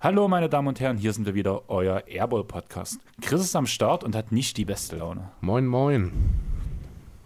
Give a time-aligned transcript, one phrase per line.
[0.00, 3.00] Hallo meine Damen und Herren, hier sind wir wieder, euer Airball Podcast.
[3.22, 5.30] Chris ist am Start und hat nicht die beste Laune.
[5.40, 6.12] Moin, moin.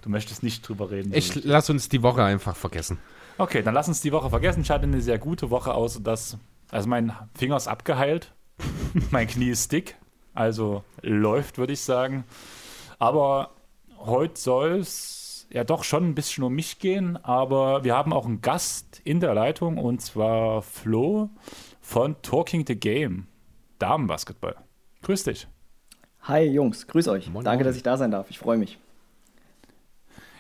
[0.03, 1.12] Du möchtest nicht drüber reden.
[1.12, 2.98] Ich lass uns die Woche einfach vergessen.
[3.39, 4.61] Okay, dann lass uns die Woche vergessen.
[4.61, 6.39] Ich hatte eine sehr gute Woche aus, dass
[6.71, 8.32] also mein Finger ist abgeheilt,
[9.11, 9.96] mein Knie ist dick,
[10.35, 12.25] also läuft, würde ich sagen.
[12.99, 13.50] Aber
[13.99, 18.27] heute soll es ja doch schon ein bisschen um mich gehen, aber wir haben auch
[18.27, 21.30] einen Gast in der Leitung und zwar Flo
[21.80, 23.27] von Talking the Game,
[23.79, 24.57] Damenbasketball.
[25.02, 25.49] Grüß dich.
[26.22, 27.30] Hi Jungs, grüß euch.
[27.30, 27.66] Moin, Danke, moin.
[27.68, 28.30] dass ich da sein darf.
[28.30, 28.79] Ich freue mich.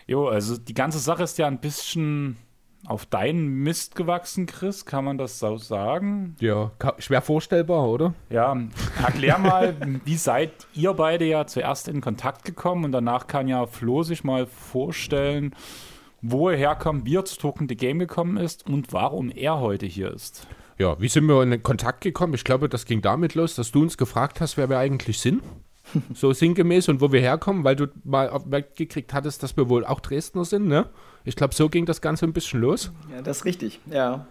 [0.06, 2.36] Jo, also die ganze Sache ist ja ein bisschen
[2.86, 6.36] auf deinen Mist gewachsen, Chris, kann man das so sagen?
[6.40, 8.14] Ja, schwer vorstellbar, oder?
[8.30, 8.56] Ja,
[9.02, 13.66] erklär mal, wie seid ihr beide ja zuerst in Kontakt gekommen und danach kann ja
[13.66, 15.54] Flo sich mal vorstellen,
[16.22, 19.86] wo er herkommt, wie er zu Token the Game gekommen ist und warum er heute
[19.86, 20.46] hier ist.
[20.78, 22.34] Ja, wie sind wir in Kontakt gekommen?
[22.34, 25.42] Ich glaube, das ging damit los, dass du uns gefragt hast, wer wir eigentlich sind.
[26.14, 30.00] so sinngemäß und wo wir herkommen, weil du mal weggekriegt hattest, dass wir wohl auch
[30.00, 30.88] Dresdner sind, ne?
[31.24, 32.92] Ich glaube, so ging das Ganze ein bisschen los.
[33.14, 34.26] Ja, das ist richtig, ja.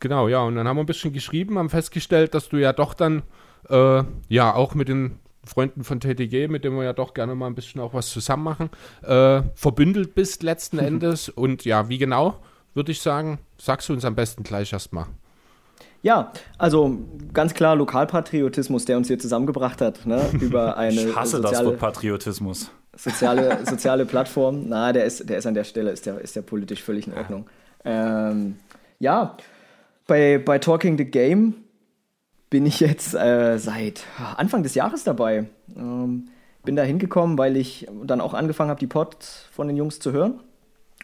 [0.00, 2.94] Genau, ja, und dann haben wir ein bisschen geschrieben, haben festgestellt, dass du ja doch
[2.94, 3.22] dann,
[3.68, 7.46] äh, ja, auch mit den Freunden von TTG, mit denen wir ja doch gerne mal
[7.46, 8.70] ein bisschen auch was zusammen machen,
[9.02, 11.28] äh, verbündelt bist letzten Endes.
[11.28, 12.36] Und ja, wie genau,
[12.74, 15.06] würde ich sagen, sagst du uns am besten gleich erstmal.
[16.02, 16.98] Ja, also
[17.32, 20.20] ganz klar Lokalpatriotismus, der uns hier zusammengebracht hat, ne?
[20.40, 22.70] über eine ich hasse soziale, das Wort Patriotismus.
[22.96, 24.64] Soziale, soziale Plattform.
[24.68, 27.14] Na, der ist, der ist an der Stelle, ist der, ist der politisch völlig in
[27.14, 27.46] Ordnung.
[27.84, 28.56] Ähm,
[28.98, 29.36] ja,
[30.06, 31.54] bei, bei Talking the Game
[32.50, 34.04] bin ich jetzt äh, seit
[34.36, 35.46] Anfang des Jahres dabei.
[35.74, 36.28] Ähm,
[36.64, 40.12] bin da hingekommen, weil ich dann auch angefangen habe, die Pods von den Jungs zu
[40.12, 40.40] hören.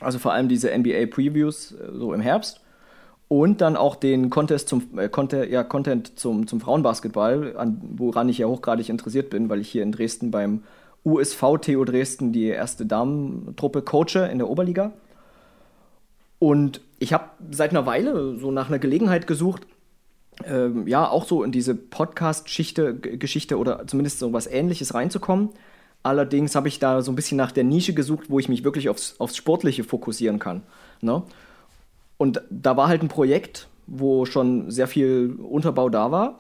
[0.00, 2.60] Also vor allem diese NBA Previews äh, so im Herbst
[3.28, 8.28] und dann auch den Contest zum, äh, Content, ja, Content zum, zum Frauenbasketball, an, woran
[8.28, 10.62] ich ja hochgradig interessiert bin, weil ich hier in Dresden beim
[11.04, 14.92] USV TO Dresden die erste Damentruppe coache in der Oberliga.
[16.38, 19.66] Und ich habe seit einer Weile so nach einer Gelegenheit gesucht,
[20.44, 25.50] ähm, ja, auch so in diese Podcast-Geschichte Geschichte oder zumindest so was ähnliches reinzukommen.
[26.02, 28.88] Allerdings habe ich da so ein bisschen nach der Nische gesucht, wo ich mich wirklich
[28.88, 30.62] aufs, aufs Sportliche fokussieren kann.
[31.00, 31.22] Ne?
[32.18, 36.38] Und da war halt ein Projekt, wo schon sehr viel Unterbau da war.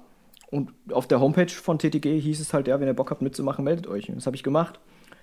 [0.50, 3.64] Und auf der Homepage von TTG hieß es halt, ja, wenn ihr Bock habt mitzumachen,
[3.64, 4.08] meldet euch.
[4.08, 4.80] Und das habe ich gemacht.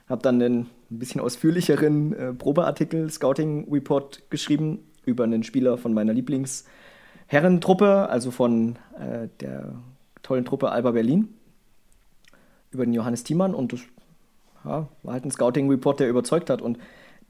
[0.08, 5.94] Habe dann einen ein bisschen ausführlicheren äh, Probeartikel, Scouting Report geschrieben über einen Spieler von
[5.94, 9.74] meiner Lieblingsherrentruppe, also von äh, der
[10.22, 11.30] tollen Truppe Alba Berlin,
[12.70, 13.56] über den Johannes Thiemann.
[13.56, 13.80] Und das
[14.64, 16.62] ja, war halt ein Scouting Report, der überzeugt hat.
[16.62, 16.78] Und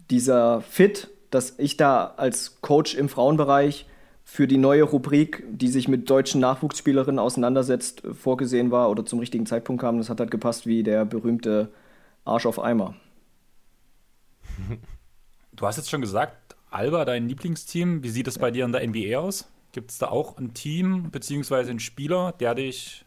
[0.10, 3.86] dieser Fit dass ich da als Coach im Frauenbereich
[4.28, 9.46] für die neue Rubrik, die sich mit deutschen Nachwuchsspielerinnen auseinandersetzt, vorgesehen war oder zum richtigen
[9.46, 10.00] Zeitpunkt kam.
[10.00, 11.72] Das hat halt gepasst wie der berühmte
[12.26, 12.96] Arsch auf Eimer.
[15.54, 18.04] Du hast jetzt schon gesagt, Alba, dein Lieblingsteam.
[18.04, 19.48] Wie sieht es bei dir in der NBA aus?
[19.72, 21.70] Gibt es da auch ein Team bzw.
[21.70, 23.06] einen Spieler, der dich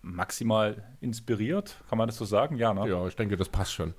[0.00, 1.76] maximal inspiriert?
[1.88, 2.56] Kann man das so sagen?
[2.56, 2.88] Ja, ne?
[2.88, 3.94] Ja, ich denke, das passt schon.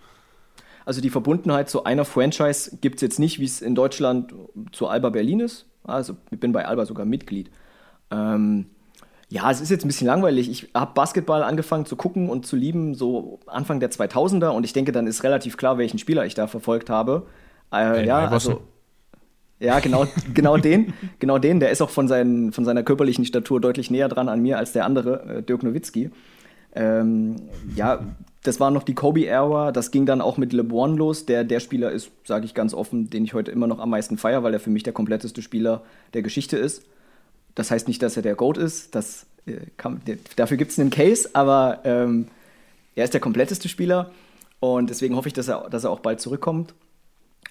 [0.88, 4.34] Also die Verbundenheit zu einer Franchise gibt es jetzt nicht, wie es in Deutschland
[4.72, 5.66] zu Alba Berlin ist.
[5.84, 7.52] Also ich bin bei Alba sogar Mitglied.
[8.10, 8.68] Ähm,
[9.28, 10.50] ja, es ist jetzt ein bisschen langweilig.
[10.50, 14.52] Ich habe Basketball angefangen zu gucken und zu lieben, so Anfang der 2000er.
[14.52, 17.28] Und ich denke, dann ist relativ klar, welchen Spieler ich da verfolgt habe.
[17.74, 18.62] Äh, ja, also,
[19.60, 20.94] ja, genau, genau den.
[21.20, 21.60] Genau den.
[21.60, 24.72] Der ist auch von, seinen, von seiner körperlichen Statur deutlich näher dran an mir als
[24.72, 26.12] der andere, äh, Dirk Nowitzki.
[26.78, 27.36] Ähm,
[27.76, 28.00] ja,
[28.44, 29.72] das war noch die Kobe-Ära.
[29.72, 33.10] Das ging dann auch mit LeBron los, der der Spieler ist, sage ich ganz offen,
[33.10, 35.84] den ich heute immer noch am meisten feiere, weil er für mich der kompletteste Spieler
[36.14, 36.84] der Geschichte ist.
[37.56, 38.94] Das heißt nicht, dass er der GOAT ist.
[38.94, 40.02] Das, äh, kann,
[40.36, 42.28] dafür gibt es einen Case, aber ähm,
[42.96, 44.12] er ist der kompletteste Spieler.
[44.60, 46.76] Und deswegen hoffe ich, dass er, dass er auch bald zurückkommt.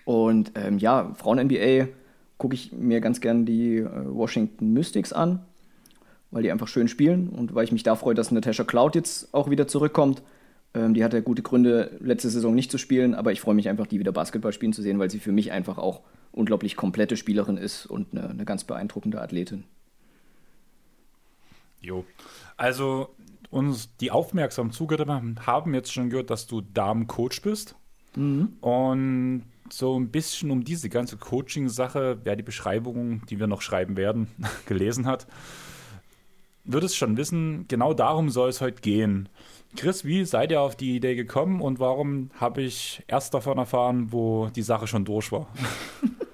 [0.05, 1.89] Und ähm, ja, Frauen-NBA
[2.39, 5.41] gucke ich mir ganz gern die äh, Washington Mystics an,
[6.37, 9.33] weil die einfach schön spielen und weil ich mich da freue, dass Natasha Cloud jetzt
[9.33, 10.23] auch wieder zurückkommt.
[10.75, 13.87] Ähm, die hatte gute Gründe, letzte Saison nicht zu spielen, aber ich freue mich einfach,
[13.87, 16.03] die wieder Basketball spielen zu sehen, weil sie für mich einfach auch
[16.33, 19.65] unglaublich komplette Spielerin ist und eine, eine ganz beeindruckende Athletin.
[21.81, 22.05] Jo.
[22.59, 23.15] Also
[23.49, 27.77] uns die aufmerksam zugehört haben, jetzt schon gehört, dass du Damen-Coach bist.
[28.15, 28.59] Mhm.
[28.61, 33.97] Und so ein bisschen um diese ganze Coaching-Sache, wer die Beschreibung, die wir noch schreiben
[33.97, 34.29] werden,
[34.67, 35.27] gelesen hat,
[36.67, 39.29] wird es schon wissen, genau darum soll es heute gehen.
[39.77, 44.09] Chris, wie seid ihr auf die Idee gekommen und warum habe ich erst davon erfahren,
[44.11, 45.49] wo die Sache schon durch war?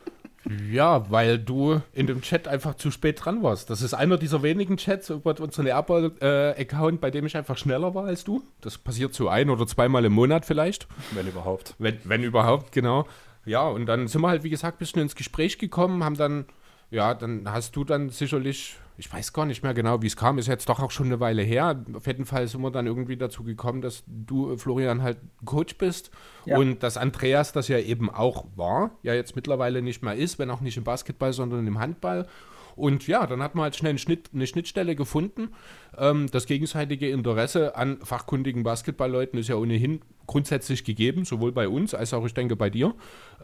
[0.71, 3.71] Ja, weil du in dem Chat einfach zu spät dran warst.
[3.71, 8.07] Das ist einer dieser wenigen Chats über unseren Airball-Account, bei dem ich einfach schneller war
[8.07, 8.43] als du.
[8.61, 10.89] Das passiert so ein oder zweimal im Monat vielleicht.
[11.13, 11.75] Wenn überhaupt.
[11.79, 13.07] Wenn, wenn überhaupt, genau.
[13.45, 16.47] Ja, und dann sind wir halt, wie gesagt, ein bisschen ins Gespräch gekommen, haben dann,
[16.91, 20.39] ja, dann hast du dann sicherlich ich weiß gar nicht mehr genau, wie es kam,
[20.39, 21.85] ist jetzt doch auch schon eine Weile her.
[21.95, 26.13] Auf jeden Fall sind wir dann irgendwie dazu gekommen, dass du, Florian, halt Coach bist
[26.45, 26.57] ja.
[26.57, 30.51] und dass Andreas das ja eben auch war, ja jetzt mittlerweile nicht mehr ist, wenn
[30.51, 32.29] auch nicht im Basketball, sondern im Handball.
[32.77, 35.51] Und ja, dann hat man halt schnell eine, Schnitt, eine Schnittstelle gefunden.
[35.97, 41.95] Ähm, das gegenseitige Interesse an fachkundigen Basketballleuten ist ja ohnehin grundsätzlich gegeben, sowohl bei uns
[41.95, 42.95] als auch, ich denke, bei dir.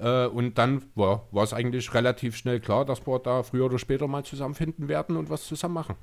[0.01, 3.79] Äh, und dann war, war es eigentlich relativ schnell klar, dass wir da früher oder
[3.79, 5.97] später mal zusammenfinden werden und was zusammen machen.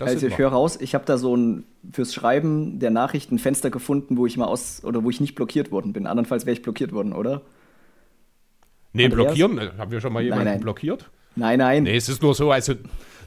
[0.00, 4.16] also ich höre raus, ich habe da so ein fürs Schreiben der Nachrichten Fenster gefunden,
[4.16, 6.06] wo ich mal aus oder wo ich nicht blockiert worden bin.
[6.06, 7.42] Andernfalls wäre ich blockiert worden, oder?
[8.92, 9.26] Nee, Andreas?
[9.26, 10.62] blockieren, äh, haben wir schon mal jemanden nein, nein.
[10.62, 11.10] blockiert?
[11.36, 11.84] Nein, nein.
[11.84, 12.74] Nee, es ist nur so, also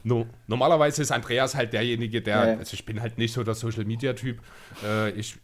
[0.04, 2.58] no, normalerweise ist Andreas halt derjenige, der, ja.
[2.58, 4.38] also ich bin halt nicht so der Social Media Typ.
[4.84, 5.38] Äh, ich,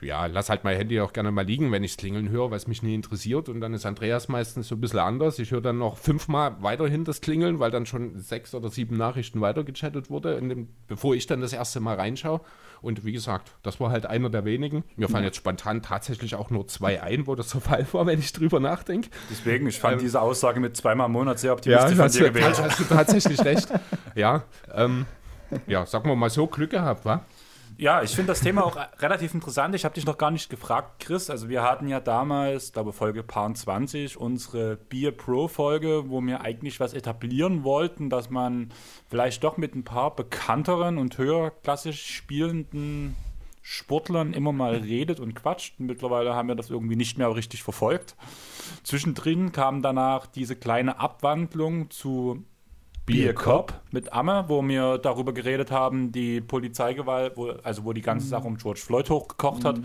[0.00, 2.56] ja, lass halt mein Handy auch gerne mal liegen, wenn ich es klingeln höre, weil
[2.56, 3.48] es mich nie interessiert.
[3.48, 5.38] Und dann ist Andreas meistens so ein bisschen anders.
[5.38, 9.40] Ich höre dann noch fünfmal weiterhin das Klingeln, weil dann schon sechs oder sieben Nachrichten
[9.40, 12.40] weitergechattet wurde, dem, bevor ich dann das erste Mal reinschaue.
[12.82, 14.84] Und wie gesagt, das war halt einer der wenigen.
[14.96, 15.28] Mir fallen ja.
[15.28, 18.60] jetzt spontan tatsächlich auch nur zwei ein, wo das so Fall war, wenn ich drüber
[18.60, 19.10] nachdenke.
[19.30, 22.30] Deswegen, ich fand ähm, diese Aussage mit zweimal im Monat sehr optimistisch ja, von dir
[22.30, 22.60] gewählt.
[22.62, 23.68] Hast du tatsächlich recht.
[24.14, 24.44] Ja,
[24.74, 25.06] ähm,
[25.66, 27.24] ja, sagen wir mal so, Glück gehabt, wa?
[27.80, 29.74] Ja, ich finde das Thema auch relativ interessant.
[29.74, 31.30] Ich habe dich noch gar nicht gefragt, Chris.
[31.30, 36.42] Also wir hatten ja damals, glaube Folge Paar 20, unsere Beer Pro Folge, wo wir
[36.42, 38.68] eigentlich was etablieren wollten, dass man
[39.08, 43.16] vielleicht doch mit ein paar bekannteren und höherklassig spielenden
[43.62, 45.80] Sportlern immer mal redet und quatscht.
[45.80, 48.14] Mittlerweile haben wir das irgendwie nicht mehr richtig verfolgt.
[48.82, 52.44] Zwischendrin kam danach diese kleine Abwandlung zu
[53.06, 58.02] Beer Cop mit Amme, wo wir darüber geredet haben, die Polizeigewalt, wo, also wo die
[58.02, 58.30] ganze mhm.
[58.30, 59.66] Sache um George Floyd hochgekocht mhm.
[59.66, 59.80] hat,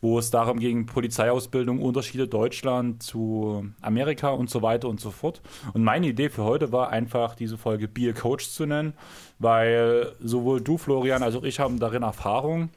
[0.00, 5.40] wo es darum ging, Polizeiausbildung, Unterschiede Deutschland zu Amerika und so weiter und so fort.
[5.72, 8.94] Und meine Idee für heute war einfach, diese Folge Beer Coach zu nennen,
[9.38, 12.70] weil sowohl du, Florian, als auch ich haben darin Erfahrung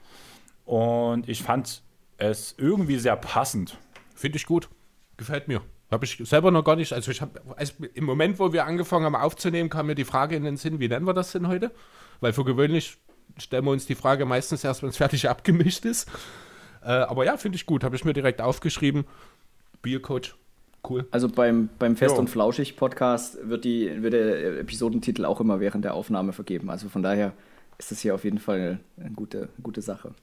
[0.66, 1.82] und ich fand
[2.18, 3.78] es irgendwie sehr passend.
[4.16, 4.70] Finde ich gut.
[5.18, 5.62] Gefällt mir.
[5.92, 6.94] Habe ich selber noch gar nicht.
[6.94, 10.38] Also ich habe also im Moment, wo wir angefangen haben aufzunehmen, kam mir die Frage
[10.38, 11.72] in den Sinn, wie nennen wir das denn heute?
[12.22, 12.98] Weil für gewöhnlich
[13.38, 16.10] stellen wir uns die Frage meistens erst, wenn es fertig abgemischt ist.
[16.82, 17.84] Äh, aber ja, finde ich gut.
[17.84, 19.06] Habe ich mir direkt aufgeschrieben.
[19.82, 20.36] Biercoach.
[20.88, 21.06] Cool.
[21.12, 22.20] Also beim, beim Fest jo.
[22.20, 26.70] und Flauschig Podcast wird, die, wird der Episodentitel auch immer während der Aufnahme vergeben.
[26.70, 27.34] Also von daher
[27.78, 30.14] ist das hier auf jeden Fall eine gute, eine gute Sache.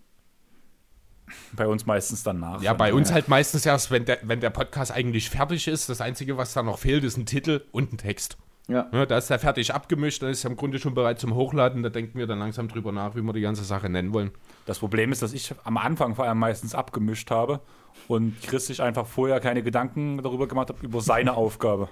[1.53, 2.63] Bei uns meistens danach.
[2.63, 5.89] Ja, bei uns halt meistens erst, wenn der, wenn der Podcast eigentlich fertig ist.
[5.89, 8.37] Das Einzige, was da noch fehlt, ist ein Titel und ein Text.
[8.69, 8.87] Ja.
[8.93, 9.07] ja.
[9.07, 11.83] Da ist er fertig abgemischt, dann ist er im Grunde schon bereit zum Hochladen.
[11.83, 14.31] Da denken wir dann langsam drüber nach, wie wir die ganze Sache nennen wollen.
[14.67, 17.61] Das Problem ist, dass ich am Anfang vor allem meistens abgemischt habe
[18.07, 21.89] und Chris sich einfach vorher keine Gedanken darüber gemacht hat, über seine Aufgabe.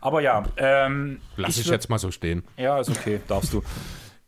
[0.00, 0.44] Aber ja.
[0.56, 2.44] Ähm, Lass ich, ich jetzt mal so stehen.
[2.56, 3.62] Ja, ist okay, darfst du.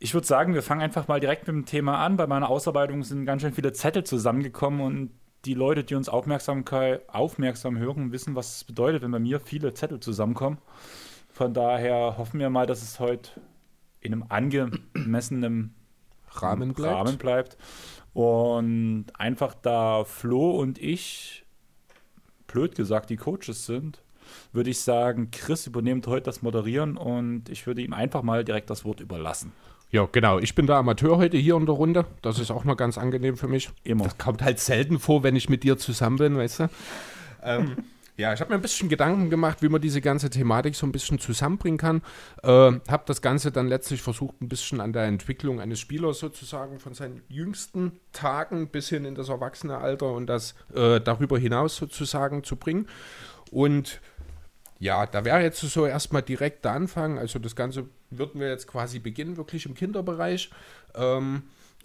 [0.03, 2.17] Ich würde sagen, wir fangen einfach mal direkt mit dem Thema an.
[2.17, 5.11] Bei meiner Ausarbeitung sind ganz schön viele Zettel zusammengekommen und
[5.45, 10.01] die Leute, die uns aufmerksam hören, wissen, was es bedeutet, wenn bei mir viele Zettel
[10.01, 10.59] zusammenkommen.
[11.31, 13.41] Von daher hoffen wir mal, dass es heute
[14.01, 15.77] in einem angemessenen
[16.31, 16.97] Rahmen bleibt.
[16.97, 17.57] Rahmen bleibt.
[18.13, 21.45] Und einfach da Flo und ich,
[22.49, 24.03] blöd gesagt, die Coaches sind,
[24.53, 28.69] würde ich sagen, Chris übernimmt heute das Moderieren und ich würde ihm einfach mal direkt
[28.69, 29.53] das Wort überlassen.
[29.93, 30.39] Ja, genau.
[30.39, 32.07] Ich bin der Amateur heute hier in der Runde.
[32.23, 33.69] Das ist auch mal ganz angenehm für mich.
[33.85, 34.05] Immer.
[34.05, 36.69] Das kommt halt selten vor, wenn ich mit dir zusammen bin, weißt du.
[37.43, 37.77] Ähm,
[38.17, 40.93] ja, ich habe mir ein bisschen Gedanken gemacht, wie man diese ganze Thematik so ein
[40.93, 42.01] bisschen zusammenbringen kann.
[42.43, 46.79] Äh, habe das Ganze dann letztlich versucht, ein bisschen an der Entwicklung eines Spielers sozusagen
[46.79, 52.45] von seinen jüngsten Tagen bis hin in das Erwachsenealter und das äh, darüber hinaus sozusagen
[52.45, 52.87] zu bringen.
[53.51, 54.01] Und
[54.83, 57.17] ja, da wäre jetzt so erstmal direkt der Anfang.
[57.17, 60.51] Also das Ganze würden wir jetzt quasi beginnen, wirklich im Kinderbereich.
[60.97, 61.45] Ähm,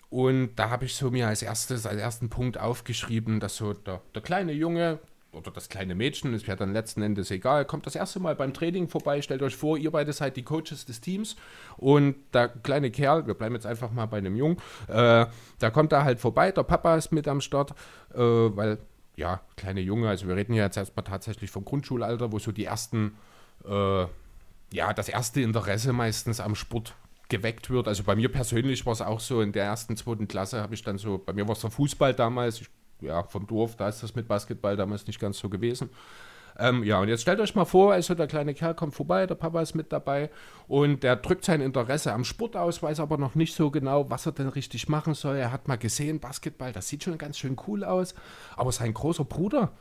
[0.10, 4.02] und da habe ich so mir als erstes, als ersten Punkt aufgeschrieben, dass so der,
[4.16, 4.98] der kleine Junge
[5.32, 8.52] oder das kleine Mädchen, ist ja dann letzten Endes egal, kommt das erste Mal beim
[8.52, 11.36] Training vorbei, stellt euch vor, ihr beide seid die Coaches des Teams
[11.76, 15.28] und der kleine Kerl, wir bleiben jetzt einfach mal bei einem Jungen, äh,
[15.60, 17.76] da kommt er halt vorbei, der Papa ist mit am Start,
[18.16, 18.80] äh, weil
[19.18, 22.66] ja, kleine Junge, also wir reden ja jetzt erstmal tatsächlich vom Grundschulalter, wo so die
[22.66, 23.18] ersten,
[23.66, 24.06] äh,
[24.72, 26.96] ja, das erste Interesse meistens am Sport
[27.28, 27.88] geweckt wird.
[27.88, 30.84] Also bei mir persönlich war es auch so, in der ersten, zweiten Klasse habe ich
[30.84, 32.70] dann so, bei mir war es der Fußball damals, ich,
[33.02, 35.90] ja, vom Dorf, da ist das mit Basketball damals nicht ganz so gewesen.
[36.60, 39.36] Ähm, ja, und jetzt stellt euch mal vor, also der kleine Kerl kommt vorbei, der
[39.36, 40.32] Papa ist mit dabei
[40.68, 44.26] und der drückt sein Interesse am Sport aus, weiß aber noch nicht so genau, was
[44.26, 45.36] er denn richtig machen soll.
[45.36, 48.16] Er hat mal gesehen, Basketball, das sieht schon ganz schön cool aus,
[48.56, 49.72] aber sein großer Bruder,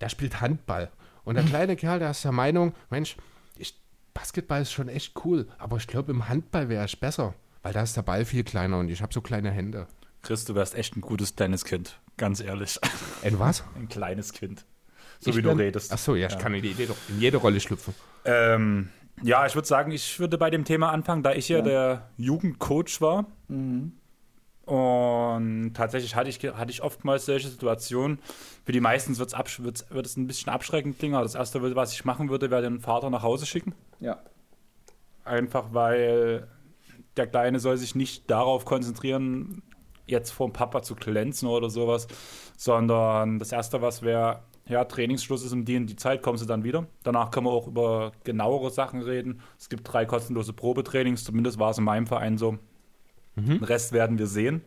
[0.00, 0.90] der spielt Handball.
[1.24, 3.16] Und der kleine Kerl, der ist der Meinung, Mensch,
[3.58, 3.78] ich,
[4.14, 7.82] Basketball ist schon echt cool, aber ich glaube, im Handball wäre ich besser, weil da
[7.82, 9.88] ist der Ball viel kleiner und ich habe so kleine Hände.
[10.22, 12.80] Chris, du wärst echt ein gutes kleines Kind, ganz ehrlich.
[13.22, 13.62] Ein was?
[13.76, 14.64] Ein kleines Kind.
[15.20, 15.92] So Ich wie du bin- redest.
[15.92, 17.94] Ach so, ja, ich kann in, die Idee doch in jede Rolle schlüpfen.
[18.24, 18.90] Ähm,
[19.22, 23.00] ja, ich würde sagen, ich würde bei dem Thema anfangen, da ich ja, der Jugendcoach
[23.00, 23.26] war.
[24.66, 28.18] Und tatsächlich hatte ich, hatte ich oftmals solche Situationen.
[28.64, 31.14] Für die meisten wird's absch wird's, wird es ein bisschen abschreckend klingen.
[31.14, 33.74] aber Das Erste, was ich machen würde, wäre den Vater nach Hause schicken.
[34.00, 34.18] Ja.
[35.24, 36.48] Einfach weil
[37.16, 39.62] der Kleine soll sich nicht darauf konzentrieren,
[40.06, 42.06] jetzt vor dem Papa zu glänzen oder sowas,
[42.56, 46.64] sondern das Erste, was wäre, ja, Trainingsschluss ist um die die Zeit, kommst du dann
[46.64, 46.86] wieder.
[47.02, 49.40] Danach können wir auch über genauere Sachen reden.
[49.58, 52.58] Es gibt drei kostenlose Probetrainings, zumindest war es in meinem Verein so.
[53.36, 54.62] Den Rest werden wir sehen.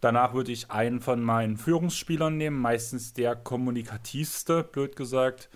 [0.00, 5.48] Danach würde ich einen von meinen Führungsspielern nehmen, meistens der kommunikativste, blöd gesagt.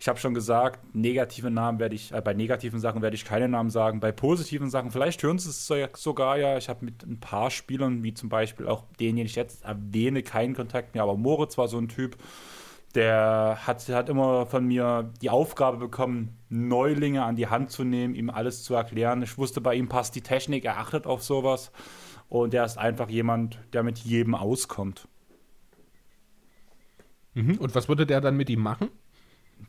[0.00, 3.48] Ich habe schon gesagt, negative Namen werde ich, äh, bei negativen Sachen werde ich keine
[3.48, 3.98] Namen sagen.
[3.98, 6.56] Bei positiven Sachen, vielleicht hören Sie es so- sogar ja.
[6.56, 10.22] Ich habe mit ein paar Spielern, wie zum Beispiel auch den, den ich jetzt erwähne,
[10.22, 11.02] keinen Kontakt mehr.
[11.02, 12.16] Aber Moritz war so ein Typ,
[12.98, 18.14] der hat, hat immer von mir die Aufgabe bekommen, Neulinge an die Hand zu nehmen,
[18.14, 19.22] ihm alles zu erklären.
[19.22, 21.70] Ich wusste, bei ihm passt die Technik, er achtet auf sowas.
[22.28, 25.06] Und der ist einfach jemand, der mit jedem auskommt.
[27.34, 27.58] Mhm.
[27.58, 28.90] Und was würde der dann mit ihm machen?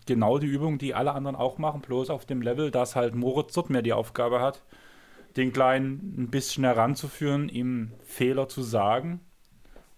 [0.05, 3.53] genau die Übung, die alle anderen auch machen, bloß auf dem Level, dass halt Moritz
[3.53, 4.63] dort mehr die Aufgabe hat,
[5.37, 9.21] den Kleinen ein bisschen heranzuführen, ihm Fehler zu sagen.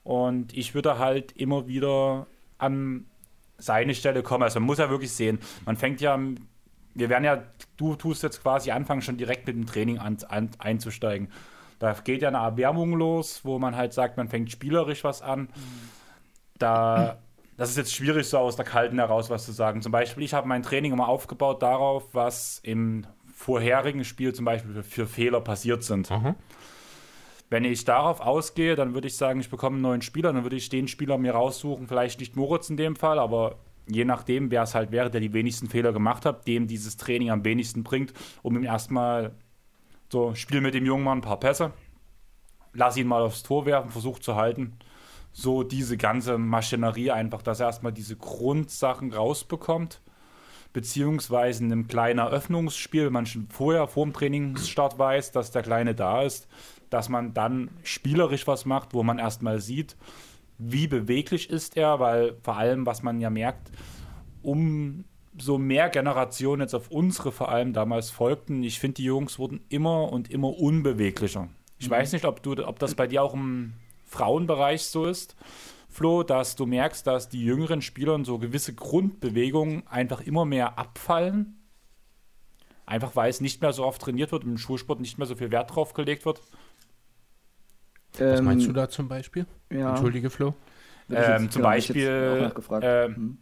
[0.03, 3.05] Und ich würde halt immer wieder an
[3.61, 4.43] seine Stelle kommen.
[4.43, 6.19] Also man muss ja wirklich sehen, man fängt ja,
[6.93, 7.43] wir werden ja,
[7.77, 11.29] du tust jetzt quasi anfangen, schon direkt mit dem Training an, an, einzusteigen.
[11.79, 15.49] Da geht ja eine Erwärmung los, wo man halt sagt, man fängt spielerisch was an.
[16.59, 17.17] Da,
[17.57, 19.81] das ist jetzt schwierig, so aus der Kalten heraus was zu sagen.
[19.81, 24.83] Zum Beispiel, ich habe mein Training immer aufgebaut darauf, was im vorherigen Spiel zum Beispiel
[24.83, 26.11] für, Fehler passiert sind.
[26.11, 26.35] Aha.
[27.51, 30.55] Wenn ich darauf ausgehe, dann würde ich sagen, ich bekomme einen neuen Spieler, dann würde
[30.55, 34.63] ich den Spieler mir raussuchen, vielleicht nicht Moritz in dem Fall, aber je nachdem, wer
[34.63, 38.13] es halt wäre, der die wenigsten Fehler gemacht hat, dem dieses Training am wenigsten bringt,
[38.41, 39.35] um ihm erstmal
[40.09, 41.73] so, spiel mit dem Jungen mal ein paar Pässe,
[42.71, 44.77] lass ihn mal aufs Tor werfen, versuch zu halten.
[45.33, 49.99] So diese ganze Maschinerie einfach, dass er erstmal diese Grundsachen rausbekommt
[50.71, 55.63] beziehungsweise in einem kleinen Eröffnungsspiel, wenn man schon vorher, vor dem Trainingsstart weiß, dass der
[55.63, 56.47] Kleine da ist,
[56.91, 59.95] dass man dann spielerisch was macht, wo man erstmal sieht,
[60.59, 63.71] wie beweglich ist er, weil vor allem, was man ja merkt,
[64.43, 69.61] umso mehr Generationen jetzt auf unsere vor allem damals folgten, ich finde, die Jungs wurden
[69.69, 71.47] immer und immer unbeweglicher.
[71.79, 73.73] Ich weiß nicht, ob, du, ob das bei dir auch im
[74.05, 75.35] Frauenbereich so ist.
[75.89, 81.57] Flo, dass du merkst, dass die jüngeren Spielern so gewisse Grundbewegungen einfach immer mehr abfallen.
[82.85, 85.35] Einfach weil es nicht mehr so oft trainiert wird und im Schulsport nicht mehr so
[85.35, 86.41] viel Wert drauf gelegt wird.
[88.19, 89.45] Was Ähm, meinst du da zum Beispiel?
[89.71, 90.53] Ja, Entschuldige, Flo.
[91.09, 92.51] Ähm, zum Beispiel,
[92.81, 93.37] ähm, Mhm.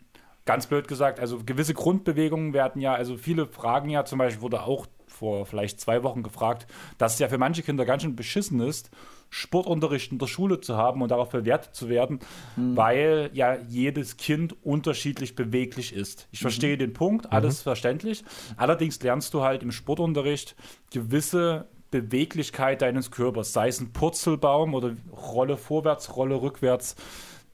[0.46, 4.64] Ganz blöd gesagt, also gewisse Grundbewegungen werden ja, also viele fragen ja, zum Beispiel wurde
[4.64, 6.66] auch vor vielleicht zwei Wochen gefragt,
[6.98, 8.90] dass es ja für manche Kinder ganz schön beschissen ist,
[9.30, 12.20] Sportunterricht in der Schule zu haben und darauf bewertet zu werden,
[12.56, 16.28] weil ja jedes Kind unterschiedlich beweglich ist.
[16.32, 18.24] Ich verstehe den Punkt, alles verständlich.
[18.58, 20.56] Allerdings lernst du halt im Sportunterricht
[20.92, 26.96] gewisse Beweglichkeit deines Körpers, sei es ein Purzelbaum oder Rolle vorwärts, Rolle rückwärts.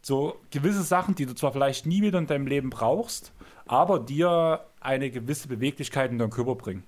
[0.02, 3.34] So gewisse Sachen, die du zwar vielleicht nie wieder in deinem Leben brauchst,
[3.66, 6.84] aber dir eine gewisse Beweglichkeit in deinen Körper bringen.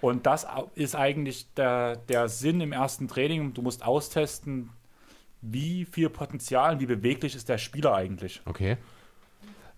[0.00, 3.54] Und das ist eigentlich der, der Sinn im ersten Training.
[3.54, 4.70] Du musst austesten,
[5.40, 8.40] wie viel Potenzial, wie beweglich ist der Spieler eigentlich.
[8.44, 8.76] Okay.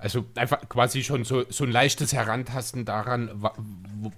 [0.04, 3.30] Also einfach quasi schon so, so ein leichtes Herantasten daran,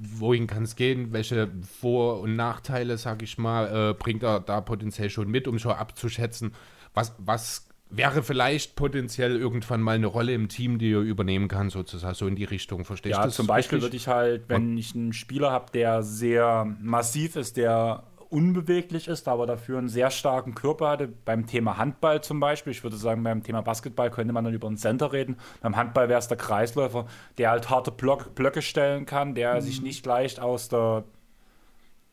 [0.01, 1.49] wohin kann es gehen, welche
[1.81, 5.71] Vor- und Nachteile, sag ich mal, äh, bringt er da potenziell schon mit, um schon
[5.71, 6.55] abzuschätzen,
[6.93, 11.71] was, was wäre vielleicht potenziell irgendwann mal eine Rolle im Team, die er übernehmen kann,
[11.71, 12.85] sozusagen, so in die Richtung.
[12.85, 13.85] Verstehst du Ja, zum Beispiel richtig?
[13.87, 19.29] würde ich halt, wenn ich einen Spieler habe, der sehr massiv ist, der unbeweglich ist,
[19.29, 21.09] aber dafür einen sehr starken Körper hatte.
[21.09, 24.69] Beim Thema Handball zum Beispiel, ich würde sagen, beim Thema Basketball könnte man dann über
[24.69, 25.37] einen Center reden.
[25.63, 27.07] Beim Handball wäre es der Kreisläufer,
[27.39, 29.61] der halt harte Block, Blöcke stellen kann, der mhm.
[29.61, 31.05] sich nicht leicht aus der,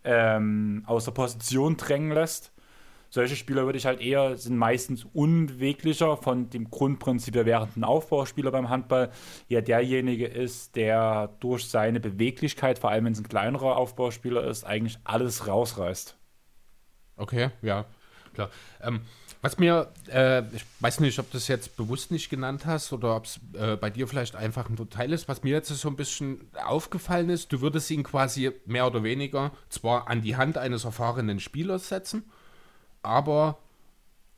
[0.03, 2.52] ähm, aus der Position drängen lässt
[3.13, 7.83] solche Spieler würde ich halt eher, sind meistens unbeweglicher von dem Grundprinzip, wir wären ein
[7.83, 9.11] Aufbauspieler beim Handball,
[9.47, 14.63] ja derjenige ist, der durch seine Beweglichkeit, vor allem wenn es ein kleinerer Aufbauspieler ist,
[14.63, 16.17] eigentlich alles rausreißt.
[17.15, 17.85] Okay, ja,
[18.33, 18.49] klar.
[18.81, 19.01] Ähm,
[19.43, 23.15] was mir, äh, ich weiß nicht, ob du das jetzt bewusst nicht genannt hast oder
[23.15, 25.95] ob es äh, bei dir vielleicht einfach ein Teil ist, was mir jetzt so ein
[25.95, 30.85] bisschen aufgefallen ist, du würdest ihn quasi mehr oder weniger zwar an die Hand eines
[30.85, 32.23] erfahrenen Spielers setzen,
[33.03, 33.57] aber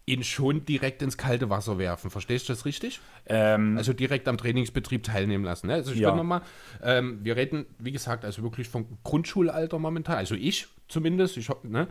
[0.08, 2.12] ihn schon direkt ins kalte Wasser werfen.
[2.12, 3.00] Verstehst du das richtig?
[3.26, 5.68] Ähm, also direkt am Trainingsbetrieb teilnehmen lassen.
[5.68, 5.74] Ne?
[5.74, 6.16] Also ich ja.
[6.16, 6.42] nochmal,
[6.84, 11.64] ähm, wir reden, wie gesagt, also wirklich vom Grundschulalter momentan, also ich zumindest, ich hab,
[11.64, 11.88] ne?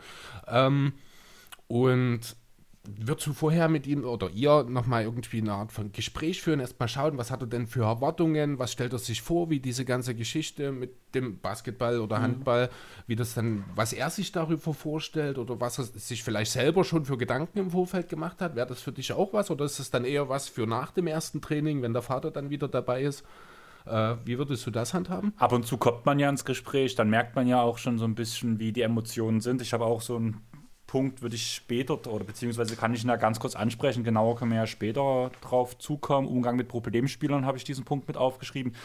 [0.47, 0.93] Ähm,
[1.67, 2.21] und
[2.97, 6.87] würdest du vorher mit ihm oder ihr nochmal irgendwie eine Art von Gespräch führen, erstmal
[6.87, 10.15] schauen, was hat er denn für Erwartungen, was stellt er sich vor, wie diese ganze
[10.15, 12.23] Geschichte mit dem Basketball oder mhm.
[12.23, 13.03] Handball, mhm.
[13.07, 17.05] wie das dann, was er sich darüber vorstellt oder was er sich vielleicht selber schon
[17.05, 19.91] für Gedanken im Vorfeld gemacht hat, wäre das für dich auch was oder ist es
[19.91, 23.23] dann eher was für nach dem ersten Training, wenn der Vater dann wieder dabei ist?
[23.85, 25.33] Äh, wie würdest du das handhaben?
[25.37, 28.05] Ab und zu kommt man ja ins Gespräch, dann merkt man ja auch schon so
[28.05, 29.61] ein bisschen, wie die Emotionen sind.
[29.61, 30.41] Ich habe auch so ein
[30.87, 34.51] Punkt würde ich später, oder beziehungsweise kann ich ihn ja ganz kurz ansprechen, genauer können
[34.51, 36.27] wir ja später drauf zukommen.
[36.27, 38.75] Umgang mit Problemspielern habe ich diesen Punkt mit aufgeschrieben.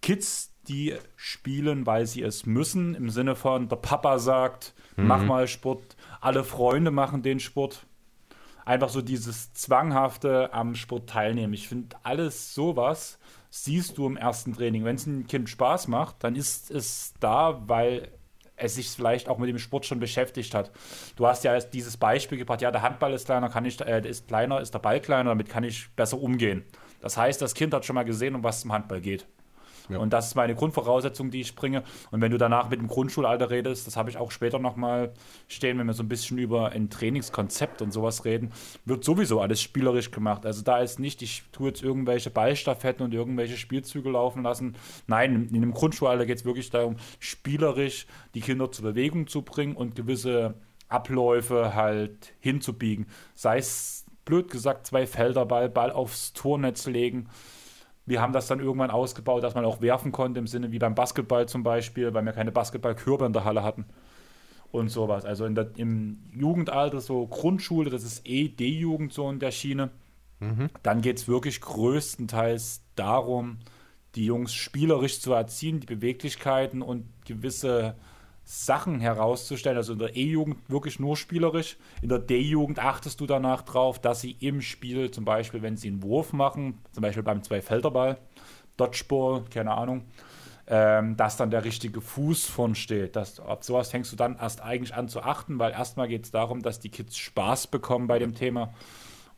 [0.00, 5.06] Kids, die spielen, weil sie es müssen, im Sinne von, der Papa sagt, mhm.
[5.06, 7.86] mach mal Sport, alle Freunde machen den Sport.
[8.64, 11.54] Einfach so dieses Zwanghafte am Sport teilnehmen.
[11.54, 14.84] Ich finde, alles sowas siehst du im ersten Training.
[14.84, 18.08] Wenn es ein Kind Spaß macht, dann ist es da, weil
[18.60, 20.70] es sich vielleicht auch mit dem Sport schon beschäftigt hat.
[21.16, 24.28] Du hast ja dieses Beispiel gebracht, ja, der Handball ist kleiner, kann ich, äh, ist
[24.28, 26.64] kleiner, ist der Ball kleiner, damit kann ich besser umgehen.
[27.00, 29.26] Das heißt, das Kind hat schon mal gesehen, um was es im Handball geht.
[29.90, 29.98] Ja.
[29.98, 31.82] Und das ist meine Grundvoraussetzung, die ich bringe.
[32.10, 35.12] Und wenn du danach mit dem Grundschulalter redest, das habe ich auch später nochmal
[35.48, 38.52] stehen, wenn wir so ein bisschen über ein Trainingskonzept und sowas reden,
[38.84, 40.46] wird sowieso alles spielerisch gemacht.
[40.46, 44.76] Also da ist nicht, ich tue jetzt irgendwelche Ballstaffetten und irgendwelche Spielzüge laufen lassen.
[45.06, 49.76] Nein, in dem Grundschulalter geht es wirklich darum, spielerisch die Kinder zur Bewegung zu bringen
[49.76, 50.54] und gewisse
[50.88, 53.06] Abläufe halt hinzubiegen.
[53.34, 57.28] Sei es blöd gesagt, zwei Felder Ball, Ball aufs Tornetz legen
[58.10, 60.96] wir haben das dann irgendwann ausgebaut, dass man auch werfen konnte, im Sinne wie beim
[60.96, 63.86] Basketball zum Beispiel, weil wir keine Basketballkörbe in der Halle hatten
[64.72, 65.24] und sowas.
[65.24, 69.90] Also in der, im Jugendalter, so Grundschule, das ist eh D-Jugend so in der Schiene.
[70.40, 70.70] Mhm.
[70.82, 73.58] Dann geht es wirklich größtenteils darum,
[74.16, 77.94] die Jungs spielerisch zu erziehen, die Beweglichkeiten und gewisse
[78.50, 79.76] Sachen herauszustellen.
[79.76, 81.76] Also in der E-Jugend wirklich nur spielerisch.
[82.02, 85.86] In der D-Jugend achtest du danach drauf, dass sie im Spiel, zum Beispiel, wenn sie
[85.86, 88.18] einen Wurf machen, zum Beispiel beim Zweifelderball,
[88.76, 90.02] Dodgeball, keine Ahnung,
[90.66, 93.14] ähm, dass dann der richtige Fuß von steht.
[93.14, 96.32] Das, auf sowas fängst du dann erst eigentlich an zu achten, weil erstmal geht es
[96.32, 98.74] darum, dass die Kids Spaß bekommen bei dem Thema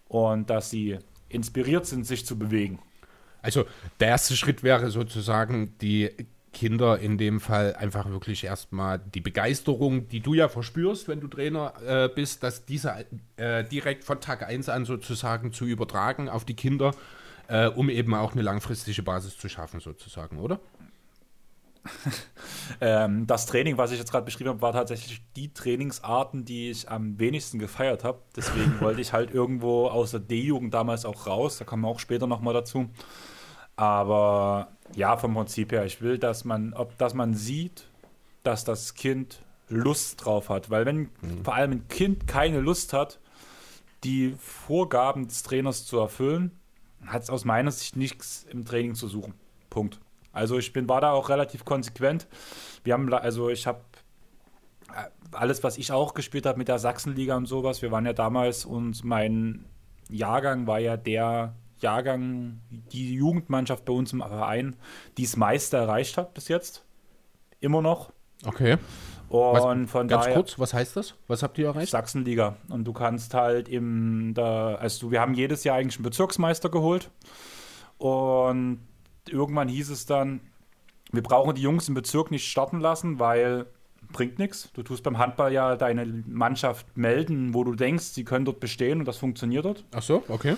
[0.09, 0.99] und dass sie
[1.29, 2.79] inspiriert sind, sich zu bewegen.
[3.43, 3.67] Also
[4.01, 6.11] der erste Schritt wäre sozusagen die
[6.53, 11.29] Kinder in dem Fall einfach wirklich erstmal die Begeisterung, die du ja verspürst, wenn du
[11.29, 16.45] Trainer äh, bist, dass diese äh, direkt von Tag 1 an sozusagen zu übertragen auf
[16.45, 16.95] die Kinder,
[17.49, 20.61] äh, um eben auch eine langfristige Basis zu schaffen, sozusagen, oder?
[22.81, 26.89] ähm, das Training, was ich jetzt gerade beschrieben habe, war tatsächlich die Trainingsarten, die ich
[26.89, 28.21] am wenigsten gefeiert habe.
[28.37, 31.59] Deswegen wollte ich halt irgendwo aus der D-Jugend damals auch raus.
[31.59, 32.89] Da kommen wir auch später nochmal dazu.
[33.75, 37.89] Aber ja, vom Prinzip her, ich will, dass man, ob, dass man sieht,
[38.43, 40.71] dass das Kind Lust drauf hat.
[40.71, 41.45] Weil wenn mhm.
[41.45, 43.19] vor allem ein Kind keine Lust hat,
[44.05, 46.53] die Vorgaben des Trainers zu erfüllen,
[47.07, 49.35] hat es aus meiner Sicht nichts im Training zu suchen.
[49.71, 50.01] Punkt.
[50.33, 52.27] Also ich bin, war da auch relativ konsequent.
[52.85, 53.81] Wir haben, also ich habe
[54.89, 58.13] äh, alles, was ich auch gespielt habe mit der Sachsenliga und sowas, wir waren ja
[58.13, 59.65] damals und mein
[60.09, 64.77] Jahrgang war ja der Jahrgang, die Jugendmannschaft bei uns im Verein,
[65.19, 66.85] die es meiste erreicht hat bis jetzt.
[67.61, 68.13] Immer noch.
[68.45, 68.79] Okay.
[69.29, 71.15] Und was, von ganz daher, kurz, was heißt das?
[71.27, 71.91] Was habt ihr erreicht?
[71.91, 72.57] Sachsenliga.
[72.69, 77.11] Und du kannst halt im, da, also wir haben jedes Jahr eigentlich einen Bezirksmeister geholt.
[77.97, 78.81] Und
[79.29, 80.41] irgendwann hieß es dann,
[81.13, 83.67] wir brauchen die Jungs im Bezirk nicht starten lassen, weil
[84.13, 84.71] bringt nichts.
[84.75, 89.01] Du tust beim Handball ja deine Mannschaft melden, wo du denkst, sie können dort bestehen
[89.01, 89.85] und das funktioniert dort.
[89.93, 90.57] Ach so, okay.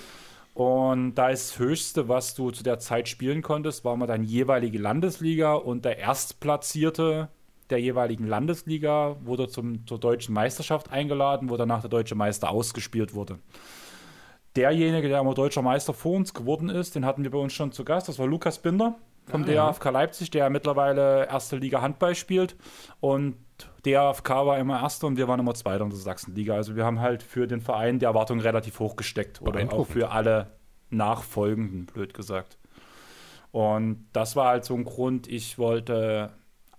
[0.54, 4.24] Und da ist das Höchste, was du zu der Zeit spielen konntest, war mal deine
[4.24, 7.28] jeweilige Landesliga und der Erstplatzierte
[7.70, 13.14] der jeweiligen Landesliga wurde zum, zur deutschen Meisterschaft eingeladen, wo danach der deutsche Meister ausgespielt
[13.14, 13.38] wurde.
[14.54, 17.72] Derjenige, der immer deutscher Meister vor uns geworden ist, den hatten wir bei uns schon
[17.72, 18.94] zu Gast, das war Lukas Binder
[19.26, 22.56] vom ah, DAFK Leipzig, der mittlerweile erste Liga Handball spielt.
[23.00, 23.36] Und
[23.84, 26.54] DAFK war immer Erster und wir waren immer Zweiter in der Sachsenliga.
[26.54, 29.40] Also wir haben halt für den Verein die Erwartung relativ hoch gesteckt.
[29.42, 30.52] Oder auch für alle
[30.90, 32.58] Nachfolgenden, blöd gesagt.
[33.52, 36.32] Und das war halt so ein Grund, ich wollte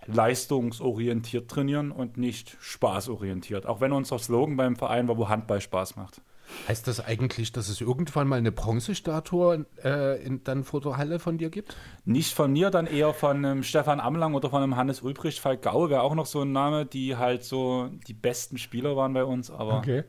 [0.06, 3.66] leistungsorientiert trainieren und nicht spaßorientiert.
[3.66, 6.20] Auch wenn unser Slogan beim Verein war, wo Handball Spaß macht.
[6.68, 11.18] Heißt das eigentlich, dass es irgendwann mal eine Bronzestatue äh, in, dann vor der Halle
[11.18, 11.76] von dir gibt?
[12.04, 15.40] Nicht von mir, dann eher von einem Stefan Amlang oder von einem Hannes Ulbricht.
[15.40, 19.12] Falk Gau wäre auch noch so ein Name, die halt so die besten Spieler waren
[19.12, 19.50] bei uns.
[19.50, 20.04] Aber okay.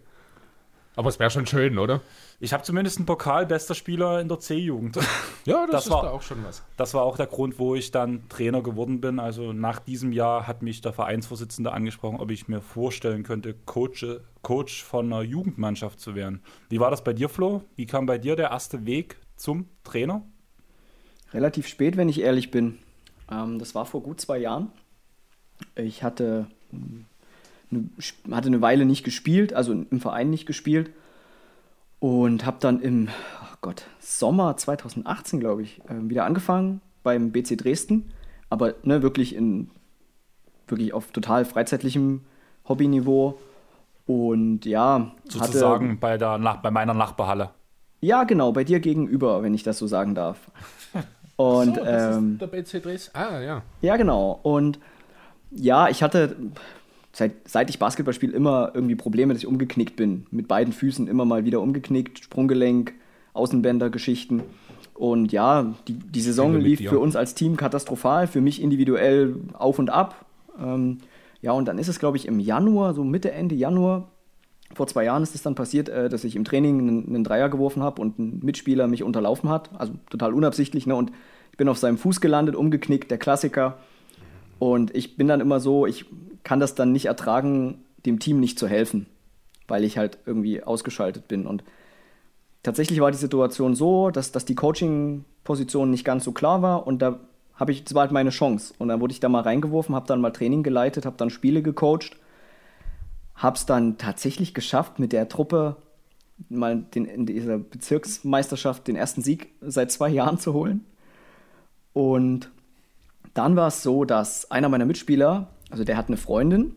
[0.97, 2.01] Aber es wäre schon schön, oder?
[2.39, 4.97] Ich habe zumindest einen Pokal bester Spieler in der C-Jugend.
[5.45, 6.63] Ja, das, das ist war, da auch schon was.
[6.75, 9.19] Das war auch der Grund, wo ich dann Trainer geworden bin.
[9.19, 14.03] Also nach diesem Jahr hat mich der Vereinsvorsitzende angesprochen, ob ich mir vorstellen könnte, Coach,
[14.41, 16.41] Coach von einer Jugendmannschaft zu werden.
[16.69, 17.61] Wie war das bei dir, Flo?
[17.75, 20.23] Wie kam bei dir der erste Weg zum Trainer?
[21.31, 22.79] Relativ spät, wenn ich ehrlich bin.
[23.31, 24.71] Ähm, das war vor gut zwei Jahren.
[25.75, 27.05] Ich hatte eine,
[28.31, 30.91] hatte eine Weile nicht gespielt, also im Verein nicht gespielt.
[31.99, 33.09] Und habe dann im
[33.41, 38.11] oh Gott, Sommer 2018, glaube ich, äh, wieder angefangen beim BC Dresden.
[38.49, 39.69] Aber ne, wirklich, in,
[40.67, 42.21] wirklich auf total freizeitlichem
[42.67, 43.39] Hobbyniveau.
[44.05, 45.11] Und ja.
[45.27, 47.49] Sozusagen hatte, bei, der, bei meiner Nachbarhalle.
[47.99, 50.39] Ja, genau, bei dir gegenüber, wenn ich das so sagen darf.
[51.35, 53.17] Und, so, das ähm, ist der BC Dresden.
[53.17, 53.61] Ah, ja.
[53.81, 54.39] Ja, genau.
[54.41, 54.79] Und
[55.51, 56.35] ja, ich hatte
[57.17, 60.27] seit, seit ich Basketball spiele, immer irgendwie Probleme, dass ich umgeknickt bin.
[60.29, 62.93] Mit beiden Füßen immer mal wieder umgeknickt, Sprunggelenk,
[63.33, 64.43] Außenbänder, Geschichten.
[64.93, 69.79] Und ja, die, die Saison lief für uns als Team katastrophal, für mich individuell auf
[69.79, 70.27] und ab.
[70.61, 70.99] Ähm,
[71.41, 74.11] ja, und dann ist es, glaube ich, im Januar, so Mitte, Ende Januar,
[74.75, 77.49] vor zwei Jahren ist es dann passiert, äh, dass ich im Training einen, einen Dreier
[77.49, 79.71] geworfen habe und ein Mitspieler mich unterlaufen hat.
[79.79, 80.85] Also total unabsichtlich.
[80.85, 80.95] Ne?
[80.95, 81.11] Und
[81.51, 83.79] ich bin auf seinem Fuß gelandet, umgeknickt, der Klassiker.
[84.59, 86.05] Und ich bin dann immer so, ich
[86.43, 89.07] kann das dann nicht ertragen, dem Team nicht zu helfen,
[89.67, 91.45] weil ich halt irgendwie ausgeschaltet bin.
[91.45, 91.63] Und
[92.63, 97.01] tatsächlich war die Situation so, dass, dass die Coaching-Position nicht ganz so klar war und
[97.01, 97.19] da
[97.55, 98.73] habe ich, das war halt meine Chance.
[98.77, 101.61] Und dann wurde ich da mal reingeworfen, habe dann mal Training geleitet, habe dann Spiele
[101.61, 102.15] gecoacht,
[103.35, 105.75] habe es dann tatsächlich geschafft, mit der Truppe
[106.49, 110.85] mal den, in dieser Bezirksmeisterschaft den ersten Sieg seit zwei Jahren zu holen.
[111.93, 112.51] Und
[113.33, 116.73] dann war es so, dass einer meiner Mitspieler also der hat eine Freundin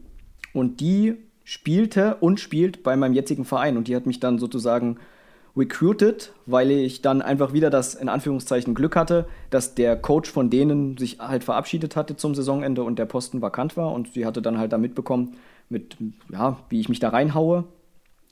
[0.53, 4.99] und die spielte und spielt bei meinem jetzigen Verein und die hat mich dann sozusagen
[5.57, 10.49] recruited, weil ich dann einfach wieder das in Anführungszeichen Glück hatte, dass der Coach von
[10.49, 14.43] denen sich halt verabschiedet hatte zum Saisonende und der Posten vakant war und sie hatte
[14.43, 15.37] dann halt da mitbekommen,
[15.69, 15.97] mit,
[16.33, 17.65] ja, wie ich mich da reinhaue,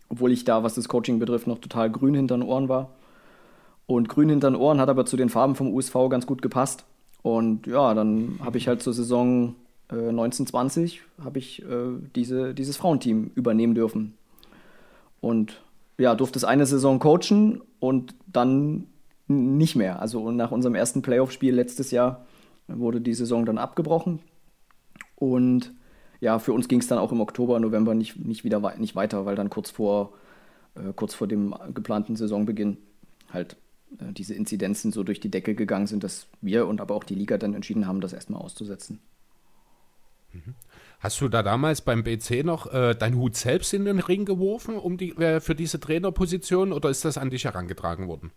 [0.09, 2.91] obwohl ich da, was das Coaching betrifft, noch total grün hinter den Ohren war.
[3.87, 6.85] Und grün hinter den Ohren hat aber zu den Farben vom USV ganz gut gepasst.
[7.23, 9.55] Und ja, dann habe ich halt zur Saison
[9.91, 14.15] 1920 äh, habe ich äh, diese, dieses Frauenteam übernehmen dürfen.
[15.21, 15.63] Und
[15.99, 18.87] ja, durfte es eine Saison coachen und dann
[19.27, 20.01] nicht mehr.
[20.01, 22.27] Also nach unserem ersten Playoff-Spiel letztes Jahr
[22.69, 24.21] wurde die Saison dann abgebrochen.
[25.17, 25.73] Und
[26.21, 29.25] ja, für uns ging es dann auch im Oktober, November nicht, nicht wieder nicht weiter,
[29.27, 30.13] weil dann kurz vor,
[30.75, 32.77] äh, kurz vor dem geplanten Saisonbeginn
[33.33, 33.57] halt
[33.91, 37.39] diese Inzidenzen so durch die Decke gegangen sind, dass wir und aber auch die Liga
[37.39, 39.01] dann entschieden haben, das erstmal auszusetzen.
[40.33, 40.55] Mhm.
[41.01, 44.77] Hast du da damals beim BC noch äh, deinen Hut selbst in den Ring geworfen
[44.77, 48.33] um die, äh, für diese Trainerposition oder ist das an dich herangetragen worden?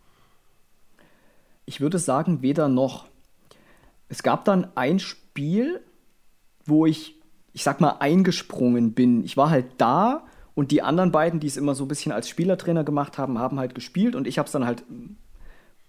[1.66, 3.08] Ich würde sagen, weder noch.
[4.10, 5.82] Es gab dann ein Spiel,
[6.66, 7.16] wo ich,
[7.54, 9.24] ich sag mal, eingesprungen bin.
[9.24, 12.30] Ich war halt da und die anderen beiden, die es immer so ein bisschen als
[12.30, 14.84] Spielertrainer gemacht haben, haben halt gespielt und ich habe es dann halt,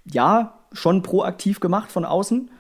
[0.05, 2.51] ja, schon proaktiv gemacht von außen.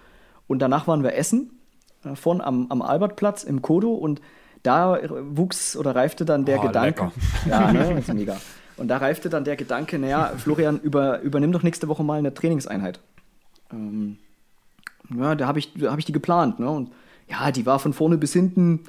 [0.46, 1.58] Und danach waren wir essen
[2.04, 4.20] äh, von am, am Albertplatz im Kodo und
[4.62, 4.98] da
[5.36, 7.04] wuchs oder reifte dann der oh, Gedanke.
[7.04, 7.12] Lecker.
[7.48, 8.36] Ja, ne, ist mega.
[8.76, 12.32] Und da reifte dann der Gedanke, naja, Florian, über, übernimm doch nächste Woche mal eine
[12.32, 13.00] Trainingseinheit.
[13.72, 14.18] Ähm,
[15.16, 16.60] ja, da habe ich, hab ich die geplant.
[16.60, 16.70] Ne?
[16.70, 16.90] Und
[17.28, 18.84] ja, die war von vorne bis hinten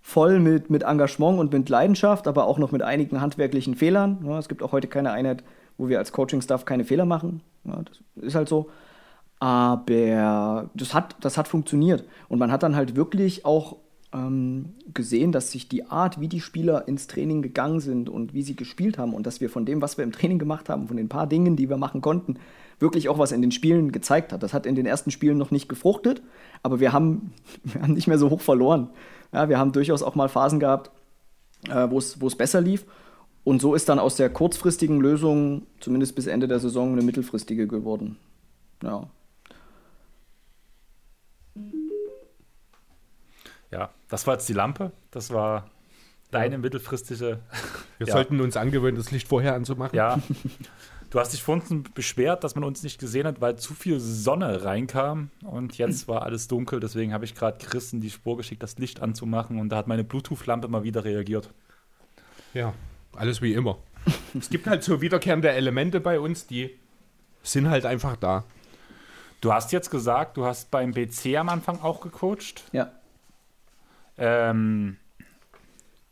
[0.00, 4.24] voll mit, mit Engagement und mit Leidenschaft, aber auch noch mit einigen handwerklichen Fehlern.
[4.24, 5.42] Ja, es gibt auch heute keine Einheit,
[5.78, 7.42] wo wir als Coaching-Staff keine Fehler machen.
[7.64, 8.70] Ja, das ist halt so.
[9.38, 12.04] Aber das hat, das hat funktioniert.
[12.28, 13.76] Und man hat dann halt wirklich auch
[14.14, 18.42] ähm, gesehen, dass sich die Art, wie die Spieler ins Training gegangen sind und wie
[18.42, 20.96] sie gespielt haben und dass wir von dem, was wir im Training gemacht haben, von
[20.96, 22.38] den paar Dingen, die wir machen konnten,
[22.78, 24.42] wirklich auch was in den Spielen gezeigt hat.
[24.42, 26.22] Das hat in den ersten Spielen noch nicht gefruchtet,
[26.62, 27.32] aber wir haben,
[27.64, 28.88] wir haben nicht mehr so hoch verloren.
[29.32, 30.90] Ja, wir haben durchaus auch mal Phasen gehabt,
[31.68, 32.86] äh, wo es besser lief.
[33.46, 37.68] Und so ist dann aus der kurzfristigen Lösung, zumindest bis Ende der Saison, eine mittelfristige
[37.68, 38.16] geworden.
[38.82, 39.08] Ja.
[43.70, 44.90] Ja, das war jetzt die Lampe.
[45.12, 45.70] Das war
[46.32, 47.38] deine mittelfristige.
[47.98, 48.14] Wir ja.
[48.14, 49.96] sollten uns angewöhnen, das Licht vorher anzumachen.
[49.96, 50.20] Ja.
[51.10, 54.64] Du hast dich vorhin beschwert, dass man uns nicht gesehen hat, weil zu viel Sonne
[54.64, 56.80] reinkam und jetzt war alles dunkel.
[56.80, 59.86] Deswegen habe ich gerade Chris in die Spur geschickt, das Licht anzumachen und da hat
[59.86, 61.54] meine Bluetooth-Lampe mal wieder reagiert.
[62.54, 62.74] Ja,
[63.16, 63.78] alles wie immer.
[64.38, 66.70] es gibt halt so wiederkehrende Elemente bei uns, die
[67.42, 68.44] sind halt einfach da.
[69.40, 72.64] Du hast jetzt gesagt, du hast beim BC am Anfang auch gecoacht.
[72.72, 72.90] Ja.
[74.18, 74.96] Ähm,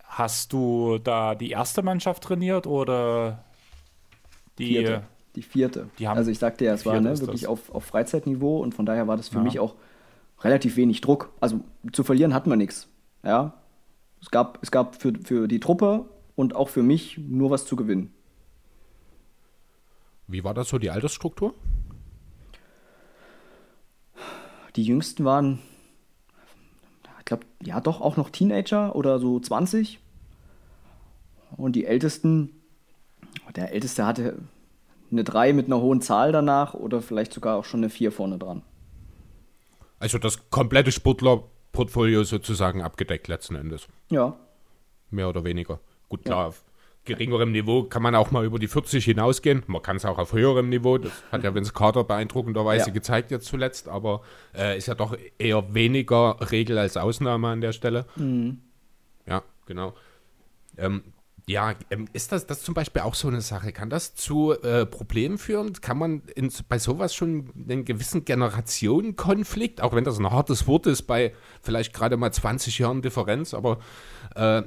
[0.05, 3.45] hast du da die erste Mannschaft trainiert oder
[4.59, 5.03] die vierte?
[5.35, 5.89] Die vierte.
[5.99, 8.87] Die haben also ich sagte ja, es war ne, wirklich auf, auf Freizeitniveau und von
[8.87, 9.43] daher war das für ja.
[9.43, 9.75] mich auch
[10.43, 11.33] relativ wenig Druck.
[11.41, 11.61] Also
[11.93, 12.89] zu verlieren hatten wir nichts.
[13.25, 13.55] Ja.
[14.21, 16.05] Es gab, es gab für, für die Truppe
[16.37, 18.13] und auch für mich nur was zu gewinnen.
[20.27, 21.55] Wie war das so die Altersstruktur?
[24.77, 25.61] Die jüngsten waren
[27.25, 29.99] ich glaube, ja, doch auch noch Teenager oder so 20.
[31.57, 32.51] Und die Ältesten,
[33.57, 34.43] der Älteste hatte
[35.11, 38.37] eine 3 mit einer hohen Zahl danach oder vielleicht sogar auch schon eine 4 vorne
[38.37, 38.61] dran.
[39.99, 43.89] Also das komplette Sportlerportfolio sozusagen abgedeckt letzten Endes.
[44.11, 44.37] Ja.
[45.11, 45.81] Mehr oder weniger.
[46.17, 46.55] Gut, klar, ja
[47.05, 49.63] geringerem Niveau kann man auch mal über die 40 hinausgehen.
[49.67, 50.99] Man kann es auch auf höherem Niveau.
[50.99, 52.93] Das hat ja Vince Carter beeindruckenderweise ja.
[52.93, 54.23] gezeigt jetzt zuletzt, aber
[54.55, 58.07] äh, ist ja doch eher weniger Regel als Ausnahme an der Stelle.
[58.17, 58.61] Mhm.
[59.27, 59.95] Ja, genau.
[60.77, 61.03] Ähm,
[61.47, 63.73] ja, ähm, ist das, das zum Beispiel auch so eine Sache?
[63.73, 65.75] Kann das zu äh, Problemen führen?
[65.75, 70.87] Kann man in, bei sowas schon einen gewissen Generationenkonflikt, auch wenn das ein hartes Wort
[70.87, 73.79] ist, bei vielleicht gerade mal 20 Jahren Differenz, aber
[74.37, 74.63] äh,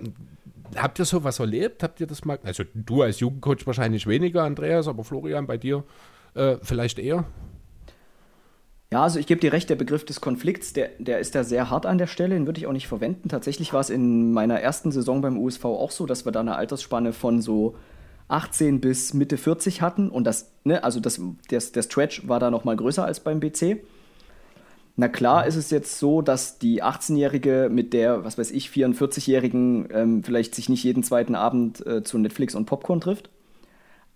[0.76, 1.84] habt ihr sowas erlebt?
[1.84, 2.40] Habt ihr das mal?
[2.44, 5.84] Also du als Jugendcoach wahrscheinlich weniger, Andreas, aber Florian, bei dir
[6.34, 7.26] äh, vielleicht eher?
[8.92, 11.70] Ja, also ich gebe dir recht, der Begriff des Konflikts, der, der ist da sehr
[11.70, 13.28] hart an der Stelle, den würde ich auch nicht verwenden.
[13.28, 16.56] Tatsächlich war es in meiner ersten Saison beim USV auch so, dass wir da eine
[16.56, 17.76] Altersspanne von so
[18.30, 21.20] 18 bis Mitte 40 hatten und das, ne, also das,
[21.52, 23.84] der, der Stretch war da nochmal größer als beim BC.
[25.00, 29.90] Na klar ist es jetzt so, dass die 18-Jährige mit der, was weiß ich, 44-Jährigen
[29.92, 33.30] ähm, vielleicht sich nicht jeden zweiten Abend äh, zu Netflix und Popcorn trifft.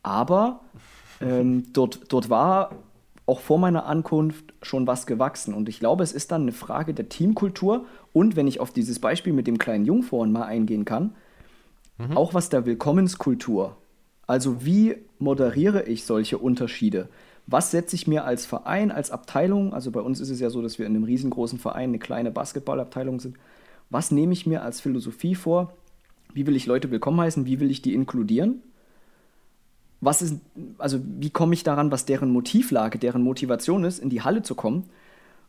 [0.02, 0.62] Aber
[1.22, 2.72] ähm, dort, dort war
[3.28, 5.54] auch vor meiner Ankunft schon was gewachsen.
[5.54, 8.98] Und ich glaube, es ist dann eine Frage der Teamkultur und wenn ich auf dieses
[8.98, 11.16] Beispiel mit dem kleinen vorhin mal eingehen kann,
[12.00, 12.18] mhm.
[12.18, 13.78] auch was der Willkommenskultur.
[14.26, 17.08] Also wie moderiere ich solche Unterschiede?
[17.52, 20.62] Was setze ich mir als Verein, als Abteilung, also bei uns ist es ja so,
[20.62, 23.38] dass wir in einem riesengroßen Verein eine kleine Basketballabteilung sind,
[23.90, 25.74] was nehme ich mir als Philosophie vor,
[26.34, 28.62] wie will ich Leute willkommen heißen, wie will ich die inkludieren,
[30.00, 30.40] was ist,
[30.80, 34.56] also wie komme ich daran, was deren Motivlage, deren Motivation ist, in die Halle zu
[34.56, 34.90] kommen?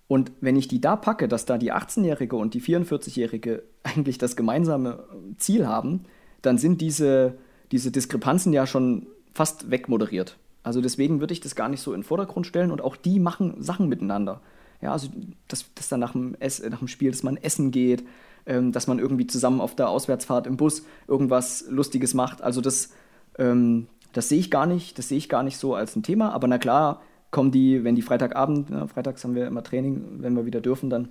[0.08, 4.36] Und wenn ich die da packe, dass da die 18-Jährige und die 44-Jährige eigentlich das
[4.36, 5.04] gemeinsame
[5.38, 6.04] Ziel haben,
[6.42, 7.38] dann sind diese,
[7.70, 10.36] diese Diskrepanzen ja schon fast wegmoderiert.
[10.62, 13.18] Also deswegen würde ich das gar nicht so in den Vordergrund stellen und auch die
[13.18, 14.40] machen Sachen miteinander.
[14.80, 15.08] Ja, also
[15.48, 18.04] dass, dass dann nach dem, Ess, nach dem Spiel, dass man essen geht,
[18.46, 22.42] ähm, dass man irgendwie zusammen auf der Auswärtsfahrt im Bus irgendwas Lustiges macht.
[22.42, 22.90] Also das,
[23.38, 26.32] ähm, das sehe ich gar nicht, das sehe ich gar nicht so als ein Thema.
[26.32, 30.34] Aber na klar, kommen die, wenn die Freitagabend, ja, freitags haben wir immer Training, wenn
[30.34, 31.08] wir wieder dürfen, dann,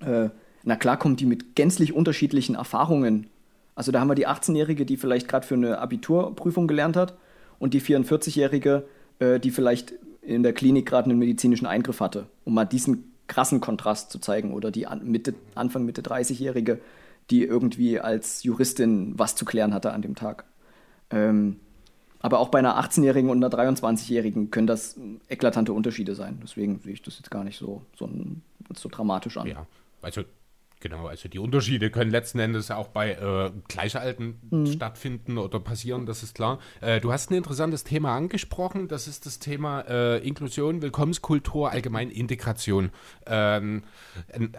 [0.00, 0.28] äh,
[0.64, 3.28] na klar kommen die mit gänzlich unterschiedlichen Erfahrungen.
[3.74, 7.16] Also da haben wir die 18-Jährige, die vielleicht gerade für eine Abiturprüfung gelernt hat
[7.58, 8.84] und die 44-Jährige,
[9.18, 13.60] äh, die vielleicht in der Klinik gerade einen medizinischen Eingriff hatte, um mal diesen krassen
[13.60, 14.52] Kontrast zu zeigen.
[14.52, 16.80] Oder die Mitte, Anfang Mitte 30-Jährige,
[17.30, 20.44] die irgendwie als Juristin was zu klären hatte an dem Tag.
[21.10, 21.60] Ähm,
[22.20, 24.96] aber auch bei einer 18-Jährigen und einer 23-Jährigen können das
[25.28, 26.40] eklatante Unterschiede sein.
[26.42, 28.08] Deswegen sehe ich das jetzt gar nicht so, so,
[28.74, 29.46] so dramatisch an.
[29.46, 29.66] Ja,
[30.02, 30.22] also
[30.88, 34.66] Genau, also die Unterschiede können letzten Endes auch bei äh, Gleichalten mhm.
[34.66, 36.60] stattfinden oder passieren, das ist klar.
[36.80, 42.08] Äh, du hast ein interessantes Thema angesprochen, das ist das Thema äh, Inklusion, Willkommenskultur, allgemein
[42.08, 42.92] Integration
[43.26, 43.82] ähm,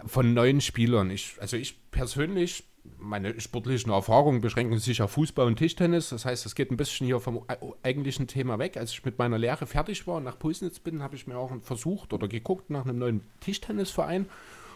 [0.06, 1.12] von neuen Spielern.
[1.12, 2.66] Ich, also ich persönlich,
[2.98, 7.08] meine sportlichen Erfahrungen beschränken sich auf Fußball und Tischtennis, das heißt, es geht ein bisschen
[7.08, 7.46] hier vom
[7.84, 8.76] eigentlichen Thema weg.
[8.76, 11.54] Als ich mit meiner Lehre fertig war und nach Pulsnitz bin, habe ich mir auch
[11.62, 14.26] versucht oder geguckt nach einem neuen Tischtennisverein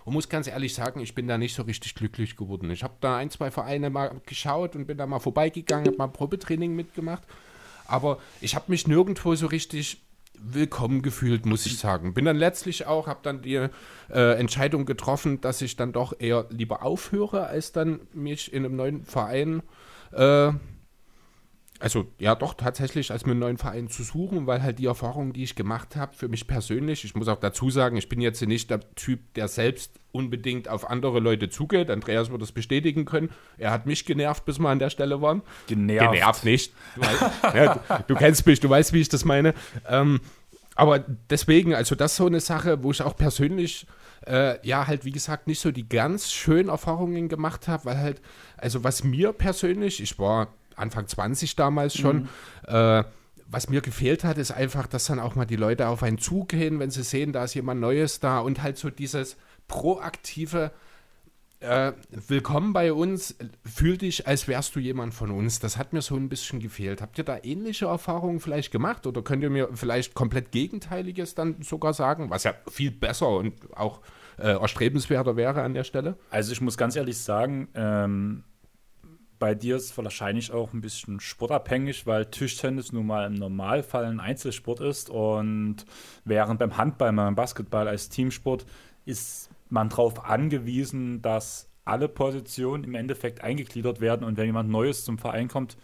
[0.06, 2.70] und muss ganz ehrlich sagen, ich bin da nicht so richtig glücklich geworden.
[2.72, 6.08] Ich habe da ein, zwei Vereine mal geschaut und bin da mal vorbeigegangen, habe mal
[6.08, 7.24] Probetraining mitgemacht,
[7.88, 10.02] aber ich habe mich nirgendwo so richtig
[10.44, 12.14] willkommen gefühlt, muss ich sagen.
[12.14, 13.68] Bin dann letztlich auch, habe dann die
[14.10, 18.76] äh, Entscheidung getroffen, dass ich dann doch eher lieber aufhöre, als dann mich in einem
[18.76, 19.62] neuen Verein
[20.12, 20.52] äh,
[21.82, 25.34] also ja doch tatsächlich als mir einen neuen Verein zu suchen, weil halt die Erfahrungen,
[25.34, 28.42] die ich gemacht habe, für mich persönlich, ich muss auch dazu sagen, ich bin jetzt
[28.42, 31.90] nicht der Typ, der selbst unbedingt auf andere Leute zugeht.
[31.90, 33.30] Andreas wird das bestätigen können.
[33.58, 35.42] Er hat mich genervt, bis wir an der Stelle waren.
[35.68, 36.12] Genervt.
[36.12, 36.74] Genervt nicht.
[36.96, 37.22] Du, weißt,
[37.56, 39.54] ja, du, du, kennst mich, du weißt, wie ich das meine.
[39.88, 40.20] Ähm,
[40.76, 43.88] aber deswegen, also das ist so eine Sache, wo ich auch persönlich
[44.28, 48.22] äh, ja, halt wie gesagt, nicht so die ganz schönen Erfahrungen gemacht habe, weil halt,
[48.58, 52.24] also was mir persönlich, ich war Anfang 20 damals schon.
[52.24, 52.28] Mhm.
[52.68, 53.04] Äh,
[53.48, 56.80] was mir gefehlt hat, ist einfach, dass dann auch mal die Leute auf einen zugehen,
[56.80, 59.36] wenn sie sehen, da ist jemand Neues da und halt so dieses
[59.68, 60.72] proaktive
[61.62, 61.94] äh,
[62.28, 65.60] Willkommen bei uns, fühl dich, als wärst du jemand von uns.
[65.60, 67.02] Das hat mir so ein bisschen gefehlt.
[67.02, 71.62] Habt ihr da ähnliche Erfahrungen vielleicht gemacht oder könnt ihr mir vielleicht komplett Gegenteiliges dann
[71.62, 74.02] sogar sagen, was ja viel besser und auch
[74.38, 76.18] äh, erstrebenswerter wäre an der Stelle?
[76.32, 78.44] Also ich muss ganz ehrlich sagen, ähm,
[79.42, 84.20] bei dir ist wahrscheinlich auch ein bisschen sportabhängig, weil Tischtennis nun mal im Normalfall ein
[84.20, 85.78] Einzelsport ist und
[86.26, 88.68] während beim Handball, beim Basketball als Teamsport
[89.04, 95.06] ist man darauf angewiesen, dass alle Positionen im Endeffekt eingegliedert werden und wenn jemand Neues
[95.06, 95.76] zum Verein kommt,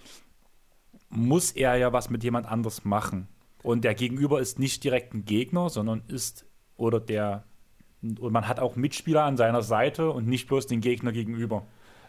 [1.09, 3.27] muss er ja was mit jemand anders machen.
[3.63, 7.43] Und der Gegenüber ist nicht direkt ein Gegner, sondern ist oder der
[8.03, 11.65] und man hat auch Mitspieler an seiner Seite und nicht bloß den Gegner gegenüber.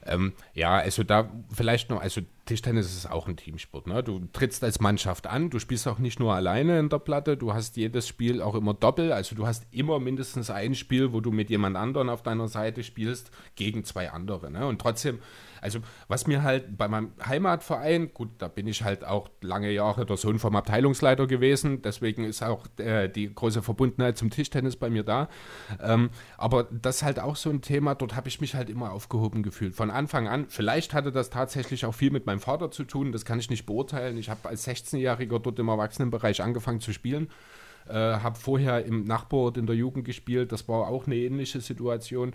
[0.06, 3.86] Ähm, ja, also da vielleicht noch, also Tischtennis ist auch ein Teamsport.
[3.86, 4.02] Ne?
[4.02, 7.52] Du trittst als Mannschaft an, du spielst auch nicht nur alleine in der Platte, du
[7.52, 11.30] hast jedes Spiel auch immer doppelt, also du hast immer mindestens ein Spiel, wo du
[11.30, 14.50] mit jemand anderen auf deiner Seite spielst, gegen zwei andere.
[14.50, 14.66] Ne?
[14.66, 15.18] Und trotzdem
[15.60, 20.06] also was mir halt bei meinem Heimatverein, gut, da bin ich halt auch lange Jahre
[20.06, 24.90] der Sohn vom Abteilungsleiter gewesen, deswegen ist auch äh, die große Verbundenheit zum Tischtennis bei
[24.90, 25.28] mir da.
[25.82, 28.92] Ähm, aber das ist halt auch so ein Thema, dort habe ich mich halt immer
[28.92, 29.74] aufgehoben gefühlt.
[29.74, 33.24] Von Anfang an, vielleicht hatte das tatsächlich auch viel mit meinem Vater zu tun, das
[33.24, 34.18] kann ich nicht beurteilen.
[34.18, 37.28] Ich habe als 16-Jähriger dort im Erwachsenenbereich angefangen zu spielen.
[37.88, 42.34] Äh, habe vorher im Nachbarort in der Jugend gespielt, das war auch eine ähnliche Situation.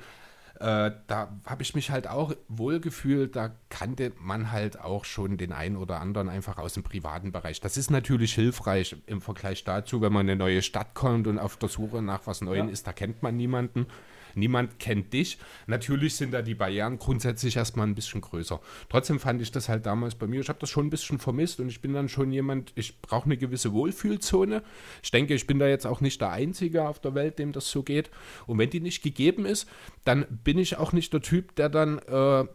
[0.63, 5.51] Äh, da habe ich mich halt auch wohlgefühlt, da kannte man halt auch schon den
[5.51, 7.59] einen oder anderen einfach aus dem privaten Bereich.
[7.59, 11.37] Das ist natürlich hilfreich im Vergleich dazu, wenn man in eine neue Stadt kommt und
[11.37, 12.71] auf der Suche nach was Neuem ja.
[12.71, 13.87] ist, da kennt man niemanden
[14.35, 15.37] niemand kennt dich.
[15.67, 18.59] Natürlich sind da die Barrieren grundsätzlich erstmal ein bisschen größer.
[18.89, 21.59] Trotzdem fand ich das halt damals bei mir, ich habe das schon ein bisschen vermisst
[21.59, 24.63] und ich bin dann schon jemand, ich brauche eine gewisse Wohlfühlzone.
[25.01, 27.69] Ich denke, ich bin da jetzt auch nicht der Einzige auf der Welt, dem das
[27.69, 28.09] so geht.
[28.47, 29.67] Und wenn die nicht gegeben ist,
[30.03, 31.99] dann bin ich auch nicht der Typ, der dann...
[31.99, 32.45] Äh,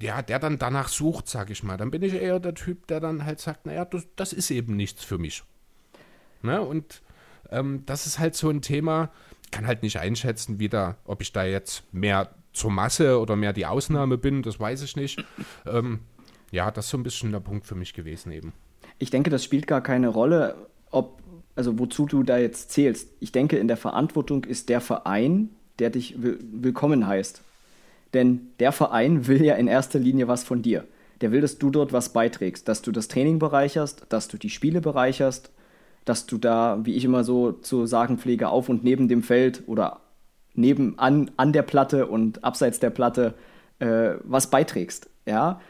[0.00, 1.76] ja, der dann danach sucht, sag ich mal.
[1.76, 4.74] Dann bin ich eher der Typ, der dann halt sagt, naja, das, das ist eben
[4.74, 5.44] nichts für mich.
[6.42, 6.60] Ne?
[6.60, 7.02] Und
[7.50, 9.12] ähm, das ist halt so ein Thema,
[9.52, 13.52] kann halt nicht einschätzen, wie da, ob ich da jetzt mehr zur Masse oder mehr
[13.52, 15.24] die Ausnahme bin, das weiß ich nicht.
[15.64, 16.00] Ähm,
[16.50, 18.52] ja, das ist so ein bisschen der Punkt für mich gewesen eben.
[18.98, 20.54] Ich denke, das spielt gar keine Rolle,
[20.90, 21.22] ob,
[21.54, 23.08] also wozu du da jetzt zählst.
[23.20, 27.42] Ich denke, in der Verantwortung ist der Verein, der dich willkommen heißt.
[28.12, 30.84] Denn der Verein will ja in erster Linie was von dir.
[31.20, 34.50] Der will, dass du dort was beiträgst, dass du das Training bereicherst, dass du die
[34.50, 35.52] Spiele bereicherst
[36.04, 39.62] dass du da, wie ich immer so zu sagen pflege, auf und neben dem Feld
[39.66, 40.00] oder
[40.54, 43.34] neben an, an der Platte und abseits der Platte
[43.78, 45.08] äh, was beiträgst.
[45.26, 45.60] Ja?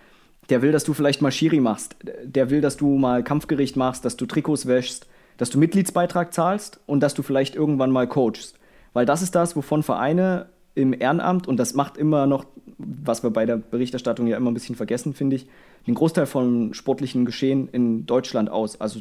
[0.50, 1.96] Der will, dass du vielleicht mal Schiri machst.
[2.24, 6.80] Der will, dass du mal Kampfgericht machst, dass du Trikots wäschst, dass du Mitgliedsbeitrag zahlst
[6.86, 8.58] und dass du vielleicht irgendwann mal coachst.
[8.92, 12.46] Weil das ist das, wovon Vereine im Ehrenamt, und das macht immer noch,
[12.78, 15.46] was wir bei der Berichterstattung ja immer ein bisschen vergessen, finde ich,
[15.86, 18.80] den Großteil von sportlichen Geschehen in Deutschland aus.
[18.80, 19.00] Also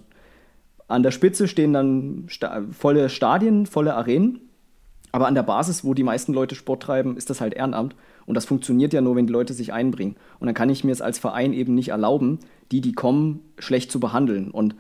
[0.91, 4.41] an der Spitze stehen dann sta volle Stadien, volle Arenen.
[5.12, 7.95] Aber an der Basis, wo die meisten Leute Sport treiben, ist das halt Ehrenamt.
[8.25, 10.15] Und das funktioniert ja nur, wenn die Leute sich einbringen.
[10.39, 12.39] Und dann kann ich mir es als Verein eben nicht erlauben,
[12.71, 14.51] die, die kommen, schlecht zu behandeln.
[14.51, 14.75] Und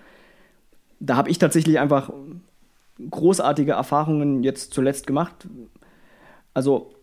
[0.99, 2.11] da habe ich tatsächlich einfach
[3.09, 5.47] großartige Erfahrungen jetzt zuletzt gemacht.
[6.53, 6.93] Also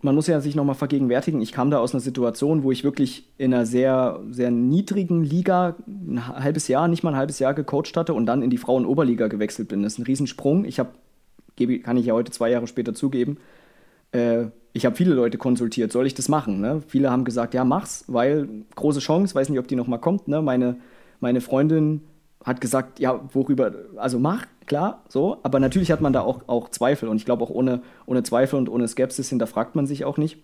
[0.00, 3.24] man muss ja sich nochmal vergegenwärtigen, ich kam da aus einer Situation, wo ich wirklich
[3.36, 7.96] in einer sehr, sehr niedrigen Liga ein halbes Jahr, nicht mal ein halbes Jahr gecoacht
[7.96, 9.82] hatte und dann in die Frauen-Oberliga gewechselt bin.
[9.82, 10.64] Das ist ein Riesensprung.
[10.64, 10.90] Ich habe,
[11.82, 13.38] kann ich ja heute zwei Jahre später zugeben,
[14.12, 16.60] äh, ich habe viele Leute konsultiert, soll ich das machen?
[16.60, 16.82] Ne?
[16.86, 20.28] Viele haben gesagt, ja, mach's, weil große Chance, weiß nicht, ob die nochmal kommt.
[20.28, 20.40] Ne?
[20.42, 20.76] Meine,
[21.20, 22.02] meine Freundin
[22.44, 26.68] hat gesagt, ja, worüber, also mach, klar, so, aber natürlich hat man da auch, auch
[26.68, 30.18] Zweifel und ich glaube auch ohne, ohne Zweifel und ohne Skepsis hinterfragt man sich auch
[30.18, 30.38] nicht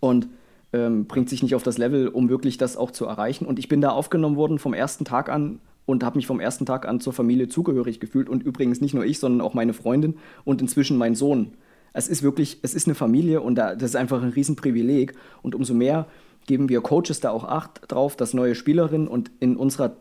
[0.00, 0.28] und
[0.72, 3.46] ähm, bringt sich nicht auf das Level, um wirklich das auch zu erreichen.
[3.46, 6.66] Und ich bin da aufgenommen worden vom ersten Tag an und habe mich vom ersten
[6.66, 10.16] Tag an zur Familie zugehörig gefühlt und übrigens nicht nur ich, sondern auch meine Freundin
[10.44, 11.54] und inzwischen mein Sohn.
[11.92, 15.56] Es ist wirklich, es ist eine Familie und da, das ist einfach ein Riesenprivileg und
[15.56, 16.06] umso mehr
[16.46, 19.96] geben wir Coaches da auch Acht drauf, dass neue Spielerinnen und in unserer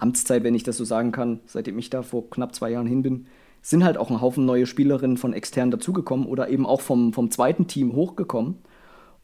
[0.00, 3.02] Amtszeit, wenn ich das so sagen kann, seitdem ich da vor knapp zwei Jahren hin
[3.02, 3.26] bin,
[3.62, 7.30] sind halt auch ein Haufen neue Spielerinnen von extern dazugekommen oder eben auch vom, vom
[7.30, 8.56] zweiten Team hochgekommen.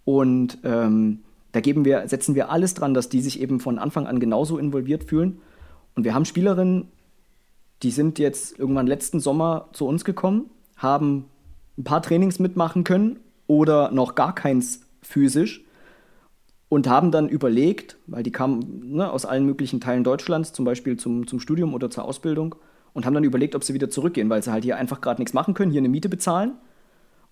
[0.04, 1.20] Und ähm,
[1.52, 4.58] da geben wir, setzen wir alles dran, dass die sich eben von Anfang an genauso
[4.58, 5.40] involviert fühlen.
[5.94, 6.88] Und wir haben Spielerinnen,
[7.82, 11.24] die sind jetzt irgendwann letzten Sommer zu uns gekommen, haben
[11.78, 15.65] ein paar Trainings mitmachen können oder noch gar keins physisch
[16.68, 20.96] und haben dann überlegt, weil die kamen ne, aus allen möglichen Teilen Deutschlands, zum Beispiel
[20.96, 22.56] zum, zum Studium oder zur Ausbildung,
[22.92, 25.34] und haben dann überlegt, ob sie wieder zurückgehen, weil sie halt hier einfach gerade nichts
[25.34, 26.52] machen können, hier eine Miete bezahlen.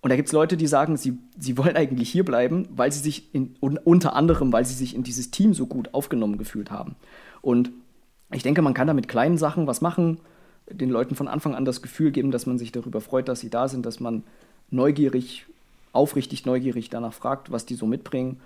[0.03, 3.01] Und da gibt es Leute, die sagen, sie, sie wollen eigentlich hier bleiben, weil sie
[3.01, 6.95] sich in, unter anderem, weil sie sich in dieses Team so gut aufgenommen gefühlt haben.
[7.41, 7.71] Und
[8.31, 10.19] ich denke, man kann da mit kleinen Sachen was machen,
[10.71, 13.51] den Leuten von Anfang an das Gefühl geben, dass man sich darüber freut, dass sie
[13.51, 14.23] da sind, dass man
[14.71, 15.47] neugierig,
[15.93, 18.41] aufrichtig neugierig danach fragt, was die so mitbringen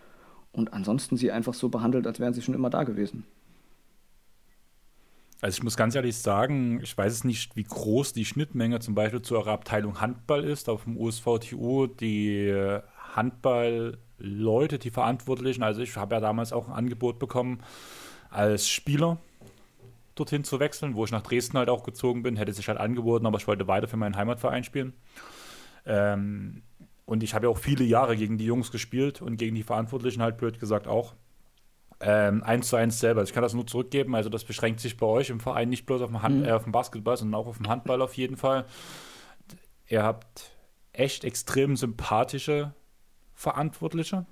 [0.52, 3.24] und ansonsten sie einfach so behandelt, als wären sie schon immer da gewesen.
[5.40, 8.96] Also ich muss ganz ehrlich sagen, ich weiß es nicht, wie groß die Schnittmenge zum
[8.96, 10.68] Beispiel zu eurer Abteilung Handball ist.
[10.68, 12.80] Auf dem USVTU die
[13.14, 15.62] Handballleute, die Verantwortlichen.
[15.62, 17.60] Also ich habe ja damals auch ein Angebot bekommen,
[18.30, 19.18] als Spieler
[20.16, 22.36] dorthin zu wechseln, wo ich nach Dresden halt auch gezogen bin.
[22.36, 24.92] Hätte sich halt angeboten, aber ich wollte weiter für meinen Heimatverein spielen.
[25.86, 26.62] Ähm,
[27.08, 30.20] und ich habe ja auch viele Jahre gegen die Jungs gespielt und gegen die Verantwortlichen
[30.20, 31.14] halt blöd gesagt auch.
[32.00, 33.20] Ähm, eins zu eins selber.
[33.20, 34.14] Also ich kann das nur zurückgeben.
[34.14, 36.44] Also das beschränkt sich bei euch im Verein nicht bloß auf dem, Hand, mhm.
[36.44, 38.66] äh, auf dem Basketball, sondern auch auf dem Handball auf jeden Fall.
[39.86, 40.50] Ihr habt
[40.92, 42.74] echt extrem sympathische
[43.32, 44.26] Verantwortliche.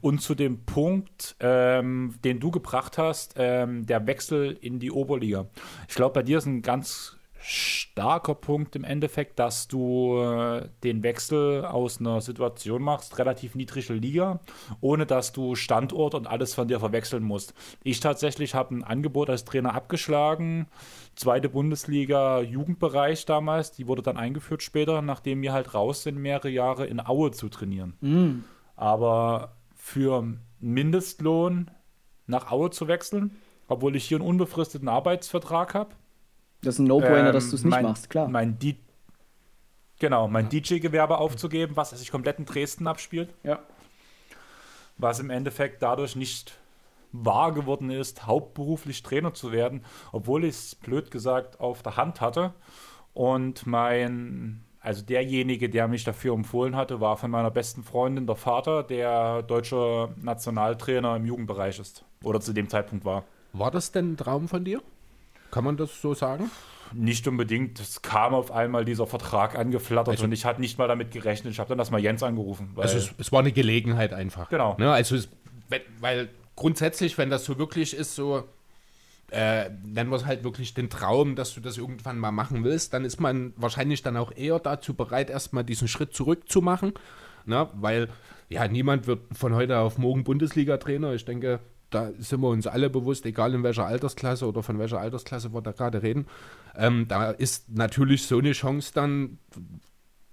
[0.00, 5.46] Und zu dem Punkt, ähm, den du gebracht hast, ähm, der Wechsel in die Oberliga.
[5.86, 7.19] Ich glaube, bei dir ist ein ganz
[7.50, 13.92] starker Punkt im Endeffekt, dass du äh, den Wechsel aus einer Situation machst, relativ niedrige
[13.92, 14.38] Liga,
[14.80, 17.54] ohne dass du Standort und alles von dir verwechseln musst.
[17.82, 20.68] Ich tatsächlich habe ein Angebot als Trainer abgeschlagen,
[21.16, 26.50] zweite Bundesliga Jugendbereich damals, die wurde dann eingeführt später, nachdem wir halt raus sind, mehrere
[26.50, 27.94] Jahre in Aue zu trainieren.
[28.00, 28.44] Mhm.
[28.76, 30.24] Aber für
[30.60, 31.70] Mindestlohn
[32.26, 33.36] nach Aue zu wechseln,
[33.66, 35.96] obwohl ich hier einen unbefristeten Arbeitsvertrag habe,
[36.62, 38.28] das ist ein No-Brainer, ähm, dass du es nicht mein, machst, klar.
[38.28, 38.76] Mein D
[39.98, 43.32] genau, mein DJ-Gewerbe aufzugeben, was sich komplett in Dresden abspielt.
[43.42, 43.60] Ja.
[44.96, 46.58] Was im Endeffekt dadurch nicht
[47.12, 52.20] wahr geworden ist, hauptberuflich Trainer zu werden, obwohl ich es blöd gesagt auf der Hand
[52.20, 52.54] hatte.
[53.12, 58.36] Und mein, also derjenige, der mich dafür empfohlen hatte, war von meiner besten Freundin der
[58.36, 62.04] Vater, der deutscher Nationaltrainer im Jugendbereich ist.
[62.22, 63.24] Oder zu dem Zeitpunkt war.
[63.52, 64.82] War das denn ein Traum von dir?
[65.50, 66.50] Kann man das so sagen?
[66.92, 67.78] Nicht unbedingt.
[67.78, 71.52] Es kam auf einmal dieser Vertrag angeflattert also, und ich hatte nicht mal damit gerechnet.
[71.52, 72.72] Ich habe dann erstmal Jens angerufen.
[72.76, 74.48] also es, es, war eine Gelegenheit einfach.
[74.48, 74.76] Genau.
[74.78, 74.90] Ne?
[74.90, 75.28] Also es,
[76.00, 78.44] weil grundsätzlich, wenn das so wirklich ist, so
[79.30, 82.92] äh, nennen wir es halt wirklich den Traum, dass du das irgendwann mal machen willst,
[82.92, 86.94] dann ist man wahrscheinlich dann auch eher dazu bereit, erstmal diesen Schritt zurückzumachen.
[87.46, 87.68] Ne?
[87.74, 88.08] Weil
[88.48, 91.14] ja, niemand wird von heute auf morgen Bundesliga-Trainer.
[91.14, 91.60] Ich denke,
[91.90, 95.60] da sind wir uns alle bewusst, egal in welcher Altersklasse oder von welcher Altersklasse wir
[95.60, 96.26] da gerade reden.
[96.76, 99.38] Ähm, da ist natürlich so eine Chance dann,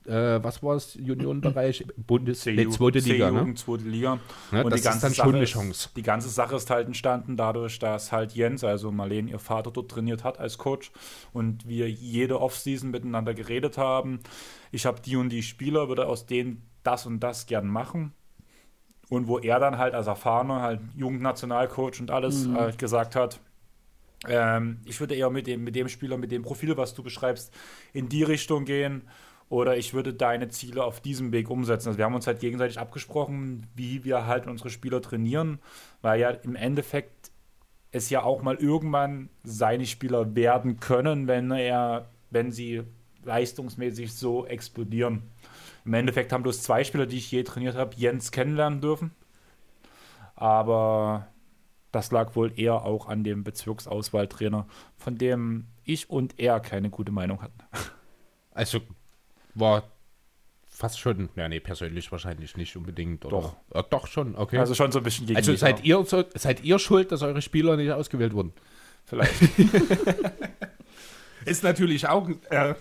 [0.05, 1.85] äh, was war es, Juniorenbereich?
[1.97, 3.53] Bundes nee, zweite Liga, ne?
[3.55, 4.19] zweite Liga.
[4.51, 5.87] Ja, und das die ganze ist dann Sache schon eine Chance.
[5.87, 9.71] Ist, die ganze Sache ist halt entstanden dadurch, dass halt Jens, also Marlene, ihr Vater
[9.71, 10.91] dort trainiert hat als Coach
[11.33, 14.19] und wir jede Offseason miteinander geredet haben.
[14.71, 18.13] Ich habe die und die Spieler, würde aus denen das und das gern machen
[19.09, 22.55] und wo er dann halt als erfahrener halt Jugendnationalcoach und alles mhm.
[22.55, 23.39] halt gesagt hat,
[24.27, 27.53] ähm, ich würde eher mit dem, mit dem Spieler, mit dem Profil, was du beschreibst,
[27.93, 29.03] in die Richtung gehen
[29.49, 31.89] oder ich würde deine Ziele auf diesem Weg umsetzen.
[31.89, 35.59] Also wir haben uns halt gegenseitig abgesprochen, wie wir halt unsere Spieler trainieren,
[36.01, 37.31] weil ja im Endeffekt
[37.91, 42.83] es ja auch mal irgendwann seine Spieler werden können, wenn er, wenn sie
[43.23, 45.23] leistungsmäßig so explodieren.
[45.87, 49.11] Im Endeffekt haben bloß zwei Spieler, die ich je trainiert habe, Jens kennenlernen dürfen.
[50.35, 51.27] Aber
[51.91, 54.67] das lag wohl eher auch an dem Bezirksauswahltrainer,
[54.97, 57.57] von dem ich und er keine gute Meinung hatten.
[58.51, 58.81] Also
[59.55, 59.83] war
[60.67, 63.25] fast schon, ja nee, persönlich wahrscheinlich nicht unbedingt.
[63.25, 63.41] Oder?
[63.41, 63.55] Doch.
[63.73, 64.57] Ja, doch schon, okay.
[64.57, 67.41] Also schon so ein bisschen gegen Also seid ihr, so, seid ihr schuld, dass eure
[67.41, 68.53] Spieler nicht ausgewählt wurden?
[69.07, 69.41] vielleicht.
[71.45, 72.75] Ist natürlich auch äh,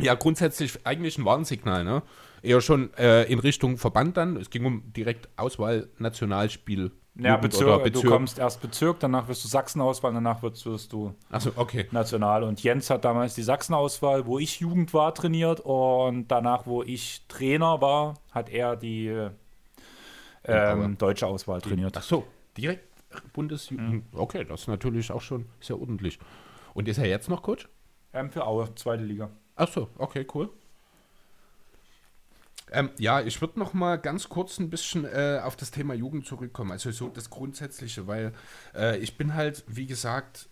[0.00, 2.02] ja grundsätzlich eigentlich ein Warnsignal, ne?
[2.44, 4.36] Eher schon äh, in Richtung Verband dann.
[4.36, 6.92] Es ging um direkt Auswahl Nationalspiel.
[7.16, 8.12] Ja, Bezirk, oder du Bezirk.
[8.12, 11.86] kommst erst Bezirk, danach wirst du Sachsenauswahl, danach wirst, wirst du Achso, okay.
[11.92, 12.42] National.
[12.42, 15.60] Und Jens hat damals die Sachsenauswahl, wo ich Jugend war, trainiert.
[15.60, 19.28] Und danach, wo ich Trainer war, hat er die
[20.44, 21.96] ähm, deutsche Auswahl trainiert.
[21.96, 22.26] Ach so,
[22.56, 22.84] direkt
[23.32, 24.04] Bundesjugend.
[24.12, 26.18] Okay, das ist natürlich auch schon sehr ordentlich.
[26.74, 27.68] Und ist er jetzt noch Coach?
[28.12, 29.30] Ähm, für Aue, zweite Liga.
[29.54, 30.50] Ach so, okay, cool.
[32.72, 36.26] Ähm, ja, ich würde noch mal ganz kurz ein bisschen äh, auf das Thema Jugend
[36.26, 36.72] zurückkommen.
[36.72, 38.32] Also so das Grundsätzliche, weil
[38.74, 40.48] äh, ich bin halt, wie gesagt,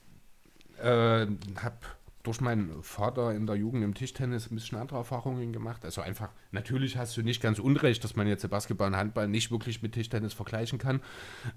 [0.78, 1.78] äh, habe
[2.22, 5.84] durch meinen Vater in der Jugend im Tischtennis ein bisschen andere Erfahrungen gemacht.
[5.84, 9.50] Also einfach, natürlich hast du nicht ganz unrecht, dass man jetzt Basketball und Handball nicht
[9.50, 11.00] wirklich mit Tischtennis vergleichen kann.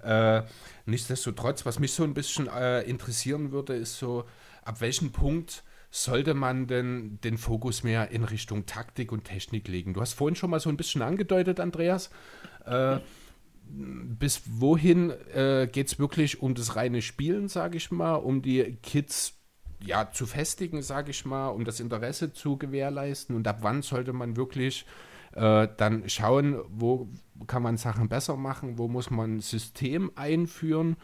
[0.02, 0.42] Äh,
[0.86, 4.24] nichtsdestotrotz, was mich so ein bisschen äh, interessieren würde, ist so,
[4.62, 9.94] ab welchem Punkt sollte man denn den Fokus mehr in Richtung Taktik und Technik legen?
[9.94, 12.10] Du hast vorhin schon mal so ein bisschen angedeutet, Andreas.
[12.64, 12.98] Äh,
[13.68, 18.76] bis wohin äh, geht es wirklich um das reine Spielen, sage ich mal, um die
[18.82, 19.34] Kids
[19.80, 24.12] ja, zu festigen, sage ich mal, um das Interesse zu gewährleisten und ab wann sollte
[24.12, 24.86] man wirklich
[25.32, 27.08] äh, dann schauen, wo
[27.46, 30.96] kann man Sachen besser machen, wo muss man ein System einführen.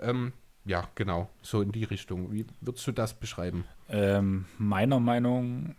[0.00, 0.32] Ähm,
[0.64, 2.32] ja, genau, so in die Richtung.
[2.32, 3.64] Wie würdest du das beschreiben?
[3.88, 5.74] Ähm, meiner Meinung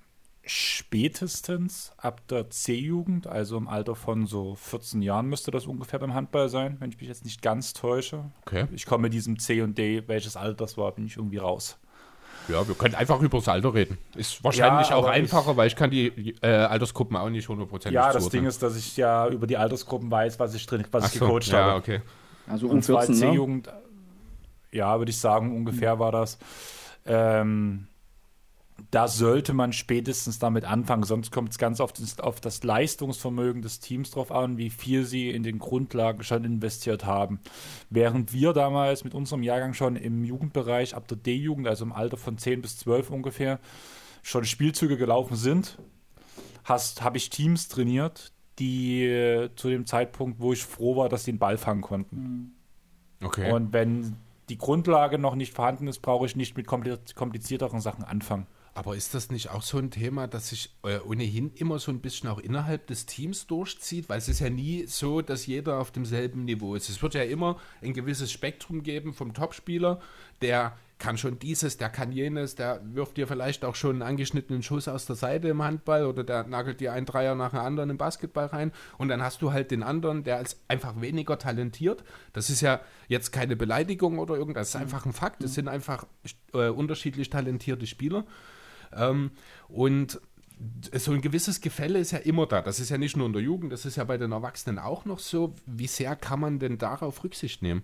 [0.47, 6.13] spätestens ab der C-Jugend, also im Alter von so 14 Jahren müsste das ungefähr beim
[6.13, 8.25] Handball sein, wenn ich mich jetzt nicht ganz täusche.
[8.45, 8.67] Okay.
[8.73, 11.79] Ich komme mit diesem C und D, welches Alter das war, bin ich irgendwie raus.
[12.47, 13.97] Ja, wir können einfach über das Alter reden.
[14.15, 18.13] Ist wahrscheinlich Ja, auch einfacher, weil ich kann die äh, Altersgruppen auch nicht hundertprozentig Ja,
[18.13, 18.41] das zuordnen.
[18.43, 21.17] Ding ist, dass ich ja über die Altersgruppen weiß, was ich drin, was Ach ich
[21.19, 21.79] so, gecoacht ja, habe.
[21.79, 22.01] okay.
[22.45, 23.15] Also Und zwar U14, ne?
[23.15, 23.69] C-Jugend,
[24.71, 26.37] ja, würde ich sagen, ungefähr war das.
[27.07, 27.87] Ähm,
[28.91, 33.61] da sollte man spätestens damit anfangen, sonst kommt es ganz auf das, auf das Leistungsvermögen
[33.61, 37.39] des Teams drauf an, wie viel sie in den Grundlagen schon investiert haben.
[37.89, 42.17] Während wir damals mit unserem Jahrgang schon im Jugendbereich ab der D-Jugend, also im Alter
[42.17, 43.59] von 10 bis 12 ungefähr,
[44.23, 45.77] schon Spielzüge gelaufen sind,
[46.65, 51.31] habe ich Teams trainiert, die äh, zu dem Zeitpunkt, wo ich froh war, dass sie
[51.31, 52.55] den Ball fangen konnten.
[53.21, 53.51] okay.
[53.51, 54.17] Und wenn
[54.49, 58.47] die Grundlage noch nicht vorhanden ist, brauche ich nicht mit kompli- komplizierteren Sachen anfangen.
[58.77, 62.01] Aber ist das nicht auch so ein Thema, das sich äh, ohnehin immer so ein
[62.01, 64.09] bisschen auch innerhalb des Teams durchzieht?
[64.09, 66.89] Weil es ist ja nie so, dass jeder auf demselben Niveau ist.
[66.89, 70.01] Es wird ja immer ein gewisses Spektrum geben vom Topspieler,
[70.41, 74.61] der kann schon dieses, der kann jenes, der wirft dir vielleicht auch schon einen angeschnittenen
[74.61, 77.89] Schuss aus der Seite im Handball oder der nagelt dir einen Dreier nach dem anderen
[77.89, 82.03] im Basketball rein und dann hast du halt den anderen, der ist einfach weniger talentiert.
[82.33, 85.43] Das ist ja jetzt keine Beleidigung oder irgendwas, das ist einfach ein Fakt.
[85.43, 86.05] Es sind einfach
[86.53, 88.25] äh, unterschiedlich talentierte Spieler.
[88.95, 89.31] Ähm,
[89.67, 90.19] und
[90.93, 92.61] so ein gewisses Gefälle ist ja immer da.
[92.61, 95.05] Das ist ja nicht nur in der Jugend, das ist ja bei den Erwachsenen auch
[95.05, 95.53] noch so.
[95.65, 97.83] Wie sehr kann man denn darauf Rücksicht nehmen?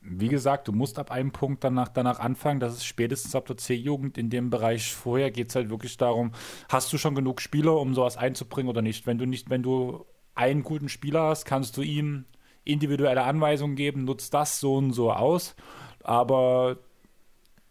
[0.00, 2.60] Wie gesagt, du musst ab einem Punkt danach, danach anfangen.
[2.60, 4.94] Das ist spätestens ab der C-Jugend in dem Bereich.
[4.94, 6.32] Vorher geht es halt wirklich darum,
[6.68, 9.06] hast du schon genug Spieler, um sowas einzubringen oder nicht?
[9.06, 12.24] Wenn du nicht, wenn du einen guten Spieler hast, kannst du ihm
[12.62, 15.56] individuelle Anweisungen geben, nutzt das so und so aus.
[16.04, 16.78] Aber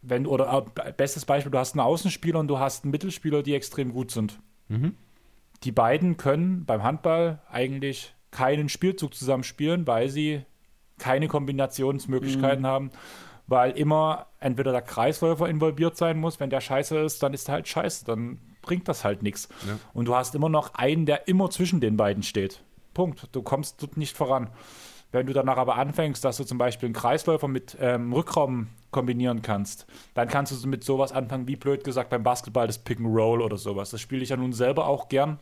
[0.08, 3.54] wenn, oder äh, bestes Beispiel, du hast einen Außenspieler und du hast einen Mittelspieler, die
[3.54, 4.40] extrem gut sind.
[5.64, 10.44] Die beiden können beim Handball eigentlich keinen Spielzug zusammen spielen, weil sie
[10.98, 12.92] keine Kombinationsmöglichkeiten haben,
[13.48, 17.56] weil immer entweder der Kreisläufer involviert sein muss, wenn der scheiße ist, dann ist er
[17.56, 19.48] halt scheiße, dann bringt das halt nichts.
[19.68, 19.78] Ja.
[19.94, 22.64] Und du hast immer noch einen, der immer zwischen den beiden steht.
[22.94, 23.30] Punkt.
[23.32, 24.50] Du kommst dort nicht voran.
[25.12, 29.42] Wenn du danach aber anfängst, dass du zum Beispiel einen Kreisläufer mit ähm, Rückraum kombinieren
[29.42, 33.16] kannst, dann kannst du mit sowas anfangen, wie blöd gesagt beim Basketball das Pick and
[33.16, 33.92] Roll oder sowas.
[33.92, 35.40] Das spiele ich ja nun selber auch gern.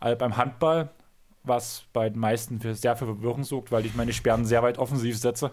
[0.00, 0.90] Also beim Handball,
[1.42, 4.78] was bei den meisten für sehr viel Verwirrung sorgt, weil ich meine Sperren sehr weit
[4.78, 5.52] offensiv setze.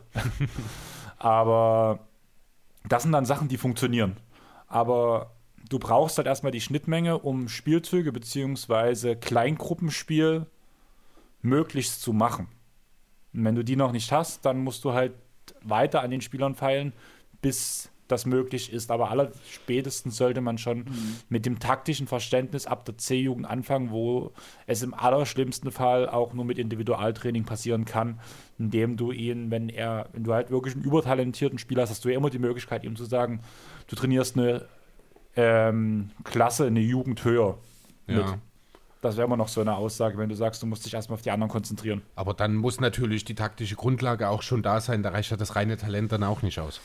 [1.18, 2.00] aber
[2.88, 4.18] das sind dann Sachen, die funktionieren.
[4.68, 5.32] Aber
[5.70, 9.16] du brauchst halt erstmal die Schnittmenge, um Spielzüge bzw.
[9.16, 10.46] Kleingruppenspiel
[11.42, 12.48] möglichst zu machen.
[13.34, 15.13] Und wenn du die noch nicht hast, dann musst du halt
[15.63, 16.93] weiter an den Spielern feilen,
[17.41, 18.91] bis das möglich ist.
[18.91, 20.86] Aber aller spätestens sollte man schon
[21.29, 24.32] mit dem taktischen Verständnis ab der C-Jugend anfangen, wo
[24.67, 28.19] es im allerschlimmsten Fall auch nur mit Individualtraining passieren kann,
[28.59, 32.09] indem du ihn, wenn er, wenn du halt wirklich einen übertalentierten Spieler hast, hast du
[32.09, 33.39] ja immer die Möglichkeit, ihm zu sagen,
[33.88, 34.65] du trainierst eine
[35.36, 37.57] ähm, Klasse, eine Jugend höher.
[38.07, 38.38] mit.
[39.02, 39.10] Ja.
[39.10, 41.22] Das wäre immer noch so eine Aussage, wenn du sagst, du musst dich erstmal auf
[41.22, 42.02] die anderen konzentrieren.
[42.16, 45.02] Aber dann muss natürlich die taktische Grundlage auch schon da sein.
[45.04, 46.80] Da reicht ja das reine Talent dann auch nicht aus.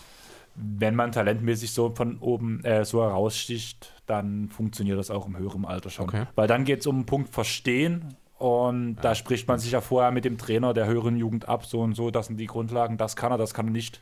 [0.54, 5.66] wenn man talentmäßig so von oben äh, so heraussticht, dann funktioniert das auch im höheren
[5.66, 6.08] Alter schon.
[6.08, 6.24] Okay.
[6.34, 10.12] Weil dann geht es um den Punkt Verstehen und da spricht man sich ja vorher
[10.12, 13.16] mit dem Trainer der höheren Jugend ab, so und so, das sind die Grundlagen, das
[13.16, 14.00] kann er, das kann er nicht.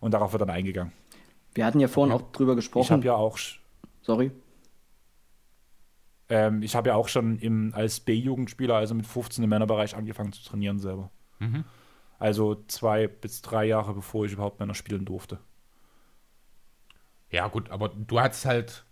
[0.00, 0.92] Und darauf wird dann eingegangen.
[1.54, 2.90] Wir hatten ja vorhin auch drüber Ich gesprochen.
[2.94, 3.38] habe ja auch
[4.00, 4.30] Sorry.
[6.32, 10.32] Ähm, ich habe ja auch schon im, als B-Jugendspieler, also mit 15 im Männerbereich, angefangen
[10.32, 11.10] zu trainieren selber.
[11.40, 11.64] Mhm.
[12.18, 15.40] Also zwei bis drei Jahre, bevor ich überhaupt Männer spielen durfte.
[17.28, 18.86] Ja, gut, aber du hattest halt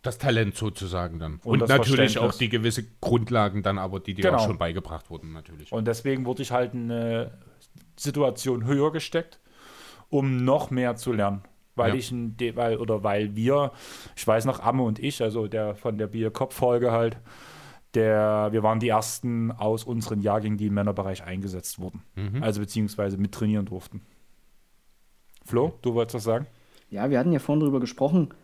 [0.00, 1.40] das Talent sozusagen dann.
[1.44, 4.38] Und Und, natürlich auch die gewisse Grundlagen dann, aber die dir Genau.
[4.38, 5.72] auch schon beigebracht wurden, natürlich.
[5.72, 7.36] Und deswegen wurde ich halt in eine
[7.96, 9.38] Situation höher gesteckt,
[10.08, 11.42] um noch mehr zu lernen.
[11.76, 11.94] Weil Ja.
[11.96, 13.70] ich weil, oder weil wir,
[14.16, 17.18] ich weiß noch, Amme und ich, also der von der Bier-Kopf-Folge halt,
[17.94, 22.02] der, wir waren die ersten aus unseren Jahrgängen, die im Männerbereich eingesetzt wurden.
[22.40, 24.02] Also beziehungsweise mit trainieren durften.
[25.44, 26.46] Flo, du wolltest was sagen?
[26.90, 28.34] Ja, wir hatten ja vorhin darüber gesprochen,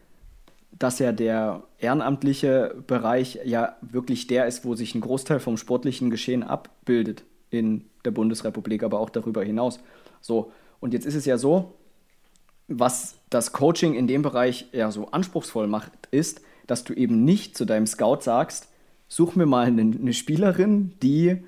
[0.78, 6.10] dass ja der ehrenamtliche Bereich ja wirklich der ist, wo sich ein Großteil vom sportlichen
[6.10, 9.80] Geschehen abbildet in der Bundesrepublik, aber auch darüber hinaus.
[10.20, 11.74] So, und jetzt ist es ja so,
[12.68, 17.56] was das Coaching in dem Bereich ja so anspruchsvoll macht, ist, dass du eben nicht
[17.56, 18.68] zu deinem Scout sagst,
[19.08, 21.38] such mir mal eine, eine Spielerin, die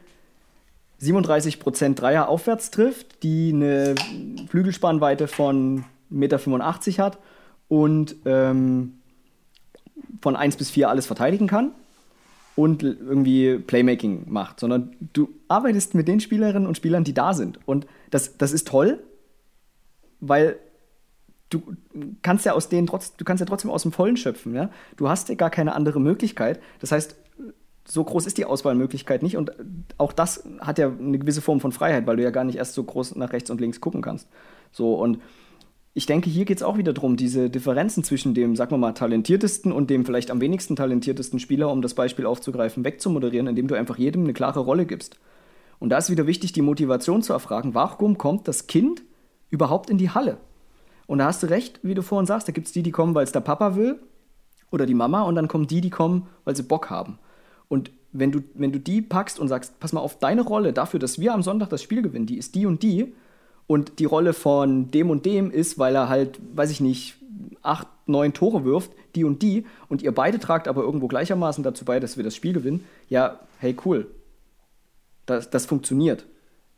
[1.00, 3.94] 37% Dreier aufwärts trifft, die eine
[4.48, 7.18] Flügelspannweite von 1,85 Meter hat
[7.68, 8.94] und ähm,
[10.20, 11.72] von 1 bis 4 alles verteidigen kann
[12.56, 17.58] und irgendwie Playmaking macht, sondern du arbeitest mit den Spielerinnen und Spielern, die da sind.
[17.66, 19.02] Und das, das ist toll,
[20.20, 20.56] weil
[21.50, 21.62] du
[22.22, 24.54] kannst ja aus denen trotz, du kannst ja trotzdem aus dem Vollen schöpfen.
[24.54, 24.70] Ja?
[24.96, 26.60] Du hast ja gar keine andere Möglichkeit.
[26.80, 27.16] Das heißt,
[27.86, 29.52] so groß ist die Auswahlmöglichkeit nicht und
[29.98, 32.74] auch das hat ja eine gewisse Form von Freiheit, weil du ja gar nicht erst
[32.74, 34.28] so groß nach rechts und links gucken kannst.
[34.72, 35.18] So und
[35.96, 38.92] ich denke, hier geht es auch wieder darum, diese Differenzen zwischen dem, sagen wir mal,
[38.92, 43.76] talentiertesten und dem vielleicht am wenigsten talentiertesten Spieler, um das Beispiel aufzugreifen, wegzumoderieren, indem du
[43.76, 45.20] einfach jedem eine klare Rolle gibst.
[45.78, 49.02] Und da ist wieder wichtig, die Motivation zu erfragen, warum kommt das Kind
[49.50, 50.38] überhaupt in die Halle?
[51.06, 53.14] Und da hast du recht, wie du vorhin sagst, da gibt es die, die kommen,
[53.14, 53.98] weil es der Papa will
[54.70, 57.18] oder die Mama und dann kommen die, die kommen, weil sie Bock haben.
[57.68, 61.00] Und wenn du, wenn du die packst und sagst, pass mal auf, deine Rolle dafür,
[61.00, 63.12] dass wir am Sonntag das Spiel gewinnen, die ist die und die
[63.66, 67.16] und die Rolle von dem und dem ist, weil er halt, weiß ich nicht,
[67.62, 71.84] acht, neun Tore wirft, die und die und ihr beide tragt aber irgendwo gleichermaßen dazu
[71.84, 74.06] bei, dass wir das Spiel gewinnen, ja, hey, cool.
[75.26, 76.26] Das, das funktioniert.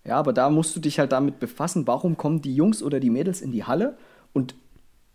[0.04, 3.10] Ja, aber da musst du dich halt damit befassen, warum kommen die Jungs oder die
[3.10, 3.96] Mädels in die Halle
[4.36, 4.54] und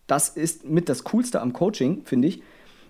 [0.07, 2.41] das ist mit das Coolste am Coaching, finde ich,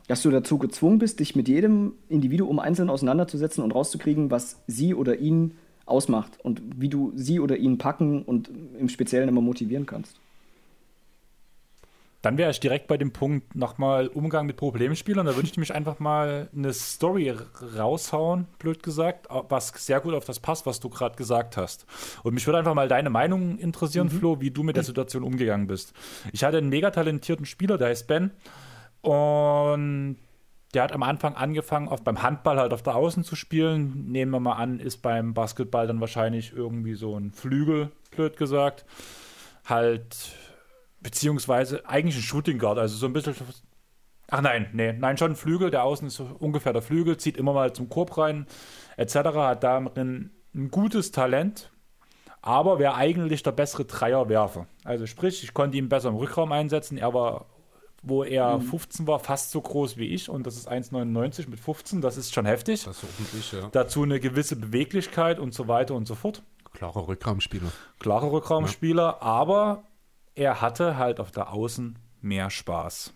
[0.08, 4.96] dass du dazu gezwungen bist, dich mit jedem Individuum einzeln auseinanderzusetzen und rauszukriegen, was sie
[4.96, 5.56] oder ihn
[5.86, 10.20] ausmacht und wie du sie oder ihn packen und im Speziellen immer motivieren kannst.
[12.22, 15.26] Dann wäre ich direkt bei dem Punkt nochmal Umgang mit Problemspielern.
[15.26, 17.36] Da würde ich nämlich einfach mal eine Story
[17.76, 21.86] raushauen, blöd gesagt, was sehr gut auf das passt, was du gerade gesagt hast.
[22.24, 25.67] Und mich würde einfach mal deine Meinung interessieren, Flo, wie du mit der Situation umgegangen
[25.67, 25.93] bist.
[26.32, 28.32] Ich hatte einen mega talentierten Spieler, der heißt Ben.
[29.01, 30.17] Und
[30.74, 34.11] der hat am Anfang angefangen, auf, beim Handball halt auf der Außen zu spielen.
[34.11, 38.86] Nehmen wir mal an, ist beim Basketball dann wahrscheinlich irgendwie so ein Flügel, blöd gesagt.
[39.65, 40.36] Halt
[41.02, 43.36] beziehungsweise eigentlich ein Shooting Guard, also so ein bisschen.
[44.30, 47.52] Ach nein, nee, nein, schon ein Flügel, der außen ist ungefähr der Flügel, zieht immer
[47.52, 48.47] mal zum Korb rein,
[48.95, 49.16] etc.
[49.16, 50.32] Hat da ein,
[50.70, 51.72] gutes Talent,
[52.41, 54.68] aber wäre eigentlich der bessere Dreierwerfer.
[54.86, 57.47] Also sprich, ich konnte ihn besser im Rückraum einsetzen, er war,
[58.04, 61.99] wo er 15 war, fast so groß wie ich und das ist 1,99 mit 15,
[61.99, 62.86] das ist schon heftig.
[62.86, 63.70] Das ist ordentlich, ja.
[63.72, 66.41] Dazu eine gewisse Beweglichkeit und so weiter und so fort.
[66.74, 67.72] Klarer Rückraumspieler.
[67.99, 69.84] Klarer Rückraumspieler, aber
[70.36, 73.14] er hatte halt auf der Außen mehr Spaß.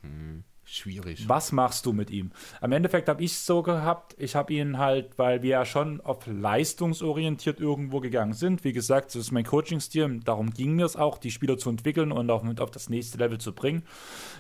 [0.68, 1.30] Schwierig.
[1.30, 2.32] Was machst du mit ihm?
[2.60, 6.02] Am Endeffekt habe ich es so gehabt, ich habe ihn halt, weil wir ja schon
[6.02, 8.64] auf leistungsorientiert irgendwo gegangen sind.
[8.64, 12.12] Wie gesagt, das ist mein Coaching-Stil, darum ging mir es auch, die Spieler zu entwickeln
[12.12, 13.84] und auch mit auf das nächste Level zu bringen.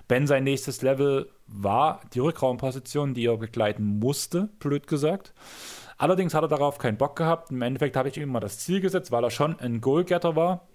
[0.08, 5.32] Ben sein nächstes Level war die Rückraumposition, die er begleiten musste, blöd gesagt.
[6.00, 7.52] Allerdings hat er darauf keinen Bock gehabt.
[7.52, 10.68] Im Endeffekt habe ich ihm mal das Ziel gesetzt, weil er schon ein Goalgetter war.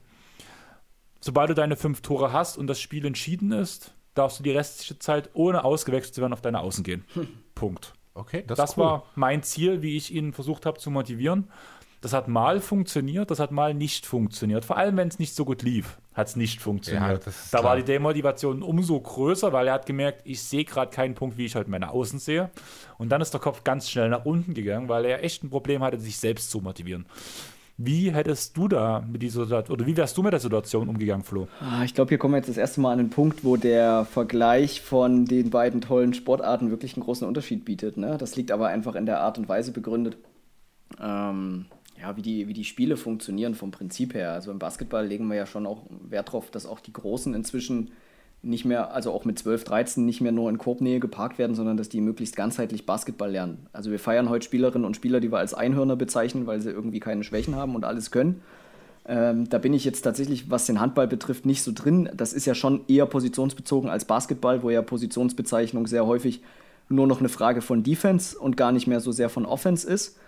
[1.21, 4.99] Sobald du deine fünf Tore hast und das Spiel entschieden ist, darfst du die restliche
[4.99, 7.05] Zeit ohne ausgewechselt zu werden auf deine Außen gehen.
[7.55, 7.93] Punkt.
[8.15, 8.85] Okay, das, Das cool.
[8.85, 11.49] war mein Ziel, wie ich ihn versucht habe zu motivieren.
[12.01, 14.65] Das hat mal funktioniert, das hat mal nicht funktioniert.
[14.65, 17.27] Vor allem, wenn es nicht so gut lief, hat es nicht funktioniert.
[17.27, 17.77] Ja, da war klar.
[17.77, 21.55] die Demotivation umso größer, weil er hat gemerkt, ich sehe gerade keinen Punkt, wie ich
[21.55, 22.51] halt meine Außen sehe.
[22.97, 25.83] Und dann ist der Kopf ganz schnell nach unten gegangen, weil er echt ein Problem
[25.83, 27.05] hatte, sich selbst zu motivieren.
[27.83, 31.25] Wie hättest du da mit dieser Situation, oder wie wärst du mit der Situation umgegangen,
[31.25, 31.49] Flo?
[31.61, 34.05] Ah, ich glaube, hier kommen wir jetzt das erste Mal an einen Punkt, wo der
[34.05, 37.97] Vergleich von den beiden tollen Sportarten wirklich einen großen Unterschied bietet.
[37.97, 38.19] Ne?
[38.19, 40.19] Das liegt aber einfach in der Art und Weise begründet,
[41.01, 41.65] ähm,
[41.99, 44.33] ja, wie, die, wie die Spiele funktionieren vom Prinzip her.
[44.33, 47.93] Also im Basketball legen wir ja schon auch Wert darauf, dass auch die Großen inzwischen
[48.43, 51.77] nicht mehr, also auch mit 12, 13 nicht mehr nur in Korbnähe geparkt werden, sondern
[51.77, 53.67] dass die möglichst ganzheitlich Basketball lernen.
[53.73, 57.01] Also wir feiern heute Spielerinnen und Spieler, die wir als Einhörner bezeichnen, weil sie irgendwie
[57.01, 58.41] keine Schwächen haben und alles können.
[59.07, 62.09] Ähm, da bin ich jetzt tatsächlich, was den Handball betrifft, nicht so drin.
[62.15, 66.43] Das ist ja schon eher positionsbezogen als Basketball, wo ja Positionsbezeichnung sehr häufig
[66.89, 70.19] nur noch eine Frage von Defense und gar nicht mehr so sehr von Offense ist.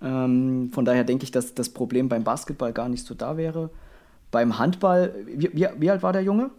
[0.00, 3.70] Ähm, von daher denke ich, dass das Problem beim Basketball gar nicht so da wäre.
[4.30, 6.50] Beim Handball, wie, wie, wie alt war der Junge?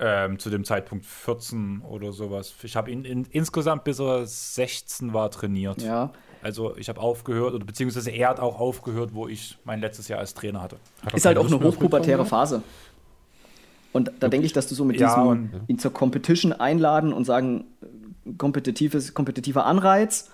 [0.00, 2.54] Ähm, zu dem Zeitpunkt 14 oder sowas.
[2.62, 5.82] Ich habe ihn in, insgesamt bis er 16 war trainiert.
[5.82, 6.12] Ja.
[6.40, 10.20] Also ich habe aufgehört, oder beziehungsweise er hat auch aufgehört, wo ich mein letztes Jahr
[10.20, 10.76] als Trainer hatte.
[11.12, 12.62] Ist halt auch eine hochpubertäre Phase.
[13.92, 17.12] Und da denke ich, dass du so mit ja, diesem und, ihn zur Competition einladen
[17.12, 17.64] und sagen,
[18.36, 20.30] kompetitives, kompetitiver Anreiz.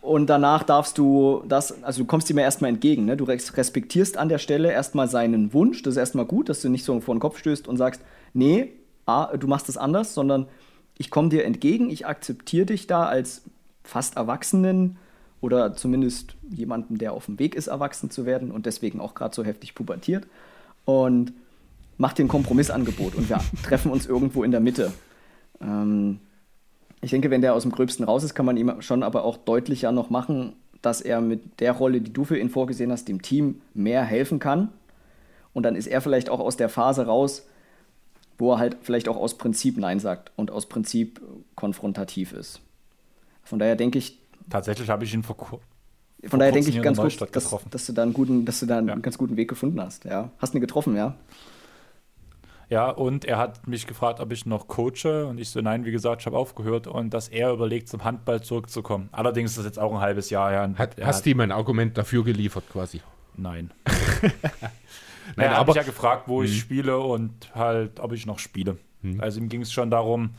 [0.00, 3.06] Und danach darfst du das, also du kommst ihm ja erstmal entgegen.
[3.06, 3.16] Ne?
[3.16, 5.82] Du respektierst an der Stelle erstmal seinen Wunsch.
[5.82, 8.02] Das ist erstmal gut, dass du nicht so vor den Kopf stößt und sagst,
[8.32, 8.72] nee,
[9.08, 10.46] ah, du machst es anders, sondern
[10.98, 13.42] ich komme dir entgegen, ich akzeptiere dich da als
[13.82, 14.98] fast Erwachsenen
[15.40, 19.34] oder zumindest jemanden, der auf dem Weg ist, erwachsen zu werden und deswegen auch gerade
[19.34, 20.26] so heftig pubertiert
[20.84, 21.32] und
[21.96, 24.92] mach dir ein Kompromissangebot und wir treffen uns irgendwo in der Mitte.
[25.60, 26.20] Ähm,
[27.00, 29.36] ich denke, wenn der aus dem Gröbsten raus ist, kann man ihm schon aber auch
[29.36, 33.22] deutlicher noch machen, dass er mit der Rolle, die du für ihn vorgesehen hast, dem
[33.22, 34.68] Team mehr helfen kann.
[35.54, 37.46] Und dann ist er vielleicht auch aus der Phase raus,
[38.38, 41.20] wo er halt vielleicht auch aus Prinzip Nein sagt und aus Prinzip
[41.54, 42.60] konfrontativ ist.
[43.42, 44.18] Von daher denke ich.
[44.48, 45.60] Tatsächlich habe ich ihn vor,
[46.26, 48.78] von daher denke ich ganz gut, dass, dass, du da einen guten, dass du da
[48.78, 48.96] einen ja.
[48.96, 50.04] ganz guten Weg gefunden hast.
[50.04, 50.30] Ja.
[50.38, 51.14] Hast ihn getroffen, ja?
[52.70, 55.26] Ja, und er hat mich gefragt, ob ich noch coache.
[55.26, 56.86] Und ich so, nein, wie gesagt, ich habe aufgehört.
[56.86, 59.08] Und dass er überlegt, zum Handball zurückzukommen.
[59.12, 60.74] Allerdings ist das jetzt auch ein halbes Jahr her.
[60.76, 63.00] Hat, hast du ihm ein Argument dafür geliefert, quasi?
[63.36, 63.70] Nein.
[65.36, 66.56] Nein, er hat mich ja gefragt, wo ich mhm.
[66.56, 68.78] spiele und halt, ob ich noch spiele.
[69.02, 69.20] Mhm.
[69.20, 70.30] Also ihm ging es schon darum,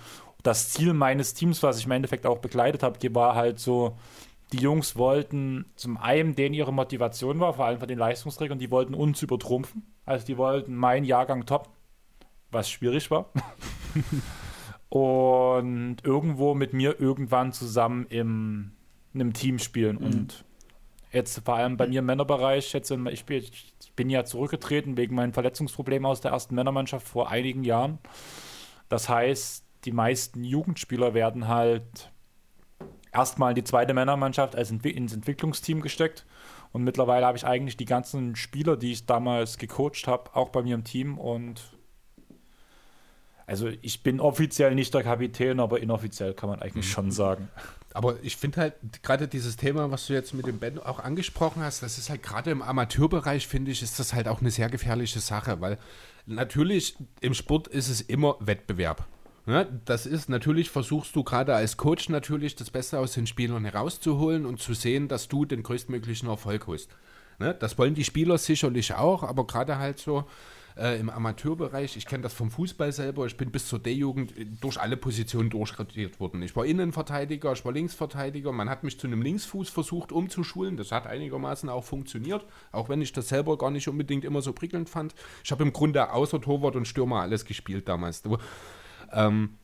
[0.43, 3.97] das Ziel meines Teams, was ich im Endeffekt auch begleitet habe, war halt so,
[4.51, 8.71] die Jungs wollten zum einen, denen ihre Motivation war, vor allem von den Leistungsträgern, die
[8.71, 9.83] wollten uns übertrumpfen.
[10.05, 11.69] Also die wollten meinen Jahrgang top,
[12.51, 13.31] was schwierig war.
[14.89, 18.71] und irgendwo mit mir irgendwann zusammen im,
[19.13, 19.97] in einem Team spielen.
[19.97, 20.05] Mhm.
[20.05, 20.45] Und
[21.11, 24.97] jetzt vor allem bei mir im Männerbereich, jetzt in, ich, bin, ich bin ja zurückgetreten
[24.97, 27.99] wegen meinen Verletzungsproblemen aus der ersten Männermannschaft vor einigen Jahren.
[28.89, 32.11] Das heißt, die meisten Jugendspieler werden halt
[33.11, 36.25] erstmal in die zweite Männermannschaft als Entwi ins Entwicklungsteam gesteckt.
[36.71, 40.61] Und mittlerweile habe ich eigentlich die ganzen Spieler, die ich damals gecoacht habe, auch bei
[40.61, 41.17] mir im Team.
[41.17, 41.61] Und
[43.47, 46.91] also ich bin offiziell nicht der Kapitän, aber inoffiziell kann man eigentlich mhm.
[46.91, 47.49] schon sagen.
[47.93, 51.63] Aber ich finde halt gerade dieses Thema, was du jetzt mit dem Ben auch angesprochen
[51.63, 54.69] hast, das ist halt gerade im Amateurbereich, finde ich, ist das halt auch eine sehr
[54.69, 55.77] gefährliche Sache, weil
[56.25, 59.07] natürlich im Sport ist es immer Wettbewerb.
[59.45, 59.67] Ne?
[59.85, 64.45] das ist natürlich, versuchst du gerade als Coach natürlich das Beste aus den Spielern herauszuholen
[64.45, 66.89] und zu sehen, dass du den größtmöglichen Erfolg hast.
[67.39, 67.55] Ne?
[67.59, 70.25] Das wollen die Spieler sicherlich auch, aber gerade halt so,
[70.79, 71.97] äh, im Amateurbereich.
[71.97, 73.25] Ich kenne das vom Fußball selber.
[73.25, 76.41] Ich bin bis zur D-Jugend durch alle Positionen durchrotiert worden.
[76.41, 78.51] Ich war Innenverteidiger, ich war Linksverteidiger.
[78.51, 80.77] Man hat mich zu einem Linksfuß versucht umzuschulen.
[80.77, 84.53] Das hat einigermaßen auch funktioniert, auch wenn ich das selber gar nicht unbedingt immer so
[84.53, 85.13] prickelnd fand.
[85.43, 88.23] Ich habe im Grunde außer Torwart und Stürmer alles gespielt damals.
[89.11, 89.57] Ähm,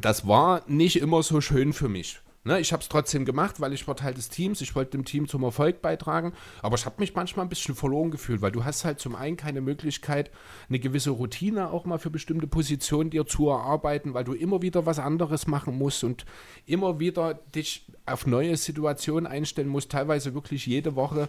[0.00, 2.20] das war nicht immer so schön für mich.
[2.44, 5.04] Ne, ich habe es trotzdem gemacht, weil ich war Teil des Teams, ich wollte dem
[5.04, 8.64] Team zum Erfolg beitragen, aber ich habe mich manchmal ein bisschen verloren gefühlt, weil du
[8.64, 10.32] hast halt zum einen keine Möglichkeit,
[10.68, 14.86] eine gewisse Routine auch mal für bestimmte Positionen dir zu erarbeiten, weil du immer wieder
[14.86, 16.26] was anderes machen musst und
[16.66, 21.28] immer wieder dich auf neue Situationen einstellen musst, teilweise wirklich jede Woche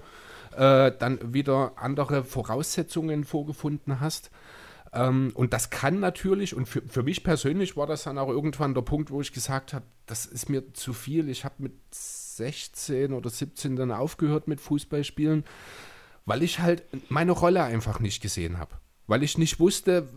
[0.58, 4.32] äh, dann wieder andere Voraussetzungen vorgefunden hast.
[4.94, 8.76] Ähm, und das kann natürlich, und für, für mich persönlich war das dann auch irgendwann
[8.76, 11.30] der Punkt, wo ich gesagt habe, das ist mir zu viel.
[11.30, 15.44] Ich habe mit 16 oder 17 dann aufgehört mit Fußballspielen,
[16.26, 18.76] weil ich halt meine Rolle einfach nicht gesehen habe.
[19.06, 20.08] Weil ich nicht wusste,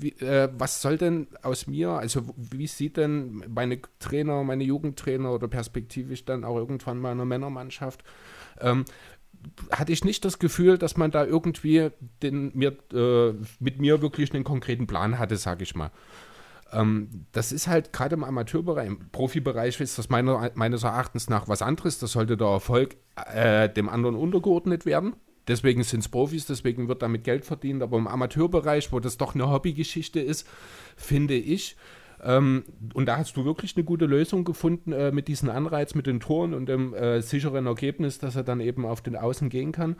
[0.00, 5.32] wie, äh, was soll denn aus mir, also wie sieht denn meine Trainer, meine Jugendtrainer
[5.32, 8.04] oder perspektivisch dann auch irgendwann meine Männermannschaft,
[8.60, 8.84] ähm,
[9.70, 11.90] hatte ich nicht das Gefühl, dass man da irgendwie
[12.22, 15.90] den, mir, äh, mit mir wirklich einen konkreten Plan hatte, sage ich mal.
[16.72, 21.48] Ähm, das ist halt gerade im Amateurbereich, im Profibereich ist das meiner, meines Erachtens nach
[21.48, 21.98] was anderes.
[21.98, 22.96] Das sollte der Erfolg
[23.32, 25.14] äh, dem anderen untergeordnet werden.
[25.46, 29.34] deswegen sind es Profis, deswegen wird damit Geld verdient, aber im Amateurbereich, wo das doch
[29.34, 30.48] eine Hobbygeschichte ist,
[30.96, 31.76] finde ich,
[32.24, 32.64] ähm,
[32.94, 36.20] und da hast du wirklich eine gute Lösung gefunden äh, mit diesem Anreiz, mit den
[36.20, 39.96] Toren und dem äh, sicheren Ergebnis, dass er dann eben auf den Außen gehen kann.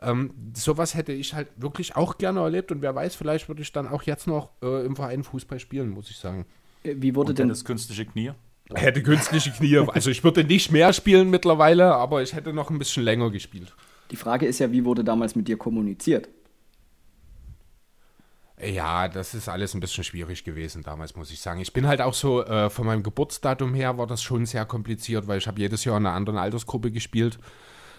[0.00, 3.72] Ähm, sowas hätte ich halt wirklich auch gerne erlebt und wer weiß, vielleicht würde ich
[3.72, 6.46] dann auch jetzt noch äh, im Verein Fußball spielen, muss ich sagen.
[6.84, 8.32] Äh, wie wurde und denn das künstliche Knie?
[8.72, 9.78] Hätte künstliche Knie.
[9.88, 13.74] Also ich würde nicht mehr spielen mittlerweile, aber ich hätte noch ein bisschen länger gespielt.
[14.10, 16.28] Die Frage ist ja, wie wurde damals mit dir kommuniziert?
[18.60, 21.60] Ja, das ist alles ein bisschen schwierig gewesen damals, muss ich sagen.
[21.60, 25.26] Ich bin halt auch so, äh, von meinem Geburtsdatum her war das schon sehr kompliziert,
[25.26, 27.38] weil ich habe jedes Jahr in einer anderen Altersgruppe gespielt,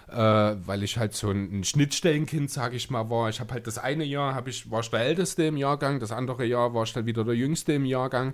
[0.07, 3.29] äh, weil ich halt so ein, ein Schnittstellenkind, sage ich mal, war.
[3.29, 6.45] Ich habe halt das eine Jahr, ich, war ich der Älteste im Jahrgang, das andere
[6.45, 8.33] Jahr war ich dann wieder der Jüngste im Jahrgang.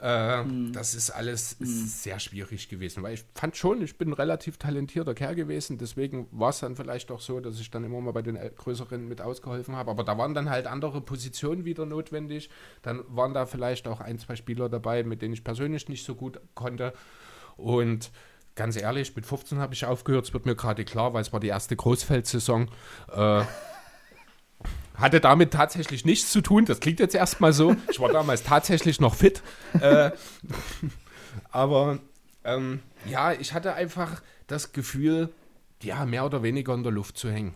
[0.00, 0.72] Äh, mhm.
[0.72, 1.64] Das ist alles mhm.
[1.64, 6.28] sehr schwierig gewesen, weil ich fand schon, ich bin ein relativ talentierter Kerl gewesen, deswegen
[6.32, 9.22] war es dann vielleicht auch so, dass ich dann immer mal bei den Größeren mit
[9.22, 12.50] ausgeholfen habe, aber da waren dann halt andere Positionen wieder notwendig,
[12.82, 16.14] dann waren da vielleicht auch ein, zwei Spieler dabei, mit denen ich persönlich nicht so
[16.14, 16.92] gut konnte
[17.56, 18.10] und
[18.54, 21.40] ganz ehrlich, mit 15 habe ich aufgehört, es wird mir gerade klar, weil es war
[21.40, 22.68] die erste Großfeldsaison.
[23.12, 23.44] Äh,
[24.98, 26.64] hatte damit tatsächlich nichts zu tun.
[26.64, 27.76] Das klingt jetzt erstmal so.
[27.90, 29.42] Ich war damals tatsächlich noch fit.
[29.80, 30.10] Äh,
[31.50, 31.98] aber
[32.44, 35.30] ähm, ja, ich hatte einfach das Gefühl,
[35.82, 37.54] ja, mehr oder weniger in der Luft zu hängen.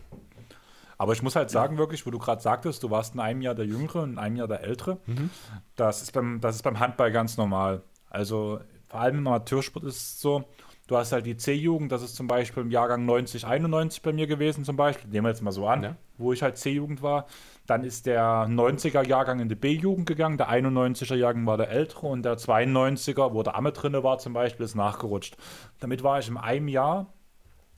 [0.98, 3.54] Aber ich muss halt sagen, wirklich, wo du gerade sagtest, du warst in einem Jahr
[3.54, 4.98] der Jüngere und in einem Jahr der Ältere.
[5.06, 5.30] Mhm.
[5.74, 7.82] Das, ist beim, das ist beim Handball ganz normal.
[8.10, 10.44] Also vor allem im Amateursport ist es so,
[10.90, 14.26] Du hast halt die C-Jugend, das ist zum Beispiel im Jahrgang 90, 91 bei mir
[14.26, 15.08] gewesen, zum Beispiel.
[15.08, 15.96] Nehmen wir jetzt mal so an, ja.
[16.18, 17.26] wo ich halt C-Jugend war.
[17.68, 22.36] Dann ist der 90er-Jahrgang in die B-Jugend gegangen, der 91er-Jahrgang war der ältere und der
[22.38, 25.36] 92er, wo der Amme drinne war zum Beispiel, ist nachgerutscht.
[25.78, 27.06] Damit war ich in einem Jahr,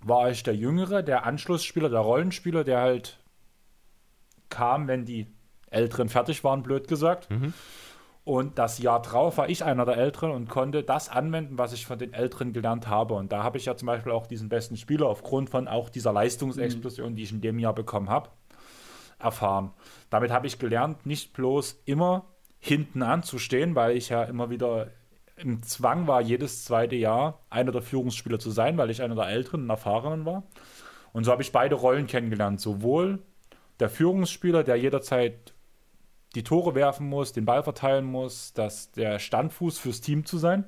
[0.00, 3.18] war ich der Jüngere, der Anschlussspieler, der Rollenspieler, der halt
[4.48, 5.26] kam, wenn die
[5.68, 7.30] Älteren fertig waren, blöd gesagt.
[7.30, 7.52] Mhm.
[8.24, 11.86] Und das Jahr drauf war ich einer der Älteren und konnte das anwenden, was ich
[11.86, 13.14] von den Älteren gelernt habe.
[13.14, 16.12] Und da habe ich ja zum Beispiel auch diesen besten Spieler aufgrund von auch dieser
[16.12, 18.30] Leistungsexplosion, die ich in dem Jahr bekommen habe,
[19.18, 19.72] erfahren.
[20.08, 22.26] Damit habe ich gelernt, nicht bloß immer
[22.60, 24.88] hinten anzustehen, weil ich ja immer wieder
[25.36, 29.26] im Zwang war, jedes zweite Jahr einer der Führungsspieler zu sein, weil ich einer der
[29.26, 30.44] Älteren und Erfahrenen war.
[31.12, 32.60] Und so habe ich beide Rollen kennengelernt.
[32.60, 33.18] Sowohl
[33.80, 35.54] der Führungsspieler, der jederzeit
[36.35, 40.64] die Tore werfen muss, den Ball verteilen muss, dass der Standfuß fürs Team zu sein.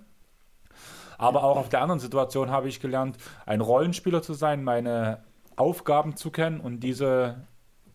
[1.17, 5.23] Aber auch auf der anderen Situation habe ich gelernt, ein Rollenspieler zu sein, meine
[5.57, 7.47] Aufgaben zu kennen und diese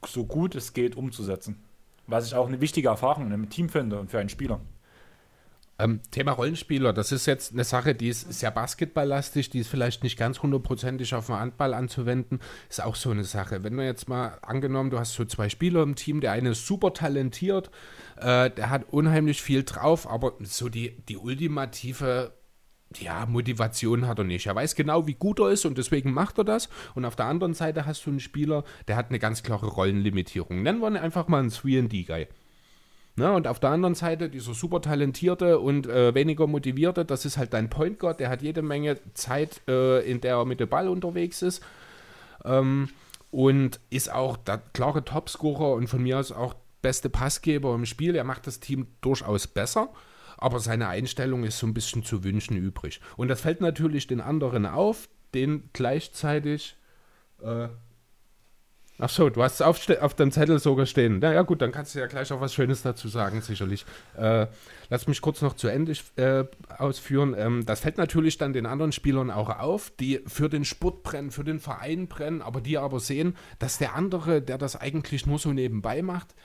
[0.05, 1.63] so gut es geht umzusetzen.
[2.07, 4.61] Was ich auch eine wichtige Erfahrung im Team finde und für einen Spieler.
[5.79, 10.03] Ähm, Thema Rollenspieler, das ist jetzt eine Sache, die ist sehr basketballlastig, die ist vielleicht
[10.03, 13.63] nicht ganz hundertprozentig auf den Handball anzuwenden, ist auch so eine Sache.
[13.63, 16.67] Wenn du jetzt mal angenommen, du hast so zwei Spieler im Team, der eine ist
[16.67, 17.71] super talentiert,
[18.17, 22.33] äh, der hat unheimlich viel drauf, aber so die, die ultimative
[22.97, 24.47] ja, Motivation hat er nicht.
[24.47, 26.69] Er weiß genau, wie gut er ist und deswegen macht er das.
[26.95, 30.63] Und auf der anderen Seite hast du einen Spieler, der hat eine ganz klare Rollenlimitierung.
[30.63, 32.27] Nennen wir ihn einfach mal einen 3D-Guy.
[33.19, 33.33] Ne?
[33.33, 37.53] Und auf der anderen Seite dieser super talentierte und äh, weniger motivierte, das ist halt
[37.53, 40.87] dein Point Guard, der hat jede Menge Zeit, äh, in der er mit dem Ball
[40.87, 41.61] unterwegs ist.
[42.45, 42.89] Ähm,
[43.29, 48.15] und ist auch der klare Topscorer und von mir aus auch beste Passgeber im Spiel.
[48.15, 49.89] Er macht das Team durchaus besser,
[50.37, 53.01] aber seine Einstellung ist so ein bisschen zu wünschen übrig.
[53.17, 56.77] Und das fällt natürlich den anderen auf, den gleichzeitig
[57.43, 57.67] äh,
[59.01, 61.19] Ach so, du hast es auf, auf dem Zettel sogar stehen.
[61.21, 63.85] Na ja, gut, dann kannst du ja gleich auch was Schönes dazu sagen, sicherlich.
[64.17, 64.47] Äh,
[64.89, 66.43] lass mich kurz noch zu Ende äh,
[66.77, 67.33] ausführen.
[67.37, 71.31] Ähm, das fällt natürlich dann den anderen Spielern auch auf, die für den Sport brennen,
[71.31, 75.39] für den Verein brennen, aber die aber sehen, dass der andere, der das eigentlich nur
[75.39, 76.35] so nebenbei macht,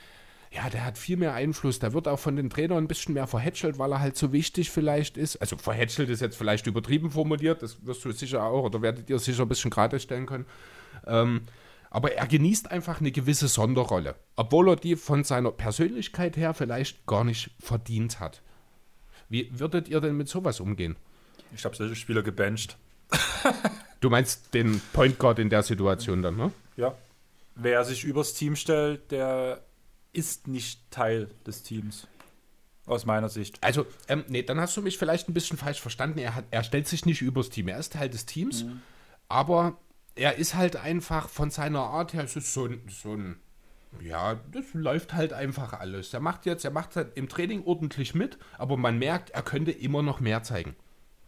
[0.53, 1.81] ja, der hat viel mehr Einfluss.
[1.81, 4.71] Der wird auch von den Trainern ein bisschen mehr verhätschelt, weil er halt so wichtig
[4.71, 5.39] vielleicht ist.
[5.39, 9.19] Also verhätschelt ist jetzt vielleicht übertrieben formuliert, das wirst du sicher auch oder werdet ihr
[9.19, 10.47] sicher ein bisschen gerade stellen können.
[11.09, 11.41] Ähm,
[11.95, 17.07] aber er genießt einfach eine gewisse Sonderrolle, obwohl er die von seiner Persönlichkeit her vielleicht
[17.07, 18.43] gar nicht verdient hat.
[19.29, 20.97] Wie würdet ihr denn mit sowas umgehen?
[21.55, 22.79] Ich habe solche Spieler gebencht.
[24.01, 26.51] du meinst den Point Guard in der Situation dann, ne?
[26.77, 26.97] Ja.
[27.55, 29.63] Wer sich übers Team stellt, der
[30.13, 32.09] ist nicht Teil des Teams.
[32.87, 33.63] Aus meiner Sicht.
[33.63, 36.19] Also, ähm, nee, dann hast du mich vielleicht ein bisschen falsch verstanden.
[36.19, 37.69] Er, hat, er stellt sich nicht übers Team.
[37.69, 38.83] Er ist Teil des Teams, mhm.
[39.29, 39.79] aber
[40.15, 43.37] er ist halt einfach von seiner Art her, es ist so ein, so ein,
[44.01, 46.13] ja, das läuft halt einfach alles.
[46.13, 49.71] Er macht jetzt, er macht halt im Training ordentlich mit, aber man merkt, er könnte
[49.71, 50.77] immer noch mehr zeigen.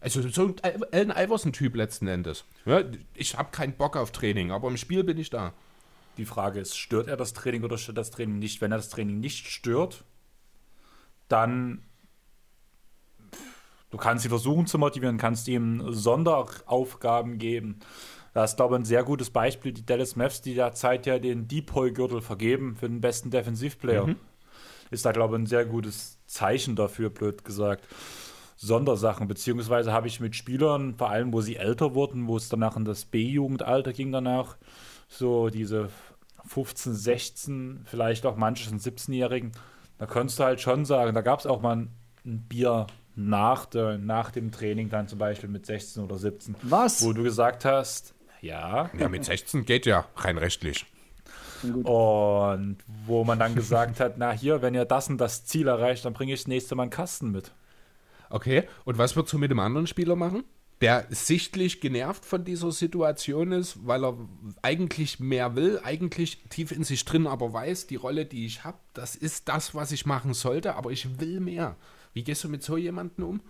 [0.00, 2.44] Also so ein Allen Iverson-Typ letzten Endes.
[2.64, 2.82] Ja,
[3.14, 5.52] ich habe keinen Bock auf Training, aber im Spiel bin ich da.
[6.16, 8.60] Die Frage ist, stört er das Training oder stört das Training nicht?
[8.60, 10.04] Wenn er das Training nicht stört,
[11.28, 11.82] dann
[13.90, 17.80] du kannst sie versuchen zu motivieren, kannst ihm Sonderaufgaben geben.
[18.36, 21.48] Da ist, glaube ich, ein sehr gutes Beispiel, die Dallas Mavs, die derzeit ja den
[21.48, 24.08] Depoy-Gürtel vergeben für den besten Defensivplayer.
[24.08, 24.16] Mhm.
[24.90, 27.88] Ist da, glaube ich, ein sehr gutes Zeichen dafür, blöd gesagt.
[28.56, 32.76] Sondersachen, beziehungsweise habe ich mit Spielern, vor allem wo sie älter wurden, wo es danach
[32.76, 34.58] in das B-Jugendalter ging danach,
[35.08, 35.88] so diese
[36.44, 39.52] 15, 16, vielleicht auch manche 17-Jährigen,
[39.96, 41.90] da konntest du halt schon sagen, da gab es auch mal ein,
[42.26, 46.54] ein Bier nach, der, nach dem Training dann zum Beispiel mit 16 oder 17.
[46.60, 47.02] Was?
[47.02, 48.90] Wo du gesagt hast, ja.
[48.98, 50.86] Ja, mit 16 geht ja rein rechtlich.
[51.62, 56.04] Und wo man dann gesagt hat, na hier, wenn ihr das und das Ziel erreicht,
[56.04, 57.52] dann bringe ich das nächste Mal einen Kasten mit.
[58.28, 60.44] Okay, und was würdest du mit dem anderen Spieler machen?
[60.82, 64.18] Der sichtlich genervt von dieser Situation ist, weil er
[64.60, 68.76] eigentlich mehr will, eigentlich tief in sich drin aber weiß, die Rolle, die ich habe,
[68.92, 71.76] das ist das, was ich machen sollte, aber ich will mehr.
[72.12, 73.40] Wie gehst du mit so jemandem um?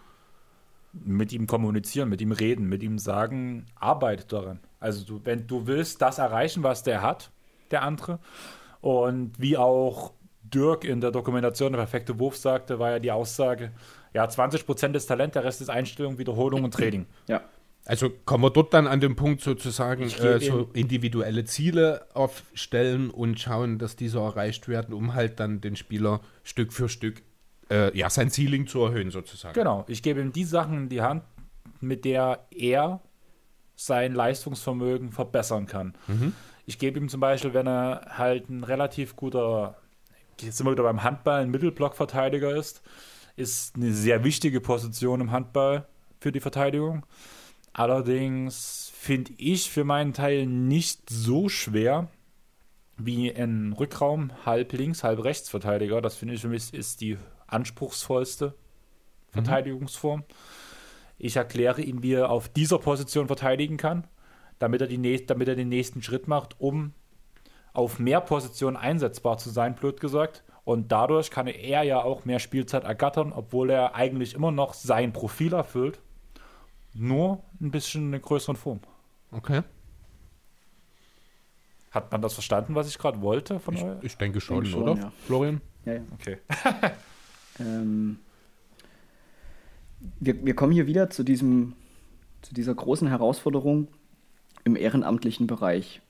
[1.04, 4.60] Mit ihm kommunizieren, mit ihm reden, mit ihm sagen, arbeite daran.
[4.80, 7.30] Also du, wenn du willst das erreichen, was der hat,
[7.70, 8.18] der andere,
[8.80, 13.72] und wie auch Dirk in der Dokumentation Der perfekte Wurf sagte, war ja die Aussage,
[14.14, 17.06] ja, 20% ist Talent, der Rest ist Einstellung, Wiederholung und Training.
[17.28, 17.42] Ja.
[17.84, 23.38] Also kommen wir dort dann an den Punkt sozusagen, äh, so individuelle Ziele aufstellen und
[23.38, 27.22] schauen, dass diese erreicht werden, um halt dann den Spieler Stück für Stück
[27.70, 29.54] äh, ja, sein Ceiling zu erhöhen, sozusagen.
[29.54, 31.22] Genau, ich gebe ihm die Sachen in die Hand,
[31.80, 33.00] mit der er
[33.74, 35.94] sein Leistungsvermögen verbessern kann.
[36.06, 36.32] Mhm.
[36.64, 39.76] Ich gebe ihm zum Beispiel, wenn er halt ein relativ guter,
[40.40, 42.82] jetzt sind wir wieder beim Handball, ein Mittelblockverteidiger ist,
[43.36, 45.86] ist eine sehr wichtige Position im Handball
[46.18, 47.04] für die Verteidigung.
[47.72, 52.08] Allerdings finde ich für meinen Teil nicht so schwer
[52.96, 56.00] wie ein Rückraum, halb links, halb rechts Verteidiger.
[56.00, 58.54] Das finde ich für mich ist die anspruchsvollste
[59.30, 60.20] Verteidigungsform.
[60.20, 60.24] Mhm.
[61.18, 64.06] Ich erkläre ihm, wie er auf dieser Position verteidigen kann,
[64.58, 66.92] damit er, die, damit er den nächsten Schritt macht, um
[67.72, 70.42] auf mehr Positionen einsetzbar zu sein, blöd gesagt.
[70.64, 75.12] Und dadurch kann er ja auch mehr Spielzeit ergattern, obwohl er eigentlich immer noch sein
[75.12, 76.00] Profil erfüllt.
[76.92, 78.80] Nur ein bisschen in einer größeren Form.
[79.30, 79.62] Okay.
[81.90, 83.96] Hat man das verstanden, was ich gerade wollte von ich, euch?
[84.02, 85.00] Ich denke schon, denke schon oder?
[85.00, 85.12] Ja.
[85.26, 85.60] Florian?
[85.84, 86.00] Ja, ja.
[86.14, 86.38] Okay.
[87.58, 88.18] Ähm,
[90.20, 91.74] wir, wir kommen hier wieder zu, diesem,
[92.42, 93.88] zu dieser großen Herausforderung
[94.64, 96.00] im ehrenamtlichen Bereich.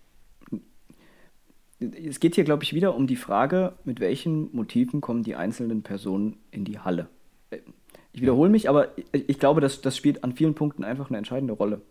[1.79, 5.83] Es geht hier, glaube ich, wieder um die Frage, mit welchen Motiven kommen die einzelnen
[5.83, 7.09] Personen in die Halle.
[8.13, 11.53] Ich wiederhole mich, aber ich glaube, das, das spielt an vielen Punkten einfach eine entscheidende
[11.53, 11.83] Rolle.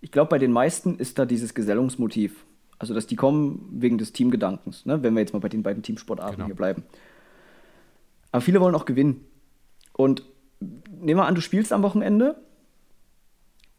[0.00, 2.46] Ich glaube, bei den meisten ist da dieses Gesellungsmotiv.
[2.78, 5.02] Also, dass die kommen wegen des Teamgedankens, ne?
[5.02, 6.46] wenn wir jetzt mal bei den beiden Teamsportarten genau.
[6.46, 6.82] hier bleiben.
[8.32, 9.24] Aber viele wollen auch gewinnen.
[9.92, 10.24] Und
[10.60, 12.36] nehmen wir an, du spielst am Wochenende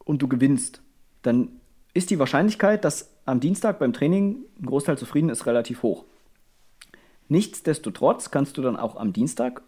[0.04, 0.82] und du gewinnst.
[1.22, 1.60] Dann
[1.92, 6.04] ist die Wahrscheinlichkeit, dass am Dienstag beim Training ein Großteil zufrieden ist, relativ hoch.
[7.28, 9.62] Nichtsdestotrotz kannst du dann auch am Dienstag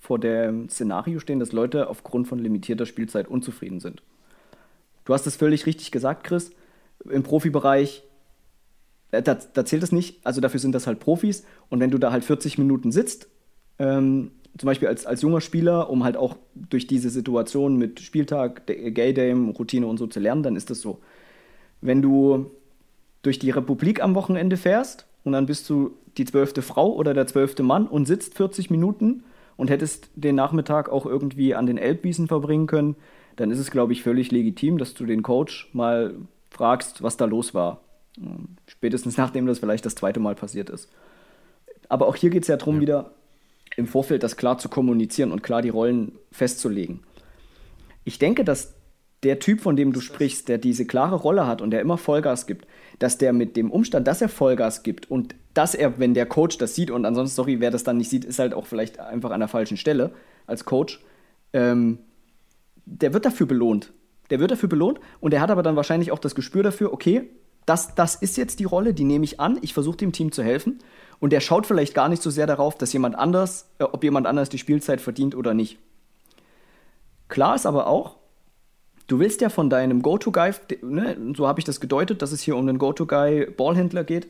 [0.00, 4.02] vor dem Szenario stehen, dass Leute aufgrund von limitierter Spielzeit unzufrieden sind.
[5.04, 6.50] Du hast es völlig richtig gesagt, Chris.
[7.08, 8.02] Im Profibereich,
[9.10, 10.24] äh, da, da zählt es nicht.
[10.24, 11.44] Also dafür sind das halt Profis.
[11.68, 13.28] Und wenn du da halt 40 Minuten sitzt
[13.78, 18.66] ähm, zum Beispiel als, als junger Spieler, um halt auch durch diese Situation mit Spieltag,
[18.66, 21.00] Gay Dame, Routine und so zu lernen, dann ist das so.
[21.80, 22.50] Wenn du
[23.22, 27.26] durch die Republik am Wochenende fährst und dann bist du die zwölfte Frau oder der
[27.26, 29.24] zwölfte Mann und sitzt 40 Minuten
[29.56, 32.96] und hättest den Nachmittag auch irgendwie an den Elbwiesen verbringen können,
[33.36, 36.14] dann ist es, glaube ich, völlig legitim, dass du den Coach mal
[36.50, 37.80] fragst, was da los war.
[38.66, 40.90] Spätestens nachdem das vielleicht das zweite Mal passiert ist.
[41.88, 42.80] Aber auch hier geht es ja darum, ja.
[42.82, 43.10] wieder
[43.76, 47.00] im Vorfeld das klar zu kommunizieren und klar die Rollen festzulegen.
[48.04, 48.74] Ich denke, dass
[49.22, 52.46] der Typ, von dem du sprichst, der diese klare Rolle hat und der immer Vollgas
[52.46, 52.66] gibt,
[52.98, 56.58] dass der mit dem Umstand, dass er Vollgas gibt und dass er, wenn der Coach
[56.58, 59.30] das sieht und ansonsten, sorry, wer das dann nicht sieht, ist halt auch vielleicht einfach
[59.30, 60.10] an der falschen Stelle
[60.46, 61.00] als Coach,
[61.52, 61.98] ähm,
[62.84, 63.92] der wird dafür belohnt.
[64.30, 67.30] Der wird dafür belohnt und er hat aber dann wahrscheinlich auch das Gespür dafür, okay,
[67.66, 70.42] das, das ist jetzt die Rolle, die nehme ich an, ich versuche dem Team zu
[70.42, 70.80] helfen
[71.20, 74.26] und der schaut vielleicht gar nicht so sehr darauf, dass jemand anders, äh, ob jemand
[74.26, 75.78] anders die Spielzeit verdient oder nicht.
[77.28, 78.16] Klar ist aber auch,
[79.06, 80.52] du willst ja von deinem Go-To-Guy,
[80.82, 84.28] ne, so habe ich das gedeutet, dass es hier um den Go-To-Guy-Ballhändler geht.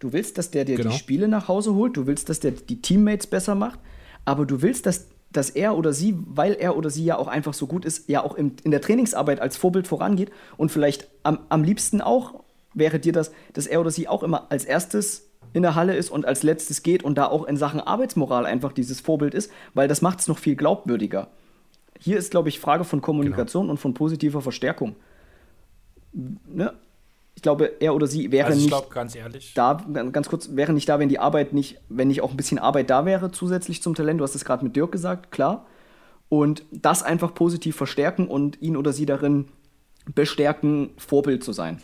[0.00, 0.90] Du willst, dass der dir genau.
[0.90, 3.78] die Spiele nach Hause holt, du willst, dass der die Teammates besser macht,
[4.24, 7.54] aber du willst, dass, dass er oder sie, weil er oder sie ja auch einfach
[7.54, 11.40] so gut ist, ja auch im, in der Trainingsarbeit als Vorbild vorangeht und vielleicht am,
[11.48, 12.42] am liebsten auch
[12.74, 16.10] wäre dir das, dass er oder sie auch immer als erstes in der Halle ist
[16.10, 19.88] und als letztes geht und da auch in Sachen Arbeitsmoral einfach dieses Vorbild ist, weil
[19.88, 21.28] das macht es noch viel glaubwürdiger.
[21.98, 23.72] Hier ist, glaube ich, Frage von Kommunikation genau.
[23.72, 24.96] und von positiver Verstärkung.
[26.12, 26.72] Ne?
[27.34, 29.54] Ich glaube, er oder sie wäre also nicht glaub, ganz ehrlich.
[29.54, 32.58] da, ganz kurz, wäre nicht da, wenn die Arbeit nicht, wenn nicht auch ein bisschen
[32.58, 34.20] Arbeit da wäre, zusätzlich zum Talent.
[34.20, 35.66] Du hast es gerade mit Dirk gesagt, klar.
[36.28, 39.48] Und das einfach positiv verstärken und ihn oder sie darin
[40.14, 41.82] bestärken, Vorbild zu sein.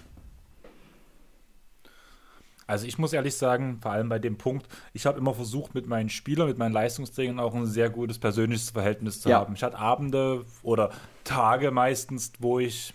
[2.69, 5.87] Also ich muss ehrlich sagen, vor allem bei dem Punkt, ich habe immer versucht, mit
[5.87, 9.41] meinen Spielern, mit meinen Leistungsträgern auch ein sehr gutes persönliches Verhältnis zu ja.
[9.41, 9.55] haben.
[9.55, 10.91] Ich hatte Abende oder
[11.25, 12.93] Tage meistens, wo ich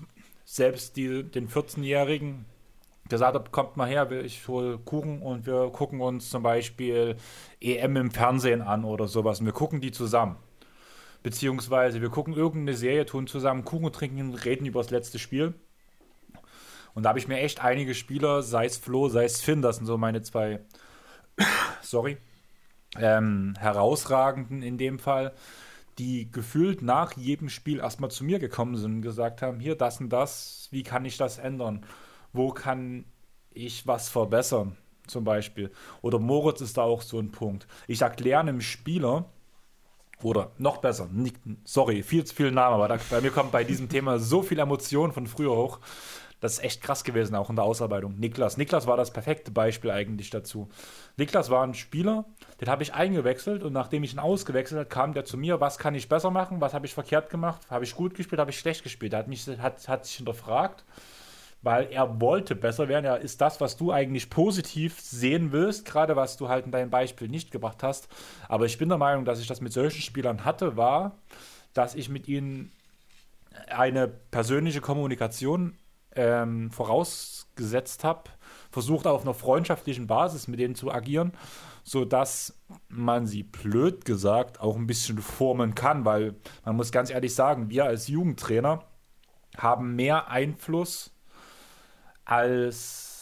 [0.53, 2.45] selbst die, den 14-Jährigen
[3.09, 7.15] gesagt habe, kommt mal her, ich hole Kuchen und wir gucken uns zum Beispiel
[7.59, 10.35] EM im Fernsehen an oder sowas und wir gucken die zusammen.
[11.23, 15.55] Beziehungsweise wir gucken irgendeine Serie, tun zusammen Kuchen trinken, reden über das letzte Spiel.
[16.93, 19.77] Und da habe ich mir echt einige Spieler, sei es Flo, sei es Finn, das
[19.77, 20.59] sind so meine zwei,
[21.81, 22.17] sorry,
[22.97, 25.33] ähm, herausragenden in dem Fall,
[25.99, 29.99] die gefühlt nach jedem Spiel erstmal zu mir gekommen sind und gesagt haben, hier das
[29.99, 31.85] und das, wie kann ich das ändern?
[32.31, 33.05] Wo kann
[33.51, 34.77] ich was verbessern?
[35.07, 35.71] Zum Beispiel.
[36.01, 37.67] Oder Moritz ist da auch so ein Punkt.
[37.87, 39.25] Ich erkläre einem Spieler,
[40.23, 41.09] oder noch besser,
[41.65, 44.59] sorry, viel zu viel Name, aber da, bei mir kommt bei diesem Thema so viel
[44.59, 45.79] Emotion von früher hoch.
[46.43, 48.19] Das ist echt krass gewesen, auch in der Ausarbeitung.
[48.19, 48.57] Niklas.
[48.57, 50.67] Niklas war das perfekte Beispiel eigentlich dazu.
[51.15, 52.25] Niklas war ein Spieler,
[52.59, 55.77] den habe ich eingewechselt und nachdem ich ihn ausgewechselt habe, kam der zu mir, was
[55.77, 58.59] kann ich besser machen, was habe ich verkehrt gemacht, habe ich gut gespielt, habe ich
[58.59, 59.13] schlecht gespielt.
[59.13, 60.83] Er hat, mich, hat, hat sich hinterfragt,
[61.61, 63.05] weil er wollte besser werden.
[63.05, 66.89] Er ist das, was du eigentlich positiv sehen willst, gerade was du halt in deinem
[66.89, 68.09] Beispiel nicht gebracht hast.
[68.49, 71.13] Aber ich bin der Meinung, dass ich das mit solchen Spielern hatte, war,
[71.73, 72.73] dass ich mit ihnen
[73.69, 75.77] eine persönliche Kommunikation
[76.15, 78.29] ähm, vorausgesetzt habe,
[78.71, 81.33] versucht auf einer freundschaftlichen Basis mit denen zu agieren,
[81.83, 82.59] sodass
[82.89, 86.35] man sie blöd gesagt auch ein bisschen formen kann, weil
[86.65, 88.83] man muss ganz ehrlich sagen, wir als Jugendtrainer
[89.57, 91.11] haben mehr Einfluss
[92.25, 93.13] als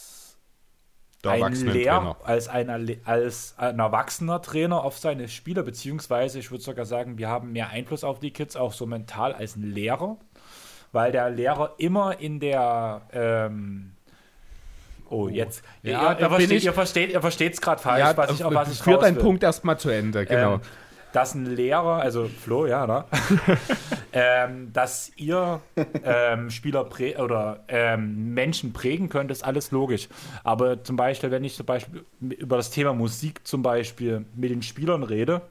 [1.24, 2.70] ein Lehr als ein,
[3.06, 7.70] als ein erwachsener Trainer auf seine Spieler, beziehungsweise ich würde sogar sagen, wir haben mehr
[7.70, 10.18] Einfluss auf die Kids, auch so mental als ein Lehrer
[10.92, 13.94] weil der Lehrer immer in der ähm,
[15.12, 15.62] Oh, jetzt.
[15.84, 18.72] Ja, ihr, ihr, versteht, ihr versteht, ihr versteht es gerade falsch, ja, was ich, was
[18.72, 20.54] ich Führt deinen Punkt erstmal zu Ende, genau.
[20.54, 20.62] Ähm,
[21.12, 23.04] dass ein Lehrer, also Flo, ja, ne?
[24.14, 25.60] ähm, dass ihr
[26.06, 26.88] ähm, Spieler
[27.20, 30.08] oder ähm, Menschen prägen könnt, ist alles logisch.
[30.46, 34.62] Aber zum Beispiel, wenn ich zum Beispiel über das Thema Musik zum Beispiel mit den
[34.62, 35.42] Spielern rede,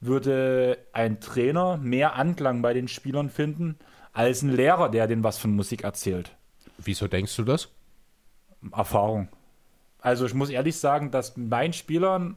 [0.00, 3.76] würde ein Trainer mehr Anklang bei den Spielern finden,
[4.12, 6.36] als ein Lehrer, der denen was von Musik erzählt.
[6.78, 7.68] Wieso denkst du das?
[8.72, 9.28] Erfahrung.
[10.00, 12.36] Also ich muss ehrlich sagen, dass meinen Spielern,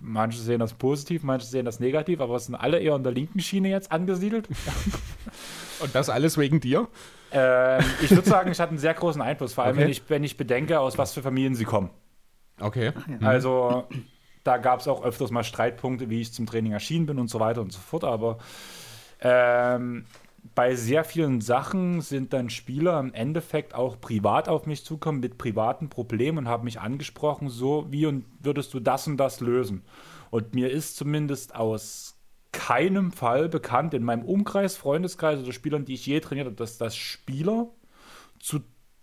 [0.00, 3.12] manche sehen das positiv, manche sehen das negativ, aber es sind alle eher in der
[3.12, 4.48] linken Schiene jetzt angesiedelt.
[5.80, 6.88] Und das alles wegen dir?
[7.32, 9.84] Ähm, ich würde sagen, ich hatte einen sehr großen Einfluss, vor allem okay.
[9.84, 11.90] wenn, ich, wenn ich bedenke, aus was für Familien sie kommen.
[12.60, 12.92] Okay.
[13.20, 13.88] Also
[14.44, 17.40] da gab es auch öfters mal Streitpunkte, wie ich zum Training erschienen bin und so
[17.40, 18.38] weiter und so fort, aber
[19.24, 20.04] ähm,
[20.54, 25.38] bei sehr vielen Sachen sind dann Spieler im Endeffekt auch privat auf mich zukommen mit
[25.38, 29.82] privaten Problemen und haben mich angesprochen, so wie und würdest du das und das lösen?
[30.30, 32.18] Und mir ist zumindest aus
[32.52, 36.78] keinem Fall bekannt in meinem Umkreis, Freundeskreis oder Spielern, die ich je trainiert habe, dass
[36.78, 37.68] das Spieler
[38.38, 38.60] zu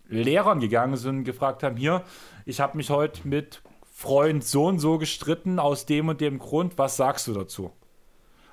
[0.07, 2.03] Lehrern gegangen sind und gefragt haben, hier,
[2.45, 3.61] ich habe mich heute mit
[3.91, 7.71] Freund so und so gestritten aus dem und dem Grund, was sagst du dazu?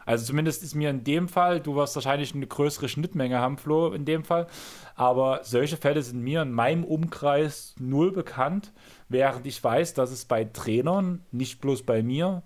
[0.08, 3.92] Also zumindest ist mir in dem Fall, du wirst wahrscheinlich eine größere Schnittmenge haben, Flo,
[3.92, 4.46] in dem Fall.
[4.94, 8.72] Aber solche Fälle sind mir in meinem Umkreis null bekannt,
[9.10, 12.42] während ich weiß, dass es bei Trainern, nicht bloß bei mir,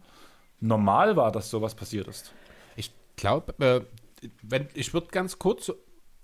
[0.58, 2.32] normal war, dass sowas passiert ist.
[2.74, 5.70] Ich glaube, äh, wenn ich würde ganz kurz,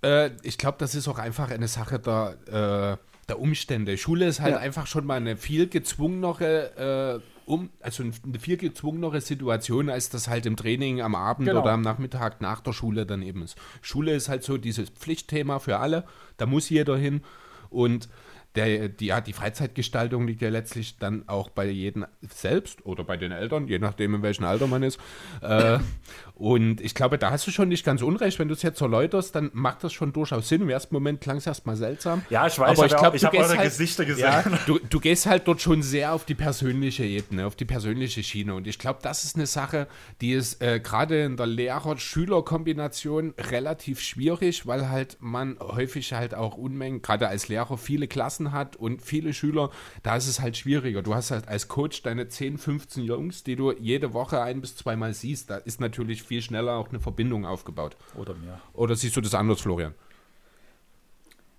[0.02, 3.97] äh, ich glaube, das ist auch einfach eine Sache der, äh, der Umstände.
[3.97, 4.59] Schule ist halt ja.
[4.59, 10.29] einfach schon mal eine viel gezwungenere äh, um, also eine viel gezwungenere Situation, als das
[10.29, 11.62] halt im Training am Abend genau.
[11.62, 13.57] oder am Nachmittag nach der Schule dann eben ist.
[13.81, 16.05] Schule ist halt so dieses Pflichtthema für alle,
[16.37, 17.23] da muss jeder hin
[17.70, 18.09] und
[18.55, 23.16] der, die, ja, die Freizeitgestaltung liegt ja letztlich dann auch bei jedem selbst oder bei
[23.16, 24.99] den Eltern, je nachdem, in welchem Alter man ist.
[25.43, 25.79] Äh,
[26.39, 28.39] und ich glaube, da hast du schon nicht ganz unrecht.
[28.39, 30.62] Wenn du es jetzt erläuterst, dann macht das schon durchaus Sinn.
[30.62, 32.23] Im ersten Moment klang es erstmal seltsam.
[32.31, 34.23] Ja, ich weiß, aber ich, glaub, ich habe eure halt, Gesichter gesehen.
[34.24, 38.23] Ja, du, du gehst halt dort schon sehr auf die persönliche Ebene, auf die persönliche
[38.23, 38.55] Schiene.
[38.55, 39.89] Und ich glaube, das ist eine Sache,
[40.20, 46.56] die ist äh, gerade in der Lehrer-Schüler-Kombination relativ schwierig, weil halt man häufig halt auch
[46.56, 49.70] Unmengen, gerade als Lehrer, viele Klassen hat und viele Schüler.
[50.05, 51.02] Da ist es halt schwieriger.
[51.02, 54.77] Du hast halt als Coach deine 10, 15 Jungs, die du jede Woche ein bis
[54.77, 55.51] zweimal siehst.
[55.51, 57.97] Da ist natürlich viel schneller auch eine Verbindung aufgebaut.
[58.15, 58.61] Oder mehr.
[58.75, 59.95] Oder siehst du das anders, Florian?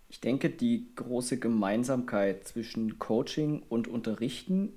[0.09, 4.73] Ich denke, die große Gemeinsamkeit zwischen Coaching und Unterrichten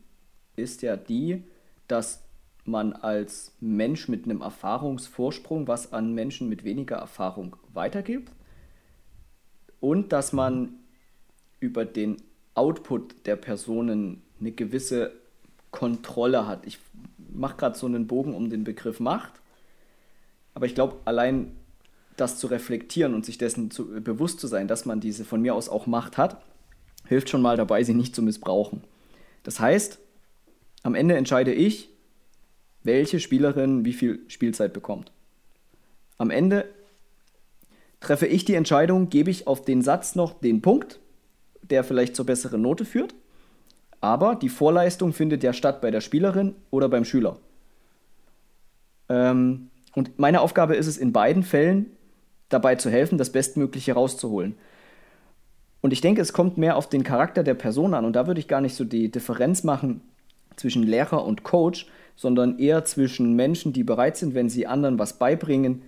[0.57, 1.45] ist ja die,
[1.89, 2.23] dass
[2.65, 8.31] man als Mensch mit einem Erfahrungsvorsprung was an Menschen mit weniger Erfahrung weitergibt
[9.81, 10.75] und dass man
[11.61, 12.19] über den
[12.55, 15.13] Output der Personen eine gewisse
[15.71, 16.67] Kontrolle hat.
[16.67, 16.79] Ich
[17.33, 19.42] mache gerade so einen Bogen um den Begriff Macht,
[20.55, 21.57] aber ich glaube, allein
[22.17, 25.55] das zu reflektieren und sich dessen zu, bewusst zu sein, dass man diese von mir
[25.55, 26.43] aus auch Macht hat,
[27.07, 28.85] hilft schon mal dabei, sie nicht zu missbrauchen.
[29.43, 29.99] Das heißt,
[30.83, 31.89] am Ende entscheide ich,
[32.83, 35.13] welche Spielerin wie viel Spielzeit bekommt.
[36.19, 36.69] Am Ende
[38.01, 41.01] treffe ich die Entscheidung, gebe ich auf den Satz noch den Punkt,
[41.63, 43.15] der vielleicht zur besseren Note führt,
[44.01, 47.39] aber die Vorleistung findet ja statt bei der Spielerin oder beim Schüler.
[49.09, 51.87] Ähm, und meine Aufgabe ist es in beiden Fällen,
[52.49, 54.57] dabei zu helfen, das Bestmögliche rauszuholen.
[55.81, 58.05] Und ich denke, es kommt mehr auf den Charakter der Person an.
[58.05, 60.01] Und da würde ich gar nicht so die Differenz machen
[60.57, 65.15] zwischen Lehrer und Coach, sondern eher zwischen Menschen, die bereit sind, wenn sie anderen was
[65.15, 65.83] beibringen,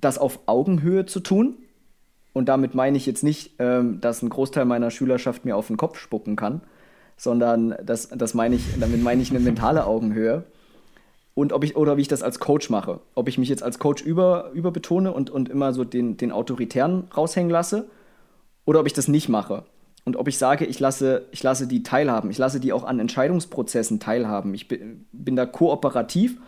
[0.00, 1.56] das auf Augenhöhe zu tun.
[2.32, 5.76] Und damit meine ich jetzt nicht, ähm, dass ein Großteil meiner Schülerschaft mir auf den
[5.76, 6.60] Kopf spucken kann,
[7.16, 10.44] sondern das, das meine ich, damit meine ich eine mentale Augenhöhe
[11.34, 13.00] und ob ich oder wie ich das als Coach mache.
[13.14, 17.08] Ob ich mich jetzt als Coach über, überbetone und, und immer so den, den Autoritären
[17.16, 17.88] raushängen lasse
[18.64, 19.64] oder ob ich das nicht mache.
[20.04, 23.00] Und ob ich sage, ich lasse, ich lasse die teilhaben, ich lasse die auch an
[23.00, 24.54] Entscheidungsprozessen teilhaben.
[24.54, 26.38] Ich bin, da kooperativ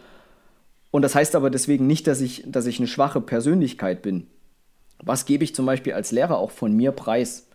[0.90, 4.28] und das heißt aber deswegen nicht, dass ich, dass ich eine schwache Persönlichkeit bin.
[5.02, 7.48] Was gebe ich zum Beispiel als Lehrer auch von mir preis?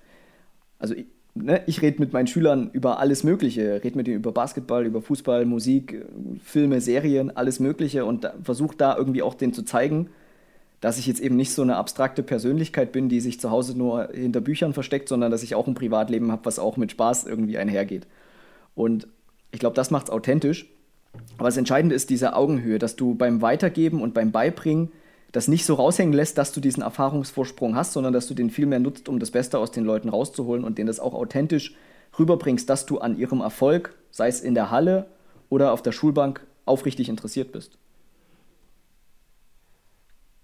[0.79, 1.05] Also ich,
[1.35, 5.01] ne, ich rede mit meinen Schülern über alles Mögliche, rede mit ihnen über Basketball, über
[5.01, 6.05] Fußball, Musik,
[6.43, 10.09] Filme, Serien, alles Mögliche und versuche da irgendwie auch denen zu zeigen,
[10.81, 14.09] dass ich jetzt eben nicht so eine abstrakte Persönlichkeit bin, die sich zu Hause nur
[14.13, 17.57] hinter Büchern versteckt, sondern dass ich auch ein Privatleben habe, was auch mit Spaß irgendwie
[17.57, 18.07] einhergeht.
[18.73, 19.07] Und
[19.51, 20.67] ich glaube, das macht es authentisch.
[21.37, 24.91] Aber das Entscheidende ist diese Augenhöhe, dass du beim Weitergeben und beim Beibringen
[25.31, 28.65] das nicht so raushängen lässt, dass du diesen Erfahrungsvorsprung hast, sondern dass du den viel
[28.65, 31.75] mehr nutzt, um das Beste aus den Leuten rauszuholen und denen das auch authentisch
[32.19, 35.07] rüberbringst, dass du an ihrem Erfolg, sei es in der Halle
[35.49, 37.77] oder auf der Schulbank, aufrichtig interessiert bist.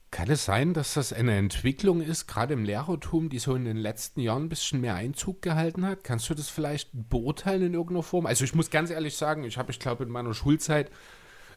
[0.09, 3.76] Kann es sein, dass das eine Entwicklung ist, gerade im Lehrertum, die so in den
[3.76, 6.05] letzten Jahren ein bisschen mehr Einzug gehalten hat?
[6.05, 8.26] Kannst du das vielleicht beurteilen in irgendeiner Form?
[8.26, 10.91] Also ich muss ganz ehrlich sagen, ich habe, ich glaube, in meiner Schulzeit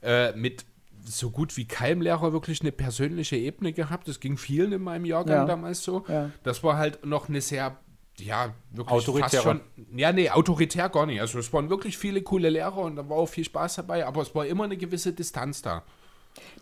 [0.02, 0.64] äh, mit
[1.04, 4.08] so gut wie keinem Lehrer wirklich eine persönliche Ebene gehabt.
[4.08, 5.44] Das ging vielen in meinem Jahrgang ja.
[5.44, 6.04] damals so.
[6.08, 6.30] Ja.
[6.42, 7.76] Das war halt noch eine sehr,
[8.18, 9.28] ja, wirklich autoritär.
[9.28, 9.60] fast schon.
[9.96, 11.20] Ja, nee, autoritär gar nicht.
[11.20, 14.22] Also es waren wirklich viele coole Lehrer und da war auch viel Spaß dabei, aber
[14.22, 15.82] es war immer eine gewisse Distanz da.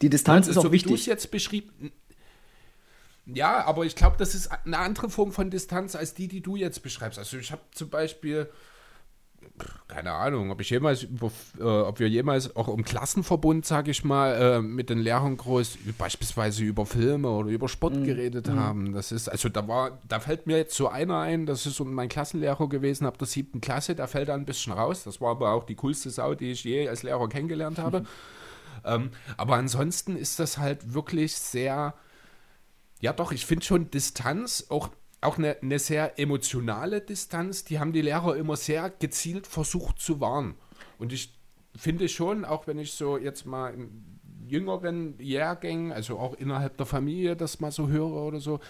[0.01, 0.89] Die Distanz und, ist auch so wichtig.
[0.89, 1.93] Wie du es jetzt beschrieben.
[3.27, 6.56] Ja, aber ich glaube, das ist eine andere Form von Distanz als die, die du
[6.56, 7.19] jetzt beschreibst.
[7.19, 8.48] Also ich habe zum Beispiel
[9.89, 14.35] keine Ahnung, ob ich jemals äh, ob wir jemals auch im Klassenverbund, sage ich mal,
[14.35, 18.05] äh, mit den Lehrern groß beispielsweise über Filme oder über Sport mm.
[18.05, 18.59] geredet mm.
[18.59, 18.93] haben.
[18.93, 22.09] Das ist, also da war, da fällt mir jetzt so einer ein, das ist mein
[22.09, 25.05] Klassenlehrer gewesen ab der siebten Klasse, der fällt da ein bisschen raus.
[25.05, 28.05] Das war aber auch die coolste Sau, die ich je als Lehrer kennengelernt habe.
[28.85, 31.94] ähm, aber ansonsten ist das halt wirklich sehr,
[33.01, 37.92] ja doch, ich finde schon Distanz, auch auch eine, eine sehr emotionale Distanz, die haben
[37.92, 40.54] die Lehrer immer sehr gezielt versucht zu wahren.
[40.98, 41.34] Und ich
[41.76, 44.18] finde schon, auch wenn ich so jetzt mal in
[44.48, 48.60] jüngeren Jahrgängen, also auch innerhalb der Familie das mal so höre oder so,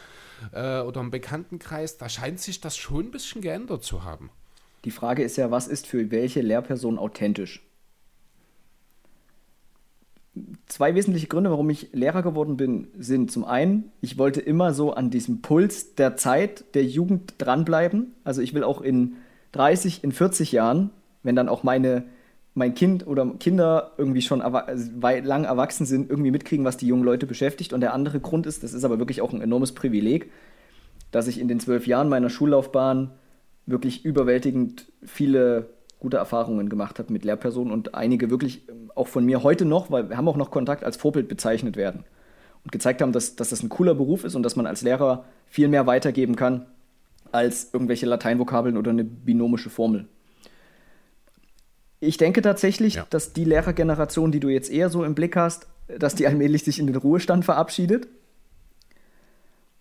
[0.53, 4.31] äh, oder im Bekanntenkreis, da scheint sich das schon ein bisschen geändert zu haben.
[4.85, 7.63] Die Frage ist ja, was ist für welche Lehrperson authentisch?
[10.67, 14.93] Zwei wesentliche Gründe, warum ich Lehrer geworden bin, sind zum einen, ich wollte immer so
[14.93, 18.15] an diesem Puls der Zeit, der Jugend dranbleiben.
[18.25, 19.17] Also ich will auch in
[19.53, 20.91] 30, in 40 Jahren,
[21.23, 22.05] wenn dann auch meine,
[22.55, 27.05] mein Kind oder Kinder irgendwie schon also lang erwachsen sind, irgendwie mitkriegen, was die jungen
[27.05, 27.73] Leute beschäftigt.
[27.73, 30.31] Und der andere Grund ist, das ist aber wirklich auch ein enormes Privileg,
[31.11, 33.13] dass ich in den zwölf Jahren meiner Schullaufbahn
[33.67, 39.25] wirklich überwältigend viele gute Erfahrungen gemacht habe mit Lehrpersonen und einige wirklich ähm, auch von
[39.25, 42.05] mir heute noch, weil wir haben auch noch Kontakt als Vorbild bezeichnet werden
[42.65, 45.25] und gezeigt haben, dass, dass das ein cooler Beruf ist und dass man als Lehrer
[45.47, 46.67] viel mehr weitergeben kann
[47.33, 50.07] als irgendwelche Lateinvokabeln oder eine binomische Formel.
[52.01, 53.07] Ich denke tatsächlich, ja.
[53.11, 56.79] dass die Lehrergeneration, die du jetzt eher so im Blick hast, dass die allmählich sich
[56.79, 58.09] in den Ruhestand verabschiedet.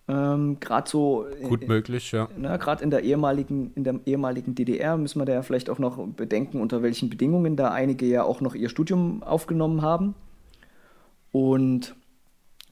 [0.08, 1.26] Ähm, gerade so.
[1.42, 2.28] Gut möglich, ja.
[2.56, 5.98] Gerade in der ehemaligen, in der ehemaligen DDR müssen wir da ja vielleicht auch noch
[6.08, 10.14] bedenken, unter welchen Bedingungen da einige ja auch noch ihr Studium aufgenommen haben.
[11.30, 11.94] Und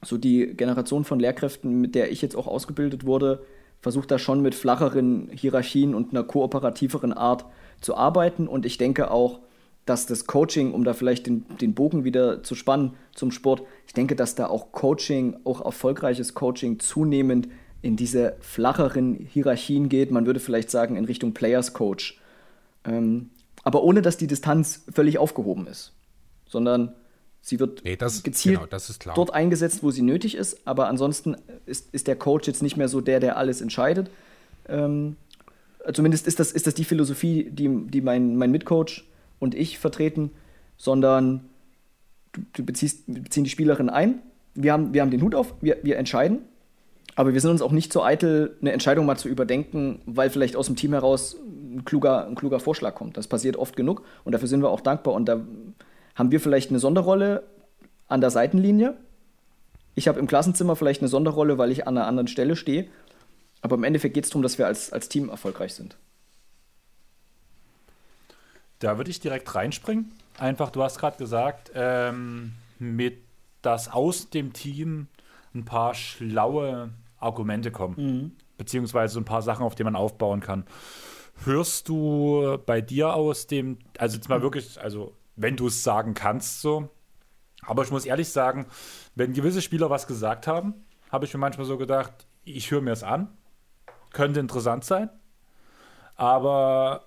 [0.03, 3.43] so die Generation von Lehrkräften, mit der ich jetzt auch ausgebildet wurde,
[3.81, 7.45] versucht da schon mit flacheren Hierarchien und einer kooperativeren Art
[7.81, 8.47] zu arbeiten.
[8.47, 9.39] Und ich denke auch,
[9.87, 13.93] dass das Coaching, um da vielleicht den, den Bogen wieder zu spannen zum Sport, ich
[13.93, 17.47] denke, dass da auch Coaching, auch erfolgreiches Coaching zunehmend
[17.81, 20.11] in diese flacheren Hierarchien geht.
[20.11, 22.19] Man würde vielleicht sagen in Richtung Players Coach.
[22.83, 23.29] Ähm,
[23.63, 25.93] aber ohne, dass die Distanz völlig aufgehoben ist,
[26.47, 26.93] sondern
[27.41, 30.67] sie wird nee, das, gezielt genau, dort eingesetzt, wo sie nötig ist.
[30.67, 34.09] Aber ansonsten ist, ist der Coach jetzt nicht mehr so der, der alles entscheidet.
[34.67, 35.15] Ähm,
[35.93, 39.05] zumindest ist das, ist das die Philosophie, die, die mein, mein Mitcoach
[39.39, 40.31] und ich vertreten,
[40.77, 41.49] sondern
[42.31, 44.21] du, du beziehst, beziehen die Spielerin ein,
[44.53, 46.39] wir haben, wir haben den Hut auf, wir, wir entscheiden,
[47.15, 50.55] aber wir sind uns auch nicht so eitel, eine Entscheidung mal zu überdenken, weil vielleicht
[50.55, 53.17] aus dem Team heraus ein kluger, ein kluger Vorschlag kommt.
[53.17, 55.15] Das passiert oft genug und dafür sind wir auch dankbar.
[55.15, 55.41] Und da
[56.13, 57.43] haben wir vielleicht eine Sonderrolle
[58.07, 58.95] an der Seitenlinie.
[59.95, 62.87] Ich habe im Klassenzimmer vielleicht eine Sonderrolle, weil ich an einer anderen Stelle stehe.
[63.61, 65.97] Aber im Endeffekt geht es darum, dass wir als, als Team erfolgreich sind.
[68.79, 70.11] Da würde ich direkt reinspringen.
[70.37, 73.27] Einfach, du hast gerade gesagt, ähm, mit
[73.61, 75.07] dass aus dem Team
[75.53, 77.95] ein paar schlaue Argumente kommen.
[77.97, 78.31] Mhm.
[78.57, 80.65] Beziehungsweise ein paar Sachen, auf die man aufbauen kann.
[81.43, 86.13] Hörst du bei dir aus dem, also jetzt mal wirklich, also wenn du es sagen
[86.13, 86.89] kannst, so.
[87.61, 88.67] Aber ich muss ehrlich sagen,
[89.15, 90.73] wenn gewisse Spieler was gesagt haben,
[91.11, 93.27] habe ich mir manchmal so gedacht, ich höre mir es an.
[94.13, 95.09] Könnte interessant sein.
[96.15, 97.06] Aber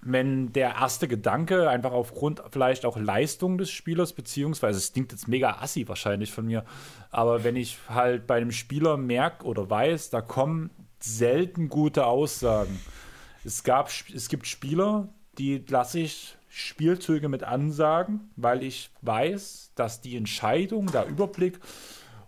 [0.00, 5.28] wenn der erste Gedanke einfach aufgrund vielleicht auch Leistung des Spielers, beziehungsweise es klingt jetzt
[5.28, 6.64] mega assi wahrscheinlich von mir,
[7.10, 10.70] aber wenn ich halt bei einem Spieler merke oder weiß, da kommen
[11.00, 12.78] selten gute Aussagen.
[13.44, 15.08] Es, gab, es gibt Spieler,
[15.38, 21.60] die lasse ich Spielzüge mit Ansagen, weil ich weiß, dass die Entscheidung, der Überblick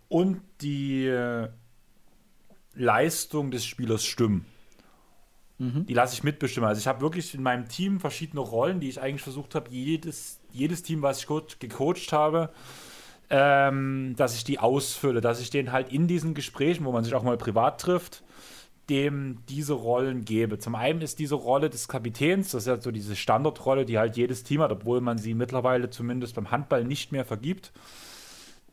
[0.09, 1.49] und die äh,
[2.75, 4.47] Leistung des Spielers stimmen.
[5.61, 5.85] Mhm.
[5.85, 6.67] Die lasse ich mitbestimmen.
[6.67, 10.41] Also ich habe wirklich in meinem Team verschiedene Rollen, die ich eigentlich versucht habe, jedes,
[10.53, 11.27] jedes Team, was ich
[11.59, 12.49] gecoacht habe,
[13.29, 17.15] ähm, dass ich die ausfülle, dass ich den halt in diesen Gesprächen, wo man sich
[17.15, 18.25] auch mal privat trifft,
[18.89, 20.59] dem diese Rollen gebe.
[20.59, 24.17] Zum einen ist diese Rolle des Kapitäns, das ist ja so diese Standardrolle, die halt
[24.17, 27.71] jedes Team hat, obwohl man sie mittlerweile zumindest beim Handball nicht mehr vergibt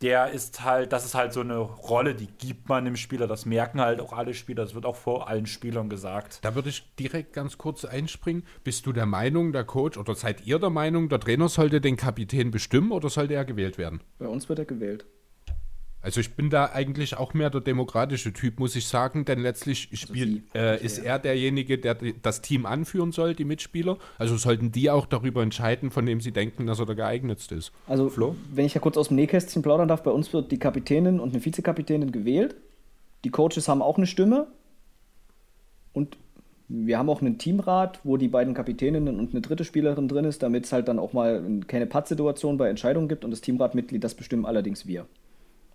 [0.02, 3.28] der ist halt, das ist halt so eine Rolle, die gibt man dem Spieler.
[3.28, 4.64] Das merken halt auch alle Spieler.
[4.64, 6.40] Das wird auch vor allen Spielern gesagt.
[6.44, 8.44] Da würde ich direkt ganz kurz einspringen.
[8.64, 11.98] Bist du der Meinung, der Coach, oder seid ihr der Meinung, der Trainer sollte den
[11.98, 14.02] Kapitän bestimmen oder sollte er gewählt werden?
[14.20, 15.06] Bei uns wird er gewählt.
[16.08, 19.90] Also ich bin da eigentlich auch mehr der demokratische Typ, muss ich sagen, denn letztlich
[19.92, 23.98] also spiel, äh, ist er derjenige, der das Team anführen soll, die Mitspieler.
[24.18, 27.74] Also sollten die auch darüber entscheiden, von dem sie denken, dass er der geeignetste ist.
[27.88, 28.38] Also Flo?
[28.54, 31.34] wenn ich ja kurz aus dem Nähkästchen plaudern darf, bei uns wird die Kapitänin und
[31.34, 32.56] eine Vizekapitänin gewählt.
[33.26, 34.48] Die Coaches haben auch eine Stimme.
[35.92, 36.16] Und
[36.70, 40.42] wir haben auch einen Teamrat, wo die beiden Kapitäninnen und eine dritte Spielerin drin ist,
[40.42, 43.26] damit es halt dann auch mal keine Pattsituation bei Entscheidungen gibt.
[43.26, 45.06] Und das Teamratmitglied, das bestimmen allerdings wir.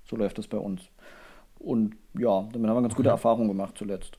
[0.04, 0.82] So läuft das bei uns.
[1.58, 3.14] Und ja, damit haben wir ganz gute okay.
[3.14, 4.18] Erfahrungen gemacht zuletzt.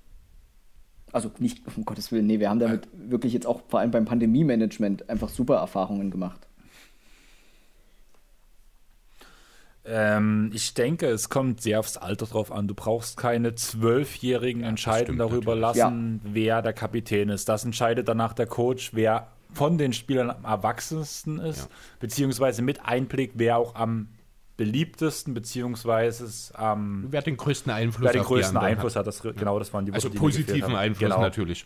[1.11, 4.05] Also nicht, um Gottes Willen, nee, wir haben damit wirklich jetzt auch vor allem beim
[4.05, 6.47] Pandemie-Management einfach super Erfahrungen gemacht.
[9.85, 12.67] Ähm, ich denke, es kommt sehr aufs Alter drauf an.
[12.67, 15.83] Du brauchst keine zwölfjährigen ja, Entscheidungen darüber natürlich.
[15.83, 16.29] lassen, ja.
[16.33, 17.49] wer der Kapitän ist.
[17.49, 21.67] Das entscheidet danach der Coach, wer von den Spielern am erwachsensten ist, ja.
[21.99, 24.07] beziehungsweise mit Einblick, wer auch am
[24.57, 26.27] beliebtesten, beziehungsweise
[26.59, 29.07] ähm, wer den größten Einfluss, wer den größten Einfluss hat.
[29.07, 31.21] Das, genau, das waren die Also Worte, positiven Einfluss genau.
[31.21, 31.65] natürlich.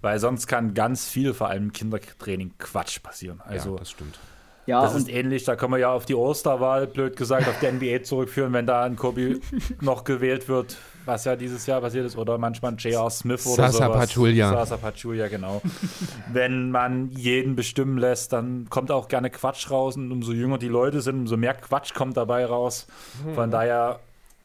[0.00, 3.40] Weil sonst kann ganz viel, vor allem im Kindertraining, Quatsch passieren.
[3.44, 4.18] Also, ja, das stimmt.
[4.66, 7.70] Ja, das ist ähnlich, da können wir ja auf die Osterwahl, blöd gesagt, auf die
[7.70, 9.40] NBA zurückführen, wenn da ein Kobi
[9.80, 10.76] noch gewählt wird,
[11.06, 13.10] was ja dieses Jahr passiert ist, oder manchmal J.R.
[13.10, 13.98] Smith oder Sasa sowas.
[13.98, 14.50] Pachulia.
[14.50, 15.62] Sasa Pachulia, genau.
[16.32, 20.68] wenn man jeden bestimmen lässt, dann kommt auch gerne Quatsch raus und umso jünger die
[20.68, 22.86] Leute sind, umso mehr Quatsch kommt dabei raus.
[23.34, 23.50] Von mhm.
[23.52, 24.00] daher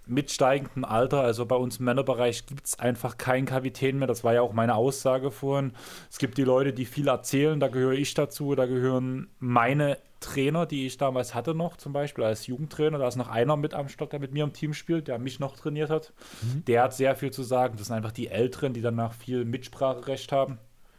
[0.07, 4.07] mit steigendem Alter, also bei uns im Männerbereich gibt es einfach keinen Kapitän mehr.
[4.07, 5.73] Das war ja auch meine Aussage vorhin.
[6.11, 10.65] Es gibt die Leute, die viel erzählen, da gehöre ich dazu, da gehören meine Trainer,
[10.65, 12.97] die ich damals hatte noch, zum Beispiel als Jugendtrainer.
[12.97, 15.39] Da ist noch einer mit am Stock, der mit mir im Team spielt, der mich
[15.39, 16.13] noch trainiert hat.
[16.41, 16.65] Mhm.
[16.65, 17.75] Der hat sehr viel zu sagen.
[17.77, 20.57] Das sind einfach die Älteren, die danach viel Mitspracherecht haben.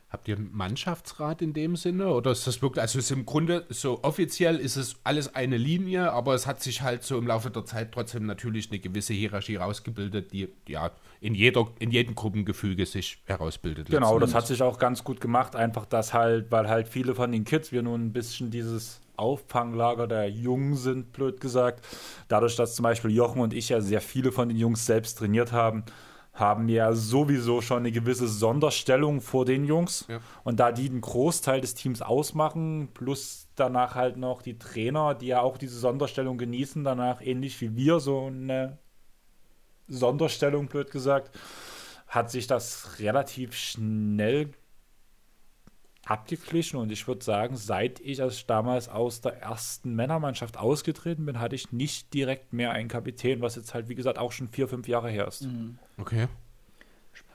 [0.08, 2.08] Habt ihr einen Mannschaftsrat in dem Sinne?
[2.10, 6.12] Oder ist das wirklich, also ist im Grunde so offiziell ist es alles eine Linie,
[6.12, 9.56] aber es hat sich halt so im Laufe der Zeit trotzdem natürlich eine gewisse Hierarchie
[9.56, 13.90] rausgebildet, die ja in, jeder, in jedem Gruppengefüge sich herausbildet.
[13.90, 17.32] Genau, das hat sich auch ganz gut gemacht, einfach das halt, weil halt viele von
[17.32, 21.84] den Kids, wir nun ein bisschen dieses Auffanglager der Jungen sind, blöd gesagt.
[22.28, 25.52] Dadurch, dass zum Beispiel Jochen und ich ja sehr viele von den Jungs selbst trainiert
[25.52, 25.84] haben,
[26.32, 30.04] haben ja sowieso schon eine gewisse Sonderstellung vor den Jungs.
[30.08, 30.20] Ja.
[30.44, 35.28] Und da die einen Großteil des Teams ausmachen, plus danach halt noch die Trainer, die
[35.28, 38.78] ja auch diese Sonderstellung genießen, danach ähnlich wie wir so eine
[39.88, 41.38] Sonderstellung, blöd gesagt,
[42.06, 44.50] hat sich das relativ schnell
[46.06, 51.40] abgeglichen und ich würde sagen, seit ich als damals aus der ersten Männermannschaft ausgetreten bin,
[51.40, 54.68] hatte ich nicht direkt mehr einen Kapitän, was jetzt halt, wie gesagt, auch schon vier,
[54.68, 55.42] fünf Jahre her ist.
[55.42, 55.78] Mhm.
[55.98, 56.28] Okay.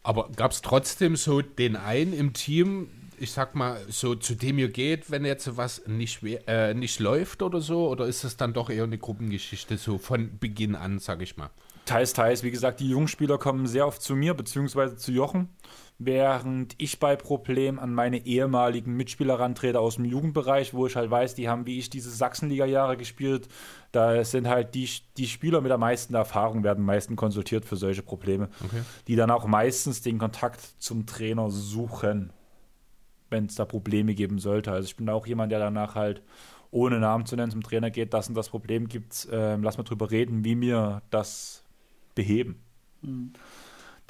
[0.03, 2.89] Aber gab es trotzdem so den einen im Team,
[3.19, 7.43] ich sag mal, so zu dem ihr geht, wenn jetzt was nicht, äh, nicht läuft
[7.43, 7.89] oder so?
[7.89, 11.49] Oder ist das dann doch eher eine Gruppengeschichte, so von Beginn an, sag ich mal?
[11.85, 12.41] Teils, teils.
[12.41, 15.49] Wie gesagt, die Jungspieler kommen sehr oft zu mir, beziehungsweise zu Jochen
[16.06, 21.11] während ich bei Problem an meine ehemaligen Mitspieler rantrete aus dem Jugendbereich, wo ich halt
[21.11, 23.48] weiß, die haben wie ich diese Sachsenliga-Jahre gespielt.
[23.91, 27.76] Da sind halt die, die Spieler mit der meisten Erfahrung, werden am meisten konsultiert für
[27.76, 28.82] solche Probleme, okay.
[29.07, 32.34] die dann auch meistens den Kontakt zum Trainer suchen,
[33.30, 34.72] wenn es da Probleme geben sollte.
[34.72, 36.23] Also ich bin auch jemand, der danach halt
[36.72, 39.84] ohne Namen zu nennen zum Trainer geht, dass es das Problem gibt, äh, lass mal
[39.84, 41.64] drüber reden, wie wir das
[42.15, 42.60] beheben.
[43.02, 43.34] Mhm.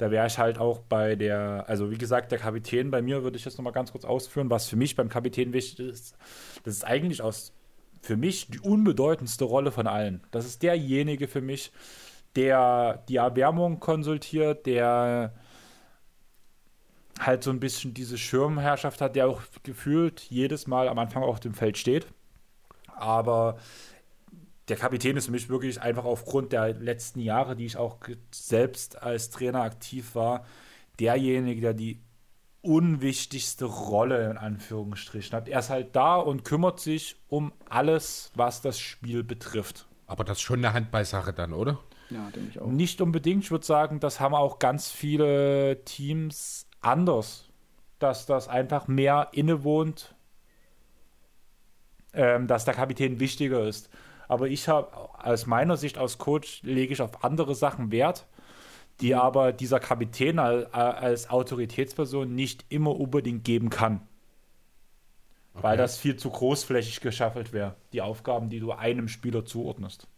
[0.02, 3.36] Da wäre ich halt auch bei der, also wie gesagt, der Kapitän bei mir würde
[3.36, 6.16] ich jetzt nochmal ganz kurz ausführen, was für mich beim Kapitän wichtig ist.
[6.64, 7.52] Das ist eigentlich aus,
[8.00, 10.20] für mich die unbedeutendste Rolle von allen.
[10.32, 11.70] Das ist derjenige für mich,
[12.34, 15.34] der die Erwärmung konsultiert, der
[17.20, 21.38] halt so ein bisschen diese Schirmherrschaft hat, der auch gefühlt jedes Mal am Anfang auf
[21.38, 22.08] dem Feld steht.
[22.96, 23.56] Aber
[24.72, 27.98] der Kapitän ist für mich wirklich einfach aufgrund der letzten Jahre, die ich auch
[28.30, 30.46] selbst als Trainer aktiv war,
[30.98, 32.00] derjenige, der die
[32.62, 35.46] unwichtigste Rolle in Anführungsstrichen hat.
[35.46, 39.86] Er ist halt da und kümmert sich um alles, was das Spiel betrifft.
[40.06, 41.78] Aber das ist schon eine Handballsache dann, oder?
[42.08, 42.66] Ja, denke ich auch.
[42.68, 43.44] Nicht unbedingt.
[43.44, 47.50] Ich würde sagen, das haben auch ganz viele Teams anders,
[47.98, 50.14] dass das einfach mehr innewohnt,
[52.14, 53.90] ähm, dass der Kapitän wichtiger ist.
[54.32, 58.26] Aber ich habe aus meiner Sicht als Coach lege ich auf andere Sachen Wert,
[59.02, 59.20] die mhm.
[59.20, 64.00] aber dieser Kapitän als, als Autoritätsperson nicht immer unbedingt geben kann.
[65.52, 65.64] Okay.
[65.64, 70.08] Weil das viel zu großflächig geschaffelt wäre, die Aufgaben, die du einem Spieler zuordnest.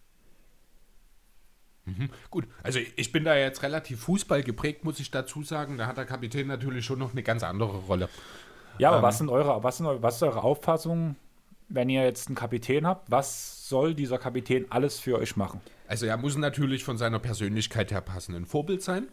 [1.85, 2.09] Mhm.
[2.31, 5.77] Gut, also ich bin da jetzt relativ Fußball geprägt, muss ich dazu sagen.
[5.77, 8.09] Da hat der Kapitän natürlich schon noch eine ganz andere Rolle.
[8.79, 11.17] Ja, aber ähm, was, sind eure, was, sind, was ist eure Auffassung,
[11.69, 13.11] wenn ihr jetzt einen Kapitän habt?
[13.11, 15.61] Was soll dieser Kapitän alles für euch machen?
[15.87, 19.09] Also er muss natürlich von seiner Persönlichkeit her passen, ein Vorbild sein.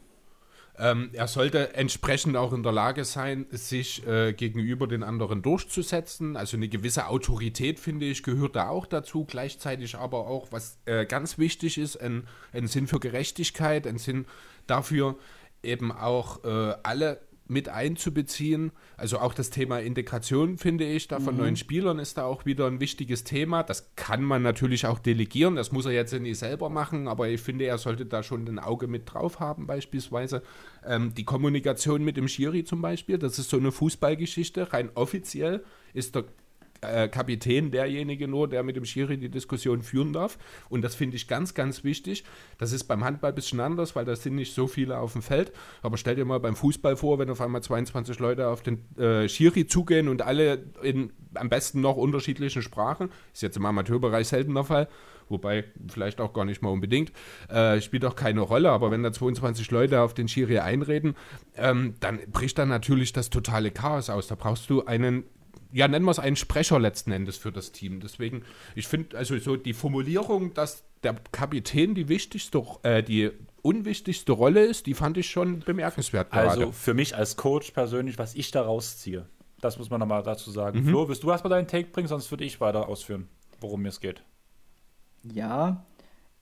[0.77, 6.37] Ähm, er sollte entsprechend auch in der Lage sein, sich äh, gegenüber den anderen durchzusetzen.
[6.37, 9.25] Also eine gewisse Autorität, finde ich, gehört da auch dazu.
[9.25, 14.25] Gleichzeitig aber auch, was äh, ganz wichtig ist, ein, ein Sinn für Gerechtigkeit, ein Sinn
[14.65, 15.17] dafür,
[15.61, 17.19] eben auch äh, alle
[17.51, 18.71] mit einzubeziehen.
[18.95, 21.41] Also auch das Thema Integration, finde ich, da von mhm.
[21.41, 23.61] neuen Spielern ist da auch wieder ein wichtiges Thema.
[23.61, 27.41] Das kann man natürlich auch delegieren, das muss er jetzt nicht selber machen, aber ich
[27.41, 30.43] finde, er sollte da schon ein Auge mit drauf haben, beispielsweise.
[30.85, 35.63] Ähm, die Kommunikation mit dem Schiri zum Beispiel, das ist so eine Fußballgeschichte, rein offiziell
[35.93, 36.23] ist der
[36.81, 40.37] äh, Kapitän derjenige nur, der mit dem Schiri die Diskussion führen darf.
[40.69, 42.23] Und das finde ich ganz, ganz wichtig.
[42.57, 45.21] Das ist beim Handball ein bisschen anders, weil da sind nicht so viele auf dem
[45.21, 45.51] Feld.
[45.81, 49.29] Aber stell dir mal beim Fußball vor, wenn auf einmal 22 Leute auf den äh,
[49.29, 53.09] Schiri zugehen und alle in am besten noch unterschiedlichen Sprachen.
[53.33, 54.87] Ist jetzt im Amateurbereich selten der Fall
[55.31, 57.13] wobei vielleicht auch gar nicht mal unbedingt,
[57.47, 61.15] äh, spielt auch keine Rolle, aber wenn da 22 Leute auf den Schiri einreden,
[61.55, 64.27] ähm, dann bricht dann natürlich das totale Chaos aus.
[64.27, 65.23] Da brauchst du einen
[65.71, 67.99] ja, nennen wir es einen Sprecher letzten Endes für das Team.
[67.99, 68.43] Deswegen,
[68.75, 73.31] ich finde, also so die Formulierung, dass der Kapitän die wichtigste, äh, die
[73.61, 76.31] unwichtigste Rolle ist, die fand ich schon bemerkenswert.
[76.31, 76.49] Gerade.
[76.49, 79.25] Also für mich als Coach persönlich, was ich da rausziehe,
[79.61, 80.81] das muss man nochmal dazu sagen.
[80.83, 80.89] Mhm.
[80.89, 83.27] Flo, willst du erstmal deinen Take bringen, sonst würde ich weiter ausführen,
[83.59, 84.23] worum es geht.
[85.23, 85.85] Ja,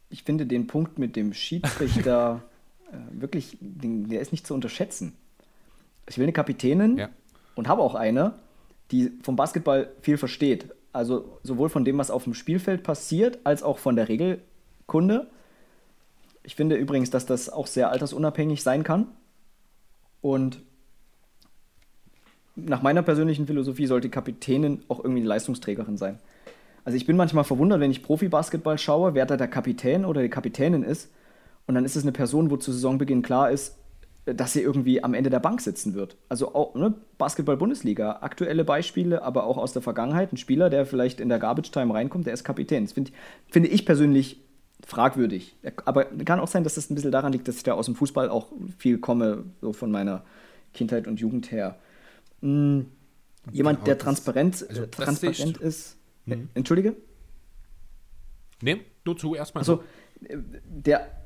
[0.09, 2.43] ich finde den Punkt mit dem Schiedsrichter
[2.91, 5.15] äh, wirklich, den, der ist nicht zu unterschätzen.
[6.07, 7.09] Ich will eine Kapitänin Ja.
[7.55, 8.33] und habe auch eine,
[8.91, 10.69] die vom Basketball viel versteht.
[10.91, 15.27] Also sowohl von dem, was auf dem Spielfeld passiert, als auch von der Regelkunde.
[16.43, 19.07] Ich finde übrigens, dass das auch sehr altersunabhängig sein kann.
[20.21, 20.61] Und
[22.55, 26.19] nach meiner persönlichen Philosophie sollte die Kapitänin auch irgendwie die Leistungsträgerin sein.
[26.83, 30.29] Also ich bin manchmal verwundert, wenn ich Profi-Basketball schaue, wer da der Kapitän oder die
[30.29, 31.11] Kapitänin ist.
[31.67, 33.77] Und dann ist es eine Person, wo zu Saisonbeginn klar ist,
[34.35, 36.17] dass sie irgendwie am Ende der Bank sitzen wird.
[36.29, 40.33] Also auch ne, Basketball-Bundesliga, aktuelle Beispiele, aber auch aus der Vergangenheit.
[40.33, 42.85] Ein Spieler, der vielleicht in der Garbage-Time reinkommt, der ist Kapitän.
[42.85, 43.11] Das finde
[43.49, 44.41] finde ich persönlich
[44.85, 45.55] fragwürdig.
[45.85, 47.95] Aber kann auch sein, dass das ein bisschen daran liegt, dass ich da aus dem
[47.95, 48.47] Fußball auch
[48.77, 50.23] viel komme, so von meiner
[50.73, 51.77] Kindheit und Jugend her.
[52.41, 52.85] Hm,
[53.51, 55.97] jemand, Genau, der transparent, also äh, transparent ist.
[56.25, 56.49] Mhm.
[56.53, 56.95] Entschuldige?
[58.61, 59.61] Nee, nur zu erstmal.
[59.61, 59.83] Also,
[60.23, 61.18] äh, der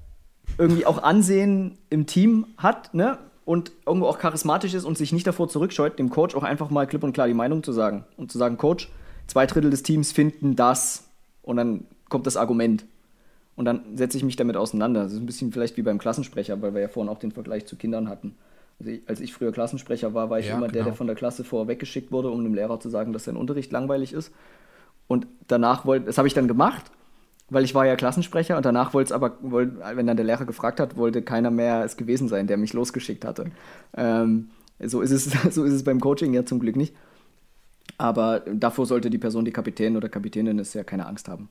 [0.58, 3.18] irgendwie auch Ansehen im Team hat, ne?
[3.46, 6.88] Und irgendwo auch charismatisch ist und sich nicht davor zurückscheut, dem Coach auch einfach mal
[6.88, 8.06] klipp und klar die Meinung zu sagen.
[8.16, 8.90] Und zu sagen, Coach,
[9.28, 11.10] zwei Drittel des Teams finden das.
[11.42, 12.86] Und dann kommt das Argument.
[13.58, 15.04] Und dann setze ich mich damit auseinander.
[15.04, 17.66] Das ist ein bisschen vielleicht wie beim Klassensprecher, weil wir ja vorhin auch den Vergleich
[17.66, 18.36] zu Kindern hatten.
[18.80, 20.86] Also ich, als ich früher Klassensprecher war, war ich Ja, immer der, genau.
[20.86, 23.72] der von der Klasse vorher weggeschickt wurde, um dem Lehrer zu sagen, dass sein Unterricht
[23.72, 24.32] langweilig ist.
[25.08, 26.92] Und danach wollte, das habe ich dann gemacht,
[27.50, 30.46] weil ich war ja Klassensprecher und danach wollte es aber, wollt, wenn dann der Lehrer
[30.46, 33.52] gefragt hat, wollte keiner mehr es gewesen sein, der mich losgeschickt hatte.
[33.96, 34.50] Ähm,
[34.80, 36.96] so, ist es, so ist es beim Coaching ja zum Glück nicht.
[37.98, 41.50] Aber davor sollte die Person, die Kapitän oder Kapitänin ist, ja keine Angst haben.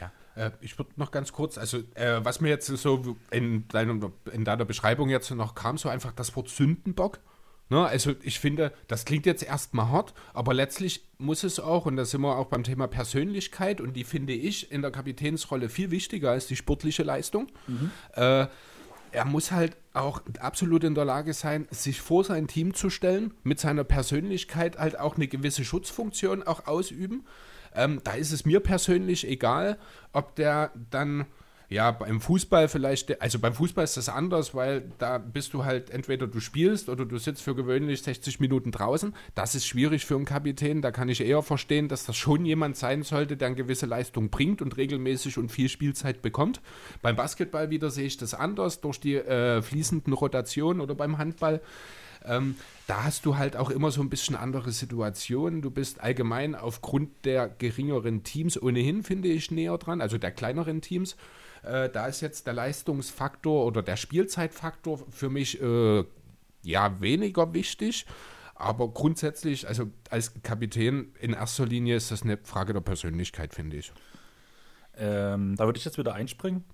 [0.00, 4.12] Ja, äh, ich würde noch ganz kurz, also äh, was mir jetzt so in, deinem,
[4.32, 7.20] in deiner Beschreibung jetzt noch kam, so einfach das Wort Sündenbock.
[7.70, 7.84] Ne?
[7.84, 12.04] Also ich finde, das klingt jetzt erstmal hart, aber letztlich muss es auch, und da
[12.04, 16.30] sind wir auch beim Thema Persönlichkeit, und die finde ich in der Kapitänsrolle viel wichtiger
[16.30, 17.48] als die sportliche Leistung.
[18.14, 18.46] Äh,
[19.14, 23.32] er muss halt auch absolut in der Lage sein, sich vor sein Team zu stellen,
[23.44, 27.24] mit seiner Persönlichkeit halt auch eine gewisse Schutzfunktion auch ausüben.
[27.74, 29.78] Ähm, da ist es mir persönlich egal,
[30.12, 31.26] ob der dann,
[31.74, 35.90] ja, beim Fußball vielleicht, also beim Fußball ist das anders, weil da bist du halt,
[35.90, 39.12] entweder du spielst oder du sitzt für gewöhnlich 60 Minuten draußen.
[39.34, 40.82] Das ist schwierig für einen Kapitän.
[40.82, 44.30] Da kann ich eher verstehen, dass das schon jemand sein sollte, der eine gewisse Leistung
[44.30, 46.60] bringt und regelmäßig und viel Spielzeit bekommt.
[47.02, 51.60] Beim Basketball wieder sehe ich das anders durch die äh, fließenden Rotationen oder beim Handball.
[52.24, 52.54] Ähm,
[52.86, 55.60] da hast du halt auch immer so ein bisschen andere Situationen.
[55.60, 60.80] Du bist allgemein aufgrund der geringeren Teams ohnehin, finde ich, näher dran, also der kleineren
[60.80, 61.16] Teams.
[61.64, 66.04] Äh, da ist jetzt der Leistungsfaktor oder der Spielzeitfaktor für mich äh,
[66.62, 68.06] ja weniger wichtig.
[68.54, 73.78] Aber grundsätzlich, also als Kapitän in erster Linie ist das eine Frage der Persönlichkeit, finde
[73.78, 73.92] ich.
[74.96, 76.64] Ähm, da würde ich jetzt wieder einspringen.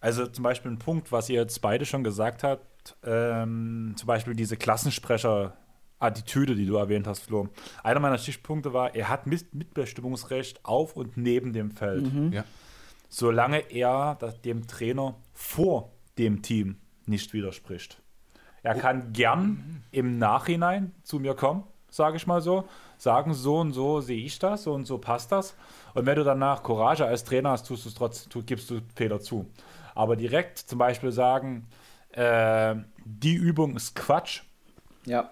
[0.00, 4.34] Also zum Beispiel ein Punkt, was ihr jetzt beide schon gesagt habt, ähm, zum Beispiel
[4.34, 7.48] diese Klassensprecher-Attitüde, die du erwähnt hast, Flo.
[7.82, 12.44] Einer meiner Stichpunkte war, er hat Mit Mitbestimmungsrecht auf und neben dem Feld, Ja.
[13.08, 16.76] Solange er dem Trainer vor dem Team
[17.06, 18.02] nicht widerspricht.
[18.62, 22.64] Er kann gern im Nachhinein zu mir kommen, sage ich mal so,
[22.98, 25.54] sagen, so und so sehe ich das, so und so passt das.
[25.94, 28.80] Und wenn du danach Courage als Trainer hast, tust du es trotzdem, tu, gibst du
[28.94, 29.46] Fehler zu.
[29.94, 31.68] Aber direkt zum Beispiel sagen,
[32.10, 32.74] äh,
[33.04, 34.42] die Übung ist Quatsch.
[35.04, 35.30] Ja.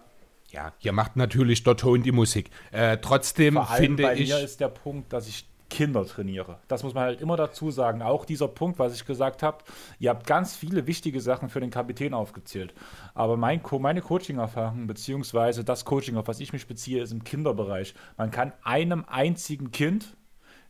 [0.51, 2.51] Ja, hier macht natürlich der Ton die Musik.
[2.70, 4.28] Äh, trotzdem Vor allem finde bei ich.
[4.28, 6.59] mir ist der Punkt, dass ich Kinder trainiere.
[6.69, 8.03] Das muss man halt immer dazu sagen.
[8.03, 9.59] Auch dieser Punkt, was ich gesagt habe,
[9.99, 12.74] ihr habt ganz viele wichtige Sachen für den Kapitän aufgezählt.
[13.15, 17.24] Aber mein Co meine Coaching-Erfahrung, beziehungsweise das Coaching, auf was ich mich beziehe, ist im
[17.24, 17.95] Kinderbereich.
[18.16, 20.16] Man kann einem einzigen Kind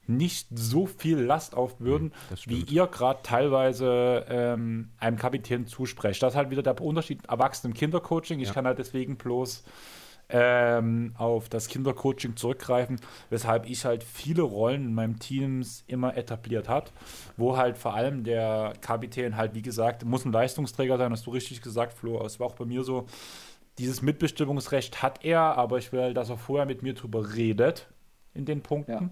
[0.07, 6.23] nicht so viel Last aufbürden, das wie ihr gerade teilweise ähm, einem Kapitän zusprecht.
[6.23, 8.39] Das ist halt wieder der Unterschied Erwachsenen- Kindercoaching.
[8.41, 8.55] Ich Ja.
[8.55, 9.65] kann halt deswegen bloß
[10.28, 16.68] ähm, auf das Kindercoaching zurückgreifen, weshalb ich halt viele Rollen in meinem Teams immer etabliert
[16.68, 16.92] hat,
[17.36, 21.30] wo halt vor allem der Kapitän halt, wie gesagt, muss ein Leistungsträger sein, hast du
[21.30, 23.06] richtig gesagt, Flo, es war auch bei mir so,
[23.78, 27.88] dieses Mitbestimmungsrecht hat er, aber ich will, dass er vorher mit mir drüber redet
[28.32, 29.10] in den Punkten, Ja.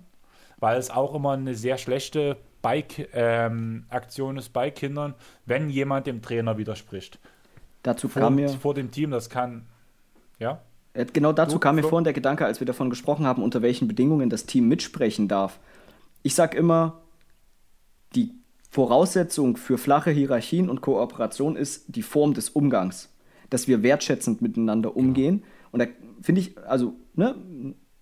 [0.58, 5.14] weil es auch immer eine sehr schlechte Bike-Aktion ist bei Kindern,
[5.46, 7.18] wenn jemand dem Trainer widerspricht.
[7.82, 8.48] Dazu Vor, kam mir.
[8.48, 9.66] vor dem Team, das kann,
[10.38, 10.60] ja,
[10.94, 14.28] Genau dazu kam mir vorhin der Gedanke, als wir davon gesprochen haben, unter welchen Bedingungen
[14.28, 15.58] das Team mitsprechen darf.
[16.22, 17.00] Ich sage immer,
[18.14, 18.34] die
[18.70, 23.08] Voraussetzung für flache Hierarchien und Kooperation ist die Form des Umgangs.
[23.48, 25.44] Dass wir wertschätzend miteinander umgehen.
[25.70, 25.86] Und da
[26.20, 27.34] finde ich, also, ne,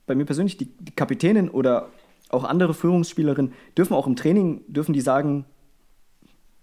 [0.06, 1.88] bei mir persönlich, die, die Kapitänin oder
[2.28, 5.44] auch andere Führungsspielerinnen dürfen auch im Training, dürfen die sagen,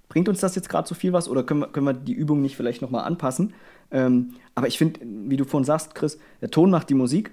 [0.09, 2.41] bringt uns das jetzt gerade so viel was oder können wir, können wir die Übung
[2.41, 3.53] nicht vielleicht nochmal anpassen?
[3.91, 7.31] Ähm, aber ich finde, wie du vorhin sagst, Chris, der Ton macht die Musik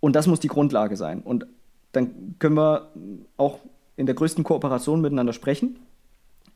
[0.00, 1.20] und das muss die Grundlage sein.
[1.20, 1.46] Und
[1.92, 2.90] dann können wir
[3.36, 3.60] auch
[3.96, 5.78] in der größten Kooperation miteinander sprechen.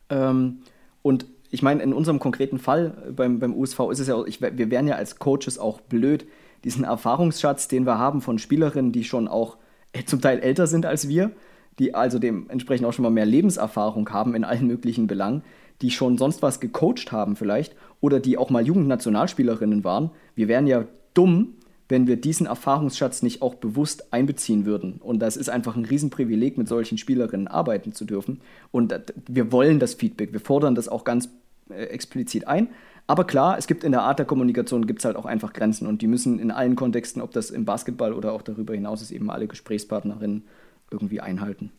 [0.08, 0.58] Ähm,
[1.02, 4.70] und ich meine, in unserem konkreten Fall beim, beim USV ist es ja, ich, wir
[4.70, 6.26] wären ja als Coaches auch blöd,
[6.64, 9.58] diesen Erfahrungsschatz, den wir haben von Spielerinnen, die schon auch
[9.92, 11.30] äh, zum Teil älter sind als wir,
[11.78, 15.44] die also dementsprechend auch schon mal mehr Lebenserfahrung haben in allen möglichen Belangen,
[15.82, 20.10] die schon sonst was gecoacht haben vielleicht oder die auch mal Jugendnationalspielerinnen waren.
[20.34, 20.84] Wir wären ja
[21.14, 21.54] dumm,
[21.88, 24.94] wenn wir diesen Erfahrungsschatz nicht auch bewusst einbeziehen würden.
[25.00, 28.40] Und das ist einfach ein Riesenprivileg, mit solchen Spielerinnen arbeiten zu dürfen.
[28.72, 28.94] Und
[29.28, 31.28] wir wollen das Feedback, wir fordern das auch ganz
[31.70, 32.68] äh, explizit ein.
[33.06, 35.86] Aber klar, es gibt in der Art der Kommunikation gibt es halt auch einfach Grenzen
[35.86, 39.12] und die müssen in allen Kontexten, ob das im Basketball oder auch darüber hinaus ist,
[39.12, 40.42] eben alle Gesprächspartnerinnen
[40.90, 41.70] irgendwie einhalten.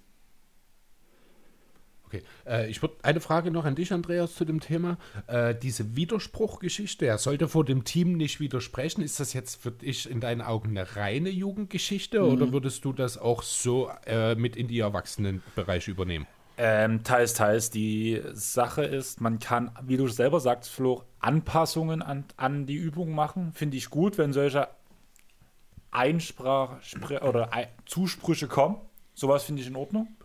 [2.08, 4.98] Okay, äh, ich würde eine Frage noch an dich, Andreas, zu dem Thema.
[5.28, 9.02] Äh, diese Widerspruchgeschichte, er sollte vor dem Team nicht widersprechen.
[9.02, 12.32] Ist das jetzt für dich in deinen Augen eine reine Jugendgeschichte mhm.
[12.32, 16.28] oder würdest du das auch so äh, mit in die Erwachsenenbereich übernehmen?
[16.58, 17.72] Ähm, teils, teils.
[17.72, 23.12] Die Sache ist, man kann, wie du selber sagst, Flo, Anpassungen an, an die Übung
[23.14, 23.52] machen.
[23.52, 24.70] Finde ich gut, wenn solche
[25.92, 26.78] Einsprach
[27.22, 27.50] oder
[27.86, 28.78] Zusprüche kommen.
[29.14, 30.17] Sowas finde ich in Ordnung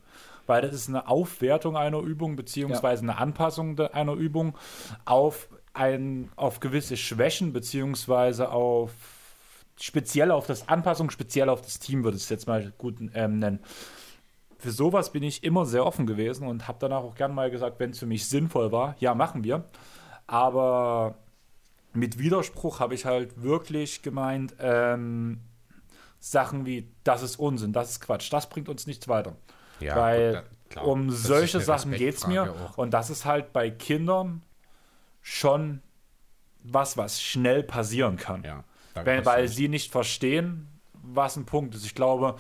[0.47, 4.57] weil das ist eine Aufwertung einer Übung beziehungsweise eine Anpassung einer Übung
[5.05, 8.93] auf, ein, auf gewisse Schwächen beziehungsweise auf
[9.81, 13.39] speziell auf das Anpassung, speziell auf das Team würde ich es jetzt mal gut ähm,
[13.39, 13.61] nennen.
[14.59, 17.81] Für sowas bin ich immer sehr offen gewesen und habe danach auch gern mal gesagt,
[17.81, 19.65] wenn es für mich sinnvoll war, ja, machen wir.
[20.29, 21.17] Aber
[21.93, 25.41] mit Widerspruch habe ich halt wirklich gemeint, ähm,
[26.21, 29.35] Sachen wie, das ist Unsinn, das ist Quatsch, das bringt uns nichts weiter.
[29.83, 32.53] Ja, Weil gut, klar, um solche Sachen geht es mir.
[32.53, 32.79] Auch.
[32.79, 34.43] Und das ist halt bei Kindern
[35.21, 35.83] schon
[36.63, 38.45] was, was schnell passieren kann.
[38.45, 38.65] Ja,
[38.95, 41.85] Wenn, weil sie nicht verstehen, was ein Punkt ist.
[41.85, 42.37] Ich glaube,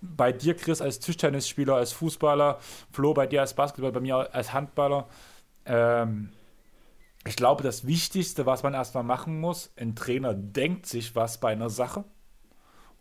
[0.00, 2.58] bei dir, Chris, als Tischtennisspieler, als Fußballer,
[2.92, 5.08] Flo, bei dir als Basketballer, bei mir als Handballer,
[5.66, 6.30] ähm,
[7.26, 11.52] ich glaube, das Wichtigste, was man erstmal machen muss, ein Trainer denkt sich was bei
[11.52, 12.04] einer Sache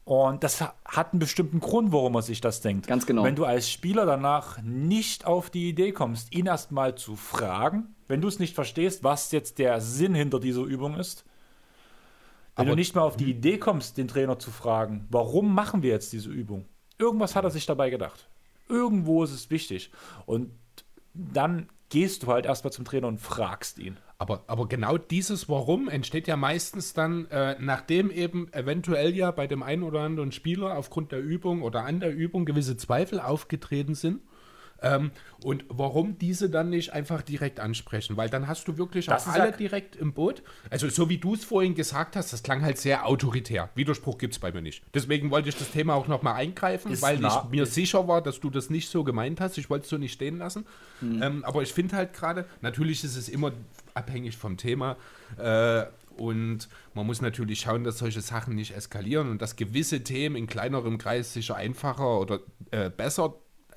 [0.10, 2.88] und das hat einen bestimmten Grund, warum er sich das denkt.
[2.88, 3.24] Ganz genau.
[3.24, 8.20] Wenn du als Spieler danach nicht auf die Idee kommst, ihn erstmal zu fragen, wenn
[8.20, 11.26] du es nicht verstehst, was jetzt der Sinn hinter dieser Übung ist,
[12.56, 15.84] wenn Aber du nicht mal auf die Idee kommst, den Trainer zu fragen, warum machen
[15.84, 16.66] wir jetzt diese Übung?
[16.98, 18.32] Irgendwas hat er sich dabei gedacht.
[18.68, 19.92] Irgendwo ist es wichtig.
[20.26, 20.50] Und
[21.14, 23.98] dann gehst du halt erstmal zum Trainer und fragst ihn.
[24.22, 29.48] Aber, aber genau dieses Warum entsteht ja meistens dann, äh, nachdem eben eventuell ja bei
[29.48, 33.96] dem einen oder anderen Spieler aufgrund der Übung oder an der Übung gewisse Zweifel aufgetreten
[33.96, 34.22] sind.
[34.82, 35.12] Ähm,
[35.44, 38.18] und warum diese dann nicht einfach direkt ansprechen?
[38.18, 40.44] Weil dann hast du wirklich das auch alle direkt im Boot.
[40.70, 43.70] Also so wie du es vorhin gesagt hast, das klang halt sehr autoritär.
[43.76, 44.84] Widerspruch gibt es bei mir nicht.
[44.94, 48.40] Deswegen wollte ich das Thema auch nochmal eingreifen, ist weil ich mir sicher war, dass
[48.40, 49.58] du das nicht so gemeint hast.
[49.58, 50.66] Ich wollte es so nicht stehen lassen.
[51.02, 51.24] Mhm.
[51.24, 53.52] Ähm, aber ich finde halt gerade, natürlich ist es immer
[53.94, 54.98] abhängig vom Thema.
[55.38, 55.86] Äh,
[56.18, 60.48] und man muss natürlich schauen, dass solche Sachen nicht eskalieren und dass gewisse Themen in
[60.48, 62.40] kleinerem Kreis sicher einfacher oder
[62.72, 63.36] äh, besser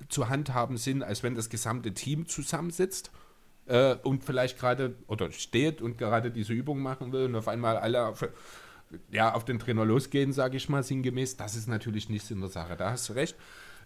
[0.08, 3.10] zu handhaben sind, als wenn das gesamte Team zusammensitzt
[3.66, 7.76] äh, und vielleicht gerade oder steht und gerade diese Übung machen will und auf einmal
[7.76, 8.26] alle auf,
[9.10, 11.36] ja, auf den Trainer losgehen, sage ich mal, sinngemäß.
[11.36, 12.76] Das ist natürlich nichts in der Sache.
[12.76, 13.36] Da hast du recht.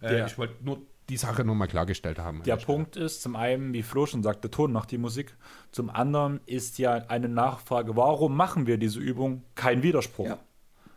[0.02, 2.42] Äh, ich wollte nur die Sache nochmal klargestellt haben.
[2.42, 3.06] Der Punkt Stelle.
[3.06, 5.36] ist zum einen, wie Flo schon sagt, der Ton macht die Musik.
[5.70, 9.44] Zum anderen ist ja eine Nachfrage, warum machen wir diese Übung?
[9.54, 10.26] Kein Widerspruch.
[10.26, 10.38] Ja.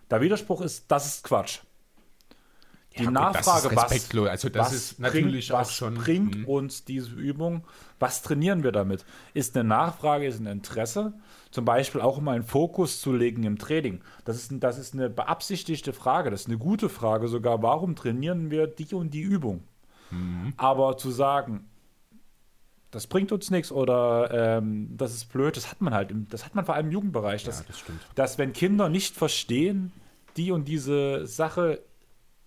[0.10, 1.60] Der Widerspruch ist, das ist Quatsch
[3.00, 6.48] die ja, Nachfrage, was, also das was ist natürlich bringt, was schon, bringt mh.
[6.48, 7.64] uns diese Übung,
[7.98, 9.06] was trainieren wir damit?
[9.34, 11.14] Ist eine Nachfrage, ist ein Interesse,
[11.52, 14.02] zum Beispiel auch immer einen Fokus zu legen im Training.
[14.26, 18.52] Das ist, das ist eine beabsichtigte Frage, das ist eine gute Frage sogar, warum trainieren
[18.52, 19.64] wir die und die Übung?
[20.12, 20.54] Mhm.
[20.58, 21.70] Aber zu sagen,
[22.92, 26.46] das bringt uns nichts oder ähm, das ist blöd, das hat man halt, im, das
[26.46, 27.44] hat man vor allem im Jugendbereich.
[27.44, 28.02] Dass, ja, das stimmt.
[28.16, 29.92] Dass wenn Kinder nicht verstehen,
[30.38, 31.82] die und diese Sache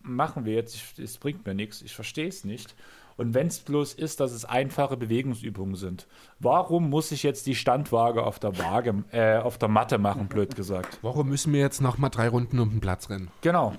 [0.03, 0.99] machen wir jetzt?
[0.99, 2.75] Es bringt mir nichts, ich verstehe es nicht.
[3.17, 6.07] Und wenn es bloß ist, dass es einfache Bewegungsübungen sind,
[6.39, 10.57] warum muss ich jetzt die Standwaage auf der Waage, äh, auf der Matte machen, blöd
[10.57, 10.99] gesagt?
[11.03, 13.31] Warum müssen wir jetzt noch mal drei Runden um den Platz rennen?
[13.43, 13.75] Genau.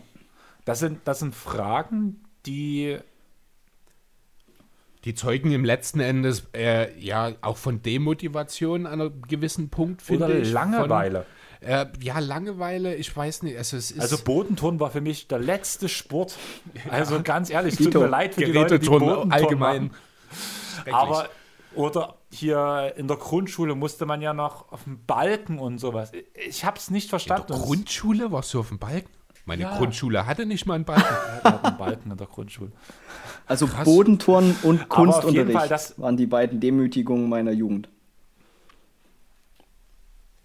[0.65, 2.99] Das sind, das sind Fragen, die
[5.05, 10.39] die zeugen im letzten Endes äh, ja auch von Demotivation an einem gewissen Punkt, finde
[10.39, 10.51] ich.
[10.51, 11.25] Langeweile.
[11.65, 13.57] Äh, ja, Langeweile, ich weiß nicht.
[13.57, 16.38] Also, es ist Also Bodenturnen war für mich der letzte Sport.
[16.90, 19.91] Also ganz ehrlich, tut mir leid für die Leute, die Geräteturnen Bodenturnen allgemein.
[20.91, 21.30] Aber
[21.76, 26.11] oder hier in der Grundschule musste man ja noch auf dem Balken und sowas.
[26.48, 27.48] Ich habe es nicht In verstanden.
[27.48, 29.10] der Grundschule warst du auf dem Balken?
[29.45, 29.77] Meine Ja.
[29.77, 31.03] Grundschule hatte nicht mal einen Balken.
[31.44, 32.72] Wir hatten einen Balken in der Grundschule.
[33.48, 37.90] Also Bodenturnen und Kunstunterricht Fall, das- waren die beiden Demütigungen meiner Jugend.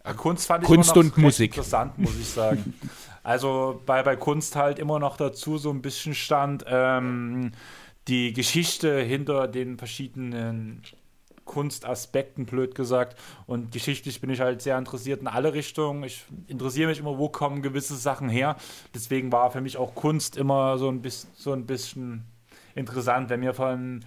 [0.08, 1.52] Ja, Kunst fand ich Kunst immer noch und Musik.
[1.52, 2.74] interessant, muss ich sagen.
[3.22, 7.52] also bei, bei Kunst halt immer noch dazu so ein bisschen stand ähm,
[8.08, 10.82] die Geschichte hinter den verschiedenen
[11.44, 13.18] Kunstaspekten, blöd gesagt.
[13.46, 16.04] Und geschichtlich bin ich halt sehr interessiert in alle Richtungen.
[16.04, 18.56] Ich interessiere mich immer, wo kommen gewisse Sachen her.
[18.94, 22.24] Deswegen war für mich auch Kunst immer so ein bisschen, so ein bisschen
[22.74, 24.04] interessant, wenn wir von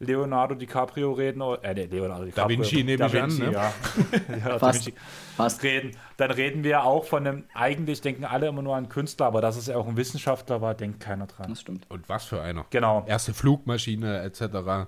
[0.00, 2.58] Leonardo DiCaprio reden, oder- äh, nee, Leonardo DiCaprio.
[2.58, 3.52] Vinci nehme ich an, ne?
[3.52, 3.72] ja.
[4.28, 4.86] ja Da Fast.
[4.86, 4.98] Vinci
[5.36, 5.62] Fast.
[5.64, 9.40] reden, dann reden wir auch von einem, eigentlich denken alle immer nur an Künstler, aber
[9.40, 11.50] dass es ja auch ein Wissenschaftler war, denkt keiner dran.
[11.50, 11.84] Das stimmt.
[11.90, 12.64] Und was für einer.
[12.70, 13.04] Genau.
[13.08, 14.42] Erste Flugmaschine etc.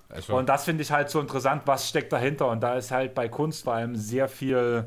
[0.09, 2.49] Also, Und das finde ich halt so interessant, was steckt dahinter.
[2.49, 4.87] Und da ist halt bei Kunst vor allem sehr viel.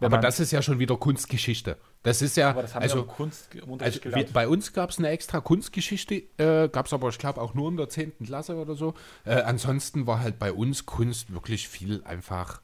[0.00, 1.78] aber das ist ja schon wieder Kunstgeschichte.
[2.02, 4.32] Das ist ja, aber das haben also, wir im Kunst im Unterricht also wir, gelernt.
[4.32, 7.68] bei uns gab es eine extra Kunstgeschichte, äh, gab es aber, ich glaube, auch nur
[7.68, 8.14] in der 10.
[8.24, 8.94] Klasse oder so.
[9.24, 12.60] Äh, ansonsten war halt bei uns Kunst wirklich viel einfach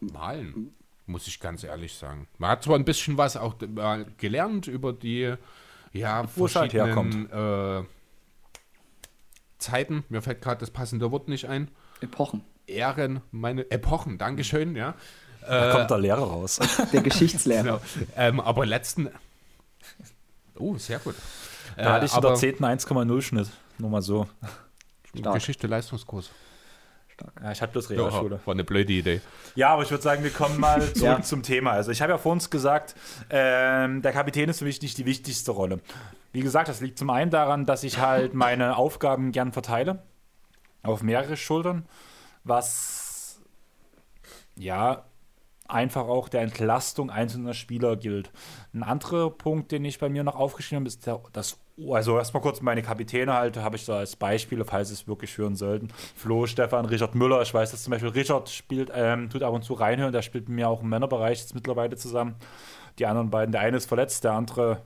[0.00, 0.74] malen,
[1.06, 2.26] muss ich ganz ehrlich sagen.
[2.38, 5.34] Man hat zwar ein bisschen was auch äh, gelernt über die
[5.92, 7.84] ja, Wo halt verschiedenen äh,
[9.58, 11.70] Zeiten, mir fällt gerade das passende Wort nicht ein.
[12.00, 12.42] Epochen.
[12.66, 14.94] Ehren, meine Epochen, Dankeschön, ja.
[15.46, 16.58] Da kommt der Lehrer raus.
[16.92, 17.62] Der Geschichtslehrer.
[17.62, 17.80] Genau.
[18.16, 19.08] Ähm, aber letzten.
[20.58, 21.14] Oh, sehr gut.
[21.76, 22.56] Äh, Da hatte ich in aber der 10.
[22.58, 23.48] 1,0 Schnitt.
[23.78, 24.28] Nur mal so.
[25.18, 25.34] Stark.
[25.34, 26.30] Geschichte Leistungskurs.
[27.42, 28.40] Ja, ich hatte bloß Ja, Realschule.
[28.44, 29.20] war eine blöde Idee.
[29.54, 31.22] Ja, aber ich würde sagen, wir kommen mal zurück Ja.
[31.22, 31.72] zum Thema.
[31.72, 32.94] Also ich habe ja vor uns gesagt,
[33.28, 35.80] ähm, der Kapitän ist für mich nicht die wichtigste Rolle.
[36.32, 40.02] Wie gesagt, das liegt zum einen daran, dass ich halt meine Aufgaben gern verteile
[40.82, 41.84] auf mehrere Schultern,
[42.44, 43.38] was
[44.56, 45.04] ja
[45.72, 48.30] einfach auch der Entlastung einzelner Spieler gilt.
[48.74, 51.58] Ein anderer Punkt, den ich bei mir noch aufgeschrieben habe, ist der, das
[51.90, 55.56] also erstmal kurz meine Kapitäne halt, habe ich da als Beispiele, falls es wirklich hören
[55.56, 55.88] sollten.
[56.14, 57.40] Flo, Stefan, Richard Müller.
[57.42, 60.48] Ich weiß, dass zum Beispiel Richard spielt, ähm, tut ab und zu reinhören, der spielt
[60.48, 62.36] mit mir auch im Männerbereich jetzt mittlerweile zusammen.
[62.98, 64.82] Die anderen beiden, der eine ist verletzt, der andere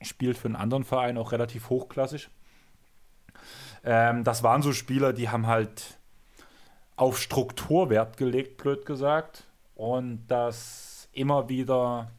[0.00, 2.30] spielt für einen anderen Verein, auch relativ hochklassig.
[3.84, 5.98] Ähm, das waren so Spieler, die haben halt
[6.96, 9.47] auf Struktur Wert gelegt, blöd gesagt.
[9.78, 12.10] Und dass immer wieder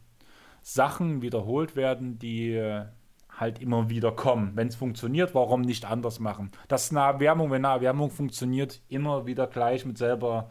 [0.61, 2.85] Sachen wiederholt werden, die äh,
[3.29, 4.53] halt immer wieder kommen.
[4.55, 6.51] Wenn es funktioniert, warum nicht anders machen?
[6.69, 10.47] Das ist eine Erwärmung, wenn eine Erwärmung funktioniert, immer wieder gleich mit selber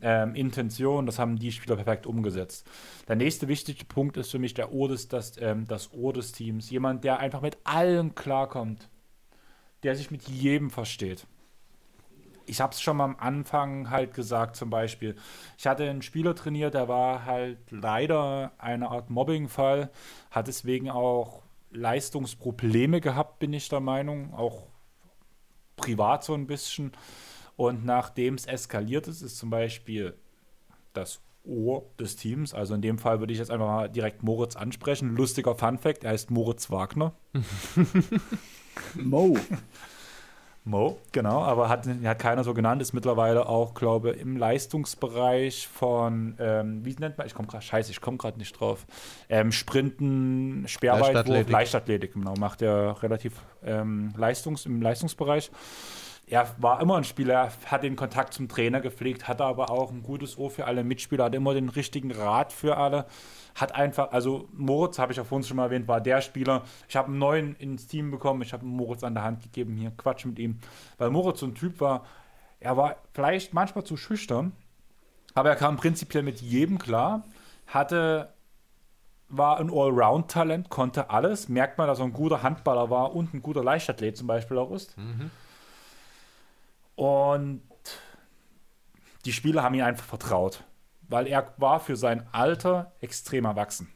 [0.00, 1.04] ähm, Intention.
[1.04, 2.66] Das haben die Spieler perfekt umgesetzt.
[3.06, 6.32] Der nächste wichtige Punkt ist für mich der Ohr des, das, ähm, das Ohr des
[6.32, 6.70] Teams.
[6.70, 8.88] Jemand, der einfach mit allen klarkommt,
[9.82, 11.26] der sich mit jedem versteht
[12.46, 15.16] ich habe es schon mal am Anfang halt gesagt, zum Beispiel.
[15.58, 19.90] Ich hatte einen Spieler trainiert, der war halt leider eine Art Mobbing-Fall,
[20.30, 24.68] hat deswegen auch Leistungsprobleme gehabt, bin ich der Meinung, auch
[25.76, 26.92] privat so ein bisschen.
[27.56, 30.16] Und nachdem es eskaliert ist, ist zum Beispiel
[30.92, 34.56] das Ohr des Teams, also in dem Fall würde ich jetzt einfach mal direkt Moritz
[34.56, 35.14] ansprechen.
[35.14, 37.12] Lustiger Fun-Fact, er heißt Moritz Wagner.
[38.94, 39.36] Mo.
[40.66, 45.68] Mo, genau, aber hat, hat keiner so genannt, ist mittlerweile auch, glaube ich, im Leistungsbereich
[45.68, 48.86] von, ähm, wie nennt man, ich komme gerade, scheiße, ich komme gerade nicht drauf,
[49.28, 51.52] ähm, Sprinten, Leichtathletik.
[51.52, 55.50] Leichtathletik, genau, macht er relativ ähm, Leistungs, im Leistungsbereich.
[56.26, 60.02] Er war immer ein Spieler, hat den Kontakt zum Trainer gepflegt, hatte aber auch ein
[60.02, 63.04] gutes Ohr für alle Mitspieler, hat immer den richtigen Rat für alle.
[63.54, 66.62] Hat einfach, also Moritz, habe ich ja vorhin schon mal erwähnt, war der Spieler.
[66.88, 69.92] Ich habe einen neuen ins Team bekommen, ich habe Moritz an der Hand gegeben, hier
[69.96, 70.58] Quatsch mit ihm.
[70.98, 72.04] Weil Moritz so ein Typ war,
[72.60, 74.52] er war vielleicht manchmal zu schüchtern,
[75.34, 77.24] aber er kam prinzipiell mit jedem klar,
[77.66, 78.34] hatte
[79.28, 81.48] war ein Allround-Talent, konnte alles.
[81.48, 84.70] Merkt man, dass er ein guter Handballer war und ein guter Leichtathlet zum Beispiel auch
[84.70, 84.96] ist.
[86.96, 87.62] Und
[89.24, 90.62] die Spieler haben ihn einfach vertraut,
[91.08, 93.88] weil er war für sein Alter extrem erwachsen.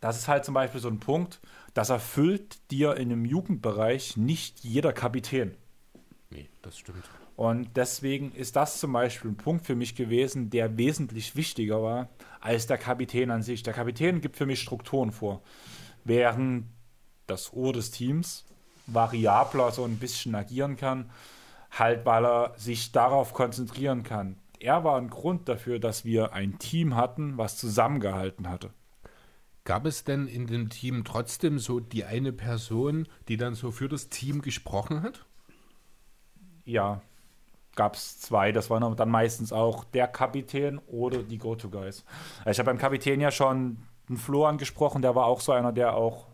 [0.00, 1.40] Das ist halt zum Beispiel so ein Punkt,
[1.74, 5.56] das erfüllt dir in dem Jugendbereich nicht jeder Kapitän.
[6.30, 7.04] Nee, das stimmt.
[7.36, 12.08] Und deswegen ist das zum Beispiel ein Punkt für mich gewesen, der wesentlich wichtiger war
[12.40, 13.62] als der Kapitän an sich.
[13.62, 15.42] Der Kapitän gibt für mich Strukturen vor,
[16.04, 16.66] während
[17.26, 18.46] das Ohr des Teams
[18.86, 21.10] variabler so ein bisschen agieren kann,
[21.70, 24.36] halt weil er sich darauf konzentrieren kann.
[24.60, 28.70] Er war ein Grund dafür, dass wir ein Team hatten, was zusammengehalten hatte.
[29.64, 33.88] Gab es denn in dem Team trotzdem so die eine Person, die dann so für
[33.88, 35.26] das Team gesprochen hat?
[36.64, 37.00] Ja,
[37.74, 38.52] gab es zwei.
[38.52, 42.04] Das waren dann meistens auch der Kapitän oder die Go-To-Guys.
[42.48, 43.78] Ich habe beim Kapitän ja schon
[44.08, 46.26] einen Flo angesprochen, der war auch so einer, der auch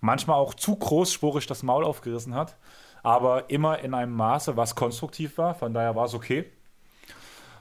[0.00, 2.56] manchmal auch zu großspurig das Maul aufgerissen hat,
[3.02, 5.54] aber immer in einem Maße, was konstruktiv war.
[5.54, 6.50] Von daher war es okay.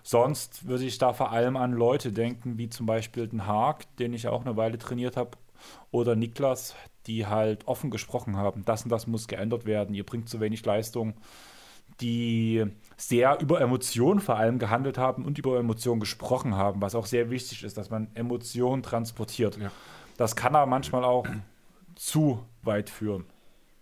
[0.07, 4.13] Sonst würde ich da vor allem an Leute denken, wie zum Beispiel den Haag, den
[4.13, 5.31] ich auch eine Weile trainiert habe,
[5.91, 6.75] oder Niklas,
[7.07, 8.63] die halt offen gesprochen haben.
[8.63, 9.93] Das und das muss geändert werden.
[9.93, 11.15] Ihr bringt zu wenig Leistung.
[11.99, 12.63] Die
[12.95, 17.29] sehr über Emotionen vor allem gehandelt haben und über Emotionen gesprochen haben, was auch sehr
[17.29, 19.57] wichtig ist, dass man Emotionen transportiert.
[19.57, 19.71] Ja.
[20.15, 21.27] Das kann aber manchmal auch
[21.95, 23.25] zu weit führen,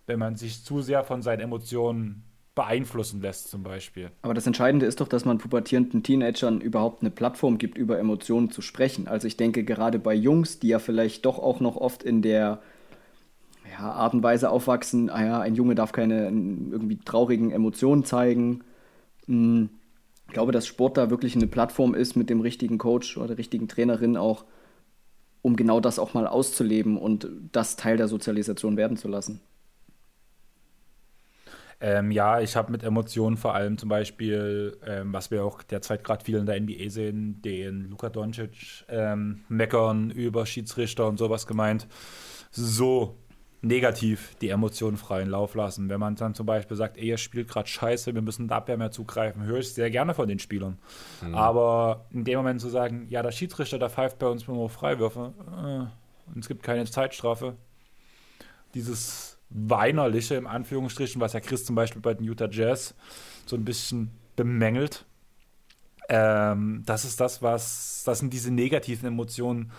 [0.06, 2.25] wenn man sich zu sehr von seinen Emotionen
[2.56, 4.10] beeinflussen lässt, zum Beispiel.
[4.22, 8.50] Aber das Entscheidende ist doch, dass man pubertierenden Teenagern überhaupt eine Plattform gibt, über Emotionen
[8.50, 9.06] zu sprechen.
[9.06, 12.60] Also ich denke, gerade bei Jungs, die ja vielleicht doch auch noch oft in der
[13.70, 18.64] ja, Art und Weise aufwachsen, ah ja, ein Junge darf keine irgendwie traurigen Emotionen zeigen.
[19.26, 19.68] Hm,
[20.26, 23.38] ich glaube, dass Sport da wirklich eine Plattform ist mit dem richtigen Coach oder der
[23.38, 24.46] richtigen Trainerin auch,
[25.42, 29.42] um genau das auch mal auszuleben und das Teil der Sozialisation werden zu lassen.
[31.80, 36.04] Ähm, ja, ich habe mit Emotionen vor allem zum Beispiel, ähm, was wir auch derzeit
[36.04, 41.46] gerade viel in der NBA sehen, den Luka Doncic ähm, meckern über Schiedsrichter und sowas
[41.46, 41.86] gemeint.
[42.50, 43.18] So
[43.60, 45.88] negativ die Emotionen freien Lauf lassen.
[45.88, 48.76] Wenn man dann zum Beispiel sagt, ey, ihr spielt gerade scheiße, wir müssen der Abwehr
[48.76, 50.78] mehr zugreifen, höre ich sehr gerne von den Spielern.
[51.22, 51.34] Mhm.
[51.34, 55.34] Aber in dem Moment zu sagen, ja, der Schiedsrichter, der pfeift bei uns nur Freiwürfe
[55.50, 57.56] äh, und es gibt keine Zeitstrafe,
[58.74, 62.94] dieses Weinerliche im Anführungsstrichen, was ja Chris zum Beispiel bei den Utah Jazz
[63.46, 65.04] so ein bisschen bemängelt,
[66.08, 69.72] ähm, das ist das, was, das sind diese negativen Emotionen,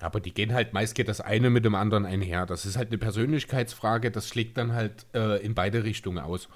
[0.00, 2.46] aber die gehen halt, meist geht das eine mit dem anderen einher.
[2.46, 6.48] Das ist halt eine Persönlichkeitsfrage, das schlägt dann halt äh, in beide Richtungen aus.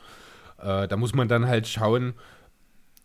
[0.59, 2.15] Äh, da muss man dann halt schauen,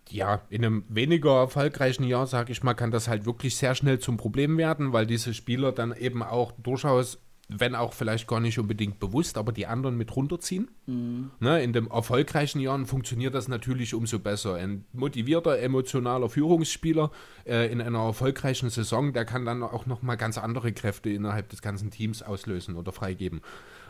[0.09, 3.99] ja, in einem weniger erfolgreichen Jahr, sage ich mal, kann das halt wirklich sehr schnell
[3.99, 7.19] zum Problem werden, weil diese Spieler dann eben auch durchaus
[7.49, 10.69] wenn auch vielleicht gar nicht unbedingt bewusst, aber die anderen mit runterziehen.
[10.85, 11.31] Mhm.
[11.39, 14.55] Ne, in den erfolgreichen Jahren funktioniert das natürlich umso besser.
[14.55, 17.11] Ein motivierter, emotionaler Führungsspieler
[17.45, 21.61] äh, in einer erfolgreichen Saison, der kann dann auch nochmal ganz andere Kräfte innerhalb des
[21.61, 23.41] ganzen Teams auslösen oder freigeben.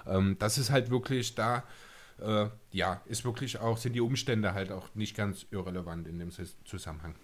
[0.05, 1.63] Ähm, das ist halt wirklich da,
[2.21, 6.29] äh, ja, ist wirklich auch, sind die Umstände halt auch nicht ganz irrelevant in dem
[6.65, 7.15] Zusammenhang.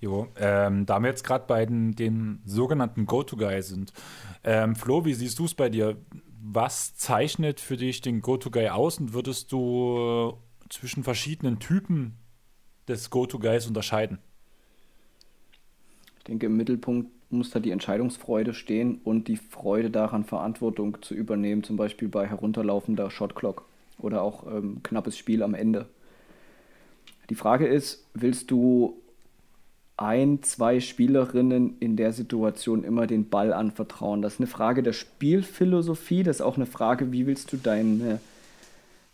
[0.00, 3.92] Jo, ähm, da wir jetzt gerade bei den, den sogenannten Go-To-Guy sind.
[4.44, 5.96] Ähm, Flo, wie siehst du es bei dir?
[6.40, 12.16] Was zeichnet für dich den Go-To-Guy aus und würdest du äh, zwischen verschiedenen Typen
[12.86, 14.18] des Go-To-Guys unterscheiden?
[16.18, 21.14] Ich denke, im Mittelpunkt muss da die Entscheidungsfreude stehen und die Freude daran, Verantwortung zu
[21.14, 23.64] übernehmen, zum Beispiel bei herunterlaufender Shotclock
[23.98, 25.88] oder auch ähm, knappes Spiel am Ende.
[27.30, 28.96] Die Frage ist, willst du
[29.98, 34.22] ein, zwei Spielerinnen in der Situation immer den Ball anvertrauen.
[34.22, 38.20] Das ist eine Frage der Spielphilosophie, das ist auch eine Frage, wie willst du deine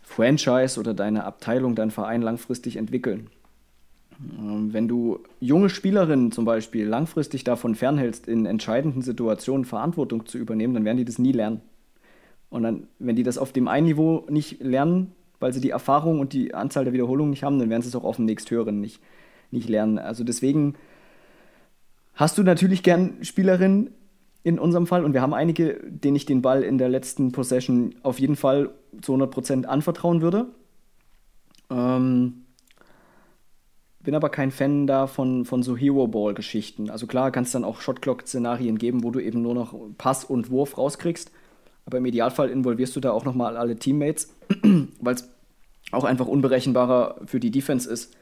[0.03, 3.31] Franchise oder deine Abteilung, deinen Verein langfristig entwickeln.
[4.37, 10.37] Ähm, wenn du junge Spielerinnen zum Beispiel langfristig davon fernhältst, in entscheidenden Situationen Verantwortung zu
[10.37, 11.61] übernehmen, dann werden die das nie lernen.
[12.51, 16.19] Und dann, wenn die das auf dem einen Niveau nicht lernen, weil sie die Erfahrung
[16.19, 18.79] und die Anzahl der Wiederholungen nicht haben, dann werden sie es auch auf dem nächsthöheren
[18.79, 19.01] nicht
[19.51, 19.99] nicht lernen.
[19.99, 20.75] Also deswegen
[22.13, 23.91] hast du natürlich gern Spielerinnen
[24.43, 27.95] in unserem Fall und wir haben einige, denen ich den Ball in der letzten Possession
[28.03, 28.69] auf jeden Fall
[29.01, 30.47] zu 100% anvertrauen würde.
[31.69, 32.45] Ähm,
[34.05, 36.91] bin aber kein Fan da von, von so Hero-Ball-Geschichten.
[36.91, 40.51] Also klar, kann es dann auch Shotclock-Szenarien geben, wo du eben nur noch Pass und
[40.51, 41.31] Wurf rauskriegst.
[41.85, 44.31] Aber im Idealfall involvierst du da auch nochmal alle Teammates,
[45.01, 45.27] weil es
[45.91, 48.15] auch einfach unberechenbarer für die Defense ist.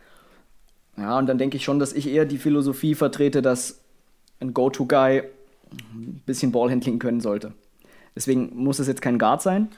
[0.97, 3.81] Ja, und dann denke ich schon, dass ich eher die Philosophie vertrete, dass
[4.39, 5.23] ein Go-To-Guy
[5.71, 7.53] ein bisschen Ballhandling können sollte.
[8.15, 9.69] Deswegen muss es jetzt kein Guard sein.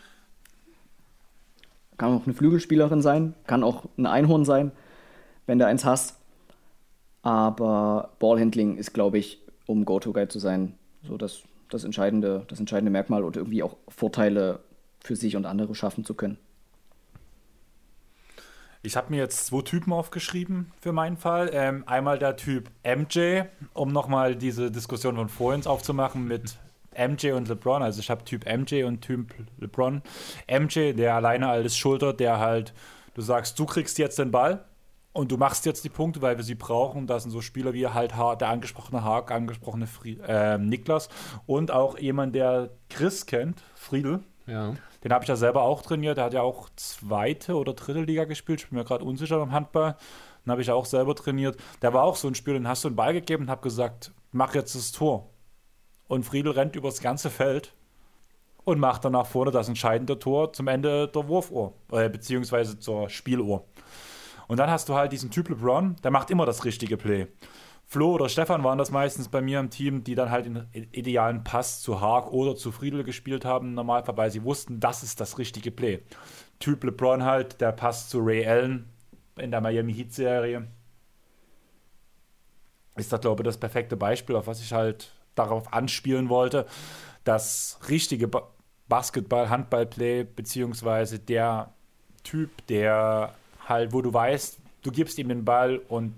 [1.97, 4.71] Kann auch eine Flügelspielerin sein, kann auch ein Einhorn sein,
[5.45, 6.17] wenn du eins hast.
[7.21, 10.73] Aber Ballhandling ist, glaube ich, um Go-To-Guy zu sein,
[11.07, 14.59] so das, das, entscheidende, das entscheidende Merkmal und irgendwie auch Vorteile
[14.99, 16.37] für sich und andere schaffen zu können.
[18.86, 21.49] Ich habe mir jetzt zwei Typen aufgeschrieben für meinen Fall.
[21.52, 23.41] Ähm, einmal der Typ MJ,
[23.74, 26.57] um nochmal diese Diskussion von vorhin aufzumachen mit
[26.95, 27.82] MJ und LeBron.
[27.82, 30.03] Also ich habe Typ MJ und Typ LeBron.
[30.48, 32.74] MJ, der alleine alles schultert, der halt,
[33.16, 34.64] du sagst, du kriegst jetzt den Ball
[35.14, 37.07] und du machst jetzt die Punkte, weil wir sie brauchen.
[37.07, 41.10] Das sind so Spieler wie halt der angesprochene Haag, angesprochene Fried, äh, Niklas
[41.48, 44.20] und auch jemand, der Chris kennt, Friedel.
[44.45, 44.76] Ja.
[45.06, 46.18] Den habe ich ja selber auch trainiert.
[46.18, 48.61] Der hat ja auch zweite oder dritte Liga gespielt.
[48.61, 49.95] Ich bin mir gerade unsicher beim Handball.
[50.44, 51.57] Den habe ich auch selber trainiert.
[51.84, 54.11] Der war auch so ein Spieler, den hast du einen Ball gegeben und habe gesagt,
[54.32, 55.30] mach jetzt das Tor.
[56.07, 57.76] Und Friedel rennt übers ganze Feld
[58.64, 63.07] und macht dann nach vorne das entscheidende Tor zum Ende der Wurfuhr, äh, beziehungsweise zur
[63.07, 63.64] Spieluhr.
[64.48, 67.27] Und dann hast du halt diesen Typ LeBron, der macht immer das richtige Play.
[67.88, 71.44] Flo oder Stefan waren das meistens bei mir im Team, die dann halt den idealen
[71.44, 75.38] Pass zu Haag oder zu Friedel gespielt haben, Normalfall, weil sie wussten, das ist das
[75.38, 76.02] richtige Play.
[76.60, 78.90] Typ LeBron halt, der Pass zu Ray Allen
[79.38, 80.68] in der Miami Heat Serie.
[82.95, 86.66] Ist das, glaube ich, das perfekte Beispiel, auf was ich halt darauf anspielen wollte.
[87.24, 88.49] Das richtige ba
[88.88, 91.74] Basketball, Handball-Play, beziehungsweise der
[92.24, 93.34] Typ, der
[93.68, 96.14] halt, wo du weißt, du gibst ihm den Ball und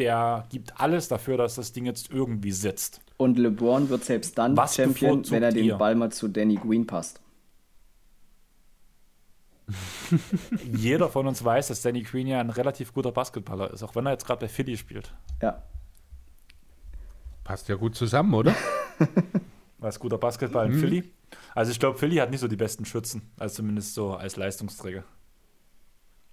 [0.00, 3.00] der gibt alles dafür, dass das Ding jetzt irgendwie sitzt.
[3.18, 5.76] Und LeBron wird selbst dann Was Champion, wenn er den ihr?
[5.76, 7.20] Ball mal zu Danny Green passt.
[10.72, 14.06] Jeder von uns weiß, dass Danny Green ja ein relativ guter Basketballer ist, auch wenn
[14.06, 15.14] er jetzt gerade bei Philly spielt.
[15.42, 15.62] Ja.
[17.44, 18.54] Passt ja gut zusammen, oder?
[19.78, 20.80] Was guter Basketball in mhm.
[20.80, 21.12] Philly.
[21.54, 25.04] Also ich glaube, Philly hat nicht so die besten Schützen, also zumindest so als Leistungsträger.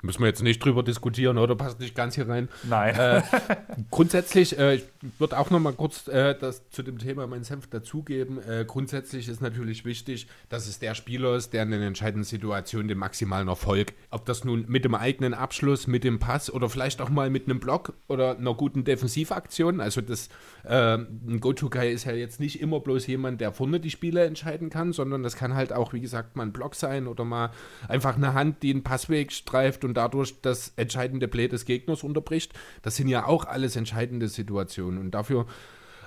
[0.03, 1.55] Müssen wir jetzt nicht drüber diskutieren, oder?
[1.55, 2.49] Passt nicht ganz hier rein.
[2.63, 2.95] Nein.
[2.95, 3.23] Äh,
[3.91, 4.85] grundsätzlich, äh, ich
[5.17, 8.37] würde auch noch mal kurz äh, das zu dem Thema meinen Senf dazugeben.
[8.47, 12.87] Äh, grundsätzlich ist natürlich wichtig, dass es der Spieler ist, der in den entscheidenden Situationen
[12.87, 17.01] den maximalen Erfolg, ob das nun mit dem eigenen Abschluss, mit dem Pass oder vielleicht
[17.01, 19.81] auch mal mit einem Block oder einer guten Defensivaktion.
[19.81, 20.29] Also das
[20.63, 24.69] äh, ein Go-To-Guy ist ja jetzt nicht immer bloß jemand, der vorne die Spiele entscheiden
[24.69, 27.49] kann, sondern das kann halt auch, wie gesagt, mal ein Block sein oder mal
[27.87, 32.53] einfach eine Hand, die einen Passweg streift und dadurch das entscheidende Play des Gegners unterbricht.
[32.81, 34.99] Das sind ja auch alles entscheidende Situationen.
[34.99, 35.47] Und dafür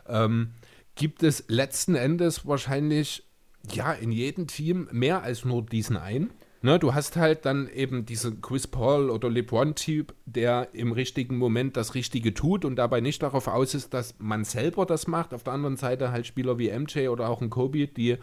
[0.08, 0.50] ähm,
[0.94, 3.24] gibt es letzten Endes wahrscheinlich
[3.72, 6.30] ja in jedem Team mehr als nur diesen einen.
[6.62, 11.74] Ne, du hast halt dann eben diesen Chris Paul oder LeBron-Typ, der im richtigen Moment
[11.78, 15.32] das Richtige tut und dabei nicht darauf aus ist, dass man selber das macht.
[15.32, 18.18] Auf der anderen Seite halt Spieler wie MJ oder auch ein Kobe, die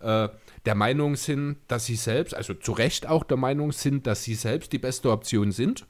[0.00, 0.28] äh,
[0.66, 4.34] der Meinung sind, dass sie selbst, also zu Recht auch der Meinung sind, dass sie
[4.34, 5.86] selbst die beste Option sind,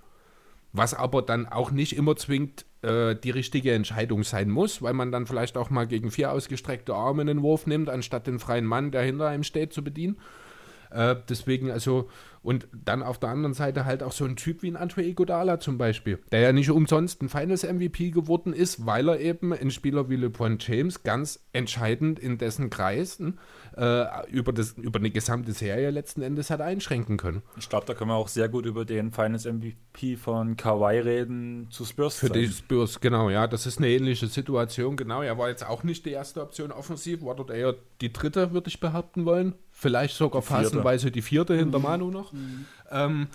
[0.72, 5.12] was aber dann auch nicht immer zwingend äh, die richtige Entscheidung sein muss, weil man
[5.12, 8.90] dann vielleicht auch mal gegen vier ausgestreckte Arme einen Wurf nimmt, anstatt den freien Mann,
[8.90, 10.16] der hinter einem steht, zu bedienen.
[10.90, 12.08] Äh, deswegen, also,
[12.42, 15.60] und dann auf der anderen Seite halt auch so ein Typ wie ein Andre Iguodala
[15.60, 19.70] zum Beispiel, der ja nicht umsonst ein Finals MVP geworden ist, weil er eben ein
[19.70, 23.38] Spieler wie LeBron James ganz entscheidend in dessen Kreisen
[23.78, 27.42] äh, über, das, über eine gesamte Serie letzten Endes hat einschränken können.
[27.56, 31.68] Ich glaube, da können wir auch sehr gut über den Finals MVP von Kawhi reden
[31.70, 32.16] zu Spurs.
[32.16, 35.22] Für die Spurs, genau, ja, das ist eine ähnliche Situation, genau.
[35.22, 38.68] Er war jetzt auch nicht die erste Option offensiv, war dort eher die dritte, würde
[38.68, 39.54] ich behaupten wollen.
[39.76, 41.84] Vielleicht sogar phasenweise die vierte hinter mhm.
[41.84, 42.32] Manu noch.
[42.32, 42.64] Mhm.
[42.92, 43.26] Ähm,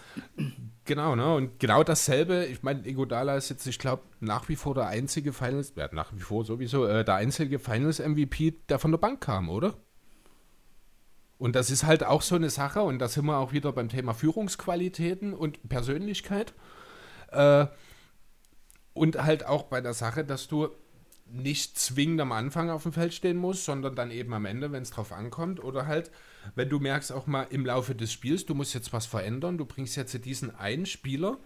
[0.85, 1.35] genau, ne?
[1.35, 5.33] Und genau dasselbe, ich meine, Egodala ist jetzt, ich glaube, nach wie vor der einzige
[5.33, 9.49] Finals, ja, nach wie vor sowieso, äh, der einzige Finals-MVP, der von der Bank kam,
[9.49, 9.73] oder?
[11.37, 13.89] Und das ist halt auch so eine Sache, und da sind wir auch wieder beim
[13.89, 16.53] Thema Führungsqualitäten und Persönlichkeit.
[17.31, 17.67] Äh,
[18.93, 20.69] und halt auch bei der Sache, dass du
[21.31, 24.83] nicht zwingend am Anfang auf dem Feld stehen musst, sondern dann eben am Ende, wenn
[24.83, 25.63] es drauf ankommt.
[25.63, 26.11] Oder halt,
[26.55, 29.65] wenn du merkst auch mal im Laufe des Spiels, du musst jetzt was verändern, du
[29.65, 31.37] bringst jetzt diesen einen Spieler,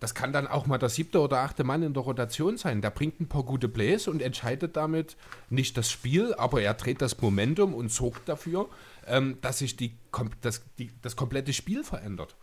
[0.00, 2.80] das kann dann auch mal der siebte oder achte Mann in der Rotation sein.
[2.80, 5.16] Der bringt ein paar gute Plays und entscheidet damit
[5.50, 8.68] nicht das Spiel, aber er dreht das Momentum und sorgt dafür,
[9.06, 9.96] ähm, dass sich die,
[10.40, 12.36] das, die, das komplette Spiel verändert.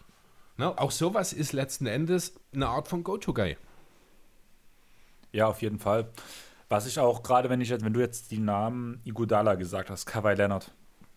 [0.58, 0.78] Ne?
[0.78, 3.58] Auch sowas ist letzten Endes eine Art von Go-To-Guy.
[5.32, 6.10] Ja, auf jeden Fall.
[6.70, 10.34] Was ich auch gerade, wenn ich wenn du jetzt die Namen Igudala gesagt hast, Kawhi
[10.34, 10.72] Leonard,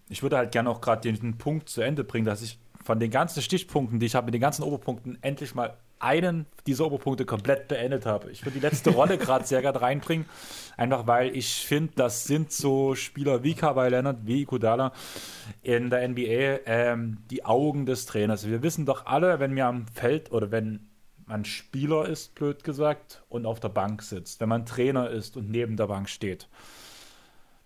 [0.08, 3.10] ich würde halt gerne auch gerade den Punkt zu Ende bringen, dass ich von den
[3.10, 7.68] ganzen Stichpunkten, die ich habe, mit den ganzen Oberpunkten endlich mal einen dieser Oberpunkte komplett
[7.68, 8.30] beendet habe.
[8.30, 10.26] Ich würde die letzte Rolle gerade sehr gerne reinbringen,
[10.76, 14.92] einfach weil ich finde, das sind so Spieler wie Kawhi Leonard, wie Kudala
[15.62, 18.46] in der NBA ähm, die Augen des Trainers.
[18.46, 20.87] Wir wissen doch alle, wenn wir am Feld oder wenn
[21.28, 25.50] man Spieler ist, blöd gesagt, und auf der Bank sitzt, wenn man Trainer ist und
[25.50, 26.48] neben der Bank steht.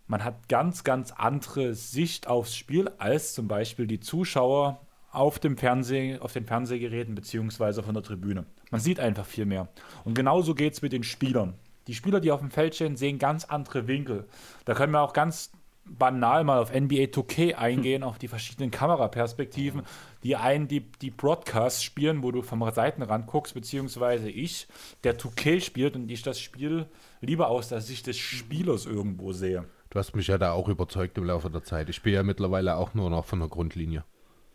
[0.09, 4.81] Man hat ganz, ganz andere Sicht aufs Spiel als zum Beispiel die Zuschauer
[5.13, 8.47] auf dem Fernseh, auf den Fernsehgeräten beziehungsweise von der Tribüne.
[8.71, 9.69] Man sieht einfach viel mehr.
[10.05, 11.55] Und genauso geht es mit den Spielern.
[11.87, 14.27] Die Spieler, die auf dem Feld stehen, sehen ganz andere Winkel.
[14.65, 15.53] Da können wir auch ganz
[15.85, 19.83] banal mal auf NBA 2K eingehen, auf die verschiedenen Kameraperspektiven,
[20.23, 24.69] die einen, die, die Broadcasts spielen, wo du vom Seitenrand guckst, beziehungsweise ich,
[25.05, 26.87] der 2K spielt und ich das Spiel
[27.21, 29.65] lieber aus der Sicht des Spielers irgendwo sehe.
[29.91, 31.89] Du hast mich ja da auch überzeugt im Laufe der Zeit.
[31.91, 34.05] Ich spiele ja mittlerweile auch nur noch von der Grundlinie.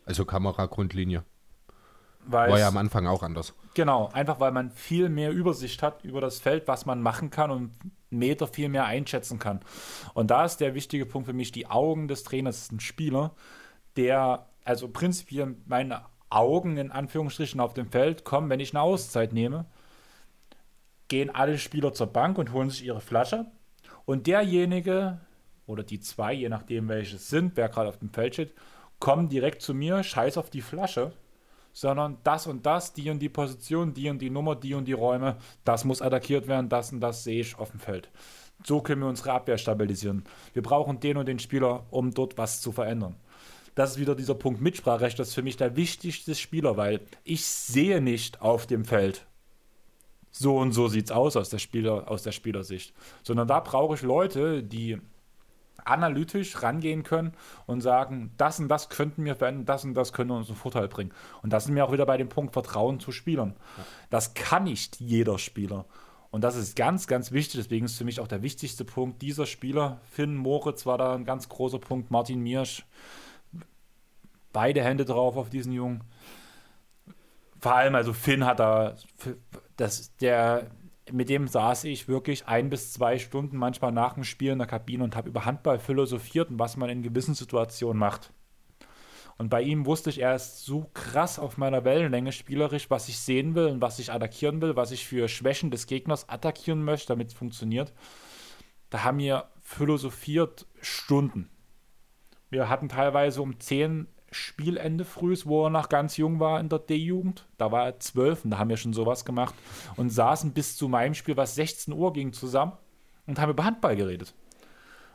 [0.04, 1.22] Also Kameragrundlinie.
[2.30, 3.54] Weil War ja am Anfang auch anders.
[3.72, 7.50] Genau, einfach weil man viel mehr Übersicht hat über das Feld, was man machen kann
[7.50, 9.60] und einen Meter viel mehr einschätzen kann.
[10.12, 13.34] Und da ist der wichtige Punkt für mich, die Augen des Trainers ist ein Spieler,
[13.96, 19.32] der, also prinzipiell meine Augen in Anführungsstrichen auf dem Feld kommen, wenn ich eine Auszeit
[19.32, 19.64] nehme,
[21.08, 23.46] gehen alle Spieler zur Bank und holen sich ihre Flasche.
[24.04, 25.20] Und derjenige
[25.66, 28.54] oder die zwei, je nachdem welches sind, wer gerade auf dem Feld steht,
[29.00, 31.12] kommen direkt zu mir, scheiß auf die Flasche,
[31.80, 34.94] sondern das und das, die und die Position, die und die Nummer, die und die
[34.94, 38.10] Räume, das muss attackiert werden, das und das sehe ich auf dem Feld.
[38.64, 40.24] So können wir unsere Abwehr stabilisieren.
[40.54, 43.14] Wir brauchen den und den Spieler, um dort was zu verändern.
[43.76, 47.46] Das ist wieder dieser Punkt Mitspracherecht, das ist für mich der wichtigste Spieler, weil ich
[47.46, 49.24] sehe nicht auf dem Feld,
[50.32, 52.92] so und so sieht's aus aus der, Spieler, aus der Spielersicht.
[53.22, 54.98] Sondern da brauche ich Leute, die
[55.88, 57.32] analytisch rangehen können
[57.66, 60.88] und sagen, das und das könnten wir verändern, das und das könnte uns einen Vorteil
[60.88, 61.12] bringen.
[61.42, 63.56] Und das sind wir auch wieder bei dem Punkt Vertrauen zu Spielern.
[64.10, 65.86] Das kann nicht jeder Spieler.
[66.30, 67.60] Und das ist ganz, ganz wichtig.
[67.60, 70.00] Deswegen ist für mich auch der wichtigste Punkt dieser Spieler.
[70.10, 72.10] Finn Moritz war da ein ganz großer Punkt.
[72.10, 72.84] Martin Miersch.
[74.52, 76.04] Beide Hände drauf auf diesen Jungen.
[77.60, 78.94] Vor allem, also Finn hat da,
[79.76, 80.70] das, der,
[81.12, 84.66] mit dem saß ich wirklich ein bis zwei Stunden manchmal nach dem Spiel in der
[84.66, 88.32] Kabine und habe über Handball philosophiert und was man in gewissen Situationen macht.
[89.38, 93.20] Und bei ihm wusste ich, er ist so krass auf meiner Wellenlänge spielerisch, was ich
[93.20, 97.08] sehen will und was ich attackieren will, was ich für Schwächen des Gegners attackieren möchte,
[97.08, 97.92] damit es funktioniert.
[98.90, 101.50] Da haben wir philosophiert Stunden.
[102.50, 106.80] Wir hatten teilweise um 10 Spielende frühs, wo er noch ganz jung war in der
[106.80, 107.46] D-Jugend.
[107.56, 109.54] Da war er 12 und da haben wir schon sowas gemacht
[109.96, 112.72] und saßen bis zu meinem Spiel, was 16 Uhr ging, zusammen
[113.26, 114.34] und haben über Handball geredet.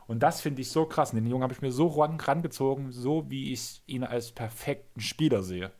[0.06, 1.12] Und das finde ich so krass.
[1.12, 5.42] Den Jungen habe ich mir so ran, rangezogen, so wie ich ihn als perfekten Spieler
[5.42, 5.70] sehe.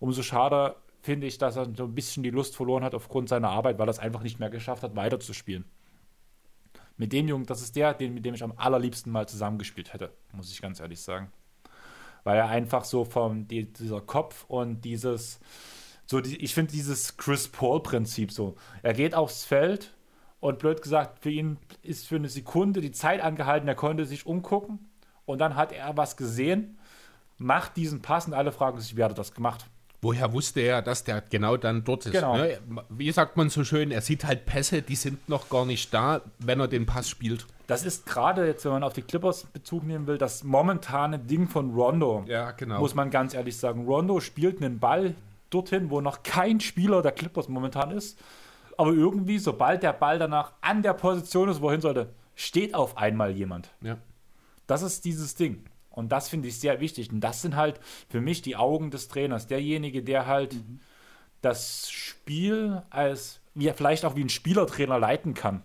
[0.00, 3.50] Umso schade finde ich, dass er so ein bisschen die Lust verloren hat aufgrund seiner
[3.50, 5.66] Arbeit, weil er es einfach nicht mehr geschafft hat, weiterzuspielen.
[6.96, 10.12] Mit dem Jungen, das ist der, den, mit dem ich am allerliebsten mal zusammengespielt hätte,
[10.32, 11.30] muss ich ganz ehrlich sagen.
[12.24, 15.40] Weil er einfach so vom die, dieser Kopf und dieses,
[16.06, 18.56] so die, ich finde dieses Chris Paul-Prinzip so.
[18.82, 19.94] Er geht aufs Feld
[20.40, 24.26] und blöd gesagt, für ihn ist für eine Sekunde die Zeit angehalten, er konnte sich
[24.26, 24.78] umgucken
[25.26, 26.78] und dann hat er was gesehen,
[27.38, 29.66] macht diesen Pass und alle fragen sich, wie hat er das gemacht?
[30.04, 32.12] Woher wusste er, dass der genau dann dort ist?
[32.12, 32.36] Genau.
[32.36, 32.58] Ne?
[32.90, 36.20] Wie sagt man so schön, er sieht halt Pässe, die sind noch gar nicht da,
[36.40, 37.46] wenn er den Pass spielt.
[37.68, 41.48] Das ist gerade jetzt, wenn man auf die Clippers Bezug nehmen will, das momentane Ding
[41.48, 42.22] von Rondo.
[42.26, 42.80] Ja, genau.
[42.80, 43.86] Muss man ganz ehrlich sagen.
[43.86, 45.14] Rondo spielt einen Ball
[45.48, 48.18] dorthin, wo noch kein Spieler der Clippers momentan ist.
[48.76, 53.30] Aber irgendwie, sobald der Ball danach an der Position ist, wohin sollte, steht auf einmal
[53.30, 53.70] jemand.
[53.80, 53.96] Ja.
[54.66, 55.64] Das ist dieses Ding.
[55.94, 57.12] Und das finde ich sehr wichtig.
[57.12, 59.46] Und das sind halt für mich die Augen des Trainers.
[59.46, 60.56] Derjenige, der halt
[61.40, 65.62] das Spiel als, wie er vielleicht auch wie ein Spielertrainer leiten kann.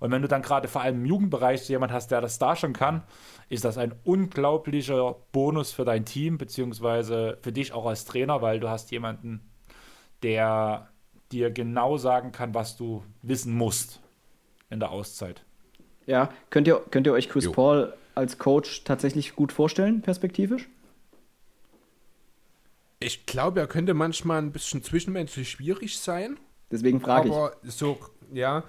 [0.00, 2.56] Und wenn du dann gerade vor allem im Jugendbereich so jemand hast, der das da
[2.56, 3.04] schon kann,
[3.48, 8.60] ist das ein unglaublicher Bonus für dein Team, beziehungsweise für dich auch als Trainer, weil
[8.60, 9.40] du hast jemanden,
[10.22, 10.90] der
[11.32, 14.00] dir genau sagen kann, was du wissen musst
[14.68, 15.42] in der Auszeit.
[16.04, 17.52] Ja, könnt ihr, könnt ihr euch Chris Jo.
[17.52, 20.68] Paul als Coach tatsächlich gut vorstellen, perspektivisch?
[23.00, 26.38] Ich glaube, er könnte manchmal ein bisschen zwischenmenschlich schwierig sein.
[26.70, 27.34] Deswegen frage ich.
[27.34, 27.98] aber so,
[28.32, 28.64] ja.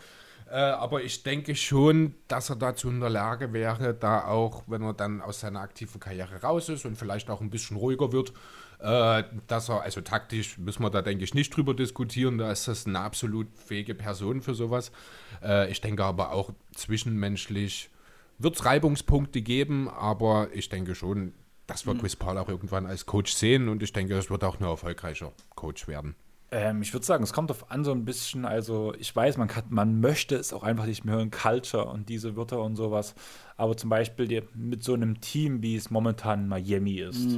[0.47, 4.83] Äh, aber ich denke schon, dass er dazu in der Lage wäre, da auch, wenn
[4.83, 8.31] er dann aus seiner aktiven Karriere raus ist und vielleicht auch ein bisschen ruhiger wird,
[8.79, 12.67] äh, dass er, also taktisch müssen wir da, denke ich, nicht drüber diskutieren, da ist
[12.67, 14.91] das eine absolut fähige Person für sowas.
[15.41, 17.89] Äh, ich denke aber auch zwischenmenschlich
[18.37, 21.33] wird es Reibungspunkte geben, aber ich denke schon,
[21.67, 24.59] dass wir Chris Paul auch irgendwann als Coach sehen und ich denke, es wird auch
[24.59, 26.15] ein erfolgreicher Coach werden.
[26.51, 29.47] Ähm, ich würde sagen, es kommt auf an so ein bisschen, also ich weiß, man,
[29.47, 33.15] kann, man möchte es auch einfach nicht mehr hören, Culture und diese Wörter und sowas.
[33.57, 37.31] Aber zum Beispiel die, mit so einem Team, wie es momentan in Miami ist,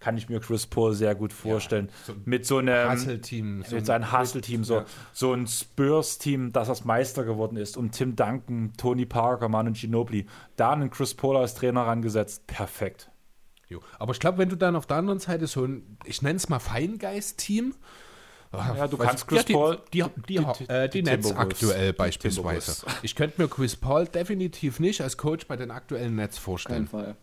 [0.00, 1.90] kann ich mir Chris Paul sehr gut vorstellen.
[2.06, 4.84] so ein mit so einem Hustle-Team, so mit ein- seinem Hustle-Team, so, Ja.
[5.12, 10.26] so ein Spurs-Team, das als Meister geworden ist, um Tim Duncan, Tony Parker, Manu Ginobili,
[10.56, 13.10] da einen Chris Paul als Trainer rangesetzt, perfekt.
[13.68, 13.80] Jo.
[14.00, 16.48] Aber ich glaube, wenn du dann auf der anderen Seite so ein, ich nenne es
[16.48, 17.74] mal Feingeist-Team,
[18.52, 21.30] Ja, du kannst Chris ja, die, Paul- Die, die, die, die- äh, die, die Nets
[21.36, 22.84] aktuell beispielsweise.
[23.02, 26.88] Ich könnte mir Chris Paul definitiv nicht als Coach bei den aktuellen Nets Kein vorstellen.
[26.88, 27.16] Fall.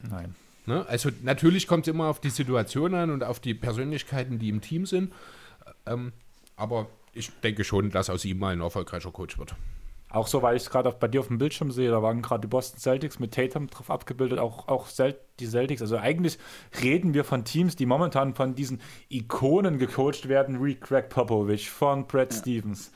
[0.00, 0.34] Nein.
[0.66, 0.86] Ne?
[0.88, 4.60] Also natürlich kommt es immer auf die Situation an und auf die Persönlichkeiten, die im
[4.60, 5.12] Team sind.
[5.86, 6.12] Ähm,
[6.56, 9.54] aber ich denke schon, dass aus ihm mal ein erfolgreicher Coach wird.
[10.10, 12.42] Auch so, weil ich es gerade bei dir auf dem Bildschirm sehe, da waren gerade
[12.42, 14.86] die Boston Celtics mit Tatum drauf abgebildet, auch, auch
[15.40, 15.82] die Celtics.
[15.82, 16.38] Also eigentlich
[16.80, 22.06] reden wir von Teams, die momentan von diesen Ikonen gecoacht werden, wie Greg Popovich, von
[22.06, 22.92] Brad Stevens.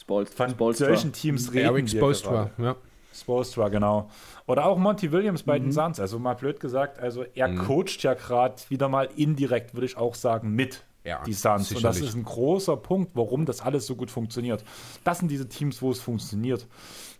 [0.00, 0.86] Spol Von Spolstra.
[0.86, 2.62] solchen Teams reden Eric wir Spoelstra, gerade.
[2.62, 2.76] ja.
[3.20, 4.08] Spoelstra, genau.
[4.46, 5.64] Oder auch Monty Williams bei Mhm.
[5.64, 6.00] den Suns.
[6.00, 10.14] Also mal blöd gesagt, also er coacht ja gerade wieder mal indirekt, würde ich auch
[10.14, 11.70] sagen, mit Ja, die Suns.
[11.72, 12.10] Und das sicherlich.
[12.10, 14.62] ist ein großer Punkt, warum das alles so gut funktioniert.
[15.04, 16.66] Das sind diese Teams, wo es funktioniert.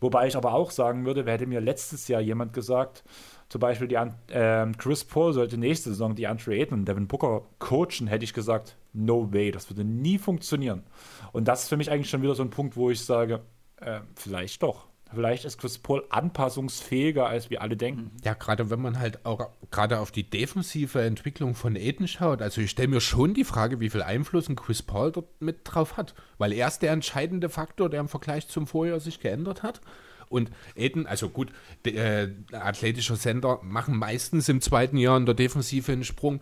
[0.00, 3.02] Wobei ich aber auch sagen würde, wer hätte mir letztes Jahr jemand gesagt,
[3.48, 3.96] zum Beispiel die,
[4.30, 8.34] ähm, Chris Paul sollte nächste Saison die Andre Ayton und Devin Booker coachen, hätte ich
[8.34, 10.82] gesagt, no way, das würde nie funktionieren.
[11.32, 13.40] Und das ist für mich eigentlich schon wieder so ein Punkt, wo ich sage,
[13.80, 14.87] äh, vielleicht doch.
[15.14, 18.10] Vielleicht ist Chris Paul anpassungsfähiger, als wir alle denken.
[18.24, 22.42] Ja, gerade wenn man halt auch gerade auf die defensive Entwicklung von Aiden schaut.
[22.42, 25.60] Also ich stelle mir schon die Frage, wie viel Einfluss ein Chris Paul dort mit
[25.64, 26.14] drauf hat.
[26.36, 29.80] Weil er ist der entscheidende Faktor, der im Vergleich zum Vorjahr sich geändert hat.
[30.28, 31.52] Und Aiden, also gut,
[31.86, 36.40] de, äh, athletische Sender machen meistens im zweiten Jahr in der Defensive einen Sprung.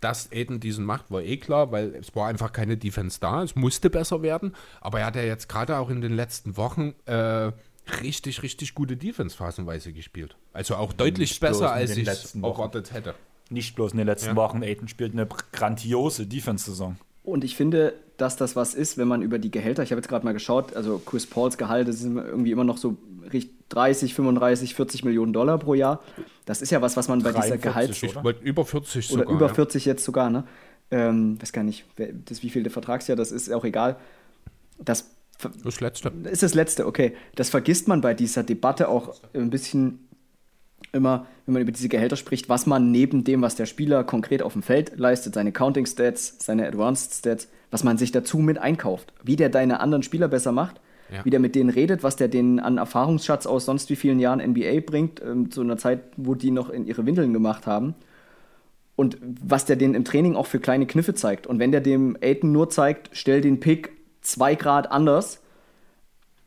[0.00, 3.42] Dass Aiden diesen macht, war eh klar, weil es war einfach keine Defense da.
[3.42, 4.54] Es musste besser werden.
[4.80, 7.50] Aber er hat ja jetzt gerade auch in den letzten Wochen äh,
[8.02, 10.36] richtig, richtig gute Defense phasenweise gespielt.
[10.52, 12.58] Also auch deutlich Nicht bloß besser, in als den ich letzten Wochen.
[12.60, 13.14] erwartet hätte.
[13.50, 14.36] Nicht bloß in den letzten Ja.
[14.36, 14.62] Wochen.
[14.62, 16.96] Ayton spielt eine grandiose Defense-Saison.
[17.24, 20.08] Und ich finde, dass das was ist, wenn man über die Gehälter, ich habe jetzt
[20.08, 22.96] gerade mal geschaut, also Chris Pauls Gehalt sind irgendwie immer noch so
[23.32, 26.02] richt- 30, 35, 40 Millionen Dollar pro Jahr.
[26.46, 28.02] Das ist ja was, was man bei dieser 43, Gehalts...
[28.02, 28.12] oder?
[28.18, 29.36] Ich wollte über 40 Oder sogar.
[29.36, 29.52] über ja.
[29.54, 30.44] 40 jetzt sogar, ne?
[30.90, 33.96] Ähm, weiß gar nicht, wer, das wievielte Vertragsjahr das ist, auch egal.
[34.78, 35.10] Das
[35.64, 36.12] Das letzte.
[36.30, 37.12] ist das letzte, okay.
[37.36, 40.08] Das vergisst man bei dieser Debatte auch ein bisschen
[40.92, 44.42] immer, wenn man über diese Gehälter spricht, was man neben dem, was der Spieler konkret
[44.42, 48.58] auf dem Feld leistet, seine Counting Stats, seine Advanced Stats, was man sich dazu mit
[48.58, 49.12] einkauft.
[49.22, 50.80] Wie der deine anderen Spieler besser macht,
[51.12, 51.24] Ja.
[51.24, 54.40] wie der mit denen redet, was der denen an Erfahrungsschatz aus sonst wie vielen Jahren
[54.40, 57.94] NBA bringt, ähm, zu einer Zeit, wo die noch in ihre Windeln gemacht haben.
[58.96, 61.46] Und was der denen im Training auch für kleine Kniffe zeigt.
[61.46, 63.90] Und wenn der dem Aiden nur zeigt, stell den Pick
[64.28, 65.40] zwei Grad anders,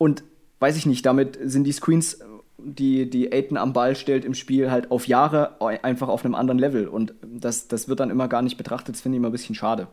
[0.02, 0.24] und
[0.58, 2.18] weiß ich nicht, damit sind die Screens,
[2.58, 6.58] die, die Aiden am Ball stellt im Spiel, halt auf Jahre einfach auf einem anderen
[6.58, 6.88] Level.
[6.88, 8.96] Und das, das wird dann immer gar nicht betrachtet.
[8.96, 9.86] Das finde ich immer ein bisschen schade.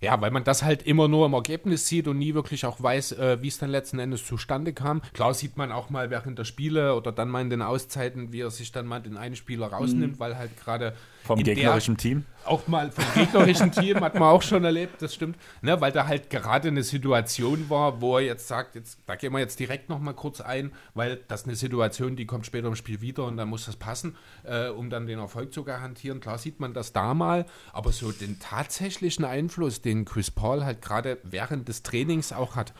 [0.00, 3.12] Ja, weil man das halt immer nur im Ergebnis sieht und nie wirklich auch weiß,
[3.12, 5.00] äh, wie es dann letzten Endes zustande kam.
[5.12, 8.40] Klar sieht man auch mal während der Spiele oder dann mal in den Auszeiten, wie
[8.40, 11.96] er sich dann mal den einen Spieler rausnimmt, weil halt gerade Vom in der- gegnerischen
[11.96, 12.24] Team.
[12.44, 15.36] Auch mal vom gegnerischen Team hat man auch schon erlebt, das stimmt.
[15.60, 19.32] Ne, weil da halt gerade eine Situation war, wo er jetzt sagt, jetzt, da gehen
[19.32, 22.74] wir jetzt direkt noch mal kurz ein, weil das eine Situation, die kommt später im
[22.74, 26.18] Spiel wieder und dann muss das passen, äh, um dann den Erfolg zu garantieren.
[26.18, 30.82] Klar sieht man das da mal, aber so den tatsächlichen Einfluss, den Chris Paul halt
[30.82, 32.72] gerade während des Trainings auch hat,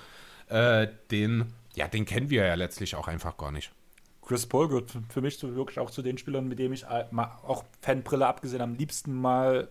[0.49, 3.71] äh, den, ja, den kennen wir ja letztlich auch einfach gar nicht.
[4.23, 7.65] Chris Paul gehört für- mich so wirklich auch zu den Spielern, mit dem ich auch
[7.81, 9.69] Fanbrille abgesehen am liebsten mal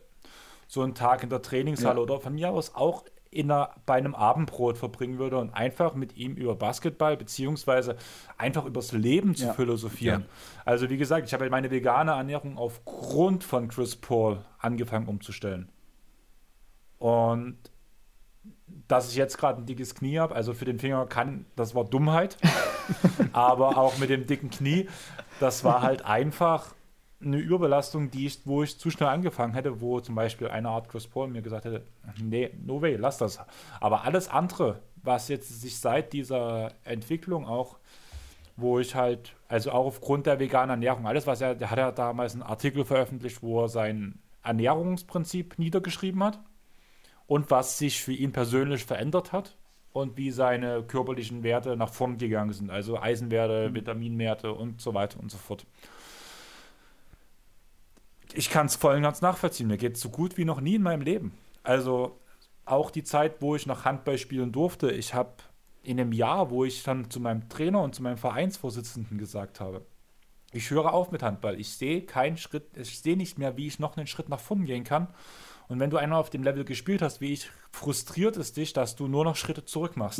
[0.68, 2.04] so einen Tag in der Trainingshalle Ja.
[2.04, 6.18] oder von mir aus auch in einer, bei einem Abendbrot verbringen würde und einfach mit
[6.18, 7.96] ihm über Basketball beziehungsweise
[8.38, 9.54] einfach übers Leben zu Ja.
[9.54, 10.26] philosophieren.
[10.66, 15.70] Also wie gesagt, ich habe ja meine vegane Ernährung aufgrund von Chris Paul angefangen umzustellen.
[16.98, 17.58] Und
[18.92, 21.86] dass ich jetzt gerade ein dickes Knie habe, also für den Finger kann, das war
[21.86, 22.38] Dummheit.
[23.34, 24.90] aber auch mit dem dicken Knie,
[25.40, 26.76] das war halt einfach
[27.24, 30.90] eine Überbelastung, die ich, wo ich zu schnell angefangen hätte, wo zum Beispiel eine Art
[30.90, 31.86] Chris Paul mir gesagt hätte,
[32.22, 33.40] nee, no way, lass das.
[33.80, 37.78] Aber alles andere, was jetzt sich seit dieser Entwicklung auch,
[38.58, 41.92] wo ich halt, also auch aufgrund der veganen Ernährung, alles, was er, der hat ja
[41.92, 46.40] damals einen Artikel veröffentlicht, wo er sein Ernährungsprinzip niedergeschrieben hat
[47.28, 49.56] und was sich für ihn persönlich verändert hat
[49.94, 55.20] und wie seine körperlichen Werte nach vorn gegangen sind, also Eisenwerte, Vitaminwerte und so weiter
[55.20, 55.66] und so fort.
[58.34, 59.68] Ich kann es voll und ganz nachvollziehen.
[59.68, 61.34] Mir geht es so gut wie noch nie in meinem Leben.
[61.64, 62.18] Also
[62.66, 65.34] auch die Zeit, wo ich noch Handball spielen durfte, ich habe
[65.84, 69.86] in einem Jahr, wo ich dann zu meinem Trainer und zu meinem Vereinsvorsitzenden gesagt habe,
[70.54, 71.60] ich höre auf mit Handball.
[71.60, 74.66] Ich sehe keinen Schritt, ich sehe nicht mehr, wie ich noch einen Schritt nach vorn
[74.66, 75.08] gehen kann.
[75.72, 78.98] Und wenn du einmal auf dem Level gespielt hast, wie ich, frustriert es dich, dass
[78.98, 80.20] du nur noch Schritte zurück machst.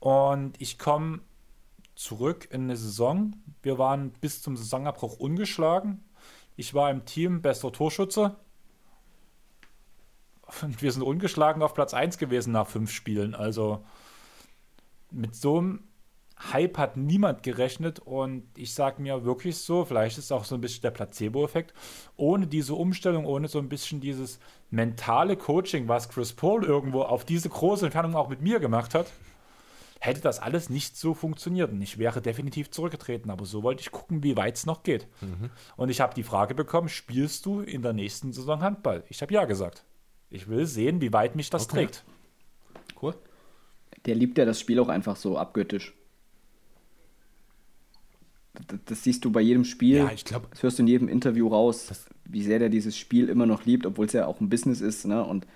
[0.00, 1.20] Und ich komme
[1.94, 3.36] zurück in eine Saison.
[3.62, 6.02] Wir waren bis zum Saisonabbruch ungeschlagen.
[6.56, 8.34] Ich war im Team bester Torschütze.
[10.62, 13.34] und wir sind ungeschlagen auf Platz 1 gewesen nach fünf Spielen.
[13.34, 13.84] Also
[15.10, 15.85] mit so einem
[16.38, 20.54] Hype hat niemand gerechnet und ich sage mir wirklich so, vielleicht ist es auch so
[20.54, 21.72] ein bisschen der Placebo-Effekt,
[22.16, 24.38] ohne diese Umstellung, ohne so ein bisschen dieses
[24.70, 29.06] mentale Coaching, was Chris Paul irgendwo auf diese große Entfernung auch mit mir gemacht hat,
[29.98, 33.30] hätte das alles nicht so funktioniert und ich wäre definitiv zurückgetreten.
[33.30, 35.08] Aber so wollte ich gucken, wie weit es noch geht.
[35.22, 35.50] Mhm.
[35.76, 39.04] Und ich habe die Frage bekommen, spielst du in der nächsten Saison Handball?
[39.08, 39.84] Ich habe ja gesagt.
[40.28, 41.86] Ich will sehen, wie weit mich das okay.
[41.86, 42.04] trägt.
[43.00, 43.14] Cool.
[44.04, 45.95] Der liebt ja das Spiel auch einfach so abgöttisch.
[48.66, 49.98] Das, das siehst du bei jedem Spiel.
[49.98, 50.46] Ja, ich glaube.
[50.50, 53.86] Das hörst du in jedem Interview raus, wie sehr der dieses Spiel immer noch liebt,
[53.86, 55.24] obwohl es ja auch ein Business ist, ne?
[55.24, 55.46] Und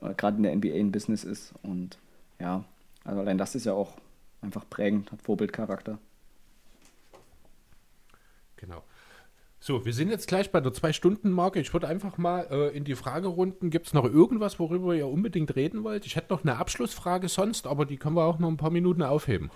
[0.00, 1.54] äh, gerade in der NBA ein Business ist.
[1.62, 1.98] Und
[2.40, 2.64] ja,
[3.04, 3.96] also allein das ist ja auch
[4.40, 5.98] einfach prägend, hat Vorbildcharakter.
[8.56, 8.82] Genau.
[9.60, 11.58] So, wir sind jetzt gleich bei der Zwei-Stunden-Marke.
[11.58, 13.70] Ich würde einfach mal äh, in die Fragerunden.
[13.70, 16.04] Gibt es noch irgendwas, worüber ihr unbedingt reden wollt?
[16.04, 19.02] Ich hätte noch eine Abschlussfrage sonst, aber die können wir auch noch ein paar Minuten
[19.02, 19.50] aufheben.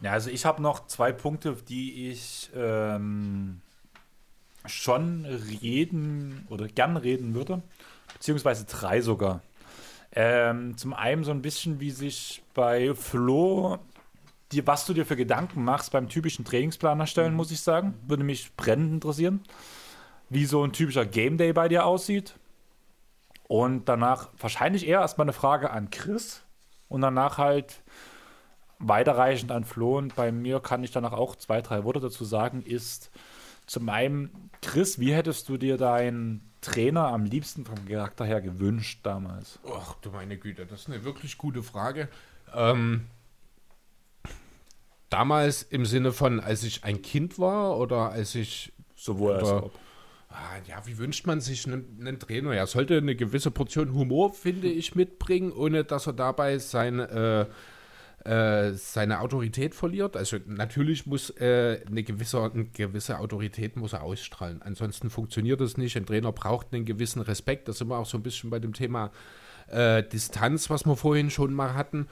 [0.00, 3.60] Ja, also ich habe noch zwei Punkte, die ich ähm,
[4.66, 7.62] schon reden oder gern reden würde,
[8.12, 9.40] beziehungsweise drei sogar.
[10.12, 13.78] Ähm, zum einen so ein bisschen, wie sich bei Flo,
[14.52, 17.36] die, was du dir für Gedanken machst beim typischen Trainingsplan erstellen, mhm.
[17.36, 17.94] muss ich sagen.
[18.06, 19.42] Würde mich brennend interessieren,
[20.28, 22.34] wie so ein typischer Game Day bei dir aussieht.
[23.48, 26.42] Und danach wahrscheinlich eher erstmal eine Frage an Chris
[26.88, 27.82] und danach halt
[28.78, 32.62] weiterreichend an Flo und bei mir kann ich danach auch zwei, drei Worte dazu sagen,
[32.62, 33.10] ist
[33.66, 39.00] zum einen, Chris, wie hättest du dir deinen Trainer am liebsten vom Charakter her gewünscht
[39.02, 39.58] damals?
[39.72, 42.08] Ach du meine Güte, das ist eine wirklich gute Frage.
[42.54, 43.06] Ähm,
[45.10, 49.70] damals im Sinne von, als ich ein Kind war oder als ich sowohl als auch.
[50.28, 52.52] Ah, ja, wie wünscht man sich einen, einen, Trainer?
[52.52, 57.46] Er sollte eine gewisse Portion Humor, finde ich, mitbringen, ohne dass er dabei sein äh,
[58.26, 60.16] äh, seine Autorität verliert.
[60.16, 64.62] Also natürlich muss äh, eine, gewisse, eine gewisse Autorität muss er ausstrahlen.
[64.62, 65.96] Ansonsten funktioniert das nicht.
[65.96, 67.68] Ein Trainer braucht einen gewissen Respekt.
[67.68, 69.12] Da sind wir auch so ein bisschen bei dem Thema
[69.68, 72.08] äh, Distanz, was wir vorhin schon mal hatten.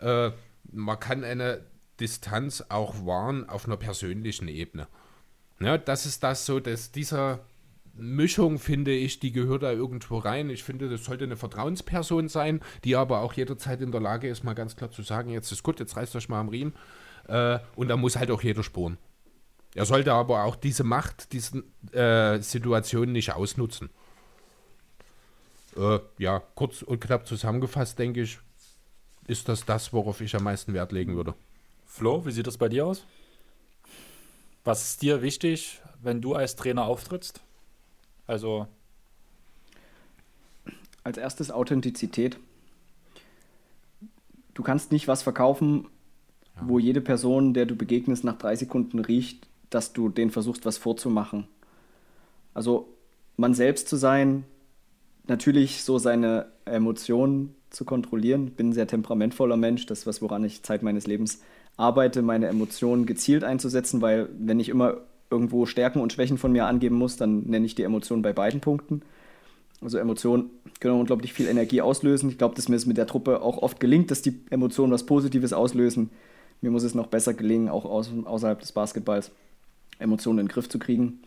[0.00, 0.30] Äh,
[0.70, 1.62] man kann eine
[1.98, 4.86] Distanz auch wahren auf einer persönlichen Ebene.
[5.58, 7.40] Ja, das ist das so, dass dieser
[7.98, 10.50] Mischung, finde ich, die gehört da irgendwo rein.
[10.50, 14.44] Ich finde, das sollte eine Vertrauensperson sein, die aber auch jederzeit in der Lage ist,
[14.44, 16.74] mal ganz klar zu sagen, jetzt ist gut, jetzt reißt euch mal am Riemen.
[17.28, 18.98] Äh, und da muss halt auch jeder spuren.
[19.74, 21.58] Er sollte aber auch diese Macht, diese
[21.92, 23.90] äh, Situation nicht ausnutzen.
[25.76, 28.38] Äh, ja, kurz und knapp zusammengefasst, denke ich,
[29.26, 31.34] ist das das, worauf ich am meisten Wert legen würde.
[31.84, 33.04] Flo, wie sieht das bei dir aus?
[34.64, 37.40] Was ist dir wichtig, wenn du als Trainer auftrittst?
[38.26, 38.66] Also.
[41.04, 42.38] Als erstes Authentizität.
[44.54, 45.86] Du kannst nicht was verkaufen,
[46.56, 46.62] ja.
[46.66, 50.78] wo jede Person, der du begegnest, nach drei Sekunden riecht, dass du den versuchst, was
[50.78, 51.46] vorzumachen.
[52.54, 52.88] Also
[53.36, 54.44] man selbst zu sein,
[55.26, 58.48] natürlich so seine Emotionen zu kontrollieren.
[58.48, 61.42] Ich bin ein sehr temperamentvoller Mensch, das ist was, woran ich Zeit meines Lebens
[61.76, 64.98] arbeite, meine Emotionen gezielt einzusetzen, weil wenn ich immer
[65.30, 68.60] irgendwo Stärken und Schwächen von mir angeben muss, dann nenne ich die Emotionen bei beiden
[68.60, 69.02] Punkten.
[69.82, 70.50] Also Emotionen
[70.80, 72.30] können unglaublich viel Energie auslösen.
[72.30, 75.04] Ich glaube, dass mir es mit der Truppe auch oft gelingt, dass die Emotionen was
[75.04, 76.10] Positives auslösen.
[76.60, 79.30] Mir muss es noch besser gelingen, auch außerhalb des Basketballs
[79.98, 81.20] Emotionen in den Griff zu kriegen.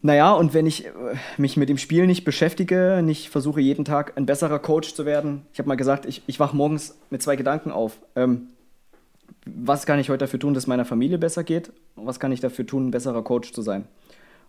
[0.00, 0.90] Naja, und wenn ich äh,
[1.38, 5.42] mich mit dem Spiel nicht beschäftige, nicht versuche jeden Tag ein besserer Coach zu werden,
[5.52, 7.98] ich habe mal gesagt, ich, ich wache morgens mit zwei Gedanken auf.
[8.14, 8.48] Ähm,
[9.56, 11.72] was kann ich heute dafür tun, dass meiner Familie besser geht?
[11.96, 13.86] Was kann ich dafür tun, ein besserer Coach zu sein?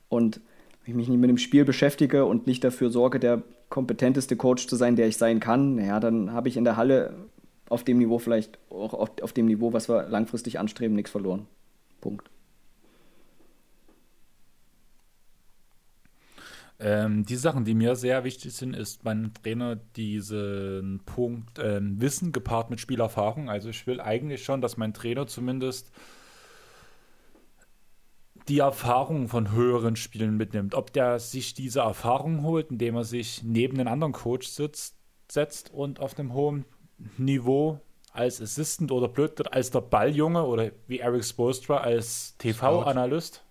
[0.08, 0.42] Und
[0.84, 4.68] wenn ich mich nicht mit dem Spiel beschäftige und nicht dafür sorge, der kompetenteste Coach
[4.68, 7.14] zu sein, der ich sein kann, naja, dann habe ich in der Halle
[7.70, 11.46] auf dem Niveau vielleicht auch auf, auf dem Niveau, was wir langfristig anstreben, nichts verloren.
[12.02, 12.30] Punkt.
[16.82, 22.32] Ähm, die Sachen, die mir sehr wichtig sind, ist beim Trainer diesen Punkt äh, Wissen
[22.32, 23.50] gepaart mit Spielerfahrung.
[23.50, 25.92] Also ich will eigentlich schon, dass mein Trainer zumindest
[28.48, 30.74] die Erfahrung von höheren Spielen mitnimmt.
[30.74, 34.96] Ob der sich diese Erfahrung holt, indem er sich neben den anderen Coach sitzt,
[35.30, 36.66] setzt und auf einem hohen
[37.18, 37.82] Niveau
[38.12, 43.44] als Assistant oder blöd als der Balljunge oder wie Eric Spolstra als TV-Analyst.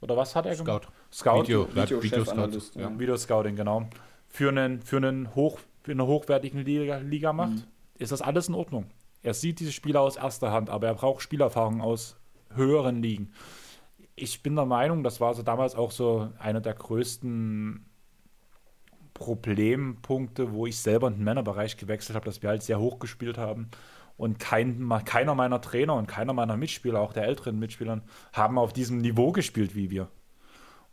[0.00, 0.64] Oder was hat er Scout.
[0.64, 0.88] gemacht?
[1.12, 1.42] Scout.
[1.42, 2.98] Video, Video, Video, Video, ja.
[2.98, 3.88] Video Scouting, genau.
[4.28, 7.62] Für einen, für einen hoch, für eine hochwertigen Liga, Liga macht, mhm.
[7.94, 8.86] ist das alles in Ordnung.
[9.22, 12.16] Er sieht diese Spieler aus erster Hand, aber er braucht Spielerfahrung aus
[12.54, 13.32] höheren Ligen.
[14.14, 17.84] Ich bin der Meinung, das war so damals auch so einer der größten
[19.14, 23.38] Problempunkte, wo ich selber in den Männerbereich gewechselt habe, dass wir halt sehr hoch gespielt
[23.38, 23.68] haben.
[24.16, 28.02] Und kein, keiner meiner Trainer und keiner meiner Mitspieler, auch der älteren Mitspieler,
[28.32, 30.08] haben auf diesem Niveau gespielt wie wir.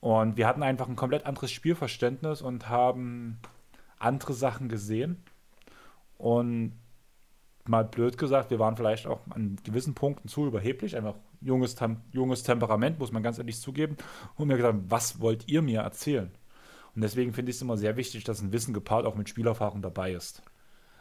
[0.06, 3.40] Und wir hatten einfach ein komplett anderes Spielverständnis und haben
[3.98, 5.24] andere Sachen gesehen.
[6.20, 6.74] Und
[7.64, 11.76] mal blöd gesagt, wir waren vielleicht auch an gewissen Punkten zu überheblich, einfach junges,
[12.12, 13.98] junges Temperament, muss man ganz ehrlich zugeben.
[14.36, 16.30] Und mir gesagt, was wollt ihr mir erzählen?
[16.94, 19.82] Und deswegen finde ich es immer sehr wichtig, dass ein Wissen gepaart auch mit Spielerfahrung
[19.82, 20.44] dabei ist.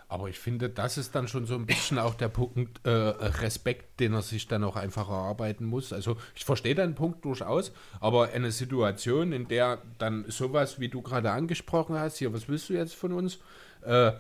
[0.09, 4.01] Aber ich finde, das ist dann schon so ein bisschen auch der Punkt äh, Respekt,
[4.01, 5.93] den er sich dann auch einfach erarbeiten muss.
[5.93, 11.03] Also ich verstehe deinen Punkt durchaus, aber eine Situation, in der dann sowas, wie du
[11.03, 13.39] gerade angesprochen hast, hier, was willst du jetzt von uns?
[13.83, 14.13] Äh,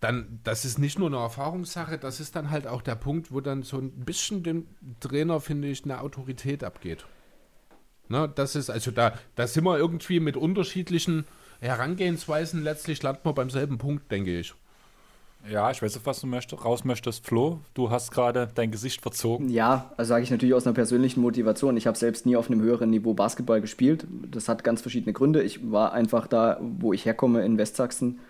[0.00, 3.40] dann, das ist nicht nur eine Erfahrungssache, das ist dann halt auch der Punkt, wo
[3.40, 4.66] dann so ein bisschen dem
[5.00, 7.06] Trainer, finde ich, eine Autorität abgeht.
[8.08, 11.24] Ne, das ist, also da, da sind wir irgendwie mit unterschiedlichen
[11.60, 14.54] Herangehensweisen, letztlich landen wir beim selben Punkt, denke ich.
[15.50, 17.26] Ja, ich weiß, auf was du möchtest, raus möchtest.
[17.26, 19.50] Flo, du hast gerade dein Gesicht verzogen.
[19.50, 21.76] Ja, also sage ich natürlich aus einer persönlichen Motivation.
[21.76, 24.06] Ich habe selbst nie auf einem höheren Niveau Basketball gespielt.
[24.30, 25.42] Das hat ganz verschiedene Gründe.
[25.42, 28.20] Ich war einfach da, wo ich herkomme, in Westsachsen,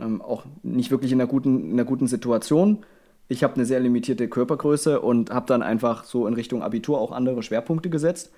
[0.00, 2.84] ähm, auch nicht wirklich in einer guten, in einer guten Situation.
[3.28, 7.12] Ich habe eine sehr limitierte Körpergröße und habe dann einfach so in Richtung Abitur auch
[7.12, 8.32] andere Schwerpunkte gesetzt.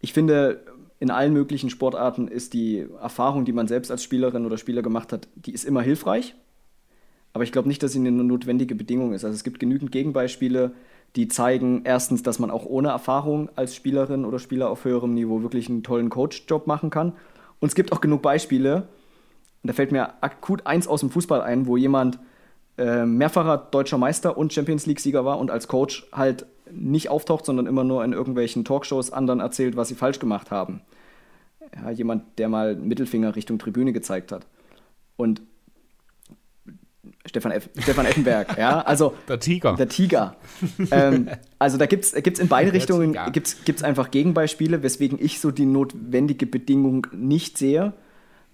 [0.00, 0.62] Ich finde,
[1.00, 5.12] in allen möglichen Sportarten ist die Erfahrung, die man selbst als Spielerin oder Spieler gemacht
[5.12, 6.34] hat, die ist immer hilfreich
[7.36, 9.22] aber ich glaube nicht, dass sie eine notwendige Bedingung ist.
[9.22, 10.72] Also es gibt genügend Gegenbeispiele,
[11.16, 15.42] die zeigen erstens, dass man auch ohne Erfahrung als Spielerin oder Spieler auf höherem Niveau
[15.42, 17.12] wirklich einen tollen Coach-Job machen kann.
[17.60, 18.88] Und es gibt auch genug Beispiele,
[19.62, 22.18] und da fällt mir akut eins aus dem Fußball ein, wo jemand
[22.78, 27.66] äh, mehrfacher deutscher Meister und Champions League-Sieger war und als Coach halt nicht auftaucht, sondern
[27.66, 30.80] immer nur in irgendwelchen Talkshows anderen erzählt, was sie falsch gemacht haben.
[31.74, 34.46] Ja, jemand, der mal Mittelfinger Richtung Tribüne gezeigt hat.
[35.18, 35.42] Und
[37.26, 39.74] Stefan, Eff, Stefan Effenberg, ja, also der Tiger.
[39.74, 40.36] Der Tiger.
[40.90, 41.28] ähm,
[41.58, 45.50] also da gibt es gibt's in beide Richtungen gibt's, gibt's einfach Gegenbeispiele, weswegen ich so
[45.50, 47.92] die notwendige Bedingung nicht sehe.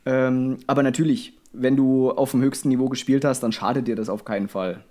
[0.06, 4.08] Ähm, aber natürlich, wenn du auf dem höchsten Niveau gespielt hast, dann schadet dir das
[4.08, 4.84] auf keinen Fall.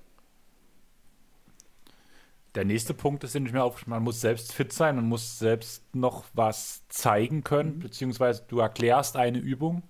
[2.56, 5.96] Der nächste Punkt ist nämlich mehr auf, man muss selbst fit sein, man muss selbst
[5.96, 7.80] noch was zeigen können, mhm.
[7.80, 9.84] beziehungsweise du erklärst eine Übung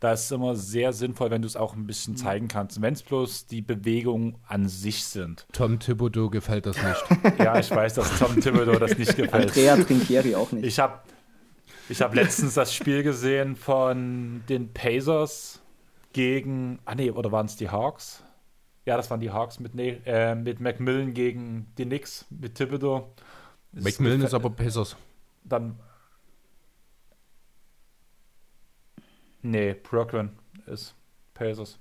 [0.00, 2.18] da ist es immer sehr sinnvoll, wenn du es auch ein bisschen mhm.
[2.18, 2.80] zeigen kannst.
[2.80, 5.46] Wenn es bloß die Bewegungen an sich sind.
[5.52, 7.04] Tom Thibodeau gefällt das nicht.
[7.38, 9.48] ja, ich weiß, dass Tom Thibodeau das nicht gefällt.
[9.48, 10.64] Andrea Trinchieri auch nicht.
[10.64, 11.00] Ich habe
[11.88, 15.62] ich hab letztens das Spiel gesehen von den Pacers
[16.12, 18.22] gegen, ah nee, oder waren es die Hawks?
[18.84, 23.12] Ja, das waren die Hawks mit, ne, äh, mit Macmillan gegen die Knicks, mit Thibodeau.
[23.72, 24.96] Macmillan ist aber Pacers.
[25.44, 25.78] Dann
[29.42, 30.30] Nee, Procron
[30.66, 30.94] ist
[31.34, 31.78] Pacers.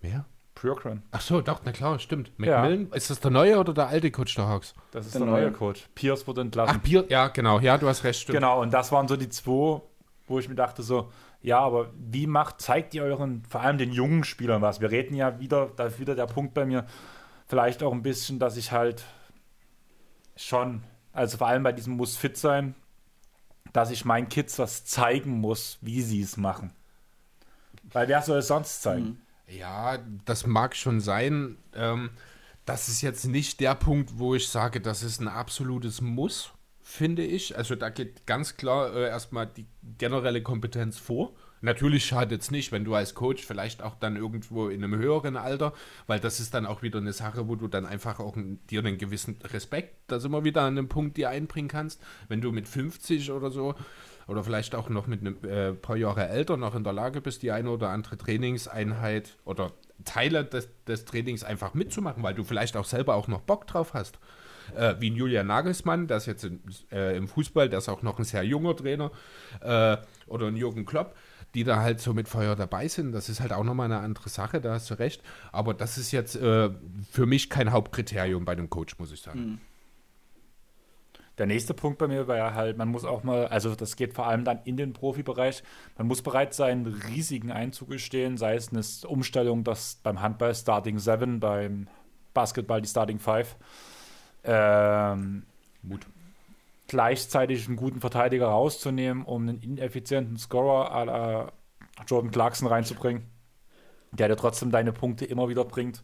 [0.00, 0.24] Wer?
[0.54, 1.02] Procron.
[1.12, 2.32] Ach so, doch, na klar, stimmt.
[2.36, 2.96] McMillan, ja.
[2.96, 4.74] ist das der neue oder der alte Coach der Hawks?
[4.90, 5.88] Das ist der, der neue Coach.
[5.94, 6.76] Pierce wurde entlassen.
[6.78, 8.38] Ach, Pierce, ja, genau, ja, du hast recht, stimmt.
[8.38, 9.80] Genau, und das waren so die zwei,
[10.26, 13.92] wo ich mir dachte so, ja, aber wie macht, zeigt ihr euren, vor allem den
[13.92, 14.80] jungen Spielern was?
[14.80, 16.86] Wir reden ja wieder, da ist wieder der Punkt bei mir,
[17.46, 19.04] vielleicht auch ein bisschen, dass ich halt
[20.34, 20.82] schon,
[21.12, 22.74] also vor allem bei diesem muss fit sein,
[23.72, 26.72] dass ich meinen Kids was zeigen muss, wie sie es machen.
[27.92, 29.06] Weil wer soll es sonst zeigen?
[29.06, 29.18] Mhm.
[29.48, 31.56] Ja, das mag schon sein.
[31.74, 32.10] Ähm,
[32.66, 37.24] das ist jetzt nicht der Punkt, wo ich sage, das ist ein absolutes Muss, finde
[37.24, 37.56] ich.
[37.56, 39.66] Also da geht ganz klar äh, erstmal die
[39.96, 41.32] generelle Kompetenz vor.
[41.60, 45.36] Natürlich schadet es nicht, wenn du als Coach vielleicht auch dann irgendwo in einem höheren
[45.36, 45.72] Alter,
[46.06, 48.36] weil das ist dann auch wieder eine Sache, wo du dann einfach auch
[48.70, 52.00] dir einen gewissen Respekt, da wir wieder an einem Punkt, dir einbringen kannst.
[52.28, 53.74] Wenn du mit 50 oder so
[54.26, 57.42] oder vielleicht auch noch mit einem äh, paar Jahre älter noch in der Lage bist,
[57.42, 59.72] die eine oder andere Trainingseinheit oder
[60.04, 63.94] Teile des, des Trainings einfach mitzumachen, weil du vielleicht auch selber auch noch Bock drauf
[63.94, 64.18] hast.
[64.76, 66.60] Äh, wie ein Julian Nagelsmann, der ist jetzt in,
[66.92, 69.10] äh, im Fußball, der ist auch noch ein sehr junger Trainer,
[69.60, 71.16] äh, oder ein Jürgen Klopp,
[71.58, 73.10] die da halt so mit Feuer dabei sind.
[73.10, 75.22] Das ist halt auch nochmal eine andere Sache, da hast du recht.
[75.50, 76.70] Aber das ist jetzt äh,
[77.10, 79.40] für mich kein Hauptkriterium bei einem Coach, muss ich sagen.
[79.40, 79.58] Mhm.
[81.36, 84.14] Der nächste Punkt bei mir war ja halt, man muss auch mal, also das geht
[84.14, 85.64] vor allem dann in den Profibereich,
[85.96, 91.40] man muss bereit sein, Risiken einzugestehen, sei es eine Umstellung, dass beim Handball Starting 7,
[91.40, 91.88] beim
[92.34, 93.56] Basketball die Starting 5.
[94.44, 95.42] Ähm,
[95.82, 96.06] Mut.
[96.88, 101.52] Gleichzeitig einen guten Verteidiger rauszunehmen, um einen ineffizienten Scorer à la
[102.06, 103.24] Jordan Clarkson reinzubringen,
[104.12, 106.02] der dir trotzdem deine Punkte immer wieder bringt.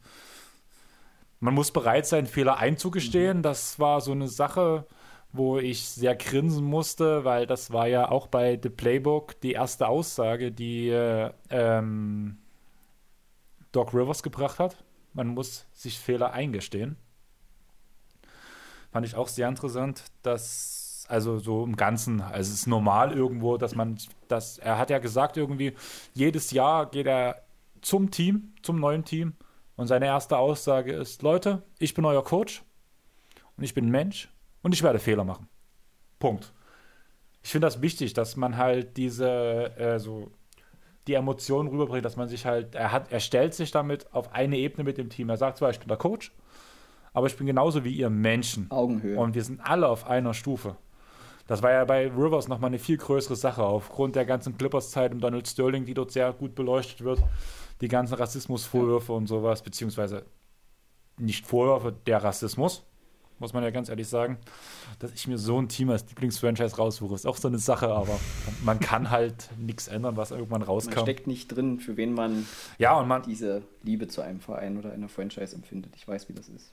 [1.41, 3.43] Man muss bereit sein, Fehler einzugestehen.
[3.43, 4.87] Das war so eine Sache,
[5.33, 9.89] wo ich sehr grinsen musste, weil das war ja auch bei The Playbook die erste
[9.89, 12.39] Aussage, die äh, ähm,
[13.73, 14.85] Doc Rivers gebracht hat.
[15.13, 16.97] Man muss sich Fehler eingestehen.
[18.95, 23.57] Fand ich auch sehr interessant, dass, also so im Ganzen, also es ist normal irgendwo,
[23.57, 23.99] dass man,
[24.29, 25.73] dass er hat ja gesagt irgendwie,
[26.13, 27.43] jedes Jahr geht er
[27.81, 29.33] zum Team, zum neuen Team
[29.75, 32.63] und seine erste Aussage ist, Leute, ich bin euer Coach
[33.57, 34.29] und ich bin Mensch
[34.63, 35.49] und ich werde Fehler machen.
[36.21, 36.53] Punkt.
[37.43, 40.31] Ich finde das wichtig, dass man halt diese, äh, so,
[41.09, 44.57] die Emotionen rüberbringt, dass man sich halt, er hat, er stellt sich damit auf eine
[44.57, 45.31] Ebene mit dem Team.
[45.31, 46.31] Er sagt zwar, ich bin der Coach,
[47.15, 48.71] aber ich bin genauso wie ihr Menschen.
[48.71, 49.19] Augenhöhe.
[49.19, 50.77] Und wir sind alle auf einer Stufe.
[51.47, 55.21] Das war ja bei Rivers nochmal eine viel größere Sache, aufgrund der ganzen Clippers-Zeit um
[55.21, 57.23] Donald Sterling, die dort sehr gut beleuchtet wird.
[57.81, 59.19] Die ganzen Rassismusvorwürfe ja.
[59.19, 60.27] und sowas, beziehungsweise
[61.19, 62.85] nicht Vorwürfe, der Rassismus
[63.39, 64.39] muss man ja ganz ehrlich sagen.
[64.99, 68.19] Dass ich mir so ein Team als Lieblingsfranchise raussuche, ist auch so eine Sache, aber
[68.65, 70.95] man kann halt nichts ändern, was irgendwann rauskam.
[70.95, 72.47] Man steckt nicht drin, für wen man,
[72.79, 75.95] ja, und man diese Liebe zu einem Verein oder einer Franchise empfindet.
[75.97, 76.73] Ich weiß, wie das ist.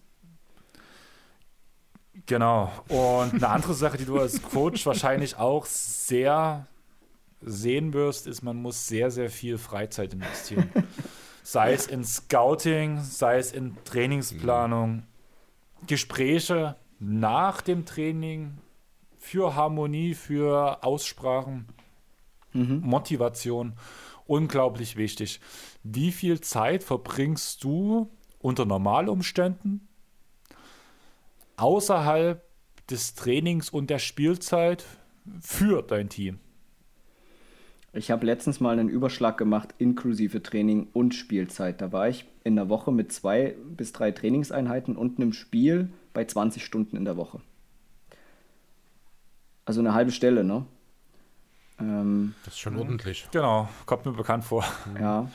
[2.26, 2.72] Genau.
[2.90, 6.68] Und eine andere Sache, die du als Coach wahrscheinlich auch sehr
[7.42, 10.70] sehen wirst, ist, man muss sehr, sehr viel Freizeit investieren.
[11.44, 15.04] sei es in Scouting, sei es in Trainingsplanung,
[15.88, 18.58] Gespräche nach dem Training
[19.18, 21.68] für Harmonie, für Aussprachen,
[22.54, 22.82] mhm.
[22.82, 23.74] Motivation.
[24.28, 25.42] Unglaublich wichtig.
[25.84, 28.10] Wie viel Zeit verbringst du
[28.40, 29.88] unter Normalumständen
[31.62, 32.44] außerhalb
[32.90, 34.86] des Trainings und der Spielzeit
[35.40, 36.40] für dein Team?
[37.94, 41.82] Ich habe letztens mal einen Überschlag gemacht, inklusive Training und Spielzeit.
[41.82, 46.24] Da war ich in der Woche mit zwei bis drei Trainingseinheiten und einem Spiel bei
[46.26, 47.42] 20 Stunden in der Woche.
[49.66, 50.66] Also eine halbe Stelle, ne?
[51.80, 53.28] Ähm, das ist schon ordentlich.
[53.32, 54.66] Genau, kommt mir bekannt vor.
[55.00, 55.30] Ja.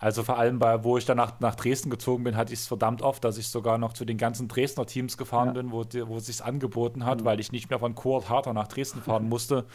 [0.00, 2.66] Also vor allem bei, wo ich dann nach, nach Dresden gezogen bin, hatte ich es
[2.66, 5.52] verdammt oft, dass ich sogar noch zu den ganzen Dresdner Teams gefahren ja.
[5.52, 7.24] bin, wo, wo es sich angeboten hat, mhm.
[7.26, 9.66] weil ich nicht mehr von Kurt Harter nach Dresden fahren musste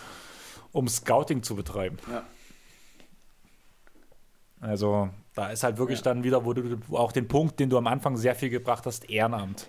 [0.75, 1.97] um Scouting zu betreiben.
[2.11, 2.23] Ja.
[4.59, 6.03] Also da ist halt wirklich ja.
[6.03, 9.09] dann wieder, wo du auch den Punkt, den du am Anfang sehr viel gebracht hast,
[9.09, 9.67] Ehrenamt.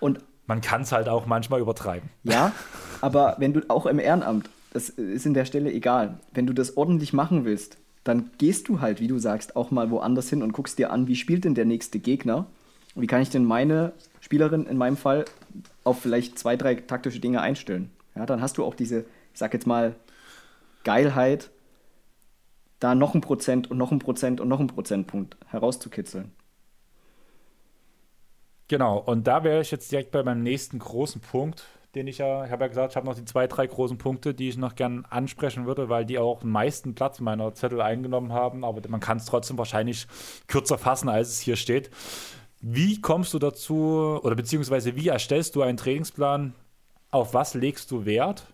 [0.00, 2.10] Und man kann es halt auch manchmal übertreiben.
[2.24, 2.52] Ja,
[3.00, 6.76] aber wenn du auch im Ehrenamt, das ist in der Stelle egal, wenn du das
[6.76, 10.52] ordentlich machen willst, dann gehst du halt, wie du sagst, auch mal woanders hin und
[10.52, 12.46] guckst dir an, wie spielt denn der nächste Gegner?
[12.94, 15.24] Wie kann ich denn meine Spielerin in meinem Fall
[15.84, 17.90] auf vielleicht zwei, drei taktische Dinge einstellen?
[18.14, 19.96] Ja, dann hast du auch diese ich sag jetzt mal,
[20.84, 21.50] Geilheit,
[22.80, 26.32] da noch ein Prozent und noch ein Prozent und noch ein Prozentpunkt herauszukitzeln.
[28.68, 32.44] Genau, und da wäre ich jetzt direkt bei meinem nächsten großen Punkt, den ich ja,
[32.44, 34.74] ich habe ja gesagt, ich habe noch die zwei, drei großen Punkte, die ich noch
[34.74, 39.00] gern ansprechen würde, weil die auch den meisten Platz meiner Zettel eingenommen haben, aber man
[39.00, 40.06] kann es trotzdem wahrscheinlich
[40.46, 41.90] kürzer fassen, als es hier steht.
[42.60, 46.54] Wie kommst du dazu, oder beziehungsweise wie erstellst du einen Trainingsplan?
[47.10, 48.46] Auf was legst du Wert?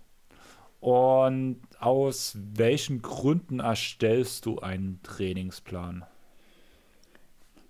[0.81, 6.05] Und aus welchen Gründen erstellst du einen Trainingsplan?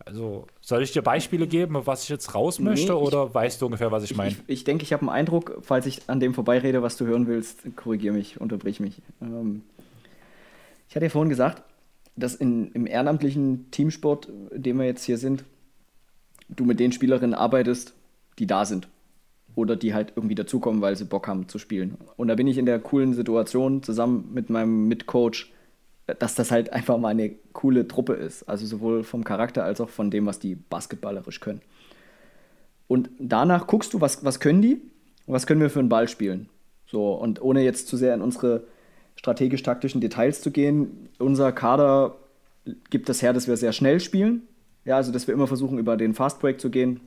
[0.08, 3.66] Also, soll ich dir Beispiele geben, was ich jetzt raus möchte, nee, oder weißt du
[3.66, 4.30] ungefähr, was ich meine?
[4.30, 7.26] Ich, ich, denke, ich habe einen Eindruck, falls ich an dem vorbeirede, was du hören
[7.26, 9.02] willst, korrigiere mich, unterbrich mich.
[9.20, 9.64] Ähm,
[10.88, 11.62] ich hatte ja vorhin gesagt,
[12.16, 15.44] dass in, im ehrenamtlichen Teamsport, in dem wir jetzt hier sind,
[16.48, 17.92] du mit den Spielerinnen arbeitest,
[18.38, 18.88] die da sind
[19.56, 21.98] oder die halt irgendwie dazukommen, weil sie Bock haben zu spielen.
[22.16, 25.52] Und da bin ich in der coolen Situation zusammen mit meinem Mitcoach,
[26.18, 28.48] dass das halt einfach mal eine coole Truppe ist.
[28.48, 31.60] Also sowohl vom Charakter als auch von dem, was die basketballerisch können.
[32.86, 34.80] Und danach guckst du, was, was können die
[35.26, 36.48] und was können wir für einen Ball spielen.
[36.86, 38.64] So, und ohne jetzt zu sehr in unsere
[39.16, 42.16] strategisch-taktischen Details zu gehen, unser Kader
[42.88, 44.42] gibt das her, dass wir sehr schnell spielen.
[44.84, 47.00] Ja, also dass wir immer versuchen, über den Fastbreak zu gehen.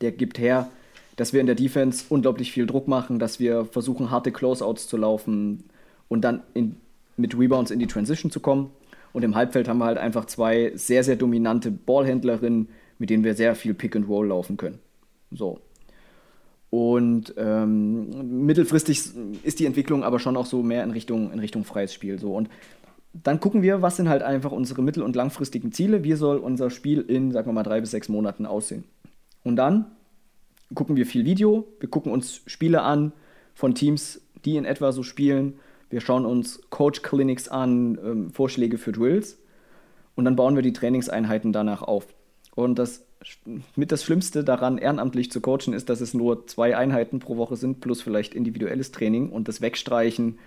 [0.00, 0.68] Der gibt her,
[1.14, 4.96] dass wir in der Defense unglaublich viel Druck machen, dass wir versuchen, harte Closeouts zu
[4.96, 5.64] laufen
[6.08, 6.76] und dann in,
[7.16, 8.70] mit Rebounds in die Transition zu kommen.
[9.12, 12.68] Und im Halbfeld haben wir halt einfach zwei sehr, sehr dominante Ballhändlerinnen,
[12.98, 14.80] mit denen wir sehr viel Pick and Roll laufen können.
[15.30, 15.60] So.
[16.70, 19.10] Und ähm, mittelfristig
[19.44, 22.18] ist die Entwicklung aber schon auch so mehr in Richtung, in Richtung freies Spiel.
[22.18, 22.34] So.
[22.34, 22.48] Und
[23.12, 26.02] dann gucken wir, was sind halt einfach unsere mittel- und langfristigen Ziele.
[26.02, 28.82] Wie soll unser Spiel in, sagen wir mal, drei bis sechs Monaten aussehen?
[29.44, 29.86] Und dann
[30.74, 33.12] gucken wir viel Video, wir gucken uns Spiele an
[33.54, 35.54] von Teams, die in etwa so spielen.
[35.90, 39.38] Wir schauen uns Coach Clinics an, ähm, Vorschläge für Drills
[40.14, 42.06] und dann bauen wir die Trainingseinheiten danach auf.
[42.54, 43.04] Und das
[43.74, 47.56] mit das Schlimmste daran, ehrenamtlich zu coachen, ist, dass es nur zwei Einheiten pro Woche
[47.56, 50.38] sind, plus vielleicht individuelles Training und das Wegstreichen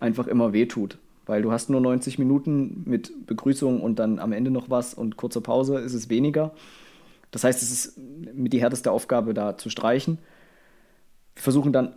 [0.00, 0.98] einfach immer wehtut.
[1.24, 5.16] Weil du hast nur 90 Minuten mit Begrüßung und dann am Ende noch was und
[5.16, 6.54] kurzer Pause ist es weniger.
[7.30, 10.18] Das heißt, es ist mit die härteste Aufgabe, da zu streichen.
[11.34, 11.94] Wir versuchen dann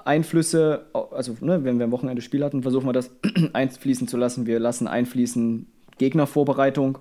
[0.00, 3.10] Spieleinflüsse, also ne, wenn wir am Wochenende Spiel hatten, versuchen wir das
[3.52, 4.46] einfließen zu lassen.
[4.46, 5.66] Wir lassen einfließen
[5.98, 6.98] Gegnervorbereitung,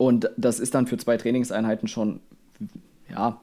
[0.00, 2.20] und das ist dann für zwei Trainingseinheiten schon,
[3.10, 3.38] ja,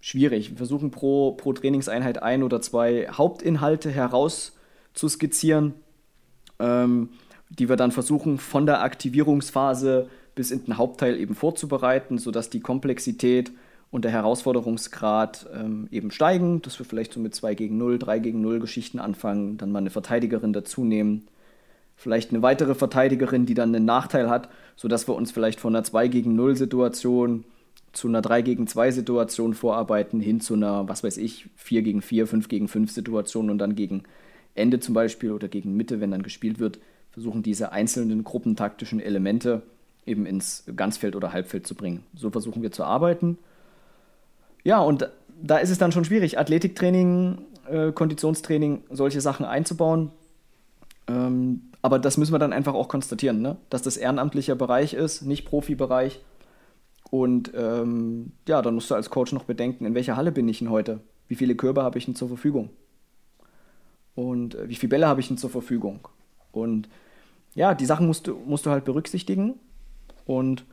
[0.00, 0.50] schwierig.
[0.50, 5.72] Wir versuchen pro, pro Trainingseinheit ein oder zwei Hauptinhalte herauszuskizzieren,
[6.58, 7.08] ähm,
[7.48, 12.60] die wir dann versuchen von der Aktivierungsphase bis in den Hauptteil eben vorzubereiten, sodass die
[12.60, 13.50] Komplexität
[13.90, 18.18] und der Herausforderungsgrad ähm, eben steigen, dass wir vielleicht so mit 2 gegen 0, 3
[18.18, 21.26] gegen 0 Geschichten anfangen, dann mal eine Verteidigerin dazu nehmen,
[21.96, 25.84] vielleicht eine weitere Verteidigerin, die dann einen Nachteil hat, sodass wir uns vielleicht von einer
[25.84, 27.44] 2 gegen 0 Situation
[27.92, 32.02] zu einer 3 gegen 2 Situation vorarbeiten, hin zu einer, was weiß ich, 4 gegen
[32.02, 34.02] 4, 5 gegen 5 Situation und dann gegen
[34.54, 36.78] Ende zum Beispiel oder gegen Mitte, wenn dann gespielt wird,
[37.10, 39.62] versuchen diese einzelnen gruppentaktischen Elemente
[40.04, 42.04] eben ins Ganzfeld oder Halbfeld zu bringen.
[42.14, 43.38] So versuchen wir zu arbeiten.
[44.68, 45.08] Ja, und
[45.40, 47.38] da ist es dann schon schwierig, Athletiktraining,
[47.70, 50.10] äh, Konditionstraining, solche Sachen einzubauen.
[51.06, 53.56] Ähm, aber das müssen wir dann einfach auch konstatieren, ne?
[53.70, 56.20] dass das ehrenamtlicher Bereich ist, nicht Profibereich.
[57.10, 60.58] Und ähm, ja, dann musst du als Coach noch bedenken, in welcher Halle bin ich
[60.58, 61.00] denn heute?
[61.28, 62.68] Wie viele Körbe habe ich denn zur Verfügung?
[64.14, 66.08] Und äh, wie viele Bälle habe ich denn zur Verfügung?
[66.52, 66.90] Und
[67.54, 69.54] ja, die Sachen musst du, musst du halt berücksichtigen.
[70.26, 70.66] Und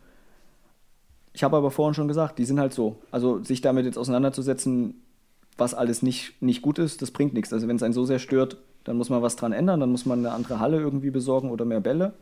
[1.36, 2.96] ich habe aber vorhin schon gesagt, die sind halt so.
[3.12, 5.02] Also sich damit jetzt auseinanderzusetzen,
[5.58, 7.52] was alles nicht, nicht gut ist, das bringt nichts.
[7.52, 10.06] Also wenn es einen so sehr stört, dann muss man was dran ändern, dann muss
[10.06, 12.14] man eine andere Halle irgendwie besorgen oder mehr Bälle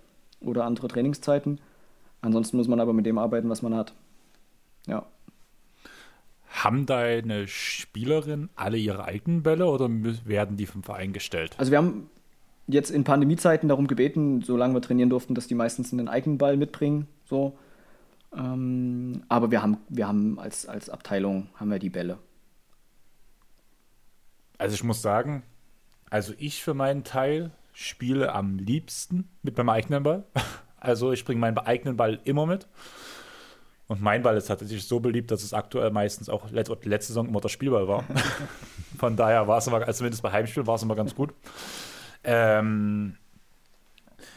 [0.42, 1.62] oder andere Trainingszeiten.
[2.22, 3.94] Ansonsten muss man aber mit dem arbeiten, was man hat.
[4.88, 5.06] Ja.
[6.48, 9.90] Haben deine Spielerinnen alle ihre eigenen Bälle oder
[10.26, 11.54] werden die vom Verein gestellt?
[11.58, 12.10] Also wir haben
[12.66, 16.58] jetzt in Pandemiezeiten darum gebeten, solange wir trainieren durften, dass die meistens einen eigenen Ball
[16.58, 17.08] mitbringen.
[17.26, 17.58] So.
[18.36, 22.18] Ähm, aber wir haben, wir haben als, als Abteilung haben wir die Bälle.
[24.58, 25.44] Also ich muss sagen,
[26.10, 30.24] also ich für meinen Teil spiele am liebsten mit meinem eigenen Ball.
[30.84, 32.68] Also ich bringe meinen eigenen Ball immer mit.
[33.88, 37.30] Und mein Ball ist tatsächlich so beliebt, dass es aktuell meistens auch letzte, letzte Saison
[37.30, 38.04] immer der Spielball war.
[38.98, 41.34] Von daher war es immer, also zumindest bei Heimspielen war es immer ganz gut.
[42.26, 43.16] Ähm,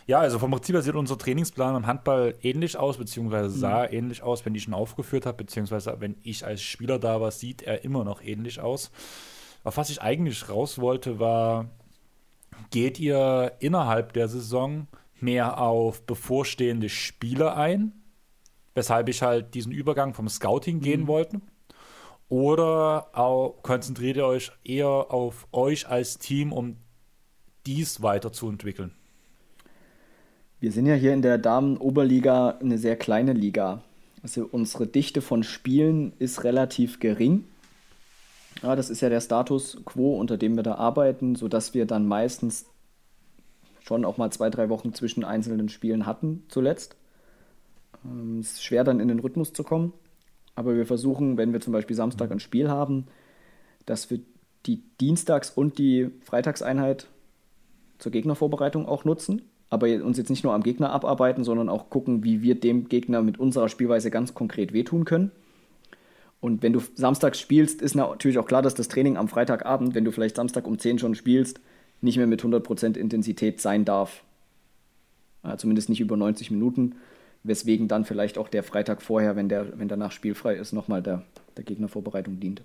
[0.06, 3.94] ja, also vom Prinzip her sieht unser Trainingsplan am Handball ähnlich aus, beziehungsweise sah mhm.
[3.94, 7.62] ähnlich aus, wenn ich ihn aufgeführt habe, beziehungsweise wenn ich als Spieler da war, sieht
[7.62, 8.92] er immer noch ähnlich aus.
[9.64, 11.70] Auf was ich eigentlich raus wollte, war,
[12.70, 14.86] geht ihr innerhalb der Saison
[15.18, 17.92] mehr auf bevorstehende Spiele ein,
[18.74, 21.06] weshalb ich halt diesen Übergang vom Scouting gehen mhm.
[21.08, 21.40] wollte?
[22.28, 26.76] Oder auch konzentriert ihr euch eher auf euch als Team, um
[27.66, 28.94] dies weiterzuentwickeln?
[30.58, 33.82] Wir sind ja hier in der Damen-Oberliga eine sehr kleine Liga.
[34.22, 37.44] Also unsere Dichte von Spielen ist relativ gering.
[38.62, 42.08] Ja, das ist ja der Status quo, unter dem wir da arbeiten, sodass wir dann
[42.08, 42.64] meistens
[43.82, 46.96] schon auch mal zwei, drei Wochen zwischen einzelnen Spielen hatten zuletzt.
[48.06, 49.92] Ähm, es ist schwer dann in den Rhythmus zu kommen,
[50.54, 53.08] aber wir versuchen, wenn wir zum Beispiel Samstag ein Spiel haben,
[53.84, 54.20] dass wir
[54.64, 57.08] die Dienstags- und die Freitagseinheit
[57.98, 62.22] zur Gegnervorbereitung auch nutzen, aber uns jetzt nicht nur am Gegner abarbeiten, sondern auch gucken,
[62.24, 65.32] wie wir dem Gegner mit unserer Spielweise ganz konkret wehtun können.
[66.40, 70.04] Und wenn du samstags spielst, ist natürlich auch klar, dass das Training am Freitagabend, wenn
[70.04, 71.60] du vielleicht Samstag um 10 schon spielst,
[72.00, 74.22] nicht mehr mit 100% Intensität sein darf.
[75.42, 76.96] Ja, zumindest nicht über 90 Minuten,
[77.42, 81.22] weswegen dann vielleicht auch der Freitag vorher, wenn, der, wenn danach spielfrei ist, nochmal der,
[81.56, 82.62] der Gegnervorbereitung dient.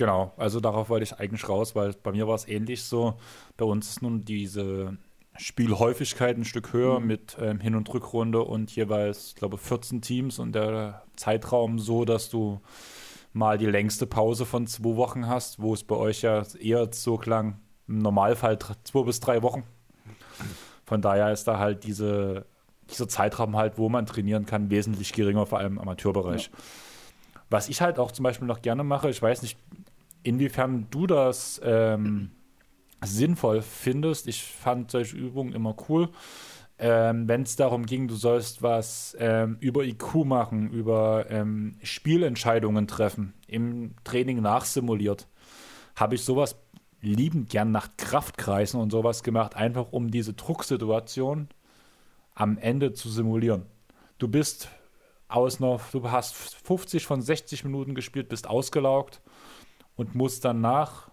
[0.00, 3.18] Genau, also darauf wollte ich eigentlich raus, weil bei mir war es ähnlich so.
[3.58, 4.96] Bei uns ist nun diese
[5.36, 7.06] Spielhäufigkeit ein Stück höher mhm.
[7.06, 12.30] mit ähm, Hin- und Rückrunde und jeweils, glaube 14 Teams und der Zeitraum so, dass
[12.30, 12.62] du
[13.34, 17.18] mal die längste Pause von zwei Wochen hast, wo es bei euch ja eher so
[17.18, 19.64] klang, im Normalfall zwei bis drei Wochen.
[20.86, 22.46] Von daher ist da halt diese,
[22.88, 26.46] dieser Zeitraum halt, wo man trainieren kann, wesentlich geringer, vor allem im Amateurbereich.
[26.46, 26.58] Ja.
[27.50, 29.58] Was ich halt auch zum Beispiel noch gerne mache, ich weiß nicht,
[30.22, 32.30] inwiefern du das ähm,
[33.02, 34.26] sinnvoll findest.
[34.28, 36.10] Ich fand solche Übungen immer cool.
[36.78, 42.86] Ähm, Wenn es darum ging, du sollst was ähm, über IQ machen, über ähm, Spielentscheidungen
[42.86, 45.28] treffen, im Training nachsimuliert,
[45.94, 46.56] habe ich sowas
[47.02, 51.48] liebend gern nach Kraftkreisen und sowas gemacht, einfach um diese Drucksituation
[52.34, 53.66] am Ende zu simulieren.
[54.18, 54.68] du bist
[55.28, 59.20] aus einer, du hast 50 von 60 Minuten gespielt, bist ausgelaugt
[60.00, 61.10] und musst danach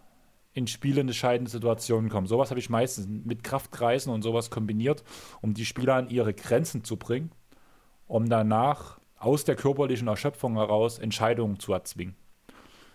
[0.53, 2.25] in spielentscheidende Situationen kommen.
[2.25, 5.03] Sowas habe ich meistens mit Kraftkreisen und sowas kombiniert,
[5.41, 7.31] um die Spieler an ihre Grenzen zu bringen,
[8.07, 12.15] um danach aus der körperlichen Erschöpfung heraus Entscheidungen zu erzwingen.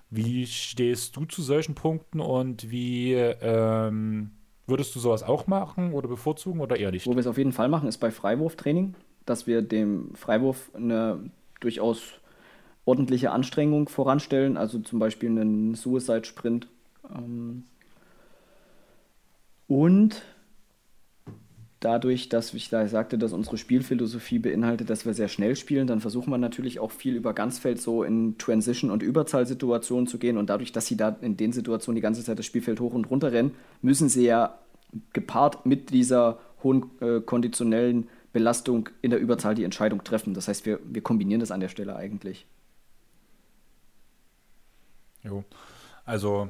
[0.09, 4.31] Wie stehst du zu solchen Punkten und wie ähm,
[4.67, 7.07] würdest du sowas auch machen oder bevorzugen oder eher nicht?
[7.07, 8.95] Wo wir es auf jeden Fall machen, ist bei Freiwurftraining,
[9.27, 11.31] dass wir dem Freiwurf eine
[11.61, 12.22] durchaus
[12.85, 16.69] ordentliche Anstrengung voranstellen, also zum Beispiel einen Suicide-Sprint.
[17.15, 17.65] Ähm
[19.69, 20.23] und
[21.81, 26.01] dadurch, dass ich da sagte, dass unsere Spielphilosophie beinhaltet, dass wir sehr schnell spielen, dann
[26.01, 30.37] versuchen wir natürlich auch viel über Ganzfeld so in Transition- und Überzahlsituationen zu gehen.
[30.37, 33.11] Und dadurch, dass sie da in den Situationen die ganze Zeit das Spielfeld hoch und
[33.11, 34.59] runter rennen, müssen sie ja
[35.13, 40.35] gepaart mit dieser hohen äh, konditionellen Belastung in der Überzahl die Entscheidung treffen.
[40.35, 42.47] Das heißt, wir, wir kombinieren das an der Stelle eigentlich.
[45.25, 45.45] Jo.
[46.05, 46.49] Also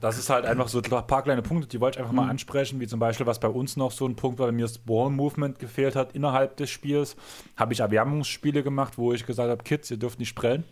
[0.00, 2.16] das ist halt einfach so ein paar kleine Punkte, die wollte ich einfach mhm.
[2.16, 4.62] mal ansprechen, wie zum Beispiel, was bei uns noch so ein Punkt war, wenn mir
[4.62, 7.16] das Ball-Movement gefehlt hat innerhalb des Spiels,
[7.56, 10.64] habe ich Erwärmungsspiele gemacht, wo ich gesagt habe, Kids, ihr dürft nicht prellen.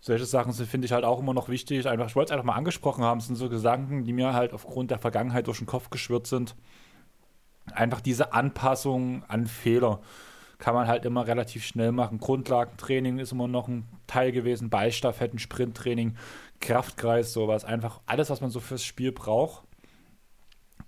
[0.00, 1.86] Solche Sachen finde ich halt auch immer noch wichtig.
[1.86, 4.52] Einfach, ich wollte es einfach mal angesprochen haben, das sind so Gedanken, die mir halt
[4.52, 6.56] aufgrund der Vergangenheit durch den Kopf geschwirrt sind.
[7.72, 10.00] Einfach diese Anpassung an Fehler
[10.62, 12.18] kann man halt immer relativ schnell machen.
[12.18, 16.14] Grundlagentraining ist immer noch ein Teil gewesen, Ballstaffetten, Sprinttraining,
[16.60, 17.64] Kraftkreis, sowas.
[17.64, 19.64] Einfach alles, was man so fürs Spiel braucht.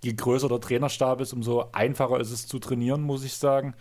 [0.01, 3.73] Je größer der Trainerstab ist, umso einfacher ist es zu trainieren, muss ich sagen.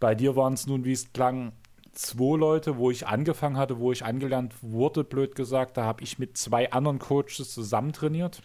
[0.00, 1.52] Bei dir waren es nun, wie es klang,
[1.92, 5.76] zwei Leute, wo ich angefangen hatte, wo ich angelernt wurde, blöd gesagt.
[5.76, 8.42] Da habe ich mit zwei anderen Coaches zusammen trainiert.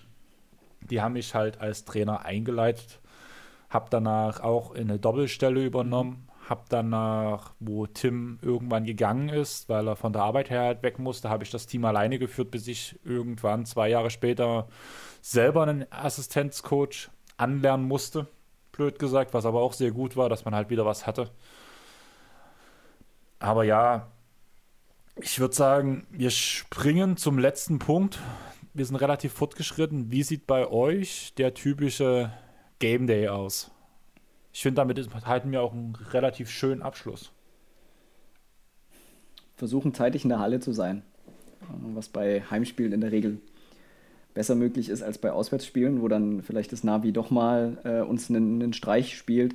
[0.82, 3.00] Die haben mich halt als Trainer eingeleitet.
[3.70, 9.96] Habe danach auch eine Doppelstelle übernommen habe danach, wo Tim irgendwann gegangen ist, weil er
[9.96, 12.98] von der Arbeit her halt weg musste, habe ich das Team alleine geführt, bis ich
[13.04, 14.68] irgendwann zwei Jahre später
[15.22, 18.28] selber einen Assistenzcoach anlernen musste.
[18.72, 21.32] Blöd gesagt, was aber auch sehr gut war, dass man halt wieder was hatte.
[23.40, 24.08] Aber ja,
[25.16, 28.20] ich würde sagen, wir springen zum letzten Punkt.
[28.74, 30.12] Wir sind relativ fortgeschritten.
[30.12, 32.32] Wie sieht bei euch der typische
[32.80, 33.72] Game Day aus?
[34.58, 37.32] Ich finde, damit halten wir auch einen relativ schönen Abschluss.
[39.56, 41.04] Versuchen zeitig in der Halle zu sein,
[41.94, 43.40] was bei Heimspielen in der Regel
[44.34, 48.32] besser möglich ist als bei Auswärtsspielen, wo dann vielleicht das Navi doch mal äh, uns
[48.32, 49.54] einen, einen, Streich spielt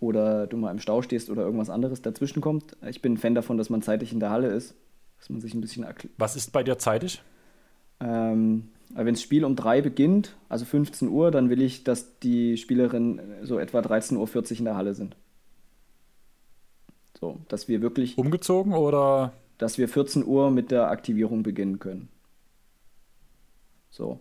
[0.00, 2.78] oder du mal im Stau stehst oder irgendwas anderes dazwischen kommt.
[2.88, 4.74] Ich bin ein Fan davon, dass man zeitig in der Halle ist,
[5.18, 5.84] dass man sich ein bisschen
[6.16, 7.20] Was ist bei dir zeitig?
[8.00, 12.56] Ähm, wenn das Spiel um drei beginnt, also 15 Uhr, dann will ich, dass die
[12.56, 15.16] Spielerinnen so etwa 13.40 Uhr in der Halle sind.
[17.18, 18.18] So, dass wir wirklich.
[18.18, 19.32] Umgezogen oder?
[19.58, 22.08] Dass wir 14 Uhr mit der Aktivierung beginnen können.
[23.90, 24.18] So.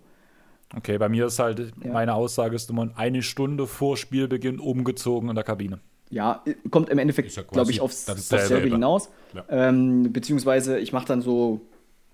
[0.75, 1.91] Okay, bei mir ist halt, ja.
[1.91, 5.79] meine Aussage ist immer eine Stunde vor Spielbeginn umgezogen in der Kabine.
[6.11, 9.09] Ja, kommt im Endeffekt, ja glaube ich, aufs, aufs selbe hinaus.
[9.33, 9.45] Ja.
[9.49, 11.61] Ähm, beziehungsweise ich mache dann so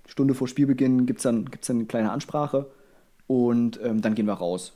[0.07, 2.67] Stunde vor Spielbeginn gibt es dann, gibt's dann eine kleine Ansprache
[3.27, 4.73] und ähm, dann gehen wir raus.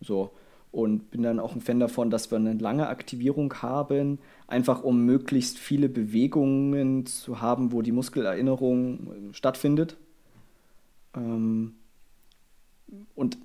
[0.00, 0.30] So.
[0.72, 5.04] Und bin dann auch ein Fan davon, dass wir eine lange Aktivierung haben, einfach um
[5.04, 9.96] möglichst viele Bewegungen zu haben, wo die Muskelerinnerung äh, stattfindet.
[11.14, 11.74] Ähm,
[13.14, 13.38] und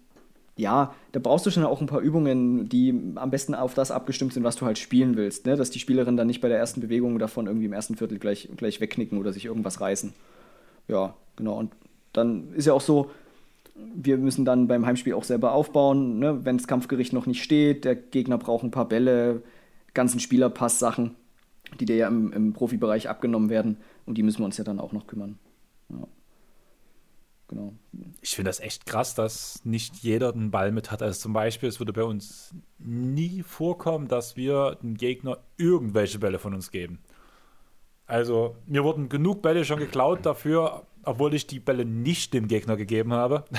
[0.57, 4.33] ja, da brauchst du schon auch ein paar Übungen, die am besten auf das abgestimmt
[4.33, 5.45] sind, was du halt spielen willst.
[5.45, 5.55] Ne?
[5.55, 8.49] Dass die Spielerinnen dann nicht bei der ersten Bewegung davon irgendwie im ersten Viertel gleich,
[8.57, 10.13] gleich wegknicken oder sich irgendwas reißen
[10.89, 11.57] ja, genau.
[11.57, 11.71] Und
[12.11, 13.11] dann ist ja auch so,
[13.95, 16.43] wir müssen dann beim Heimspiel auch selber aufbauen, ne?
[16.43, 19.41] wenn das Kampfgericht noch nicht steht, der Gegner braucht ein paar Bälle,
[19.93, 21.15] ganzen Spielerpass-Sachen,
[21.79, 24.79] die dir ja im, im, Profibereich abgenommen werden und die müssen wir uns ja dann
[24.79, 25.39] auch noch kümmern.
[25.89, 26.07] Ja.
[27.47, 27.73] Genau.
[28.21, 31.01] Ich finde das echt krass, dass nicht jeder einen Ball mit hat.
[31.01, 36.37] Also zum Beispiel, es würde bei uns nie vorkommen, dass wir dem Gegner irgendwelche Bälle
[36.37, 36.99] von uns geben.
[38.09, 42.75] Also mir wurden genug Bälle schon geklaut dafür, obwohl ich die Bälle nicht dem Gegner
[42.75, 43.45] gegeben habe.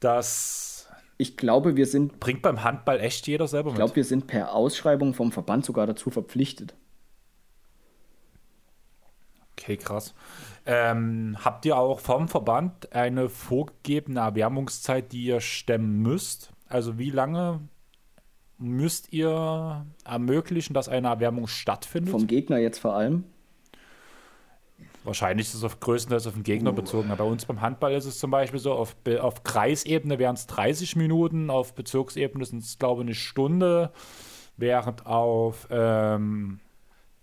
[0.00, 0.86] Das
[1.16, 3.78] ich glaube, wir sind bringt beim Handball echt jeder selber mit.
[3.78, 6.74] Ich glaube, wir sind per Ausschreibung vom Verband sogar dazu verpflichtet.
[9.52, 10.12] Okay, krass.
[10.66, 16.52] Ähm, habt ihr auch vom Verband eine vorgegebene Erwärmungszeit, die ihr stemmen müsst?
[16.68, 17.60] Also wie lange
[18.68, 22.10] müsst ihr ermöglichen, dass eine Erwärmung stattfindet?
[22.10, 23.24] Vom Gegner jetzt vor allem?
[25.04, 26.74] Wahrscheinlich ist es auf größtenteils auf den Gegner uh.
[26.74, 27.10] bezogen.
[27.10, 30.46] Aber bei uns beim Handball ist es zum Beispiel so, auf, auf Kreisebene wären es
[30.46, 33.92] 30 Minuten, auf Bezirksebene sind es, glaube ich, eine Stunde.
[34.56, 36.60] während auf ähm,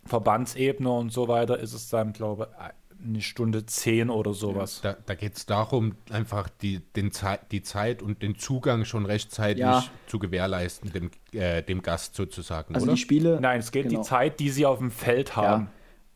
[0.06, 4.80] Verbandsebene und so weiter ist es dann, glaube ich, eine Stunde zehn oder sowas.
[4.82, 9.06] Da, da geht es darum, einfach die, den Ze die Zeit und den Zugang schon
[9.06, 9.84] rechtzeitig Ja.
[10.08, 12.94] zu gewährleisten, dem, äh, dem Gast sozusagen, Also oder?
[12.96, 13.40] die Spiele.
[13.42, 14.02] Nein, es geht Genau.
[14.02, 15.64] die Zeit, die sie auf dem Feld haben.
[15.64, 15.72] Ja.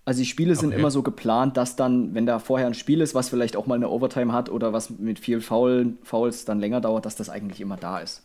[0.08, 0.80] Also die Spiele sind Okay.
[0.80, 3.74] immer so geplant, dass dann, wenn da vorher ein Spiel ist, was vielleicht auch mal
[3.76, 7.60] eine Overtime hat oder was mit viel Foul, Fouls dann länger dauert, dass das eigentlich
[7.60, 8.22] immer da ist.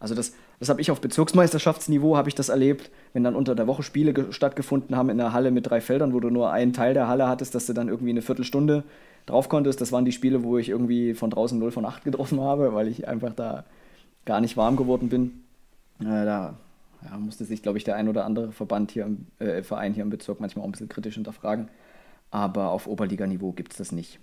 [0.00, 3.66] Also das, das habe ich auf Bezirksmeisterschaftsniveau habe ich das erlebt, wenn dann unter der
[3.66, 6.72] Woche Spiele ge- stattgefunden haben in einer Halle mit drei Feldern, wo du nur einen
[6.72, 8.84] Teil der Halle hattest, dass du dann irgendwie eine Viertelstunde
[9.26, 9.80] drauf konntest.
[9.80, 12.86] Das waren die Spiele, wo ich irgendwie von draußen 0 von 8 getroffen habe, weil
[12.86, 13.64] ich einfach da
[14.24, 15.42] gar nicht warm geworden bin.
[16.00, 16.54] Äh, da
[17.04, 20.04] ja, musste sich, glaube ich, der ein oder andere Verband hier im äh, Verein hier
[20.04, 21.68] im Bezirk manchmal auch ein bisschen kritisch hinterfragen.
[22.30, 24.20] Aber auf Oberliganiveau gibt es das nicht.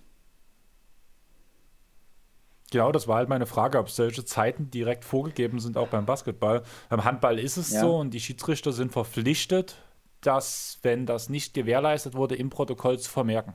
[2.70, 6.62] Genau, das war halt meine Frage, ob solche Zeiten direkt vorgegeben sind, auch beim Basketball.
[6.88, 7.80] Beim Handball ist es Ja.
[7.80, 9.76] so und die Schiedsrichter sind verpflichtet,
[10.20, 13.54] dass, wenn das nicht gewährleistet wurde, im Protokoll zu vermerken.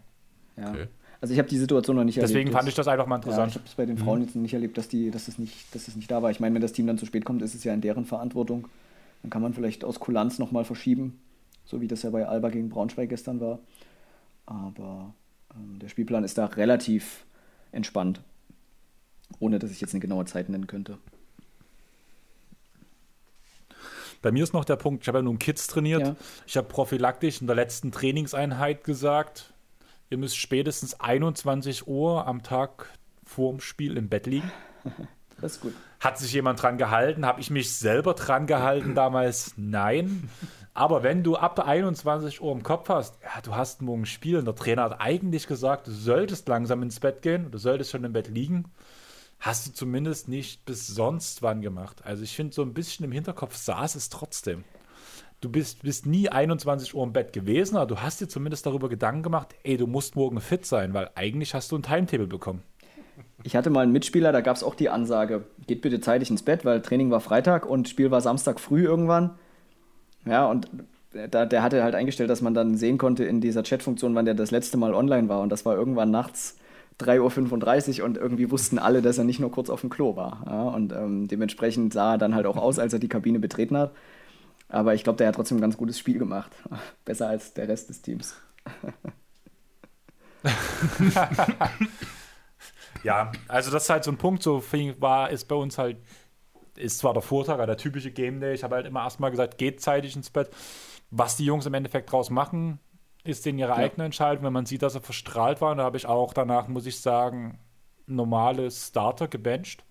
[0.58, 0.70] Ja.
[0.70, 0.88] Okay.
[1.22, 2.54] Also ich habe die Situation noch nicht Deswegen erlebt.
[2.58, 3.56] fand ich das einfach mal Ja, ich interessant.
[3.56, 5.88] habe es bei den Frauen jetzt noch nicht erlebt, dass, die, dass, es nicht, dass
[5.88, 6.30] es nicht da war.
[6.30, 8.68] Ich meine, wenn das Team dann zu spät kommt, ist es ja in deren Verantwortung.
[9.22, 11.20] Dann kann man vielleicht aus Kulanz nochmal verschieben,
[11.64, 13.60] so wie das ja bei Alba gegen Braunschweig gestern war.
[14.46, 15.14] Aber
[15.56, 17.26] ähm, der Spielplan ist da relativ
[17.72, 18.22] entspannt,
[19.40, 20.98] ohne dass ich jetzt eine genaue Zeit nennen könnte.
[24.22, 26.02] Bei mir ist noch der Punkt, ich habe ja nun Kids trainiert.
[26.02, 26.16] Ja.
[26.48, 29.54] Ich habe prophylaktisch in der letzten Trainingseinheit gesagt,
[30.10, 32.88] ihr müsst spätestens 21 Uhr am Tag
[33.24, 34.52] vorm Spiel im Bett liegen.
[35.42, 35.74] Das ist gut.
[36.00, 37.26] Hat sich jemand dran gehalten?
[37.26, 39.54] Habe ich mich selber dran gehalten damals?
[39.58, 40.30] Nein.
[40.74, 44.38] Aber wenn du ab 21 Uhr im Kopf hast, ja, du hast morgen ein Spiel
[44.38, 48.04] und der Trainer hat eigentlich gesagt, du solltest langsam ins Bett gehen, du solltest schon
[48.04, 48.66] im Bett liegen,
[49.40, 52.04] hast du zumindest nicht bis sonst wann gemacht.
[52.06, 54.64] Also ich finde, so ein bisschen im Hinterkopf saß es trotzdem.
[55.42, 58.90] Du bist, bist nie 21 Uhr im Bett gewesen, aber du hast dir zumindest darüber
[58.90, 62.64] Gedanken gemacht, ey, du musst morgen fit sein, weil eigentlich hast du ein Timetable bekommen.
[63.44, 66.42] Ich hatte mal einen Mitspieler, da gab es auch die Ansage, geht bitte zeitig ins
[66.42, 69.38] Bett, weil Training war Freitag und Spiel war Samstag früh irgendwann.
[70.26, 70.68] Ja, und
[71.12, 74.34] da, der hatte halt eingestellt, dass man dann sehen konnte in dieser Chatfunktion, wann der
[74.34, 75.42] das letzte Mal online war.
[75.42, 76.58] Und das war irgendwann nachts
[77.00, 80.44] 3.35 Uhr und irgendwie wussten alle, dass er nicht nur kurz auf dem Klo war.
[80.46, 83.78] Ja, und ähm, dementsprechend sah er dann halt auch aus, als er die Kabine betreten
[83.78, 83.94] hat.
[84.70, 86.52] Aber ich glaube, der hat trotzdem ein ganz gutes Spiel gemacht.
[87.06, 88.36] Besser als der Rest des Teams.
[93.04, 94.64] Ja, also das ist halt so ein Punkt, so
[95.00, 95.98] war, ist bei uns halt,
[96.76, 98.56] ist zwar der Vortag, aber der typische Game Day.
[98.56, 100.50] Ich habe halt immer erstmal gesagt, geht zeitig ins Bett.
[101.12, 102.80] Was die Jungs im Endeffekt draus machen,
[103.26, 104.46] ist denen ihre eigene Entscheidung.
[104.46, 107.60] Wenn man sieht, dass sie verstrahlt waren, da habe ich auch danach, muss ich sagen,
[108.08, 109.84] normale Starter gebencht.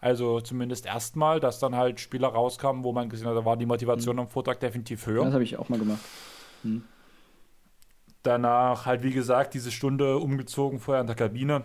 [0.00, 3.66] Also zumindest erstmal, dass dann halt Spieler rauskamen, wo man gesehen hat, da war die
[3.66, 5.24] Motivation am Vortag definitiv höher.
[5.24, 6.00] Das habe ich auch mal gemacht.
[8.24, 11.64] Danach halt, wie gesagt, diese Stunde umgezogen vorher in der Kabine.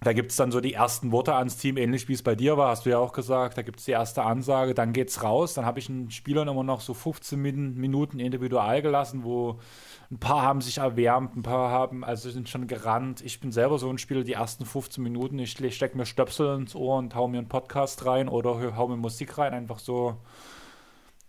[0.00, 2.58] Da gibt es dann so die ersten Worte ans Team, ähnlich wie es bei dir
[2.58, 3.56] war, hast du ja auch gesagt.
[3.56, 5.54] Da gibt es die erste Ansage, dann geht's raus.
[5.54, 9.60] Dann habe ich einen Spielern immer noch so 15 Min Minuten individual gelassen, wo
[10.10, 13.22] ein paar haben sich erwärmt, ein paar haben, also sind schon gerannt.
[13.22, 16.74] Ich bin selber so ein Spieler, die ersten 15 Minuten, ich stecke mir Stöpsel ins
[16.74, 20.16] Ohr und hau mir einen Podcast rein oder hau mir Musik rein, einfach so.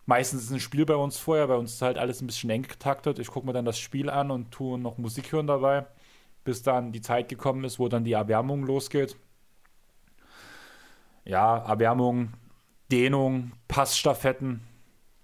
[0.05, 2.61] Meistens ist ein Spiel bei uns vorher, bei uns ist halt alles ein bisschen eng
[2.61, 3.17] getaktet.
[3.17, 5.87] Ich gucke mir dann das Spiel an und tue noch Musik hören dabei,
[6.45, 9.17] bis dann die Zeit gekommen ist, wo dann die Erwärmung losgeht.
[11.25, 12.33] Ja, Erwärmung,
[12.91, 14.61] Dehnung, Passstaffetten,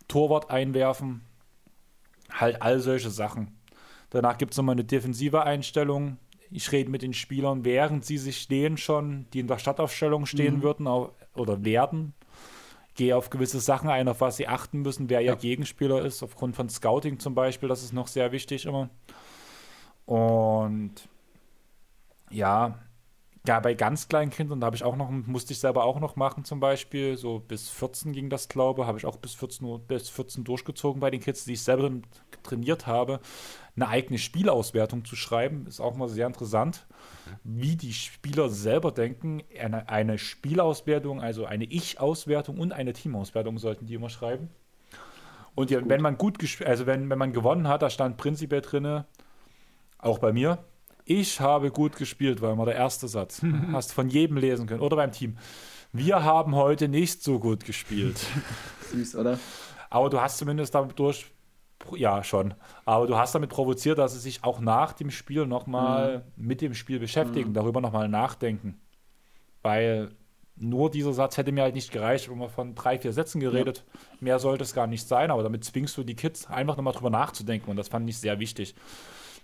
[0.08, 1.22] Torwart einwerfen,
[2.32, 3.56] halt all solche Sachen.
[4.09, 6.17] Danach gibt es nochmal eine defensive Einstellung.
[6.50, 10.64] Ich rede mit den Spielern, während sie sich stehen schon, die in der Startaufstellung stehen
[10.64, 12.14] würden au- oder werden.
[12.95, 16.58] Gehe auf gewisse Sachen ein, auf was sie achten müssen, wer ihr Gegenspieler ist, aufgrund
[16.58, 18.90] von Scouting zum Beispiel, das ist noch sehr wichtig immer.
[20.06, 20.91] Und
[22.32, 22.80] ja,
[23.48, 26.16] ja, bei ganz kleinen Kindern, da habe ich auch noch, musste ich selber auch noch
[26.16, 29.80] machen zum Beispiel, so bis 14 ging das, glaube habe ich auch bis 14 Uhr,
[29.80, 31.90] bis 14 durchgezogen bei den Kids, die ich selber
[32.43, 33.19] trainiert habe,
[33.76, 36.85] eine eigene Spielauswertung zu schreiben, ist auch mal sehr interessant,
[37.43, 39.42] wie die Spieler selber denken.
[39.60, 44.50] Eine, eine Spielauswertung, also eine Ich-Auswertung und eine Teamauswertung sollten die immer schreiben.
[45.56, 48.61] Und ja, wenn man gut gespielt, also wenn, wenn man gewonnen hat, da stand prinzipiell
[48.61, 49.06] drinne,
[49.98, 50.60] auch bei mir,
[51.19, 53.41] ich habe gut gespielt, war immer der erste Satz.
[53.72, 54.81] Hast von jedem lesen können.
[54.81, 55.38] Oder beim Team.
[55.91, 58.25] Wir haben heute nicht so gut gespielt.
[58.91, 59.38] Süß, oder?
[59.90, 61.25] Aber du hast zumindest damit durch,
[61.93, 62.53] ja schon,
[62.85, 66.73] aber du hast damit provoziert, dass sie sich auch nach dem Spiel nochmal mit dem
[66.73, 68.80] Spiel beschäftigen, darüber nochmal nachdenken.
[69.64, 70.11] Weil
[70.56, 73.83] nur dieser Satz hätte mir halt nicht gereicht, wenn man von drei, vier Sätzen geredet.
[73.85, 73.99] Ja.
[74.22, 77.09] Mehr sollte es gar nicht sein, aber damit zwingst du die Kids einfach nochmal drüber
[77.09, 78.75] nachzudenken und das fand ich sehr wichtig.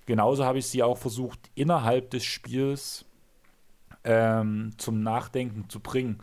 [0.08, 3.06] Genauso habe ich sie auch versucht, innerhalb des Spiels
[4.06, 6.20] ähm, zum Nachdenken zu bringen.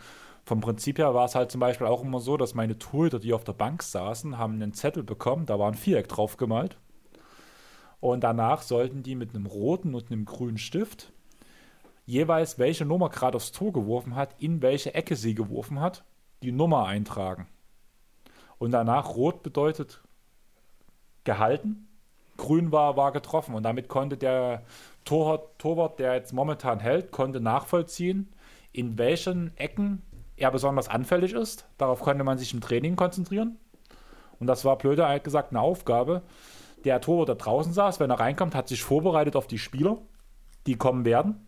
[0.47, 3.35] Vom Prinzip her war es halt zum Beispiel auch immer so, dass meine Torhüter, die
[3.35, 6.79] auf der Bank saßen, haben einen Zettel bekommen, da war ein Viereck drauf gemalt.
[8.01, 11.13] Und danach sollten die mit einem roten und einem grünen Stift
[12.07, 16.05] jeweils, welche Nummer gerade aufs Tor geworfen hat, in welche Ecke sie geworfen hat,
[16.43, 17.49] die Nummer eintragen.
[18.57, 20.03] Und danach rot bedeutet
[21.25, 21.89] gehalten,
[22.37, 23.55] grün war, war getroffen.
[23.55, 24.63] Und damit konnte der
[25.05, 28.33] Torwart, Torwart, der jetzt momentan hält, konnte nachvollziehen,
[28.73, 30.03] in welchen Ecken
[30.37, 31.67] er besonders anfällig ist.
[31.79, 33.59] Darauf konnte man sich im Training konzentrieren.
[34.41, 36.23] Und das war blöde halt gesagt eine Aufgabe.
[36.85, 39.99] Der Torwart, der draußen saß, wenn er reinkommt, hat sich vorbereitet auf die Spieler,
[40.67, 41.47] die kommen werden,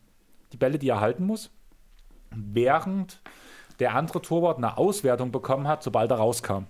[0.52, 1.50] die Bälle, die er halten muss,
[2.30, 3.20] während
[3.78, 6.66] der andere Torwart eine Auswertung bekommen hat, sobald er rauskam.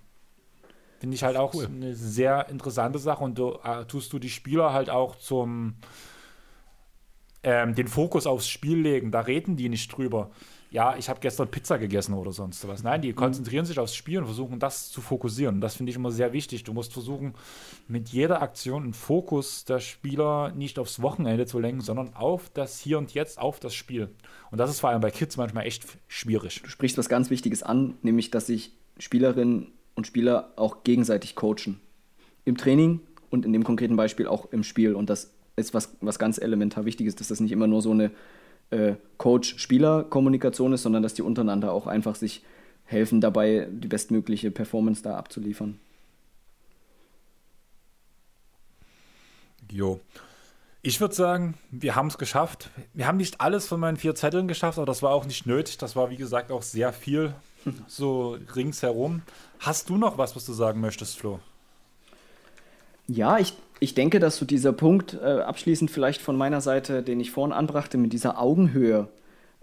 [0.99, 1.67] Finde ich halt auch cool.
[1.67, 5.75] eine sehr interessante Sache und du äh, tust du die Spieler halt auch zum
[7.43, 9.11] ähm, den Fokus aufs Spiel legen.
[9.11, 10.31] Da reden die nicht drüber
[10.71, 12.83] ja, ich habe gestern Pizza gegessen oder sonst was.
[12.83, 13.17] Nein, die mhm.
[13.17, 15.61] konzentrieren sich aufs Spiel und versuchen das zu fokussieren.
[15.61, 16.65] Das finde ich immer sehr wichtig.
[16.65, 17.35] Du musst versuchen,
[17.89, 22.79] mit jeder Aktion einen Fokus der Spieler nicht aufs Wochenende zu lenken, sondern auf das
[22.79, 24.11] Hier und Jetzt, auf das Spiel.
[24.51, 26.63] Und das ist vor allem bei Kids manchmal echt schwierig.
[26.63, 31.81] Du sprichst was ganz Wichtiges an, nämlich, dass sich Spielerinnen und Spieler auch gegenseitig coachen.
[32.45, 33.01] Im Training
[33.31, 34.95] und in dem konkreten Beispiel auch im Spiel.
[34.95, 38.13] Und das ist was, was ganz elementar Wichtiges, dass das nicht immer nur so eine
[38.71, 42.45] äh, Coach-Spieler-Kommunikation ist, sondern dass die untereinander auch einfach sich
[42.85, 45.81] helfen dabei, die bestmögliche Performance da abzuliefern.
[49.73, 50.01] Jo.
[50.83, 52.71] Ich würde sagen, wir haben es geschafft.
[52.95, 55.79] Wir haben nicht alles von meinen vier Zetteln geschafft, aber das war auch nicht nötig.
[55.79, 57.35] Das war, wie gesagt, auch sehr viel
[57.87, 59.23] so ringsherum.
[59.59, 61.41] Hast du noch was, was du sagen möchtest, Flo?
[63.09, 67.21] Ja, ich, ich denke, dass so dieser Punkt, äh, abschließend vielleicht von meiner Seite, den
[67.21, 69.09] ich vorhin anbrachte, mit dieser Augenhöhe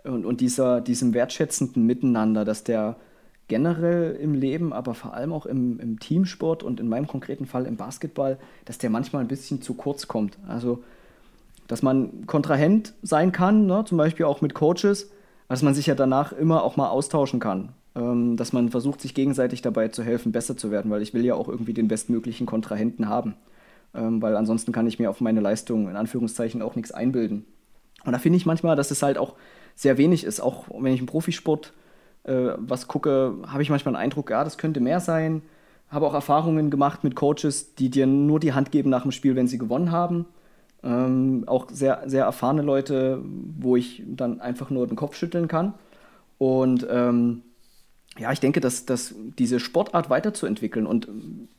[0.04, 2.96] und, und dieser, diesem wertschätzenden Miteinander, dass der
[3.48, 7.66] generell im Leben, aber vor allem auch im, im Teamsport und in meinem konkreten Fall
[7.66, 10.38] im Basketball, dass der manchmal ein bisschen zu kurz kommt.
[10.48, 10.84] Also,
[11.68, 13.84] dass man Kontrahent sein kann, ne?
[13.86, 15.10] zum Beispiel auch mit Coaches,
[15.50, 17.70] dass man sich ja danach immer auch mal austauschen kann.
[17.96, 21.24] Ähm, dass man versucht, sich gegenseitig dabei zu helfen, besser zu werden, weil ich will
[21.24, 23.36] ja auch irgendwie den bestmöglichen Kontrahenten haben.
[23.94, 27.46] Ähm, weil ansonsten kann ich mir auf meine Leistung in Anführungszeichen auch nichts einbilden.
[28.04, 29.36] Und da finde ich manchmal, dass es halt auch
[29.76, 30.40] sehr wenig ist.
[30.40, 31.74] Auch wenn ich im Profisport
[32.24, 35.42] äh, was gucke, habe ich manchmal den Eindruck, ja, das könnte mehr sein.
[35.90, 39.36] Habe auch Erfahrungen gemacht mit Coaches, die dir nur die Hand geben nach dem Spiel,
[39.36, 40.26] wenn sie gewonnen haben.
[40.84, 45.76] Ähm, auch sehr, sehr erfahrene Leute, wo ich dann einfach nur den Kopf schütteln kann.
[46.40, 47.44] Und ähm,
[48.20, 51.08] ja, ich denke, dass, dass diese Sportart weiterzuentwickeln und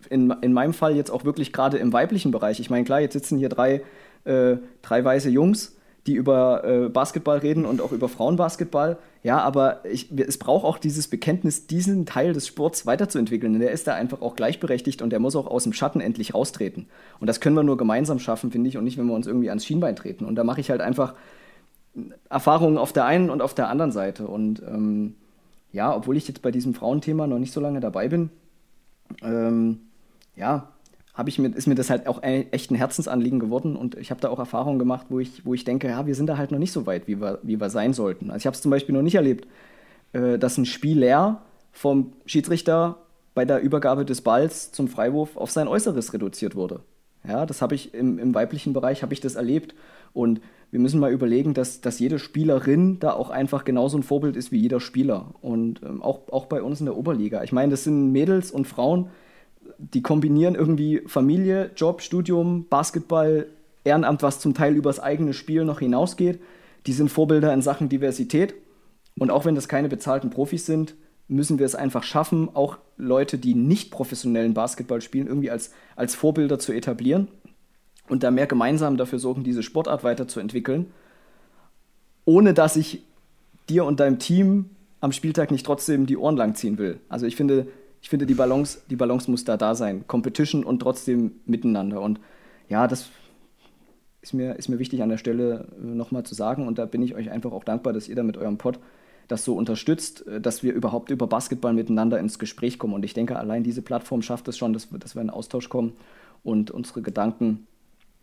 [0.08, 2.60] in, in meinem Fall jetzt auch wirklich gerade im weiblichen Bereich.
[2.60, 3.82] Ich meine, klar, jetzt sitzen hier drei,
[4.24, 5.76] äh, drei weiße Jungs,
[6.06, 8.98] die über äh, Basketball reden und auch über Frauenbasketball.
[9.22, 13.54] Ja, aber ich, es braucht auch dieses Bekenntnis, diesen Teil des Sports weiterzuentwickeln.
[13.54, 16.34] Denn der ist da einfach auch gleichberechtigt und der muss auch aus dem Schatten endlich
[16.34, 16.86] raustreten.
[17.20, 19.48] Und das können wir nur gemeinsam schaffen, finde ich, und nicht, wenn wir uns irgendwie
[19.48, 20.26] ans Schienbein treten.
[20.26, 21.14] Und da mache ich halt einfach
[22.28, 24.26] Erfahrungen auf der einen und auf der anderen Seite.
[24.26, 25.14] Und ähm,
[25.74, 28.30] ja, obwohl ich jetzt bei diesem Frauenthema noch nicht so lange dabei bin,
[29.22, 29.80] ähm,
[30.36, 30.68] ja,
[31.26, 34.28] ich mir, ist mir das halt auch echt ein Herzensanliegen geworden und ich habe da
[34.28, 36.72] auch Erfahrungen gemacht, wo ich, wo ich denke, ja, wir sind da halt noch nicht
[36.72, 38.30] so weit, wie wir, wie wir sein sollten.
[38.30, 39.48] Also ich habe es zum Beispiel noch nicht erlebt,
[40.12, 42.98] äh, dass ein Spieler vom Schiedsrichter
[43.34, 46.80] bei der Übergabe des Balls zum Freiwurf auf sein Äußeres reduziert wurde.
[47.26, 49.74] Ja, das habe ich im, im weiblichen Bereich habe ich das erlebt
[50.12, 54.36] und wir müssen mal überlegen, dass, dass jede Spielerin da auch einfach genauso ein Vorbild
[54.36, 55.34] ist wie jeder Spieler.
[55.40, 57.42] Und ähm, auch, auch bei uns in der Oberliga.
[57.44, 59.10] Ich meine, das sind Mädels und Frauen,
[59.78, 63.46] die kombinieren irgendwie Familie, Job, Studium, Basketball,
[63.84, 66.40] Ehrenamt, was zum Teil übers eigene Spiel noch hinausgeht.
[66.86, 68.54] Die sind Vorbilder in Sachen Diversität.
[69.18, 70.96] Und auch wenn das keine bezahlten Profis sind,
[71.28, 76.14] müssen wir es einfach schaffen, auch Leute, die nicht professionellen Basketball spielen, irgendwie als, als
[76.14, 77.28] Vorbilder zu etablieren
[78.08, 80.86] und da mehr gemeinsam dafür sorgen, diese Sportart weiterzuentwickeln,
[82.24, 83.02] ohne dass ich
[83.68, 87.00] dir und deinem Team am Spieltag nicht trotzdem die Ohren langziehen will.
[87.08, 87.66] Also ich finde,
[88.00, 90.06] ich finde die Balance, die Balance muss da da sein.
[90.06, 92.00] Competition und trotzdem miteinander.
[92.00, 92.20] Und
[92.68, 93.08] ja, das
[94.22, 96.66] ist mir, ist mir wichtig an der Stelle äh, nochmal zu sagen.
[96.66, 98.78] Und da bin ich euch einfach auch dankbar, dass ihr da mit eurem Pod
[99.28, 102.94] das so unterstützt, äh, dass wir überhaupt über Basketball miteinander ins Gespräch kommen.
[102.94, 105.92] Und ich denke, allein diese Plattform schafft es schon, dass dass wir in Austausch kommen
[106.42, 107.66] und unsere Gedanken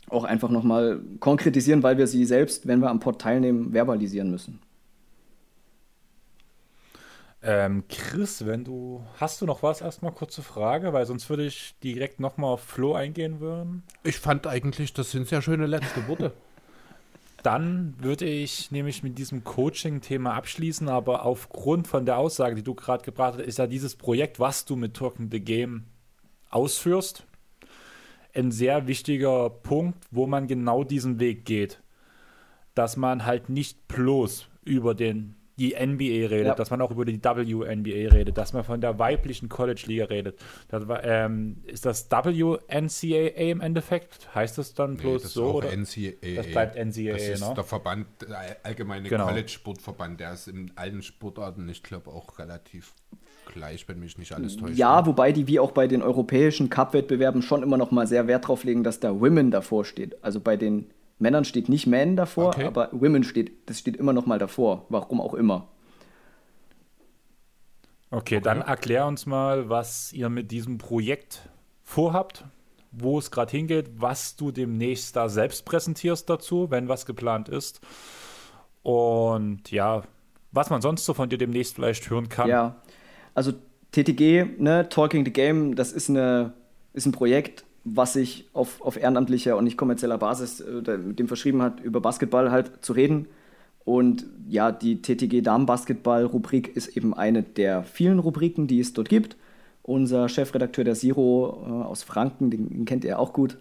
[0.10, 4.60] auch einfach nochmal konkretisieren, weil wir sie selbst, wenn wir am Pod teilnehmen, verbalisieren müssen.
[7.44, 9.04] Ähm, Chris, wenn du.
[9.20, 9.82] Hast du noch was?
[9.82, 13.84] Erstmal kurze Frage, weil sonst würde ich direkt nochmal auf Flo eingehen würden.
[14.04, 16.34] Ich fand eigentlich, das sind sehr schöne letzte Worte.
[17.44, 22.76] Dann würde ich nämlich mit diesem Coaching-Thema abschließen, aber aufgrund von der Aussage, die du
[22.76, 25.86] gerade gebracht hast, ist ja dieses Projekt, was du mit Talking the Game
[26.52, 27.26] ausführst,
[28.36, 31.82] ein sehr wichtiger Punkt, wo man genau diesen Weg geht.
[32.74, 36.56] Dass man halt nicht bloß über den die NBA redet, ja.
[36.56, 40.40] dass man auch über die WNBA redet, dass man von der weiblichen College-Liga redet.
[40.70, 44.34] Das war, ähm, ist das WNCAA im Endeffekt?
[44.34, 45.52] Heißt das dann bloß nee, das so?
[45.52, 45.70] Oder?
[45.72, 46.36] NCAA.
[46.36, 47.54] Das bleibt NCAA, Das ist ne?
[47.56, 49.28] der Verband, der allgemeine genau.
[49.28, 52.94] College-Sportverband, der ist in allen Sportarten, ich glaube, auch relativ
[53.52, 54.78] gleich, wenn mich nicht alles täuscht.
[54.78, 58.48] Ja, wobei die wie auch bei den europäischen Cup-Wettbewerben schon immer noch mal sehr Wert
[58.48, 60.24] drauf legen, dass da Women davor steht.
[60.24, 60.90] Also bei den
[61.20, 62.66] Männern steht nicht Men davor, okay.
[62.66, 65.68] aber Women steht, das steht immer noch mal davor, warum auch immer.
[68.10, 71.50] Okay, okay, dann erklär uns mal, was ihr mit diesem Projekt
[71.84, 72.46] vorhabt,
[72.92, 77.80] wo es gerade hingeht, was du demnächst da selbst präsentierst dazu, wenn was geplant ist.
[78.84, 80.04] Und ja,
[80.52, 82.50] was man sonst so von dir demnächst vielleicht hören kann.
[82.50, 82.82] Ja,
[83.34, 83.54] also
[83.92, 86.54] TTG, ne, Talking the Game, das ist, eine,
[86.94, 91.28] ist ein Projekt, was sich auf, auf ehrenamtlicher und nicht kommerzieller Basis äh, mit dem
[91.28, 93.28] verschrieben hat, über Basketball halt zu reden.
[93.84, 99.38] Und ja, die TTG Damen-Basketball-Rubrik ist eben eine der vielen Rubriken, die es dort gibt.
[99.82, 103.58] Unser Chefredakteur der Siro äh, aus Franken, den, den, kennt ihr auch gut,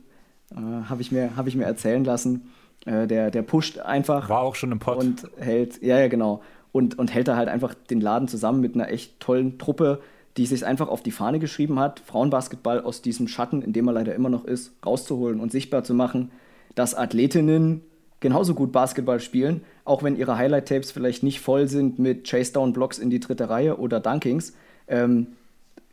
[0.53, 2.51] äh, habe ich, mir, hab ich mir erzählen lassen.
[2.85, 4.29] Äh, der, der pusht einfach.
[4.29, 4.99] War auch schon im Pod.
[4.99, 6.43] Und hält, ja, ja, genau.
[6.73, 10.01] Und, und hält da halt einfach den Laden zusammen mit einer echt tollen Truppe
[10.37, 13.95] die sich einfach auf die Fahne geschrieben hat, Frauenbasketball aus diesem Schatten, in dem er
[13.95, 16.31] leider immer noch ist, rauszuholen und sichtbar zu machen,
[16.75, 17.83] dass Athletinnen
[18.21, 23.11] genauso gut Basketball spielen, auch wenn ihre Highlight-Tapes vielleicht nicht voll sind mit Chase-Down-Blocks in
[23.11, 24.53] die dritte Reihe oder Dunkings.
[24.87, 25.29] Ähm,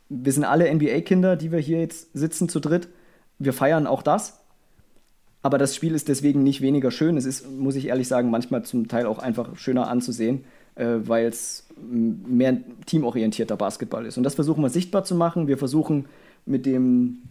[0.08, 2.88] wir sind alle NBA-Kinder, die wir hier jetzt sitzen zu dritt.
[3.38, 4.40] Wir feiern auch das.
[5.42, 7.16] Aber das Spiel ist deswegen nicht weniger schön.
[7.16, 10.44] Es ist, muss ich ehrlich sagen, manchmal zum Teil auch einfach schöner anzusehen
[10.84, 14.16] weil es mehr teamorientierter Basketball ist.
[14.16, 15.48] Und das versuchen wir sichtbar zu machen.
[15.48, 16.06] Wir versuchen
[16.46, 17.22] mit, dem,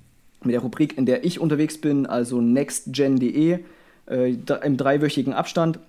[0.44, 3.60] mit der Rubrik, in der ich unterwegs bin, also nextgen.de,
[4.10, 5.80] äh, im dreiwöchigen Abstand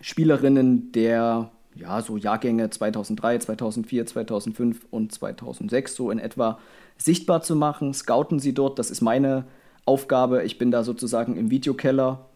[0.00, 6.58] Spielerinnen der ja, so Jahrgänge 2003, 2004, 2005 und 2006 so in etwa
[6.96, 7.94] sichtbar zu machen.
[7.94, 9.44] Scouten sie dort, das ist meine
[9.84, 10.44] Aufgabe.
[10.44, 12.26] Ich bin da sozusagen im Videokeller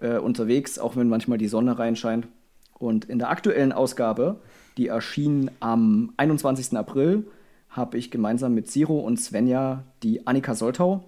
[0.00, 2.28] äh, unterwegs, auch wenn manchmal die Sonne reinscheint.
[2.78, 4.40] Und in der aktuellen Ausgabe,
[4.76, 6.76] die erschien am 21.
[6.76, 7.24] April,
[7.70, 11.04] habe ich gemeinsam mit Siro und Svenja die Annika Soltau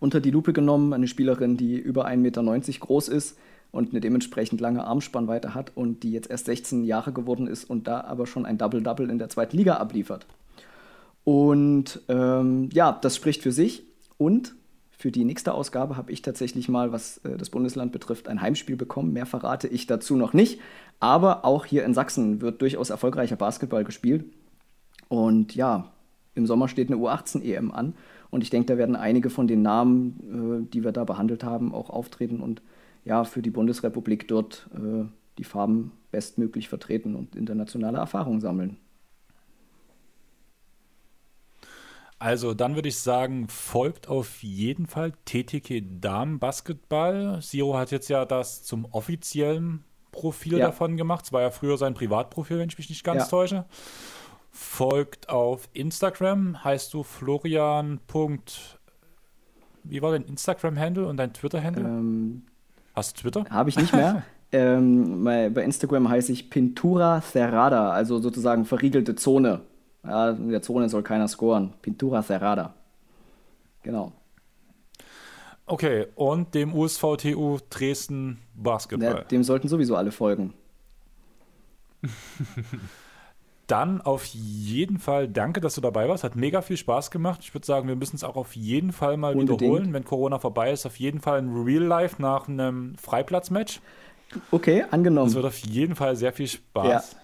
[0.00, 0.92] unter die Lupe genommen.
[0.92, 2.42] Eine Spielerin, die über 1,90 Meter
[2.80, 3.38] groß ist
[3.70, 7.86] und eine dementsprechend lange Armspannweite hat und die jetzt erst 16 Jahre geworden ist und
[7.88, 10.26] da aber schon ein Double-Double in der zweiten Liga abliefert.
[11.24, 13.82] Und ähm, ja, das spricht für sich.
[14.18, 14.54] Und
[15.04, 18.74] für die nächste Ausgabe habe ich tatsächlich mal, was äh, das Bundesland betrifft, ein Heimspiel
[18.74, 19.12] bekommen.
[19.12, 20.62] Mehr verrate ich dazu noch nicht.
[20.98, 24.24] Aber auch hier in Sachsen wird durchaus erfolgreicher Basketball gespielt.
[25.08, 25.92] Und ja,
[26.34, 27.92] im Sommer steht eine U18-EM an.
[28.30, 31.74] Und ich denke, da werden einige von den Namen, äh, die wir da behandelt haben,
[31.74, 32.62] auch auftreten und
[33.04, 35.04] ja, für die Bundesrepublik dort äh,
[35.36, 38.78] die Farben bestmöglich vertreten und internationale Erfahrung sammeln.
[42.18, 47.42] Also dann würde ich sagen, folgt auf jeden Fall TTK Damen Basketball.
[47.42, 50.66] Siro hat jetzt ja das zum offiziellen Profil ja.
[50.66, 51.26] davon gemacht.
[51.26, 53.28] Es war ja früher sein Privatprofil, wenn ich mich nicht ganz ja.
[53.28, 53.64] täusche.
[54.50, 58.00] Folgt auf Instagram, heißt du Florian.
[59.82, 61.84] Wie war dein Instagram-Handle und dein Twitter-Handle?
[61.84, 62.42] Ähm,
[62.94, 63.44] Hast du Twitter?
[63.50, 64.22] Habe ich nicht mehr.
[64.52, 69.62] ähm, bei Instagram heiße ich Pintura Cerrada, also sozusagen verriegelte Zone.
[70.04, 71.72] Ja, in der Zone soll keiner scoren.
[71.80, 72.74] Pintura Cerrada.
[73.82, 74.12] Genau.
[75.66, 79.14] Okay, und dem USVTU Dresden Basketball.
[79.16, 80.52] Ja, dem sollten sowieso alle folgen.
[83.66, 86.22] Dann auf jeden Fall danke, dass du dabei warst.
[86.22, 87.40] Hat mega viel Spaß gemacht.
[87.42, 89.62] Ich würde sagen, wir müssen es auch auf jeden Fall mal Unbedingt.
[89.62, 90.84] wiederholen, wenn Corona vorbei ist.
[90.84, 93.80] Auf jeden Fall ein Real Life nach einem Freiplatzmatch.
[94.50, 95.28] Okay, angenommen.
[95.28, 97.16] Es wird auf jeden Fall sehr viel Spaß.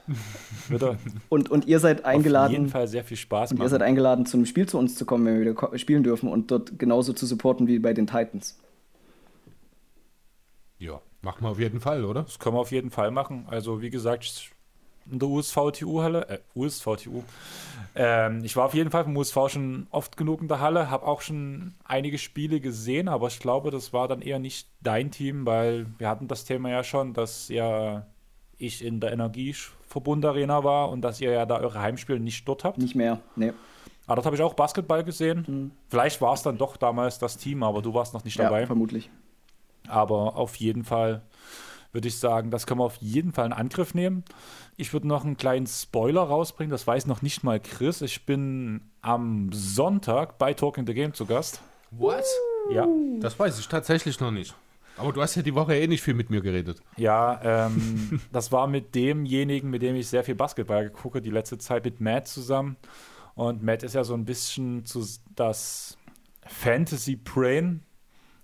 [0.69, 0.97] Ja.
[1.29, 2.47] und, und ihr seid eingeladen.
[2.47, 3.51] Auf jeden Fall sehr viel Spaß.
[3.51, 3.67] Und machen.
[3.67, 6.29] ihr seid eingeladen, zu einem Spiel zu uns zu kommen, wenn wir wieder spielen dürfen
[6.29, 8.59] und dort genauso zu supporten wie bei den Titans.
[10.79, 12.23] Ja, machen wir auf jeden Fall, oder?
[12.23, 13.47] Das können wir auf jeden Fall machen.
[13.49, 14.51] Also, wie gesagt,
[15.11, 17.23] in der USVTU-Halle, äh, USVTU.
[17.95, 21.07] Ähm, ich war auf jeden Fall vom USV schon oft genug in der Halle, habe
[21.07, 25.47] auch schon einige Spiele gesehen, aber ich glaube, das war dann eher nicht dein Team,
[25.47, 28.07] weil wir hatten das Thema ja schon, dass ja
[28.59, 29.55] ich in der Energie
[29.89, 32.79] Verbund Arena war und dass ihr ja da eure Heimspiele nicht dort habt.
[32.79, 33.53] Nicht mehr, nee.
[34.07, 35.73] Aber dort habe ich auch Basketball gesehen.
[35.89, 38.61] Vielleicht war es dann doch damals das Team, aber du warst noch nicht dabei.
[38.61, 39.11] Ja, vermutlich.
[39.89, 41.23] Aber auf jeden Fall
[41.93, 44.25] würde ich sagen, das können wir auf jeden Fall in Angriff nehmen.
[44.77, 48.01] Ich würde noch einen kleinen Spoiler rausbringen, das weiß noch nicht mal Chris.
[48.03, 51.61] Ich bin am Sonntag bei Talking the Game zu Gast.
[51.91, 52.33] Was?
[52.73, 52.87] Ja,
[53.21, 54.55] Das weiß ich tatsächlich noch nicht.
[54.97, 56.81] Aber du hast ja die Woche eh nicht viel mit mir geredet.
[56.97, 61.59] ja ähm, das war mit demjenigen, mit dem ich sehr viel Basketball gucke, die letzte
[61.59, 62.77] Zeit mit Matt zusammen.
[63.35, 65.05] Und Matt ist ja so ein bisschen zu,
[65.35, 65.97] das
[66.47, 67.83] Fantasy Brain.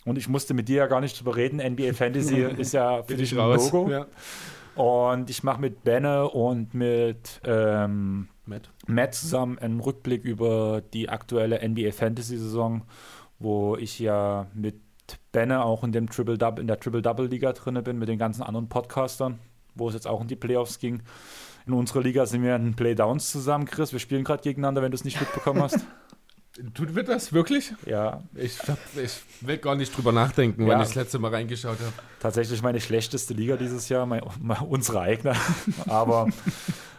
[0.07, 1.59] Und ich musste mit dir ja gar nicht drüber reden.
[1.59, 3.91] NBA Fantasy ist ja für dich ein Logo.
[3.91, 4.07] Ja.
[4.76, 8.70] Und ich mache mit Benne und mit ähm, Matt.
[8.86, 12.83] Matt zusammen einen Rückblick über die aktuelle NBA Fantasy Saison,
[13.39, 14.76] wo ich ja mit
[15.33, 18.18] Benne auch in dem Triple Double in der Triple Double Liga drinne bin mit den
[18.18, 19.41] ganzen anderen Podcastern,
[19.75, 21.02] wo es jetzt auch in die Playoffs ging.
[21.67, 23.93] In unserer Liga sind wir in Playdowns zusammen, Chris.
[23.93, 25.81] Wir spielen gerade gegeneinander, wenn du es nicht mitbekommen hast.
[26.75, 27.73] Tut wir das wirklich?
[27.86, 28.59] ja, Ich,
[29.02, 30.68] ich will gar nicht drüber nachdenken, Ja.
[30.75, 31.93] wann ich das letzte Mal reingeschaut habe.
[32.20, 35.35] tatsächlich meine schlechteste Liga dieses Jahr, mein, mein, unsere eigene.
[35.86, 36.28] Aber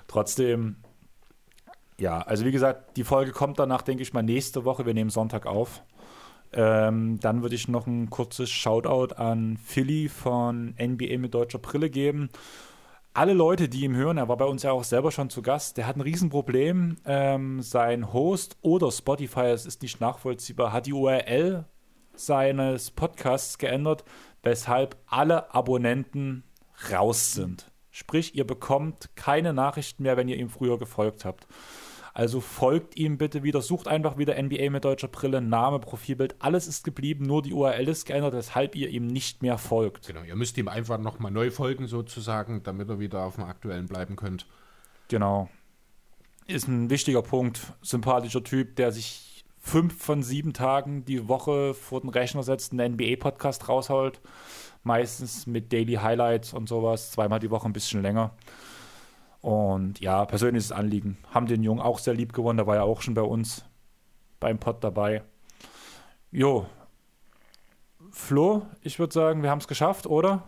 [0.07, 0.77] trotzdem,
[1.99, 4.85] ja, also wie gesagt, die Folge kommt danach, denke ich mal, nächste Woche.
[4.85, 5.81] Wir nehmen Sonntag auf.
[6.53, 11.89] Ähm, dann würde ich noch ein kurzes Shoutout an Philly von NBA mit deutscher Brille
[11.89, 12.29] geben.
[13.17, 15.77] Alle Leute, die ihn hören, er war bei uns ja auch selber schon zu Gast,
[15.77, 16.97] der hat ein Riesenproblem.
[17.03, 21.65] Ähm, sein Host oder Spotify, es ist nicht nachvollziehbar, hat die URL
[22.13, 24.03] seines Podcasts geändert,
[24.43, 26.43] weshalb alle Abonnenten
[26.91, 27.71] raus sind.
[27.89, 31.47] Sprich, ihr bekommt keine Nachrichten mehr, wenn ihr ihm früher gefolgt habt.
[32.17, 36.65] Also folgt ihm bitte wieder, sucht einfach wieder NBA mit deutscher Brille, Name, Profilbild, alles
[36.65, 40.07] ist geblieben, nur die URL ist geändert, weshalb ihr ihm nicht mehr folgt.
[40.07, 43.85] Genau, ihr müsst ihm einfach nochmal neu folgen sozusagen, damit ihr wieder auf dem aktuellen
[43.85, 44.47] bleiben könnt.
[45.09, 45.47] Genau.
[46.47, 47.61] Ist ein wichtiger Punkt.
[47.83, 52.93] Sympathischer Typ, der sich fünf von sieben Tagen die Woche vor den Rechner setzt, einen
[52.93, 54.21] NBA-Podcast rausholt.
[54.81, 57.11] Meistens mit Daily Highlights und sowas.
[57.11, 58.33] Zweimal die Woche ein bisschen länger.
[59.41, 61.17] Und ja, persönliches Anliegen.
[61.31, 62.57] Haben den Jungen auch sehr lieb gewonnen.
[62.57, 63.63] Der war ja auch schon bei uns
[64.39, 65.23] beim Pod dabei.
[66.31, 66.65] Jo.
[68.11, 70.43] Flo, ich würde sagen, wir haben es geschafft, oder?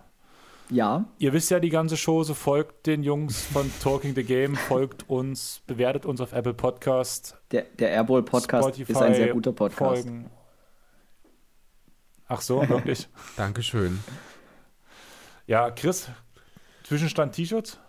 [0.72, 5.10] Ja, Ihr wisst ja die ganze Chose, folgt den Jungs von Talking the Game, folgt
[5.10, 10.04] uns, bewertet uns auf Apple Podcast, der, der Airball Podcast ist ein sehr guter Podcast.
[10.04, 10.30] Folgen.
[12.28, 13.10] Ach so, wirklich?
[13.36, 14.00] Dankeschön.
[15.48, 16.10] ja, Chris,
[16.84, 17.80] Zwischenstand T-Shirts?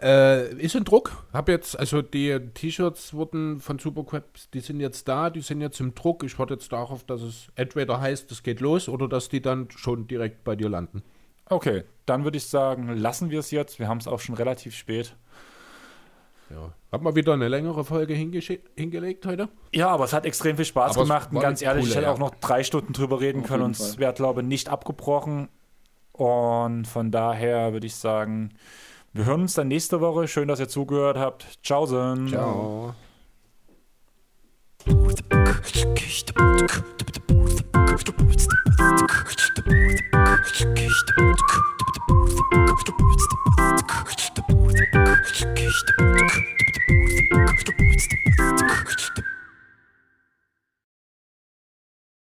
[0.00, 1.24] Äh, ist in Druck.
[1.32, 5.80] Hab jetzt, also die T-Shirts wurden von Superqueps, die sind jetzt da, die sind jetzt
[5.80, 6.22] im Druck.
[6.24, 9.68] Ich warte jetzt darauf, dass es entweder heißt, es geht los oder dass die dann
[9.70, 11.02] schon direkt bei dir landen.
[11.48, 13.78] Okay, dann würde ich sagen, lassen wir es jetzt.
[13.78, 15.16] Wir haben es auch schon relativ spät.
[16.50, 16.72] Ja.
[16.92, 19.48] Hab mal wieder eine längere Folge hingelegt heute.
[19.74, 21.30] Ja, aber es hat extrem viel Spaß Aber gemacht.
[21.32, 22.12] Und ganz ehrlich, ich hätte ja.
[22.12, 25.48] auch noch drei Stunden drüber reden Auf können und es wäre, glaube ich, nicht abgebrochen.
[26.12, 28.50] Und von daher würde ich sagen,
[29.16, 30.28] wir hören uns dann nächste Woche.
[30.28, 31.58] Schön, dass ihr zugehört habt.
[31.62, 31.86] Ciao.
[31.86, 32.26] Ciao.
[32.28, 32.94] Ciao.